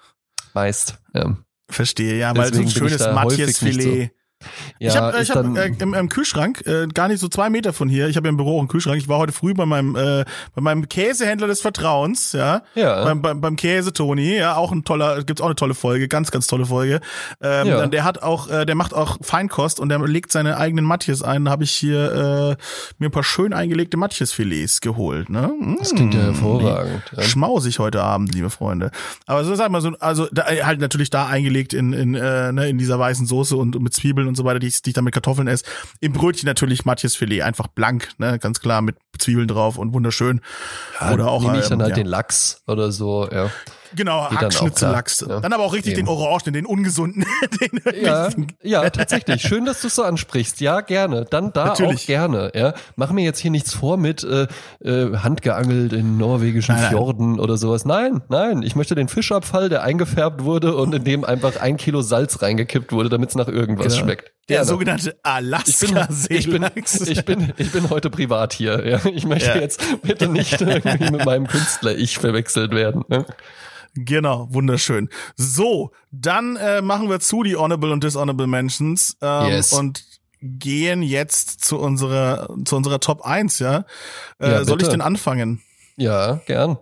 Meist, 0.54 1.00
ja. 1.14 1.38
Verstehe, 1.70 2.18
ja, 2.18 2.36
weil 2.36 2.52
Deswegen 2.52 2.70
so 2.70 2.84
ein 2.84 2.90
schönes 2.90 3.14
Matthias-Filet. 3.14 4.12
Ja, 4.80 4.90
ich 5.20 5.32
habe 5.32 5.48
hab, 5.50 5.58
äh, 5.58 5.72
im, 5.80 5.94
im 5.94 6.10
Kühlschrank, 6.10 6.66
äh, 6.66 6.88
gar 6.88 7.08
nicht 7.08 7.20
so 7.20 7.28
zwei 7.28 7.50
Meter 7.50 7.74
von 7.74 7.90
hier, 7.90 8.08
ich 8.08 8.18
habe 8.18 8.28
ja 8.28 8.30
im 8.30 8.38
Büro 8.38 8.60
einen 8.60 8.68
Kühlschrank, 8.68 8.98
ich 8.98 9.08
war 9.08 9.18
heute 9.18 9.34
früh 9.34 9.54
bei 9.54 9.66
meinem 9.66 9.96
äh, 9.96 10.26
bei 10.56 10.62
meinem 10.62 10.88
Käsehändler 10.88 11.48
des 11.48 11.62
Vertrauens, 11.62 12.34
ja, 12.34 12.62
ja. 12.76 13.04
Beim, 13.04 13.22
beim, 13.22 13.42
beim 13.42 13.56
Käse 13.56 13.94
Toni, 13.94 14.38
ja, 14.38 14.56
auch 14.56 14.72
ein 14.72 14.84
toller, 14.84 15.24
gibt's 15.24 15.42
auch 15.42 15.48
eine 15.48 15.56
tolle 15.56 15.74
Folge, 15.74 16.08
ganz, 16.08 16.32
ganz 16.32 16.48
tolle 16.48 16.66
Folge. 16.66 17.00
Ähm, 17.42 17.68
ja. 17.68 17.88
Der 17.88 18.04
hat 18.04 18.22
auch, 18.22 18.50
äh, 18.50 18.66
der 18.66 18.76
macht 18.76 18.94
auch 18.94 19.18
Feinkost 19.22 19.80
und 19.80 19.90
der 19.90 20.00
legt 20.00 20.32
seine 20.32 20.58
eigenen 20.58 20.86
Matjes 20.86 21.24
ein. 21.24 21.46
Da 21.46 21.52
habe 21.52 21.64
ich 21.64 21.72
hier 21.72 22.58
äh, 22.60 22.64
mir 23.00 23.10
ein 23.10 23.12
paar 23.12 23.24
schön 23.24 23.54
eingelegte 23.54 23.98
Matjesfilets 23.98 24.82
geholt. 24.82 25.30
Ne? 25.30 25.52
Das 25.80 25.94
klingt 25.94 26.14
ja 26.14 26.22
mmh, 26.22 26.26
hervorragend. 26.26 27.04
Ja. 27.16 27.24
Schmausig 27.24 27.80
heute 27.80 28.02
Abend, 28.02 28.34
liebe 28.34 28.50
Freunde. 28.50 28.92
Aber 29.26 29.44
so 29.44 29.56
sag 29.56 29.70
mal 29.72 29.82
so, 29.82 29.92
also 30.00 30.28
da, 30.32 30.46
halt 30.46 30.80
natürlich 30.80 31.10
da 31.10 31.28
eingelegt 31.28 31.74
in, 31.74 31.94
in, 31.94 32.16
äh, 32.16 32.52
ne, 32.52 32.70
in 32.70 32.78
dieser 32.78 33.00
weißen 33.00 33.26
Soße 33.26 33.56
und 33.56 33.80
mit 33.82 33.94
Zwiebeln 33.94 34.28
und 34.28 34.33
so 34.36 34.44
weiter, 34.44 34.60
die 34.60 34.68
ich, 34.68 34.82
die 34.82 34.92
ich 34.92 34.94
dann 34.94 35.04
mit 35.04 35.14
Kartoffeln 35.14 35.48
esse. 35.48 35.66
Im 36.00 36.14
Brötchen 36.14 36.48
natürlich 36.48 36.86
Matjes 36.86 37.16
Filet, 37.16 37.42
einfach 37.44 37.68
blank, 37.68 38.10
ne, 38.18 38.40
ganz 38.40 38.60
klar 38.60 38.82
mit 38.82 38.96
Zwiebeln 39.18 39.48
drauf 39.48 39.78
und 39.78 39.94
wunderschön. 39.94 40.42
Ja, 41.00 41.14
oder 41.14 41.28
auch 41.30 41.42
nehme 41.42 41.60
ich 41.60 41.68
dann 41.68 41.80
ähm, 41.80 41.84
halt 41.84 41.98
ja. 41.98 42.04
den 42.04 42.08
Lachs 42.08 42.62
oder 42.68 42.92
so, 42.92 43.28
ja. 43.32 43.50
Genau, 43.96 44.30
Hackschnitzellachs. 44.30 45.18
Dann, 45.18 45.30
ja. 45.30 45.40
dann 45.40 45.54
aber 45.54 45.64
auch 45.64 45.74
richtig 45.74 45.94
Eben. 45.94 46.06
den 46.06 46.08
Orangen, 46.08 46.54
den 46.54 46.66
ungesunden. 46.66 47.26
den 47.62 48.04
ja, 48.04 48.30
ja, 48.62 48.90
tatsächlich. 48.90 49.42
Schön, 49.42 49.66
dass 49.66 49.82
du 49.82 49.88
es 49.88 49.96
so 49.96 50.04
ansprichst. 50.04 50.62
Ja, 50.62 50.82
gerne. 50.82 51.26
Dann 51.30 51.54
da 51.54 51.66
Natürlich. 51.66 52.04
auch 52.04 52.06
gerne. 52.08 52.52
Ja, 52.56 52.74
mach 52.96 53.12
mir 53.12 53.24
jetzt 53.24 53.40
hier 53.40 53.52
nichts 53.52 53.74
vor 53.74 53.98
mit 53.98 54.24
äh, 54.24 54.48
äh, 54.84 55.18
handgeangelt 55.18 55.94
in 55.94 56.18
norwegischen 56.18 56.76
nein, 56.76 56.90
Fjorden 56.90 57.32
nein. 57.32 57.40
oder 57.40 57.58
sowas. 57.58 57.86
Nein, 57.86 58.22
nein. 58.30 58.64
Ich 58.64 58.76
möchte 58.76 58.96
den 58.96 59.08
Fischabfall, 59.08 59.70
der 59.70 59.84
eingefärbt 59.84 60.44
wurde 60.44 60.76
und 60.76 60.94
in 60.94 61.04
dem 61.04 61.24
einfach 61.24 61.60
ein 61.60 61.78
Kilo 61.78 62.02
Salz 62.02 62.42
reingekippt 62.42 62.92
wurde, 62.92 63.10
damit 63.10 63.30
es 63.30 63.36
nach 63.36 63.48
irgendwas 63.48 63.94
genau. 63.94 64.06
schmeckt. 64.06 64.32
Der 64.50 64.58
gerne. 64.58 64.68
sogenannte 64.68 65.18
alaska 65.24 66.08
ich 66.28 66.50
bin, 66.50 66.64
ich, 66.66 66.84
bin, 66.84 67.08
ich, 67.08 67.26
bin, 67.26 67.54
ich 67.58 67.72
bin 67.72 67.90
heute 67.90 68.10
privat 68.10 68.52
hier. 68.54 68.86
Ja. 68.86 69.06
Ich 69.06 69.26
möchte 69.26 69.50
ja. 69.50 69.56
jetzt 69.56 70.02
bitte 70.02 70.28
nicht 70.28 70.60
irgendwie 70.60 71.12
mit 71.12 71.26
meinem 71.26 71.48
Künstler-Ich 71.48 72.18
verwechselt 72.18 72.72
werden. 72.72 73.06
Ne? 73.08 73.26
Genau, 73.96 74.48
wunderschön. 74.52 75.10
So, 75.38 75.92
dann 76.12 76.58
äh, 76.58 76.82
machen 76.82 77.10
wir 77.10 77.22
zu 77.22 77.44
die 77.44 77.56
Honorable 77.56 77.94
und 77.94 78.04
Dishonorable 78.04 78.48
Mentions 78.48 79.16
ähm, 79.22 79.48
yes. 79.48 79.72
und 79.72 80.04
gehen 80.42 81.04
jetzt 81.04 81.64
zu 81.64 81.80
unserer 81.80 82.50
zu 82.66 82.76
unserer 82.76 83.00
Top 83.00 83.22
1, 83.22 83.60
ja? 83.60 83.86
Äh, 84.40 84.52
ja 84.52 84.66
soll 84.66 84.82
ich 84.82 84.90
denn 84.90 85.00
anfangen? 85.02 85.62
Ja, 85.96 86.42
gern. 86.46 86.78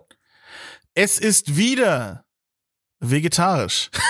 Es 0.94 1.18
ist 1.18 1.56
wieder 1.56 2.24
vegetarisch. 2.98 3.90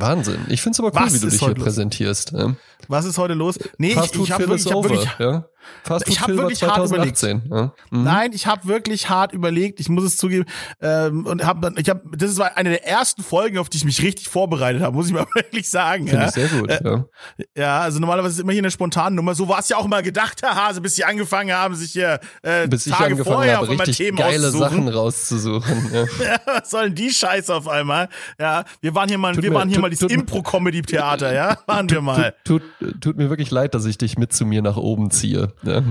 Wahnsinn. 0.00 0.46
Ich 0.48 0.62
find's 0.62 0.78
aber 0.80 0.88
cool, 0.88 1.06
Was 1.06 1.14
wie 1.14 1.20
du 1.20 1.28
dich 1.28 1.40
hier 1.40 1.54
präsentierst. 1.54 2.32
Ja. 2.32 2.54
Was 2.90 3.04
ist 3.04 3.18
heute 3.18 3.34
los? 3.34 3.56
Nee, 3.78 3.94
Fast 3.94 4.16
ich, 4.16 4.22
ich 4.22 4.32
habe 4.32 4.48
wirklich, 4.48 4.66
ich 4.66 4.72
hab 4.72 4.82
wirklich, 4.82 5.08
ja? 5.20 5.44
Fast 5.84 6.08
ich 6.08 6.20
habe 6.20 6.36
wirklich 6.36 6.58
2018. 6.58 6.70
hart 6.70 7.46
überlegt. 7.46 7.50
Ja. 7.50 7.96
Mhm. 7.96 8.04
Nein, 8.04 8.30
ich 8.32 8.46
habe 8.46 8.66
wirklich 8.66 9.08
hart 9.08 9.32
überlegt. 9.32 9.80
Ich 9.80 9.88
muss 9.88 10.04
es 10.04 10.16
zugeben. 10.16 10.44
Ähm, 10.80 11.26
und 11.26 11.44
hab 11.44 11.60
dann, 11.62 11.76
ich 11.78 11.88
habe, 11.88 12.02
das 12.16 12.36
war 12.38 12.56
eine 12.56 12.70
der 12.70 12.86
ersten 12.86 13.22
Folgen, 13.22 13.58
auf 13.58 13.68
die 13.68 13.78
ich 13.78 13.84
mich 13.84 14.02
richtig 14.02 14.28
vorbereitet 14.28 14.82
habe, 14.82 14.94
muss 14.94 15.06
ich 15.06 15.12
mal 15.12 15.26
wirklich 15.34 15.70
sagen. 15.70 16.06
Finde 16.06 16.22
ja. 16.22 16.28
ich 16.28 16.34
sehr 16.34 16.48
gut. 16.48 16.70
Äh, 16.70 16.80
ja. 16.84 17.04
ja, 17.56 17.80
also 17.80 17.98
normalerweise 17.98 18.34
ist 18.34 18.40
immer 18.40 18.52
hier 18.52 18.62
eine 18.62 18.70
spontane 18.70 19.16
Nummer. 19.16 19.34
So 19.34 19.48
war 19.48 19.60
es 19.60 19.68
ja 19.68 19.76
auch 19.76 19.86
mal 19.86 20.02
gedacht, 20.02 20.40
Herr 20.42 20.54
Hase, 20.54 20.80
bis 20.80 20.96
sie 20.96 21.04
angefangen 21.04 21.52
haben, 21.54 21.74
sich 21.74 21.92
hier 21.92 22.20
äh, 22.42 22.68
bis 22.68 22.84
Tage 22.84 23.22
vorher 23.24 23.56
habe, 23.56 23.66
auf 23.66 23.70
einmal 23.70 23.86
Themen 23.86 24.18
geile 24.18 24.50
Sachen 24.50 24.88
rauszusuchen. 24.88 25.90
Ja. 25.92 26.00
ja, 26.24 26.40
was 26.46 26.70
sollen 26.70 26.94
die 26.94 27.10
Scheiße 27.10 27.54
auf 27.54 27.68
einmal? 27.68 28.08
Ja, 28.38 28.64
wir 28.80 28.94
waren 28.94 29.08
hier 29.08 29.18
mal, 29.18 29.34
tut 29.34 29.42
wir 29.42 29.50
mir, 29.50 29.56
waren 29.56 29.68
hier 29.68 29.76
tut, 29.76 29.82
mal 29.82 29.90
dieses 29.90 30.10
Impro-Comedy-Theater, 30.10 31.32
ja, 31.32 31.58
waren 31.66 31.88
wir 31.88 32.00
mal. 32.00 32.34
Tut, 32.44 32.62
tut, 32.78 32.79
tut 33.00 33.16
mir 33.16 33.30
wirklich 33.30 33.50
leid, 33.50 33.74
dass 33.74 33.84
ich 33.84 33.98
dich 33.98 34.18
mit 34.18 34.32
zu 34.32 34.46
mir 34.46 34.62
nach 34.62 34.76
oben 34.76 35.10
ziehe. 35.10 35.52
Ja. 35.62 35.82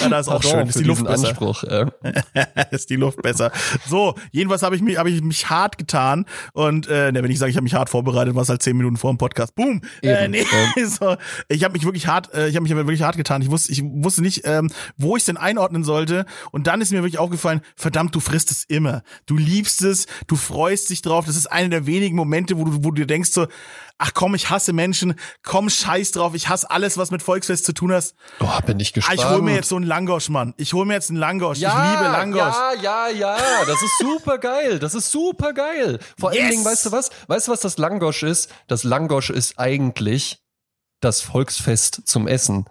ja, 0.00 0.08
das 0.08 0.26
ist 0.26 0.32
auch 0.32 0.42
schön. 0.42 0.66
Ist 0.66 0.78
die 0.78 0.84
Luft 0.84 1.04
besser. 1.04 1.28
Anspruch, 1.28 1.62
ja. 1.64 1.90
ist 2.70 2.90
die 2.90 2.96
Luft 2.96 3.22
besser. 3.22 3.52
So, 3.86 4.14
jedenfalls 4.32 4.62
habe 4.62 4.76
ich 4.76 4.82
mich, 4.82 4.98
habe 4.98 5.10
ich 5.10 5.22
mich 5.22 5.48
hart 5.48 5.78
getan 5.78 6.26
und 6.52 6.86
äh, 6.88 7.12
ne, 7.12 7.22
wenn 7.22 7.30
ich 7.30 7.38
sage, 7.38 7.50
ich 7.50 7.56
habe 7.56 7.64
mich 7.64 7.74
hart 7.74 7.88
vorbereitet, 7.88 8.34
war 8.34 8.42
es 8.42 8.48
halt 8.48 8.62
zehn 8.62 8.76
Minuten 8.76 8.96
vor 8.96 9.12
dem 9.12 9.18
Podcast. 9.18 9.54
Boom. 9.54 9.82
Äh, 10.02 10.28
nee, 10.28 10.44
so, 10.86 11.16
ich 11.48 11.64
habe 11.64 11.72
mich 11.72 11.84
wirklich 11.84 12.06
hart, 12.06 12.32
äh, 12.34 12.48
ich 12.48 12.56
habe 12.56 12.64
mich 12.64 12.74
wirklich 12.74 13.02
hart 13.02 13.16
getan. 13.16 13.42
Ich 13.42 13.50
wusste, 13.50 13.72
ich 13.72 13.82
wusste 13.84 14.22
nicht, 14.22 14.42
ähm, 14.44 14.70
wo 14.96 15.16
ich 15.16 15.24
denn 15.24 15.36
einordnen 15.36 15.84
sollte. 15.84 16.26
Und 16.50 16.66
dann 16.66 16.80
ist 16.80 16.92
mir 16.92 17.02
wirklich 17.02 17.18
aufgefallen, 17.18 17.60
verdammt, 17.76 18.14
du 18.14 18.20
frisst 18.20 18.50
es 18.50 18.64
immer. 18.64 19.02
Du 19.26 19.36
liebst 19.36 19.82
es, 19.82 20.06
du 20.26 20.36
freust 20.36 20.90
dich 20.90 21.02
drauf. 21.02 21.26
Das 21.26 21.36
ist 21.36 21.46
einer 21.46 21.68
der 21.68 21.86
wenigen 21.86 22.16
Momente, 22.16 22.58
wo 22.58 22.64
du, 22.64 22.84
wo 22.84 22.90
du 22.90 23.02
dir 23.02 23.06
denkst 23.06 23.30
so, 23.30 23.46
ach 23.98 24.12
komm, 24.14 24.34
ich 24.34 24.50
hasse 24.50 24.72
Menschen, 24.72 25.14
komm, 25.42 25.70
scheiß 25.70 26.12
drauf, 26.12 26.34
ich 26.34 26.48
hasse 26.48 26.70
alles, 26.70 26.98
was 26.98 27.10
mit 27.10 27.22
Volksfest 27.22 27.64
zu 27.64 27.72
tun 27.72 27.92
hast. 27.92 28.14
Boah, 28.38 28.60
bin 28.62 28.80
ich 28.80 28.92
gespannt. 28.92 29.18
Ah, 29.18 29.22
ich 29.22 29.28
hol 29.28 29.42
mir 29.42 29.54
jetzt 29.54 29.68
so 29.68 29.76
einen 29.76 29.86
Langosch, 29.86 30.28
Mann. 30.28 30.54
Ich 30.56 30.72
hol 30.72 30.84
mir 30.84 30.94
jetzt 30.94 31.10
einen 31.10 31.18
Langosch. 31.18 31.58
Ja, 31.58 31.70
ich 31.70 31.98
liebe 31.98 32.10
Langosch. 32.10 32.54
Ja, 32.82 33.08
ja, 33.08 33.08
ja, 33.08 33.36
das 33.66 33.82
ist 33.82 33.98
super 33.98 34.38
geil. 34.38 34.78
Das 34.78 34.94
ist 34.94 35.10
super 35.10 35.52
geil. 35.52 35.98
Vor 36.18 36.32
yes. 36.32 36.40
allen 36.40 36.50
Dingen, 36.50 36.64
weißt 36.64 36.86
du 36.86 36.92
was? 36.92 37.10
Weißt 37.28 37.48
du, 37.48 37.52
was 37.52 37.60
das 37.60 37.78
Langosch 37.78 38.22
ist? 38.22 38.50
Das 38.66 38.84
Langosch 38.84 39.30
ist 39.30 39.58
eigentlich 39.58 40.42
das 41.00 41.20
Volksfest 41.20 42.02
zum 42.04 42.26
Essen. 42.26 42.66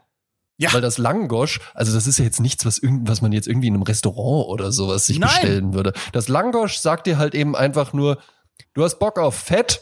Ja. 0.57 0.71
Weil 0.71 0.81
das 0.81 0.97
Langosch, 0.97 1.59
also 1.73 1.93
das 1.93 2.05
ist 2.05 2.19
ja 2.19 2.25
jetzt 2.25 2.39
nichts, 2.39 2.65
was, 2.65 2.77
irgend, 2.77 3.09
was 3.09 3.21
man 3.21 3.31
jetzt 3.31 3.47
irgendwie 3.47 3.67
in 3.67 3.73
einem 3.73 3.83
Restaurant 3.83 4.47
oder 4.49 4.71
sowas 4.71 5.07
sich 5.07 5.19
Nein. 5.19 5.29
bestellen 5.29 5.73
würde. 5.73 5.93
Das 6.11 6.27
Langosch 6.27 6.77
sagt 6.77 7.07
dir 7.07 7.17
halt 7.17 7.33
eben 7.33 7.55
einfach 7.55 7.91
nur, 7.91 8.19
du 8.73 8.83
hast 8.83 8.99
Bock 8.99 9.17
auf 9.17 9.35
Fett? 9.35 9.81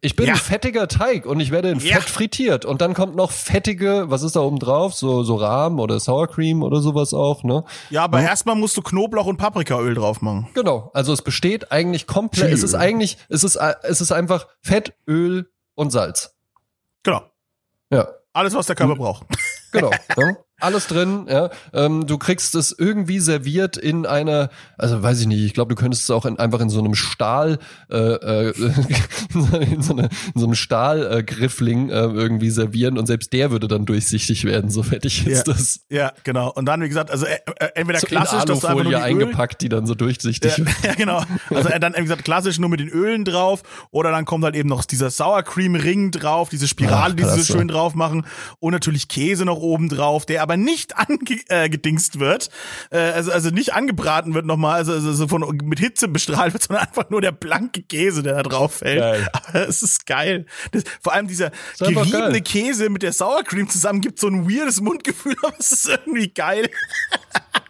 Ich 0.00 0.16
bin 0.16 0.26
Ja. 0.26 0.34
ein 0.34 0.38
fettiger 0.38 0.88
Teig 0.88 1.26
und 1.26 1.40
ich 1.40 1.50
werde 1.50 1.70
in 1.70 1.78
Ja. 1.80 1.96
Fett 1.96 2.08
frittiert. 2.10 2.64
Und 2.64 2.80
dann 2.80 2.94
kommt 2.94 3.16
noch 3.16 3.30
fettige, 3.30 4.04
was 4.08 4.22
ist 4.22 4.36
da 4.36 4.40
oben 4.40 4.58
drauf? 4.58 4.94
So, 4.94 5.22
so 5.22 5.36
Rahm 5.36 5.78
oder 5.80 5.98
Sour 6.00 6.28
Cream 6.28 6.62
oder 6.62 6.80
sowas 6.80 7.12
auch, 7.14 7.42
ne? 7.42 7.64
Ja, 7.90 8.04
aber 8.04 8.20
erstmal 8.22 8.56
musst 8.56 8.76
du 8.76 8.82
Knoblauch 8.82 9.26
und 9.26 9.36
Paprikaöl 9.36 9.94
drauf 9.94 10.20
machen. 10.22 10.48
Genau. 10.54 10.90
Also 10.94 11.12
es 11.12 11.22
besteht 11.22 11.72
eigentlich 11.72 12.06
komplett, 12.06 12.52
es 12.52 12.62
ist 12.62 12.74
eigentlich, 12.74 13.18
es 13.28 13.44
ist, 13.44 13.56
es 13.56 14.00
ist 14.00 14.12
einfach 14.12 14.46
Fett, 14.62 14.94
Öl 15.08 15.50
und 15.74 15.90
Salz. 15.90 16.34
Genau. 17.02 17.22
Ja. 17.90 18.08
Alles, 18.32 18.54
was 18.54 18.66
der 18.66 18.76
Körper 18.76 18.94
braucht. 18.96 19.26
Genau. 19.72 19.90
ja. 20.16 20.36
Alles 20.60 20.86
drin, 20.86 21.26
ja. 21.28 21.50
Ähm, 21.72 22.06
du 22.06 22.18
kriegst 22.18 22.54
es 22.54 22.74
irgendwie 22.76 23.18
serviert 23.18 23.76
in 23.76 24.06
einer, 24.06 24.50
also 24.78 25.02
weiß 25.02 25.20
ich 25.20 25.26
nicht, 25.26 25.44
ich 25.44 25.54
glaube, 25.54 25.74
du 25.74 25.80
könntest 25.80 26.04
es 26.04 26.10
auch 26.10 26.26
in, 26.26 26.38
einfach 26.38 26.60
in 26.60 26.70
so 26.70 26.78
einem 26.78 26.94
Stahl, 26.94 27.58
äh, 27.90 27.96
äh, 27.96 28.52
in, 29.34 29.82
so 29.82 29.92
eine, 29.94 30.04
in 30.34 30.40
so 30.40 30.44
einem 30.46 30.54
Stahlgriffling 30.54 31.90
äh, 31.90 31.92
irgendwie 31.94 32.50
servieren 32.50 32.98
und 32.98 33.06
selbst 33.06 33.32
der 33.32 33.50
würde 33.50 33.68
dann 33.68 33.86
durchsichtig 33.86 34.44
werden, 34.44 34.70
so 34.70 34.82
fertig 34.82 35.26
ist 35.26 35.46
Ja. 35.46 35.52
das. 35.52 35.80
Ja, 35.90 36.12
genau. 36.24 36.52
Und 36.52 36.66
dann, 36.66 36.82
wie 36.82 36.88
gesagt, 36.88 37.10
also 37.10 37.26
äh, 37.26 37.38
äh, 37.58 37.68
entweder 37.74 38.00
So 38.00 38.06
klassisch, 38.06 38.44
dass 38.44 38.60
du 38.60 38.66
einfach 38.66 38.82
nur 38.82 38.92
die 38.92 38.96
eingepackt, 38.96 39.62
die 39.62 39.68
dann 39.68 39.86
so 39.86 39.94
durchsichtig 39.94 40.58
Ja, 40.58 40.64
ja, 40.84 40.94
genau. 40.94 41.22
Also 41.50 41.68
äh, 41.68 41.80
dann, 41.80 41.94
wie 41.96 42.02
gesagt, 42.02 42.24
klassisch 42.24 42.58
nur 42.58 42.68
mit 42.70 42.80
den 42.80 42.88
Ölen 42.88 43.24
drauf. 43.24 43.62
Oder 43.90 44.10
dann 44.10 44.24
kommt 44.24 44.44
halt 44.44 44.56
eben 44.56 44.68
noch 44.68 44.84
dieser 44.84 45.10
Sour 45.10 45.42
Cream 45.42 45.74
Ring 45.74 46.10
drauf, 46.10 46.48
diese 46.48 46.68
Spirale, 46.68 47.12
Ach, 47.12 47.16
die 47.16 47.24
sie 47.24 47.42
so 47.42 47.54
schön 47.56 47.68
drauf 47.68 47.94
machen. 47.94 48.26
Und 48.58 48.72
natürlich 48.72 49.08
Käse 49.08 49.44
noch 49.44 49.58
oben 49.58 49.88
drauf, 49.88 50.26
der 50.26 50.42
aber 50.42 50.49
nicht 50.56 50.96
angedingst 50.96 52.16
äh, 52.16 52.20
wird. 52.20 52.50
Äh, 52.90 52.98
also, 52.98 53.32
also 53.32 53.50
nicht 53.50 53.74
angebraten 53.74 54.34
wird 54.34 54.46
nochmal, 54.46 54.76
also, 54.76 54.92
also 54.92 55.12
so 55.12 55.28
von, 55.28 55.58
mit 55.64 55.78
Hitze 55.78 56.08
bestrahlt 56.08 56.52
wird, 56.52 56.62
sondern 56.68 56.86
einfach 56.86 57.10
nur 57.10 57.20
der 57.20 57.32
blanke 57.32 57.82
Käse, 57.82 58.22
der 58.22 58.34
da 58.34 58.42
drauf 58.42 58.74
fällt. 58.74 59.00
Geil. 59.00 59.28
Aber 59.32 59.68
es 59.68 59.82
ist 59.82 60.06
geil. 60.06 60.46
Das, 60.72 60.84
vor 61.00 61.12
allem 61.12 61.28
dieser 61.28 61.52
geriebene. 61.78 62.40
Käse 62.40 62.88
mit 62.90 63.02
der 63.02 63.12
Sour 63.12 63.42
Cream 63.44 63.68
zusammen 63.68 64.00
gibt 64.00 64.18
so 64.18 64.28
ein 64.28 64.48
weirdes 64.48 64.80
Mundgefühl, 64.80 65.36
aber 65.42 65.54
es 65.58 65.72
ist 65.72 65.88
irgendwie 65.88 66.28
geil. 66.28 66.68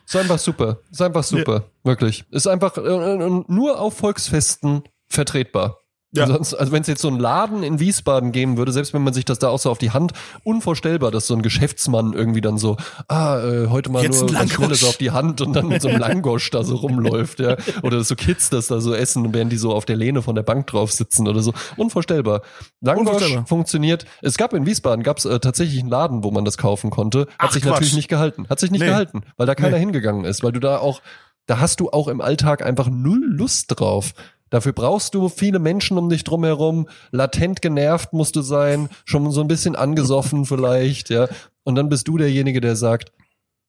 Ist 0.07 0.17
einfach 0.17 0.39
super. 0.39 0.81
Ist 0.91 1.03
einfach 1.03 1.23
super. 1.23 1.71
Wirklich. 1.85 2.25
Ist 2.31 2.47
einfach 2.47 2.77
äh, 2.77 2.81
äh, 2.81 3.45
nur 3.47 3.81
auf 3.81 3.97
Volksfesten 3.97 4.83
vertretbar. 5.09 5.80
Ja. 6.13 6.25
Ansonsten, 6.25 6.57
also 6.57 6.73
wenn 6.73 6.83
es 6.83 6.89
jetzt 6.89 7.03
so 7.03 7.09
einen 7.09 7.21
Laden 7.21 7.63
in 7.63 7.79
Wiesbaden 7.79 8.33
geben 8.33 8.57
würde, 8.57 8.73
selbst 8.73 8.93
wenn 8.93 9.03
man 9.03 9.13
sich 9.15 9.25
das 9.25 9.39
da 9.39 9.49
auch 9.49 9.61
so 9.61 9.71
auf 9.71 9.79
die 9.79 9.93
Hand, 9.93 10.13
unvorstellbar, 10.43 11.13
dass 11.13 11.29
so 11.29 11.35
ein 11.35 11.43
Geschäftsmann 11.43 12.15
irgendwie 12.15 12.41
dann 12.41 12.59
so, 12.59 12.77
ah, 13.07 13.39
äh, 13.39 13.69
heute 13.69 13.91
mal 13.91 14.03
Jetzt 14.03 14.21
nur 14.21 14.35
was 14.35 14.51
Schnelles 14.51 14.83
auf 14.85 14.97
die 14.97 15.13
Hand 15.13 15.41
und 15.41 15.53
dann 15.55 15.69
mit 15.69 15.81
so 15.81 15.89
einem 15.89 15.99
Langosch 16.01 16.51
da 16.51 16.65
so 16.65 16.75
rumläuft, 16.77 17.39
ja. 17.39 17.57
Oder 17.83 18.03
so 18.03 18.17
Kids 18.17 18.51
das 18.51 18.67
da 18.67 18.81
so 18.81 18.93
essen, 18.93 19.33
während 19.33 19.53
die 19.53 19.57
so 19.57 19.73
auf 19.73 19.85
der 19.85 19.95
Lehne 19.97 20.21
von 20.23 20.35
der 20.35 20.43
Bank 20.43 20.67
drauf 20.67 20.91
sitzen 20.91 21.29
oder 21.29 21.43
so. 21.43 21.53
Unvorstellbar. 21.77 22.43
Langosch 22.81 23.07
Unvorstellbar. 23.07 23.47
funktioniert. 23.47 24.05
Es 24.21 24.37
gab 24.37 24.53
in 24.53 24.67
Wiesbaden 24.67 25.05
gab's 25.05 25.25
äh, 25.27 25.39
tatsächlich 25.39 25.79
einen 25.81 25.91
Laden, 25.91 26.25
wo 26.25 26.33
man 26.33 26.45
das 26.45 26.59
kaufen 26.59 26.91
konnte. 26.91 27.21
Hat 27.21 27.29
Ach, 27.39 27.53
sich 27.53 27.63
Quatsch. 27.63 27.73
natürlich 27.75 27.95
nicht 27.95 28.09
gehalten. 28.09 28.47
Hat 28.51 28.59
sich 28.59 28.73
nicht 28.73 28.81
Nee. 28.81 28.89
gehalten, 28.89 29.23
weil 29.37 29.47
da 29.47 29.55
keiner 29.55 29.77
Nee. 29.77 29.81
hingegangen 29.81 30.25
ist, 30.25 30.43
weil 30.43 30.51
du 30.51 30.59
da 30.59 30.79
auch, 30.79 31.03
da 31.47 31.61
hast 31.61 31.79
du 31.79 31.91
auch 31.91 32.09
im 32.09 32.21
Alltag 32.21 32.65
einfach 32.67 32.89
null 32.91 33.23
Lust 33.25 33.67
drauf. 33.79 34.13
Dafür 34.51 34.73
brauchst 34.73 35.15
du 35.15 35.29
viele 35.29 35.59
Menschen 35.59 35.97
um 35.97 36.09
dich 36.09 36.25
drum 36.25 36.45
herum. 36.45 36.89
Latent 37.13 37.63
genervt 37.63 38.13
musst 38.13 38.37
du 38.37 38.43
sein, 38.43 38.89
schon 39.05 39.31
so 39.31 39.41
ein 39.41 39.49
bisschen 39.49 39.77
angesoffen 39.77 40.45
vielleicht, 40.45 41.09
ja. 41.11 41.29
Und 41.65 41.77
dann 41.77 41.89
bist 41.89 42.09
du 42.09 42.19
derjenige, 42.19 42.61
der 42.61 42.75
sagt, 42.77 43.13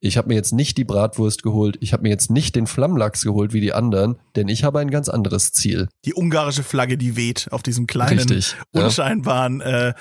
ich 0.04 0.18
habe 0.18 0.30
mir 0.30 0.34
jetzt 0.34 0.52
nicht 0.52 0.80
die 0.80 0.84
Bratwurst 0.84 1.44
geholt, 1.44 1.78
ich 1.80 1.94
habe 1.94 2.02
mir 2.02 2.10
jetzt 2.10 2.32
nicht 2.32 2.56
den 2.56 2.66
Flammlachs 2.66 3.22
geholt 3.24 3.54
wie 3.54 3.62
die 3.62 3.72
anderen, 3.72 4.18
denn 4.36 4.48
ich 4.48 4.64
habe 4.64 4.80
ein 4.80 4.90
ganz 4.90 5.10
anderes 5.10 5.52
Ziel. 5.52 5.90
Die 6.06 6.16
ungarische 6.16 6.64
Flagge, 6.64 6.98
die 6.98 7.16
weht 7.16 7.50
auf 7.52 7.62
diesem 7.62 7.86
kleinen, 7.86 8.18
Richtig, 8.18 8.56
ja. 8.74 8.86
unscheinbaren 8.86 9.62
äh, 9.62 9.94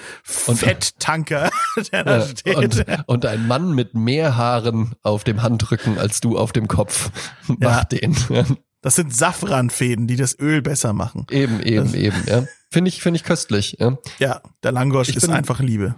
Und- 0.46 0.56
Fetttanker, 0.56 1.50
der 1.92 2.04
da 2.04 2.18
Ja, 2.20 2.26
steht. 2.26 2.56
und, 2.56 2.86
und 3.08 3.26
ein 3.26 3.46
Mann 3.46 3.74
mit 3.74 3.92
mehr 3.94 4.38
Haaren 4.38 4.94
auf 5.02 5.22
dem 5.24 5.42
Handrücken 5.42 5.98
als 5.98 6.20
du 6.22 6.38
auf 6.38 6.52
dem 6.52 6.66
Kopf 6.66 7.10
macht 7.58 7.92
den. 7.92 8.16
Das 8.82 8.94
sind 8.96 9.14
Safranfäden, 9.14 10.06
die 10.06 10.16
das 10.16 10.38
Öl 10.38 10.62
besser 10.62 10.92
machen. 10.92 11.26
Eben, 11.30 11.60
eben, 11.62 11.94
eben, 11.94 12.16
ja. 12.26 12.44
Finde 12.70 12.88
ich, 12.88 13.02
finde 13.02 13.16
ich 13.18 13.24
köstlich, 13.24 13.76
ja. 13.78 13.98
Ja, 14.18 14.40
der 14.62 14.72
Langosch 14.72 15.08
Ich 15.10 15.16
ist 15.16 15.26
bin- 15.26 15.32
einfach 15.32 15.60
Liebe. 15.60 15.96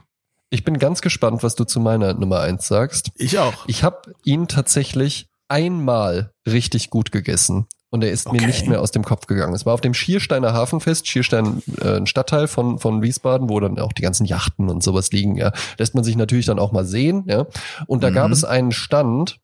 Ich 0.50 0.64
bin 0.64 0.78
ganz 0.78 1.00
gespannt, 1.00 1.42
was 1.42 1.54
du 1.54 1.64
zu 1.64 1.80
meiner 1.80 2.12
Nummer 2.14 2.40
eins 2.40 2.66
sagst. 2.68 3.10
Ich 3.16 3.38
auch. 3.38 3.66
Ich 3.68 3.84
habe 3.84 4.14
ihn 4.24 4.48
tatsächlich 4.48 5.28
einmal 5.48 6.32
richtig 6.46 6.90
gut 6.90 7.12
gegessen. 7.12 7.66
Und 7.90 8.02
er 8.02 8.10
ist 8.10 8.26
mir 8.32 8.38
Okay. 8.38 8.46
nicht 8.46 8.66
mehr 8.68 8.80
aus 8.80 8.90
dem 8.90 9.04
Kopf 9.04 9.26
gegangen. 9.26 9.54
Es 9.54 9.66
war 9.66 9.74
auf 9.74 9.82
dem 9.82 9.92
Schiersteiner 9.92 10.54
Hafenfest, 10.54 11.06
Schierstein, 11.08 11.62
äh, 11.78 11.96
ein 11.98 12.06
Stadtteil 12.06 12.48
von, 12.48 12.78
von 12.78 13.02
Wiesbaden, 13.02 13.50
wo 13.50 13.60
dann 13.60 13.78
auch 13.78 13.92
die 13.92 14.00
ganzen 14.00 14.24
Yachten 14.24 14.70
und 14.70 14.82
sowas 14.82 15.12
liegen. 15.12 15.36
Ja. 15.36 15.52
Lässt 15.78 15.94
man 15.94 16.02
sich 16.02 16.16
natürlich 16.16 16.46
dann 16.46 16.58
auch 16.58 16.72
mal 16.72 16.86
sehen. 16.86 17.24
Ja. 17.26 17.46
Und 17.86 18.02
da 18.02 18.08
Mhm. 18.10 18.14
gab 18.14 18.30
es 18.30 18.44
einen 18.44 18.72
Stand 18.72 19.40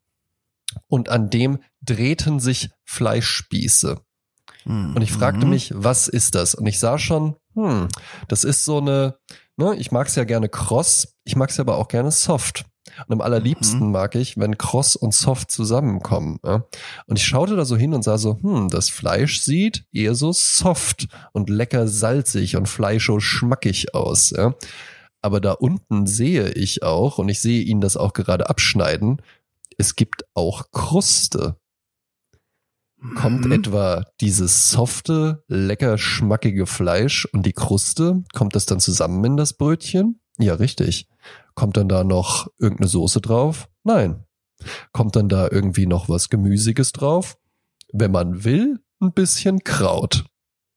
und 0.88 1.08
an 1.08 1.30
dem 1.30 1.58
drehten 1.82 2.40
sich 2.40 2.70
Fleischspieße. 2.84 4.00
Und 4.64 5.00
ich 5.00 5.12
fragte 5.12 5.46
Mhm. 5.46 5.50
mich, 5.50 5.72
was 5.74 6.08
ist 6.08 6.34
das? 6.34 6.54
Und 6.54 6.66
ich 6.66 6.78
sah 6.78 6.98
schon, 6.98 7.36
hm, 7.54 7.88
das 8.28 8.44
ist 8.44 8.64
so 8.66 8.78
eine, 8.78 9.16
ne, 9.56 9.74
ich 9.76 9.92
mag's 9.92 10.14
ja 10.14 10.24
gerne 10.24 10.50
kross, 10.50 11.14
ich 11.24 11.36
mag's 11.36 11.56
ja 11.56 11.62
aber 11.64 11.78
auch 11.78 11.88
gerne 11.88 12.10
soft. 12.10 12.66
Und 13.06 13.12
am 13.12 13.20
allerliebsten 13.22 13.86
Mhm. 13.86 13.92
mag 13.92 14.14
ich, 14.14 14.36
wenn 14.36 14.58
kross 14.58 14.94
und 14.96 15.14
soft 15.14 15.50
zusammenkommen. 15.50 16.38
Ja? 16.44 16.64
Und 17.06 17.18
ich 17.18 17.24
schaute 17.24 17.56
da 17.56 17.64
so 17.64 17.76
hin 17.76 17.94
und 17.94 18.02
sah 18.02 18.18
so, 18.18 18.38
hm, 18.42 18.68
das 18.68 18.90
Fleisch 18.90 19.40
sieht 19.40 19.84
eher 19.92 20.14
so 20.14 20.32
soft 20.32 21.08
und 21.32 21.48
lecker 21.48 21.86
salzig 21.88 22.56
und 22.56 22.66
fleischo 22.68 23.20
schmackig 23.20 23.94
aus. 23.94 24.30
Ja? 24.36 24.54
Aber 25.22 25.40
da 25.40 25.52
unten 25.52 26.06
sehe 26.06 26.50
ich 26.50 26.82
auch, 26.82 27.18
und 27.18 27.28
ich 27.28 27.40
sehe 27.40 27.62
ihn 27.62 27.80
das 27.80 27.96
auch 27.96 28.12
gerade 28.12 28.48
abschneiden, 28.50 29.22
es 29.78 29.96
gibt 29.96 30.24
auch 30.34 30.70
Kruste. 30.70 31.56
Kommt 33.14 33.44
Mhm. 33.46 33.52
etwa 33.52 34.04
dieses 34.20 34.70
softe, 34.70 35.44
lecker 35.46 35.98
schmackige 35.98 36.66
Fleisch 36.66 37.26
und 37.26 37.46
die 37.46 37.52
Kruste, 37.52 38.24
kommt 38.34 38.56
das 38.56 38.66
dann 38.66 38.80
zusammen 38.80 39.24
in 39.24 39.36
das 39.36 39.52
Brötchen? 39.52 40.20
Ja, 40.38 40.54
richtig. 40.54 41.08
Kommt 41.54 41.76
dann 41.76 41.88
da 41.88 42.02
noch 42.02 42.48
irgendeine 42.58 42.88
Soße 42.88 43.20
drauf? 43.20 43.68
Nein. 43.84 44.24
Kommt 44.92 45.14
dann 45.14 45.28
da 45.28 45.48
irgendwie 45.48 45.86
noch 45.86 46.08
was 46.08 46.28
Gemüsiges 46.28 46.90
drauf? 46.92 47.38
Wenn 47.92 48.10
man 48.10 48.42
will, 48.44 48.80
ein 49.00 49.12
bisschen 49.12 49.62
Kraut. 49.62 50.24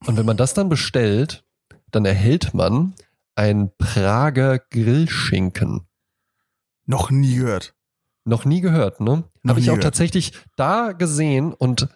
Und 0.05 0.17
wenn 0.17 0.25
man 0.25 0.37
das 0.37 0.53
dann 0.53 0.69
bestellt, 0.69 1.43
dann 1.89 2.05
erhält 2.05 2.53
man 2.53 2.93
ein 3.33 3.71
Prager 3.77 4.59
Grillschinken. 4.59 5.87
Noch 6.85 7.09
nie 7.09 7.35
gehört. 7.37 7.73
Noch 8.25 8.45
nie 8.45 8.61
gehört, 8.61 9.01
ne? 9.01 9.23
Habe 9.47 9.59
ich 9.59 9.65
auch 9.69 9.73
gehört. 9.73 9.83
tatsächlich 9.83 10.33
da 10.55 10.91
gesehen 10.91 11.53
und 11.53 11.87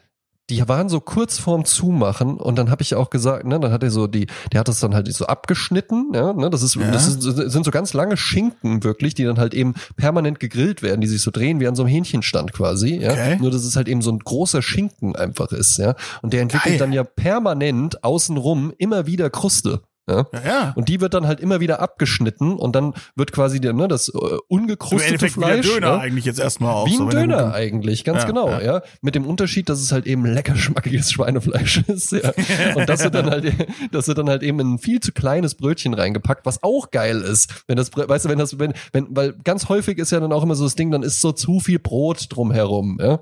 die 0.52 0.68
waren 0.68 0.90
so 0.90 1.00
kurz 1.00 1.40
vorm 1.40 1.66
Zumachen 1.66 2.38
und 2.38 2.56
dann 2.60 2.70
habe 2.70 2.84
ich 2.84 2.94
auch 2.94 3.10
gesagt, 3.10 3.46
ne, 3.48 3.60
dann 3.60 3.72
hat 3.72 3.82
er 3.82 3.90
so 3.90 4.06
die, 4.06 4.28
der 4.52 4.60
hat 4.60 4.68
das 4.68 4.80
dann 4.80 4.94
halt 4.94 5.12
so 5.12 5.26
abgeschnitten, 5.26 6.12
ja, 6.14 6.34
ne, 6.34 6.52
das 6.52 6.62
ist, 6.62 6.76
Ja. 6.76 6.92
das 6.92 7.08
ist, 7.08 7.22
sind 7.24 7.66
so 7.66 7.72
ganz 7.72 7.94
lange 7.94 8.16
Schinken 8.16 8.84
wirklich, 8.84 9.16
die 9.16 9.24
dann 9.24 9.40
halt 9.40 9.56
eben 9.56 9.74
permanent 9.98 10.40
gegrillt 10.40 10.84
werden, 10.84 11.02
die 11.02 11.08
sich 11.08 11.24
so 11.24 11.32
drehen 11.32 11.60
wie 11.60 11.68
an 11.68 11.76
so 11.76 11.82
einem 11.82 11.90
Hähnchenstand 11.92 12.54
quasi, 12.54 12.96
ja, 13.02 13.12
Okay. 13.14 13.38
nur 13.40 13.50
dass 13.50 13.64
es 13.64 13.76
halt 13.76 13.88
eben 13.88 14.04
so 14.04 14.12
ein 14.12 14.20
großer 14.20 14.62
Schinken 14.62 15.16
einfach 15.16 15.52
ist, 15.52 15.78
ja, 15.80 15.96
und 16.22 16.32
der 16.32 16.42
entwickelt 16.42 16.74
Geil. 16.74 16.78
dann 16.78 16.94
ja 16.94 17.04
permanent 17.04 18.04
außenrum 18.04 18.72
immer 18.78 19.08
wieder 19.08 19.32
Kruste, 19.32 19.82
ja. 20.08 20.28
Ja, 20.32 20.41
ja. 20.45 20.74
Und 20.76 20.89
die 20.89 21.01
wird 21.01 21.14
dann 21.14 21.26
halt 21.28 21.39
immer 21.39 21.60
wieder 21.60 21.80
abgeschnitten 21.80 22.53
und 22.53 22.76
dann 22.76 22.93
wird 23.16 23.32
quasi 23.32 23.60
der, 23.60 23.74
ne, 23.74 23.88
das 23.88 24.10
äh, 24.10 24.18
Im 24.18 24.39
ungekrustete 24.47 25.14
Endeffekt 25.14 25.38
wie 25.38 25.41
Fleisch. 25.41 25.66
Döner 25.68 25.95
ne? 25.95 25.99
eigentlich 25.99 26.26
jetzt 26.26 26.39
erstmal 26.39 26.74
auch. 26.74 26.88
Wie 26.88 26.95
so, 26.95 27.03
ein 27.03 27.16
er 27.16 27.22
Döner 27.22 27.53
eigentlich, 27.53 28.03
ganz 28.03 28.22
Ja, 28.22 28.28
genau, 28.28 28.49
ja. 28.60 28.82
Mit 29.01 29.16
dem 29.16 29.26
Unterschied, 29.26 29.70
dass 29.70 29.80
es 29.80 29.91
halt 29.91 30.06
eben 30.06 30.26
lecker 30.26 30.56
schmackiges 30.56 31.12
Schweinefleisch 31.12 31.78
ist, 31.88 32.12
ja. 32.12 32.34
Und 32.76 32.88
das 32.88 33.03
wird 33.03 33.16
dann 33.16 33.30
halt, 33.30 33.51
das 33.91 34.08
wird 34.08 34.18
dann 34.18 34.30
halt 34.30 34.43
eben 34.43 34.60
in 34.60 34.74
ein 34.76 34.80
viel 34.80 34.99
zu 34.99 35.12
kleines 35.12 35.56
Brötchen 35.56 35.93
reingepackt, 35.93 36.45
was 36.45 36.62
auch 36.62 36.91
geil 36.91 37.22
ist. 37.22 37.64
Wenn 37.68 37.78
das, 37.78 37.91
weißt 37.95 38.26
du, 38.26 38.30
wenn 38.30 38.39
das, 38.39 38.60
wenn, 38.60 38.74
wenn, 38.93 39.08
weil 39.10 39.34
ganz 39.43 39.70
häufig 39.70 39.97
ist 39.97 40.12
ja 40.12 40.20
dann 40.20 40.32
auch 40.32 40.43
immer 40.43 40.56
so 40.56 40.64
das 40.64 40.76
Ding, 40.76 40.91
dann 40.91 41.03
ist 41.03 41.22
so 41.22 41.32
zu 41.32 41.60
viel 41.60 41.80
Brot 41.80 42.28
drumherum, 42.30 42.99
ja. 43.01 43.20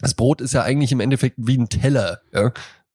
Das 0.00 0.14
Brot 0.14 0.40
ist 0.40 0.52
ja 0.52 0.62
eigentlich 0.62 0.90
im 0.90 1.00
Endeffekt 1.00 1.36
wie 1.38 1.56
ein 1.56 1.68
Teller, 1.68 2.20
ja. 2.34 2.52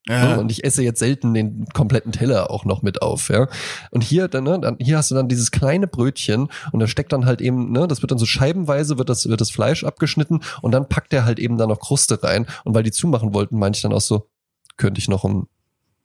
Ja. 0.10 0.36
Und 0.36 0.52
ich 0.52 0.64
esse 0.64 0.84
jetzt 0.84 1.00
selten 1.00 1.34
den 1.34 1.66
kompletten 1.74 2.12
Teller 2.12 2.50
auch 2.50 2.66
noch 2.66 2.82
mit 2.82 3.02
auf, 3.02 3.30
ja. 3.30 3.48
Und 3.92 4.04
hier 4.04 4.28
dann, 4.28 4.46
ne, 4.46 4.60
dann 4.60 4.78
hier 4.80 4.98
hast 4.98 5.12
du 5.12 5.16
dann 5.16 5.28
dieses 5.28 5.52
kleine 5.52 5.88
Brötchen 5.88 6.50
und 6.72 6.80
da 6.80 6.88
steckt 6.88 7.12
dann 7.12 7.26
halt 7.26 7.42
eben, 7.42 7.72
ne, 7.72 7.88
das 7.88 8.02
wird 8.02 8.12
dann 8.12 8.18
so 8.18 8.26
scheibenweise 8.26 8.98
wird 8.98 9.10
das 9.10 9.28
wird 9.28 9.42
das 9.42 9.52
Fleisch 9.52 9.84
abgeschnitten 9.84 10.42
und 10.62 10.72
dann 10.72 10.88
packt 10.88 11.14
er 11.14 11.26
halt 11.26 11.40
eben 11.40 11.58
da 11.58 11.68
noch 11.68 11.80
Kruste 11.80 12.22
rein 12.24 12.48
und 12.64 12.74
weil 12.74 12.84
die 12.84 12.92
zumachen 12.92 13.34
wollten, 13.34 13.60
meinte 13.60 13.78
ich 13.78 13.82
dann 13.82 13.94
auch 13.94 14.02
so, 14.02 14.30
könnte 14.78 15.00
ich 15.00 15.10
noch 15.10 15.26
ein 15.26 15.48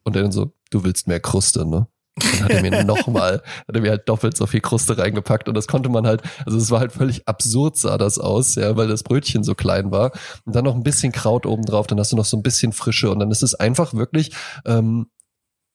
und 0.05 0.17
dann 0.17 0.33
so, 0.33 0.53
du 0.71 0.83
willst 0.83 1.07
mehr 1.07 1.21
Kruste, 1.21 1.65
ne? 1.65 1.87
Dann 2.17 2.45
hat 2.45 2.51
er 2.51 2.63
mir 2.63 2.85
nochmal, 2.85 3.43
hat 3.67 3.75
er 3.75 3.81
mir 3.81 3.91
halt 3.91 4.09
doppelt 4.09 4.37
so 4.37 4.47
viel 4.47 4.61
Kruste 4.61 4.99
reingepackt 4.99 5.49
und 5.49 5.55
das 5.55 5.67
konnte 5.67 5.89
man 5.89 6.07
halt, 6.07 6.23
also 6.45 6.59
es 6.59 6.71
war 6.71 6.81
halt 6.81 6.93
völlig 6.93 7.27
absurd 7.27 7.77
sah 7.77 7.97
das 7.97 8.19
aus, 8.19 8.55
ja, 8.57 8.77
weil 8.77 8.89
das 8.89 9.03
Brötchen 9.03 9.45
so 9.45 9.55
klein 9.55 9.91
war 9.91 10.13
und 10.45 10.55
dann 10.55 10.65
noch 10.65 10.75
ein 10.75 10.83
bisschen 10.83 11.13
Kraut 11.13 11.47
oben 11.47 11.65
drauf, 11.65 11.87
dann 11.87 11.99
hast 11.99 12.13
du 12.13 12.17
noch 12.17 12.27
so 12.27 12.37
ein 12.37 12.43
bisschen 12.43 12.73
Frische 12.73 13.11
und 13.11 13.19
dann 13.19 13.31
ist 13.31 13.43
es 13.43 13.55
einfach 13.55 13.95
wirklich 13.95 14.33
ähm, 14.67 15.07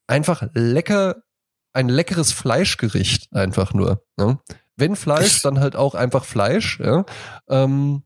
einfach 0.06 0.48
lecker, 0.54 1.24
ein 1.74 1.90
leckeres 1.90 2.32
Fleischgericht 2.32 3.34
einfach 3.34 3.74
nur. 3.74 4.04
Ja? 4.20 4.40
Wenn 4.76 4.96
Fleisch, 4.96 5.42
dann 5.42 5.60
halt 5.60 5.76
auch 5.76 5.96
einfach 5.96 6.24
Fleisch, 6.24 6.80
ja. 6.80 7.06
Ähm, 7.50 8.04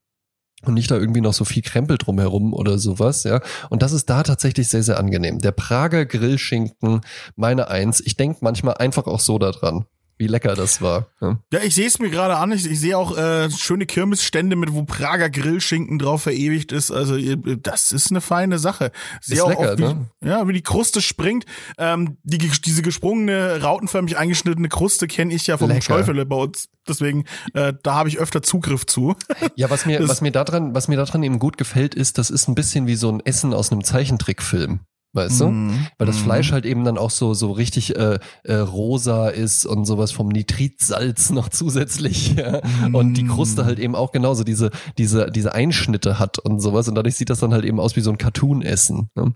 und 0.65 0.73
nicht 0.73 0.91
da 0.91 0.95
irgendwie 0.97 1.21
noch 1.21 1.33
so 1.33 1.45
viel 1.45 1.61
Krempel 1.61 1.97
drumherum 1.97 2.53
oder 2.53 2.77
sowas, 2.77 3.23
ja. 3.23 3.41
Und 3.69 3.81
das 3.81 3.91
ist 3.91 4.09
da 4.09 4.23
tatsächlich 4.23 4.67
sehr, 4.67 4.83
sehr 4.83 4.99
angenehm. 4.99 5.39
Der 5.39 5.51
Prager 5.51 6.05
Grillschinken, 6.05 7.01
meine 7.35 7.69
Eins. 7.69 8.01
Ich 8.05 8.17
denke 8.17 8.39
manchmal 8.41 8.75
einfach 8.75 9.07
auch 9.07 9.19
so 9.19 9.39
daran 9.39 9.85
wie 10.21 10.27
lecker 10.27 10.53
das 10.53 10.83
war. 10.83 11.07
Ja, 11.19 11.39
ja 11.51 11.59
ich 11.63 11.73
sehe 11.73 11.87
es 11.87 11.97
mir 11.97 12.11
gerade 12.11 12.37
an. 12.37 12.51
Ich, 12.51 12.69
ich 12.69 12.79
sehe 12.79 12.95
auch 12.95 13.17
äh, 13.17 13.49
schöne 13.49 13.87
Kirmesstände 13.87 14.55
mit, 14.55 14.71
wo 14.71 14.83
Prager 14.83 15.31
Grillschinken 15.31 15.97
drauf 15.97 16.23
verewigt 16.23 16.71
ist. 16.71 16.91
Also 16.91 17.17
das 17.17 17.91
ist 17.91 18.11
eine 18.11 18.21
feine 18.21 18.59
Sache. 18.59 18.91
Sehe 19.19 19.37
ist 19.37 19.41
auch 19.41 19.49
lecker, 19.49 19.77
wie, 19.79 19.81
ne? 19.81 20.09
Ja, 20.23 20.47
wie 20.47 20.53
die 20.53 20.61
Kruste 20.61 21.01
springt. 21.01 21.45
Ähm, 21.79 22.17
die, 22.21 22.37
diese 22.37 22.83
gesprungene, 22.83 23.63
rautenförmig 23.63 24.15
eingeschnittene 24.15 24.69
Kruste 24.69 25.07
kenne 25.07 25.33
ich 25.33 25.47
ja 25.47 25.57
vom 25.57 25.81
Schäufele 25.81 26.27
bei 26.27 26.35
uns. 26.35 26.69
Deswegen, 26.87 27.25
äh, 27.53 27.73
da 27.81 27.95
habe 27.95 28.09
ich 28.09 28.19
öfter 28.19 28.43
Zugriff 28.43 28.85
zu. 28.85 29.15
Ja, 29.55 29.69
was 29.69 29.85
mir, 29.85 29.99
das, 29.99 30.09
was 30.09 30.21
mir 30.21 30.31
daran, 30.31 30.73
was 30.73 30.87
mir 30.87 30.97
daran 30.97 31.23
eben 31.23 31.39
gut 31.39 31.57
gefällt, 31.57 31.93
ist, 31.93 32.17
das 32.17 32.29
ist 32.29 32.47
ein 32.47 32.55
bisschen 32.55 32.87
wie 32.87 32.95
so 32.95 33.11
ein 33.11 33.19
Essen 33.19 33.53
aus 33.53 33.71
einem 33.71 33.83
Zeichentrickfilm. 33.83 34.81
Weißt 35.13 35.41
du? 35.41 35.47
Mm, 35.47 35.87
Weil 35.97 36.07
das 36.07 36.19
mm. 36.19 36.23
Fleisch 36.23 36.51
halt 36.53 36.65
eben 36.65 36.85
dann 36.85 36.97
auch 36.97 37.09
so, 37.09 37.33
so 37.33 37.51
richtig 37.51 37.97
äh, 37.97 38.17
äh, 38.43 38.55
rosa 38.55 39.27
ist 39.27 39.65
und 39.65 39.85
sowas 39.85 40.11
vom 40.11 40.29
Nitritsalz 40.29 41.31
noch 41.31 41.49
zusätzlich. 41.49 42.35
Ja? 42.41 42.61
Mm. 42.87 42.95
Und 42.95 43.15
die 43.15 43.25
Kruste 43.25 43.65
halt 43.65 43.77
eben 43.77 43.93
auch 43.93 44.11
genauso 44.11 44.43
diese, 44.43 44.71
diese, 44.97 45.29
diese 45.29 45.53
Einschnitte 45.53 46.17
hat 46.17 46.39
und 46.39 46.59
sowas. 46.59 46.87
Und 46.87 46.95
dadurch 46.95 47.15
sieht 47.15 47.29
das 47.29 47.39
dann 47.39 47.53
halt 47.53 47.65
eben 47.65 47.79
aus 47.79 47.95
wie 47.95 48.01
so 48.01 48.09
ein 48.09 48.17
Cartoon-Essen. 48.17 49.09
Ne? 49.15 49.33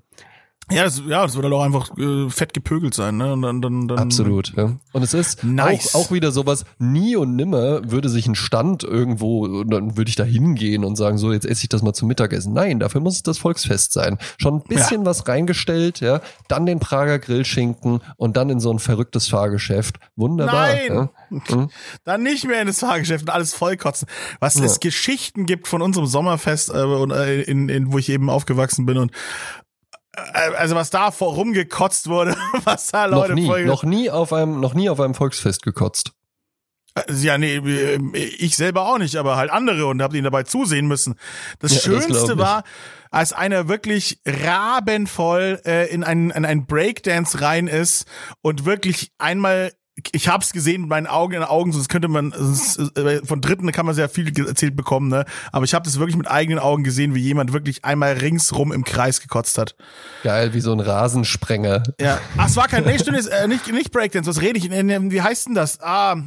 Ja, 0.71 0.83
das, 0.83 0.99
ja, 1.07 1.21
das 1.21 1.35
wird 1.35 1.43
halt 1.43 1.53
auch 1.53 1.63
einfach 1.63 1.95
äh, 1.97 2.27
fett 2.29 2.55
gepögelt 2.55 2.95
sein, 2.95 3.17
ne? 3.17 3.33
Und 3.33 3.43
dann, 3.43 3.61
dann, 3.61 3.87
dann, 3.87 3.99
Absolut, 3.99 4.53
ja. 4.57 4.75
Und 4.93 5.03
es 5.03 5.13
ist 5.13 5.43
nice. 5.43 5.93
auch, 5.93 6.05
auch 6.07 6.11
wieder 6.11 6.31
sowas, 6.31 6.65
nie 6.79 7.15
und 7.15 7.35
nimmer 7.35 7.91
würde 7.91 8.09
sich 8.09 8.25
ein 8.25 8.33
Stand 8.33 8.83
irgendwo, 8.83 9.45
und 9.45 9.69
dann 9.69 9.95
würde 9.95 10.09
ich 10.09 10.15
da 10.15 10.23
hingehen 10.23 10.83
und 10.83 10.95
sagen, 10.95 11.19
so, 11.19 11.31
jetzt 11.31 11.45
esse 11.45 11.63
ich 11.63 11.69
das 11.69 11.83
mal 11.83 11.93
zum 11.93 12.07
Mittagessen. 12.07 12.53
Nein, 12.53 12.79
dafür 12.79 12.99
muss 12.99 13.15
es 13.15 13.23
das 13.23 13.37
Volksfest 13.37 13.93
sein. 13.93 14.17
Schon 14.39 14.55
ein 14.55 14.63
bisschen 14.63 15.01
ja. 15.01 15.05
was 15.05 15.27
reingestellt, 15.27 15.99
ja, 15.99 16.21
dann 16.47 16.65
den 16.65 16.79
Prager 16.79 17.19
Grillschinken 17.19 17.99
und 18.17 18.35
dann 18.35 18.49
in 18.49 18.59
so 18.59 18.71
ein 18.71 18.79
verrücktes 18.79 19.27
Fahrgeschäft. 19.27 19.97
Wunderbar. 20.15 20.67
Nein! 20.67 20.87
Ja? 20.89 21.09
Mhm. 21.29 21.69
Dann 22.05 22.23
nicht 22.23 22.47
mehr 22.47 22.61
in 22.61 22.67
das 22.67 22.79
Fahrgeschäft 22.79 23.25
und 23.25 23.29
alles 23.29 23.53
vollkotzen. 23.53 24.07
Was 24.39 24.55
ja. 24.55 24.65
es 24.65 24.79
Geschichten 24.79 25.45
gibt 25.45 25.67
von 25.67 25.83
unserem 25.83 26.07
Sommerfest, 26.07 26.69
äh, 26.73 26.81
und, 26.81 27.11
äh, 27.11 27.41
in, 27.43 27.69
in, 27.69 27.93
wo 27.93 27.99
ich 27.99 28.09
eben 28.09 28.31
aufgewachsen 28.31 28.87
bin 28.87 28.97
und 28.97 29.11
also 30.57 30.75
was 30.75 30.89
da 30.89 31.11
vor 31.11 31.33
rumgekotzt 31.33 32.07
wurde, 32.07 32.35
was 32.63 32.91
da 32.91 33.05
Leute 33.05 33.35
noch 33.35 33.57
nie, 33.57 33.65
noch 33.65 33.83
nie 33.83 34.09
auf 34.09 34.33
einem 34.33 34.59
noch 34.59 34.73
nie 34.73 34.89
auf 34.89 34.99
einem 34.99 35.13
Volksfest 35.13 35.61
gekotzt. 35.63 36.11
Also, 36.95 37.27
ja, 37.27 37.37
nee, 37.37 37.57
ich 38.37 38.55
selber 38.55 38.87
auch 38.87 38.97
nicht, 38.97 39.17
aber 39.17 39.35
halt 39.35 39.51
andere 39.51 39.85
und 39.85 40.01
hab 40.01 40.13
ihnen 40.13 40.23
dabei 40.23 40.43
zusehen 40.43 40.87
müssen. 40.87 41.15
Das 41.59 41.73
ja, 41.73 41.81
Schönste 41.81 42.13
das 42.13 42.37
war, 42.37 42.63
als 43.11 43.33
einer 43.33 43.67
wirklich 43.67 44.21
rabenvoll 44.25 45.59
äh, 45.65 45.89
in 45.89 46.05
einen, 46.05 46.31
in 46.31 46.45
einen 46.45 46.65
Breakdance 46.65 47.41
rein 47.41 47.67
ist 47.67 48.07
und 48.41 48.63
wirklich 48.63 49.11
einmal 49.17 49.73
ich 50.11 50.27
habe 50.27 50.43
es 50.43 50.51
gesehen 50.51 50.81
mit 50.81 50.89
meinen 50.89 51.07
Augen 51.07 51.33
in 51.33 51.39
den 51.39 51.47
Augen, 51.47 51.71
sonst 51.71 51.87
könnte 51.87 52.09
man 52.09 52.33
sonst, 52.35 52.97
äh, 52.97 53.25
von 53.25 53.39
Dritten 53.39 53.71
kann 53.71 53.85
man 53.85 53.95
sehr 53.95 54.09
viel 54.09 54.27
erzählt 54.45 54.75
bekommen, 54.75 55.07
ne? 55.07 55.23
Aber 55.53 55.63
ich 55.63 55.73
habe 55.73 55.85
das 55.85 55.99
wirklich 55.99 56.17
mit 56.17 56.29
eigenen 56.29 56.59
Augen 56.59 56.83
gesehen, 56.83 57.15
wie 57.15 57.21
jemand 57.21 57.53
wirklich 57.53 57.85
einmal 57.85 58.13
ringsrum 58.13 58.73
im 58.73 58.83
Kreis 58.83 59.21
gekotzt 59.21 59.57
hat. 59.57 59.75
Geil, 60.23 60.53
wie 60.53 60.59
so 60.59 60.73
ein 60.73 60.81
Rasensprenger. 60.81 61.83
Ja. 61.99 62.19
Ach, 62.37 62.47
es 62.47 62.57
war 62.57 62.67
kein, 62.67 62.83
nee, 62.83 62.99
stimmt, 62.99 63.25
äh, 63.27 63.47
nicht 63.47 63.71
nicht 63.71 63.91
Breakdance. 63.91 64.29
Was 64.29 64.41
rede 64.41 64.57
ich? 64.57 64.69
Wie 64.69 65.21
heißt 65.21 65.47
denn 65.47 65.55
das? 65.55 65.79
Ah, 65.81 66.17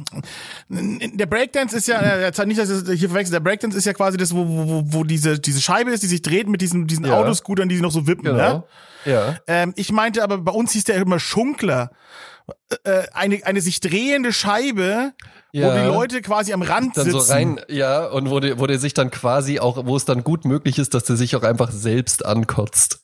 der 0.69 1.27
Breakdance 1.27 1.77
ist 1.77 1.87
ja, 1.87 1.99
äh, 1.99 2.45
nicht, 2.47 2.59
dass 2.59 2.69
ich 2.69 2.99
hier 2.99 3.09
verwechsel. 3.09 3.33
Der 3.33 3.39
Breakdance 3.39 3.77
ist 3.77 3.85
ja 3.85 3.93
quasi 3.93 4.17
das, 4.17 4.33
wo, 4.33 4.47
wo, 4.47 4.83
wo 4.85 5.03
diese 5.03 5.39
diese 5.39 5.61
Scheibe 5.61 5.91
ist, 5.91 6.01
die 6.01 6.07
sich 6.07 6.23
dreht 6.23 6.49
mit 6.49 6.61
diesen 6.61 6.87
diesen 6.87 7.05
ja. 7.05 7.13
Autoscootern, 7.13 7.69
die 7.69 7.75
sich 7.75 7.83
noch 7.83 7.91
so 7.91 8.07
wippen, 8.07 8.23
ne? 8.23 8.31
genau. 8.31 8.53
ne? 8.53 8.63
Ja. 9.05 9.37
Ähm, 9.47 9.73
ich 9.75 9.91
meinte 9.91 10.23
aber, 10.23 10.39
bei 10.39 10.51
uns 10.51 10.71
hieß 10.73 10.85
der 10.85 10.95
immer 10.95 11.19
Schunkler. 11.19 11.91
Äh, 12.83 13.03
eine, 13.13 13.45
eine 13.45 13.61
sich 13.61 13.79
drehende 13.79 14.33
Scheibe, 14.33 15.13
ja. 15.51 15.67
wo 15.67 15.79
die 15.79 15.85
Leute 15.85 16.21
quasi 16.21 16.53
am 16.53 16.61
Rand 16.61 16.97
dann 16.97 17.05
sitzen. 17.05 17.19
So 17.19 17.33
rein, 17.33 17.61
ja, 17.67 18.05
und 18.05 18.29
wo 18.29 18.39
der, 18.39 18.59
wo 18.59 18.67
der 18.67 18.79
sich 18.79 18.93
dann 18.93 19.11
quasi 19.11 19.59
auch, 19.59 19.85
wo 19.85 19.95
es 19.95 20.05
dann 20.05 20.23
gut 20.23 20.45
möglich 20.45 20.79
ist, 20.79 20.93
dass 20.93 21.03
der 21.03 21.15
sich 21.15 21.35
auch 21.35 21.43
einfach 21.43 21.71
selbst 21.71 22.25
ankotzt. 22.25 23.03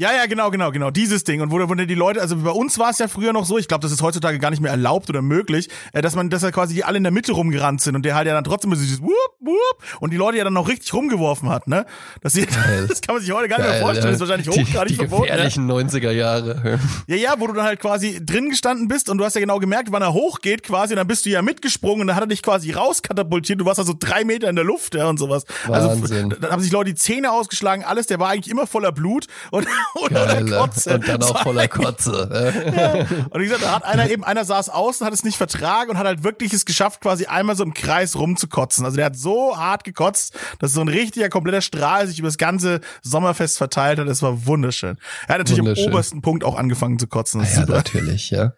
Ja, 0.00 0.12
ja, 0.14 0.24
genau, 0.24 0.50
genau, 0.50 0.70
genau. 0.70 0.90
Dieses 0.90 1.24
Ding. 1.24 1.42
Und 1.42 1.50
wo, 1.50 1.58
wo 1.68 1.74
die 1.74 1.94
Leute, 1.94 2.22
also 2.22 2.34
bei 2.34 2.52
uns 2.52 2.78
war 2.78 2.88
es 2.88 2.98
ja 3.00 3.06
früher 3.06 3.34
noch 3.34 3.44
so, 3.44 3.58
ich 3.58 3.68
glaube, 3.68 3.82
das 3.82 3.92
ist 3.92 4.00
heutzutage 4.00 4.38
gar 4.38 4.48
nicht 4.48 4.62
mehr 4.62 4.70
erlaubt 4.70 5.10
oder 5.10 5.20
möglich, 5.20 5.68
äh, 5.92 6.00
dass 6.00 6.14
man, 6.14 6.30
dass 6.30 6.42
er 6.42 6.52
quasi 6.52 6.80
alle 6.80 6.96
in 6.96 7.02
der 7.02 7.12
Mitte 7.12 7.32
rumgerannt 7.32 7.82
sind 7.82 7.96
und 7.96 8.02
der 8.06 8.14
halt 8.14 8.26
ja 8.26 8.32
dann 8.32 8.42
trotzdem 8.42 8.70
dieses 8.70 9.02
Whoop, 9.02 9.10
Whoop 9.40 10.00
und 10.00 10.10
die 10.10 10.16
Leute 10.16 10.38
ja 10.38 10.44
dann 10.44 10.54
noch 10.54 10.68
richtig 10.68 10.94
rumgeworfen 10.94 11.50
hat, 11.50 11.68
ne? 11.68 11.84
Das, 12.22 12.32
das 12.88 13.02
kann 13.02 13.16
man 13.16 13.20
sich 13.20 13.30
heute 13.30 13.48
gar 13.48 13.58
nicht 13.58 13.68
mehr 13.68 13.80
vorstellen, 13.82 14.06
das 14.06 14.14
ist 14.14 14.20
wahrscheinlich 14.20 14.48
hochgradig 14.48 14.88
die, 14.88 14.94
die 14.94 14.98
verboten. 15.00 15.24
Die 15.24 15.28
gefährlichen 15.28 15.68
ja. 15.68 15.74
90er 15.74 16.10
Jahre. 16.12 16.80
Ja, 17.06 17.16
ja, 17.16 17.34
wo 17.36 17.48
du 17.48 17.52
dann 17.52 17.66
halt 17.66 17.80
quasi 17.80 18.24
drin 18.24 18.48
gestanden 18.48 18.88
bist 18.88 19.10
und 19.10 19.18
du 19.18 19.24
hast 19.26 19.34
ja 19.34 19.42
genau 19.42 19.58
gemerkt, 19.58 19.92
wann 19.92 20.00
er 20.00 20.14
hochgeht 20.14 20.62
quasi 20.62 20.94
und 20.94 20.96
dann 20.96 21.08
bist 21.08 21.26
du 21.26 21.28
ja 21.28 21.42
mitgesprungen 21.42 22.00
und 22.00 22.06
dann 22.06 22.16
hat 22.16 22.24
er 22.24 22.28
dich 22.28 22.42
quasi 22.42 22.70
rauskatapultiert, 22.70 23.60
du 23.60 23.66
warst 23.66 23.78
also 23.78 23.92
drei 23.98 24.24
Meter 24.24 24.48
in 24.48 24.56
der 24.56 24.64
Luft, 24.64 24.94
ja, 24.94 25.10
und 25.10 25.18
sowas. 25.18 25.44
Also, 25.68 25.88
Wahnsinn. 25.90 26.24
Also, 26.24 26.40
dann 26.40 26.52
haben 26.52 26.62
sich 26.62 26.72
Leute 26.72 26.88
die 26.88 26.96
Zähne 26.96 27.32
ausgeschlagen, 27.32 27.84
alles, 27.84 28.06
der 28.06 28.18
war 28.18 28.30
eigentlich 28.30 28.50
immer 28.50 28.66
voller 28.66 28.92
Blut 28.92 29.26
und, 29.50 29.66
und 30.40 30.50
Kotze. 30.50 30.94
Und 30.94 31.08
dann 31.08 31.22
auch 31.22 31.42
voller 31.42 31.68
Kotze. 31.68 32.28
ja. 32.76 33.26
Und 33.30 33.40
wie 33.40 33.44
gesagt, 33.44 33.62
da 33.62 33.76
hat 33.76 33.84
einer 33.84 34.10
eben, 34.10 34.24
einer 34.24 34.44
saß 34.44 34.68
außen, 34.68 35.06
hat 35.06 35.12
es 35.12 35.24
nicht 35.24 35.36
vertragen 35.36 35.90
und 35.90 35.98
hat 35.98 36.06
halt 36.06 36.24
wirklich 36.24 36.52
es 36.52 36.64
geschafft, 36.64 37.00
quasi 37.00 37.26
einmal 37.26 37.56
so 37.56 37.64
im 37.64 37.74
Kreis 37.74 38.16
rumzukotzen. 38.16 38.84
Also 38.84 38.96
der 38.96 39.06
hat 39.06 39.16
so 39.16 39.56
hart 39.56 39.84
gekotzt, 39.84 40.38
dass 40.58 40.72
so 40.72 40.80
ein 40.80 40.88
richtiger, 40.88 41.28
kompletter 41.28 41.62
Strahl 41.62 42.06
sich 42.06 42.18
über 42.18 42.28
das 42.28 42.38
ganze 42.38 42.80
Sommerfest 43.02 43.58
verteilt 43.58 43.98
hat. 43.98 44.08
Das 44.08 44.22
war 44.22 44.46
wunderschön. 44.46 44.98
Er 45.26 45.34
hat 45.34 45.38
natürlich 45.48 45.60
am 45.60 45.90
obersten 45.90 46.22
Punkt 46.22 46.44
auch 46.44 46.56
angefangen 46.56 46.98
zu 46.98 47.06
kotzen. 47.06 47.40
Das 47.40 47.56
ja, 47.56 47.66
natürlich, 47.66 48.30
ja. 48.30 48.52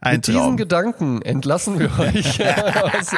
Ein 0.00 0.16
mit 0.16 0.26
Traum. 0.26 0.34
diesen 0.34 0.56
Gedanken 0.58 1.22
entlassen 1.22 1.78
wir 1.78 1.90
euch 1.98 2.40
aus, 2.42 3.14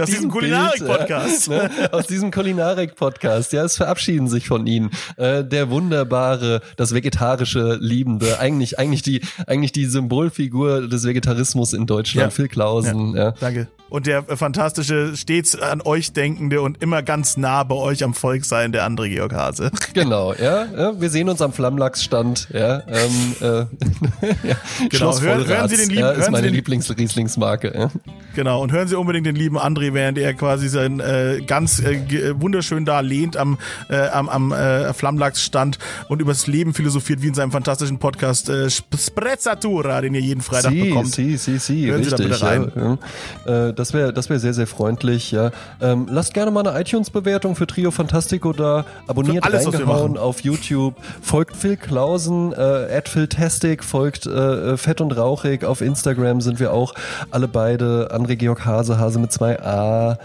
aus 0.00 0.06
diesem 0.08 0.30
Kulinarik-Podcast. 0.30 1.48
Ja, 1.48 1.64
ne, 1.64 1.70
aus 1.90 2.06
diesem 2.06 2.30
Kulinarik-Podcast. 2.30 3.52
Ja, 3.52 3.64
es 3.64 3.76
verabschieden 3.76 4.28
sich 4.28 4.46
von 4.46 4.66
Ihnen 4.66 4.90
äh, 5.16 5.42
der 5.42 5.70
wunderbare, 5.70 6.60
das 6.76 6.89
vegetarische 6.94 7.78
Liebende, 7.80 8.38
eigentlich 8.38 8.78
eigentlich 8.78 9.02
die 9.02 9.20
eigentlich 9.46 9.72
die 9.72 9.86
Symbolfigur 9.86 10.88
des 10.88 11.04
Vegetarismus 11.04 11.72
in 11.72 11.86
Deutschland, 11.86 12.26
ja. 12.26 12.30
Phil 12.30 12.48
Klausen. 12.48 13.14
Ja. 13.14 13.24
ja. 13.24 13.34
Danke 13.40 13.68
und 13.90 14.06
der 14.06 14.22
fantastische, 14.22 15.16
stets 15.16 15.60
an 15.60 15.82
euch 15.82 16.12
denkende 16.12 16.62
und 16.62 16.82
immer 16.82 17.02
ganz 17.02 17.36
nah 17.36 17.64
bei 17.64 17.74
euch 17.74 18.02
am 18.04 18.14
Volk 18.14 18.44
sein, 18.44 18.72
der 18.72 18.84
andere 18.84 19.10
Georg 19.10 19.34
Hase. 19.34 19.70
Genau, 19.92 20.32
ja. 20.34 20.66
ja 20.66 21.00
wir 21.00 21.10
sehen 21.10 21.28
uns 21.28 21.42
am 21.42 21.52
Flammlachsstand, 21.52 22.48
ja. 22.52 22.82
Ähm, 22.86 23.34
äh, 23.40 23.44
ja. 24.48 24.56
Genau, 24.88 25.20
hören, 25.20 25.46
hören, 25.46 25.68
Sie 25.68 25.76
den 25.76 25.88
lieben, 25.88 26.00
ja, 26.00 26.10
ist 26.12 26.30
meine 26.30 26.48
Lieblingsrieslingsmarke. 26.48 27.72
Ja. 27.76 27.90
Genau, 28.36 28.62
und 28.62 28.70
hören 28.70 28.86
Sie 28.86 28.96
unbedingt 28.96 29.26
den 29.26 29.34
lieben 29.34 29.58
André, 29.58 29.92
während 29.92 30.16
er 30.16 30.32
quasi 30.34 30.68
sein 30.68 31.00
äh, 31.00 31.42
ganz 31.44 31.80
äh, 31.80 31.94
äh 31.94 32.40
wunderschön 32.40 32.84
da 32.84 33.00
lehnt 33.00 33.36
am, 33.36 33.58
äh, 33.88 34.08
am, 34.08 34.28
am 34.28 34.52
äh, 34.52 34.92
Flammlachsstand 34.92 35.78
und 36.08 36.22
übers 36.22 36.46
Leben 36.46 36.69
philosophiert, 36.74 37.22
wie 37.22 37.28
in 37.28 37.34
seinem 37.34 37.52
fantastischen 37.52 37.98
Podcast 37.98 38.48
äh, 38.48 38.68
Sprezzatura, 38.70 40.00
den 40.00 40.14
ihr 40.14 40.20
jeden 40.20 40.40
Freitag 40.40 40.72
sie, 40.72 40.88
bekommt. 40.88 41.14
Sie, 41.14 41.36
sie, 41.36 41.58
sie, 41.58 41.90
hören 41.90 42.00
richtig, 42.00 42.18
Sie 42.18 42.24
da 42.24 42.28
bitte 42.28 42.42
rein. 42.42 42.98
Ja, 43.46 43.68
äh, 43.68 43.74
das 43.74 43.92
wäre 43.92 44.12
das 44.12 44.28
wäre 44.28 44.40
sehr, 44.40 44.54
sehr 44.54 44.66
freundlich, 44.66 45.32
ja. 45.32 45.50
Ähm, 45.80 46.06
lasst 46.10 46.34
gerne 46.34 46.50
mal 46.50 46.66
eine 46.66 46.80
iTunes-Bewertung 46.80 47.56
für 47.56 47.66
Trio 47.66 47.90
Fantastico 47.90 48.52
da. 48.52 48.84
Abonniert 49.06 49.44
alles, 49.44 49.66
reingehauen 49.66 50.16
auf 50.16 50.40
YouTube. 50.40 50.94
Folgt 51.22 51.56
Phil 51.56 51.76
Klausen, 51.76 52.52
äh, 52.52 53.02
Philtastic, 53.04 53.82
folgt 53.82 54.26
äh, 54.26 54.76
Fett 54.76 55.00
und 55.00 55.12
Rauchig. 55.12 55.64
Auf 55.64 55.80
Instagram 55.80 56.40
sind 56.40 56.60
wir 56.60 56.72
auch 56.72 56.94
alle 57.30 57.48
beide. 57.48 58.10
André 58.12 58.36
Georg 58.36 58.64
Hase, 58.64 58.98
Hase 58.98 59.18
mit 59.18 59.32
zwei 59.32 59.60
A. 59.60 60.18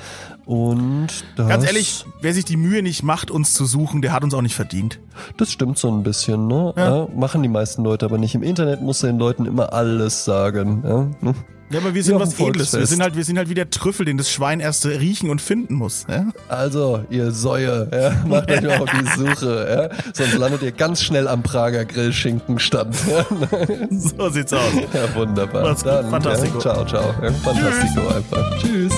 Und 0.45 1.07
das 1.35 1.47
Ganz 1.47 1.65
ehrlich, 1.65 2.05
wer 2.21 2.33
sich 2.33 2.45
die 2.45 2.57
Mühe 2.57 2.83
nicht 2.83 3.01
macht, 3.01 3.31
uns 3.31 3.53
zu 3.53 3.65
suchen, 3.65 4.01
der 4.01 4.13
hat 4.13 4.23
uns 4.23 4.33
auch 4.33 4.41
nicht 4.41 4.55
verdient. 4.55 4.99
Das 5.37 5.51
stimmt 5.51 5.77
so 5.77 5.91
ein 5.91 6.03
bisschen, 6.03 6.47
ne? 6.47 6.73
Ja. 6.77 6.97
Ja, 6.97 7.07
machen 7.15 7.41
die 7.41 7.49
meisten 7.49 7.83
Leute 7.83 8.05
aber 8.05 8.17
nicht. 8.17 8.35
Im 8.35 8.43
Internet 8.43 8.81
muss 8.81 8.99
den 8.99 9.17
Leuten 9.17 9.45
immer 9.45 9.73
alles 9.73 10.23
sagen. 10.25 10.83
Ja? 11.23 11.33
Ja, 11.71 11.79
aber 11.79 11.95
wir 11.95 12.03
sind 12.03 12.19
was 12.19 12.39
Edles. 12.39 12.73
Wir 12.73 12.85
sind 12.85 13.01
halt, 13.01 13.15
wir 13.15 13.23
sind 13.23 13.39
halt 13.39 13.49
wie 13.49 13.55
der 13.55 13.71
Trüffel, 13.71 14.05
den 14.05 14.17
das 14.17 14.29
Schwein 14.29 14.59
erst 14.59 14.85
riechen 14.85 15.31
und 15.31 15.41
finden 15.41 15.73
muss. 15.73 16.05
Also, 16.47 17.03
ihr 17.09 17.31
Säue, 17.31 17.89
macht 18.27 18.51
euch 18.51 18.61
mal 18.61 18.81
auf 18.81 18.89
die 18.91 19.19
Suche, 19.19 19.89
sonst 20.13 20.37
landet 20.37 20.61
ihr 20.61 20.71
ganz 20.71 21.01
schnell 21.01 21.27
am 21.27 21.41
Prager 21.41 21.85
Grillschinkenstand. 21.85 22.95
So 23.89 24.29
sieht's 24.29 24.53
aus. 24.53 24.73
Ja, 24.93 25.15
wunderbar. 25.15 25.63
Macht's 25.63 25.83
gut. 25.83 25.91
Dann, 25.91 26.09
Fantastico. 26.11 26.59
Ciao, 26.59 26.85
ciao. 26.85 27.13
Fantastico 27.43 28.07
einfach. 28.09 28.57
Tschüss. 28.59 28.93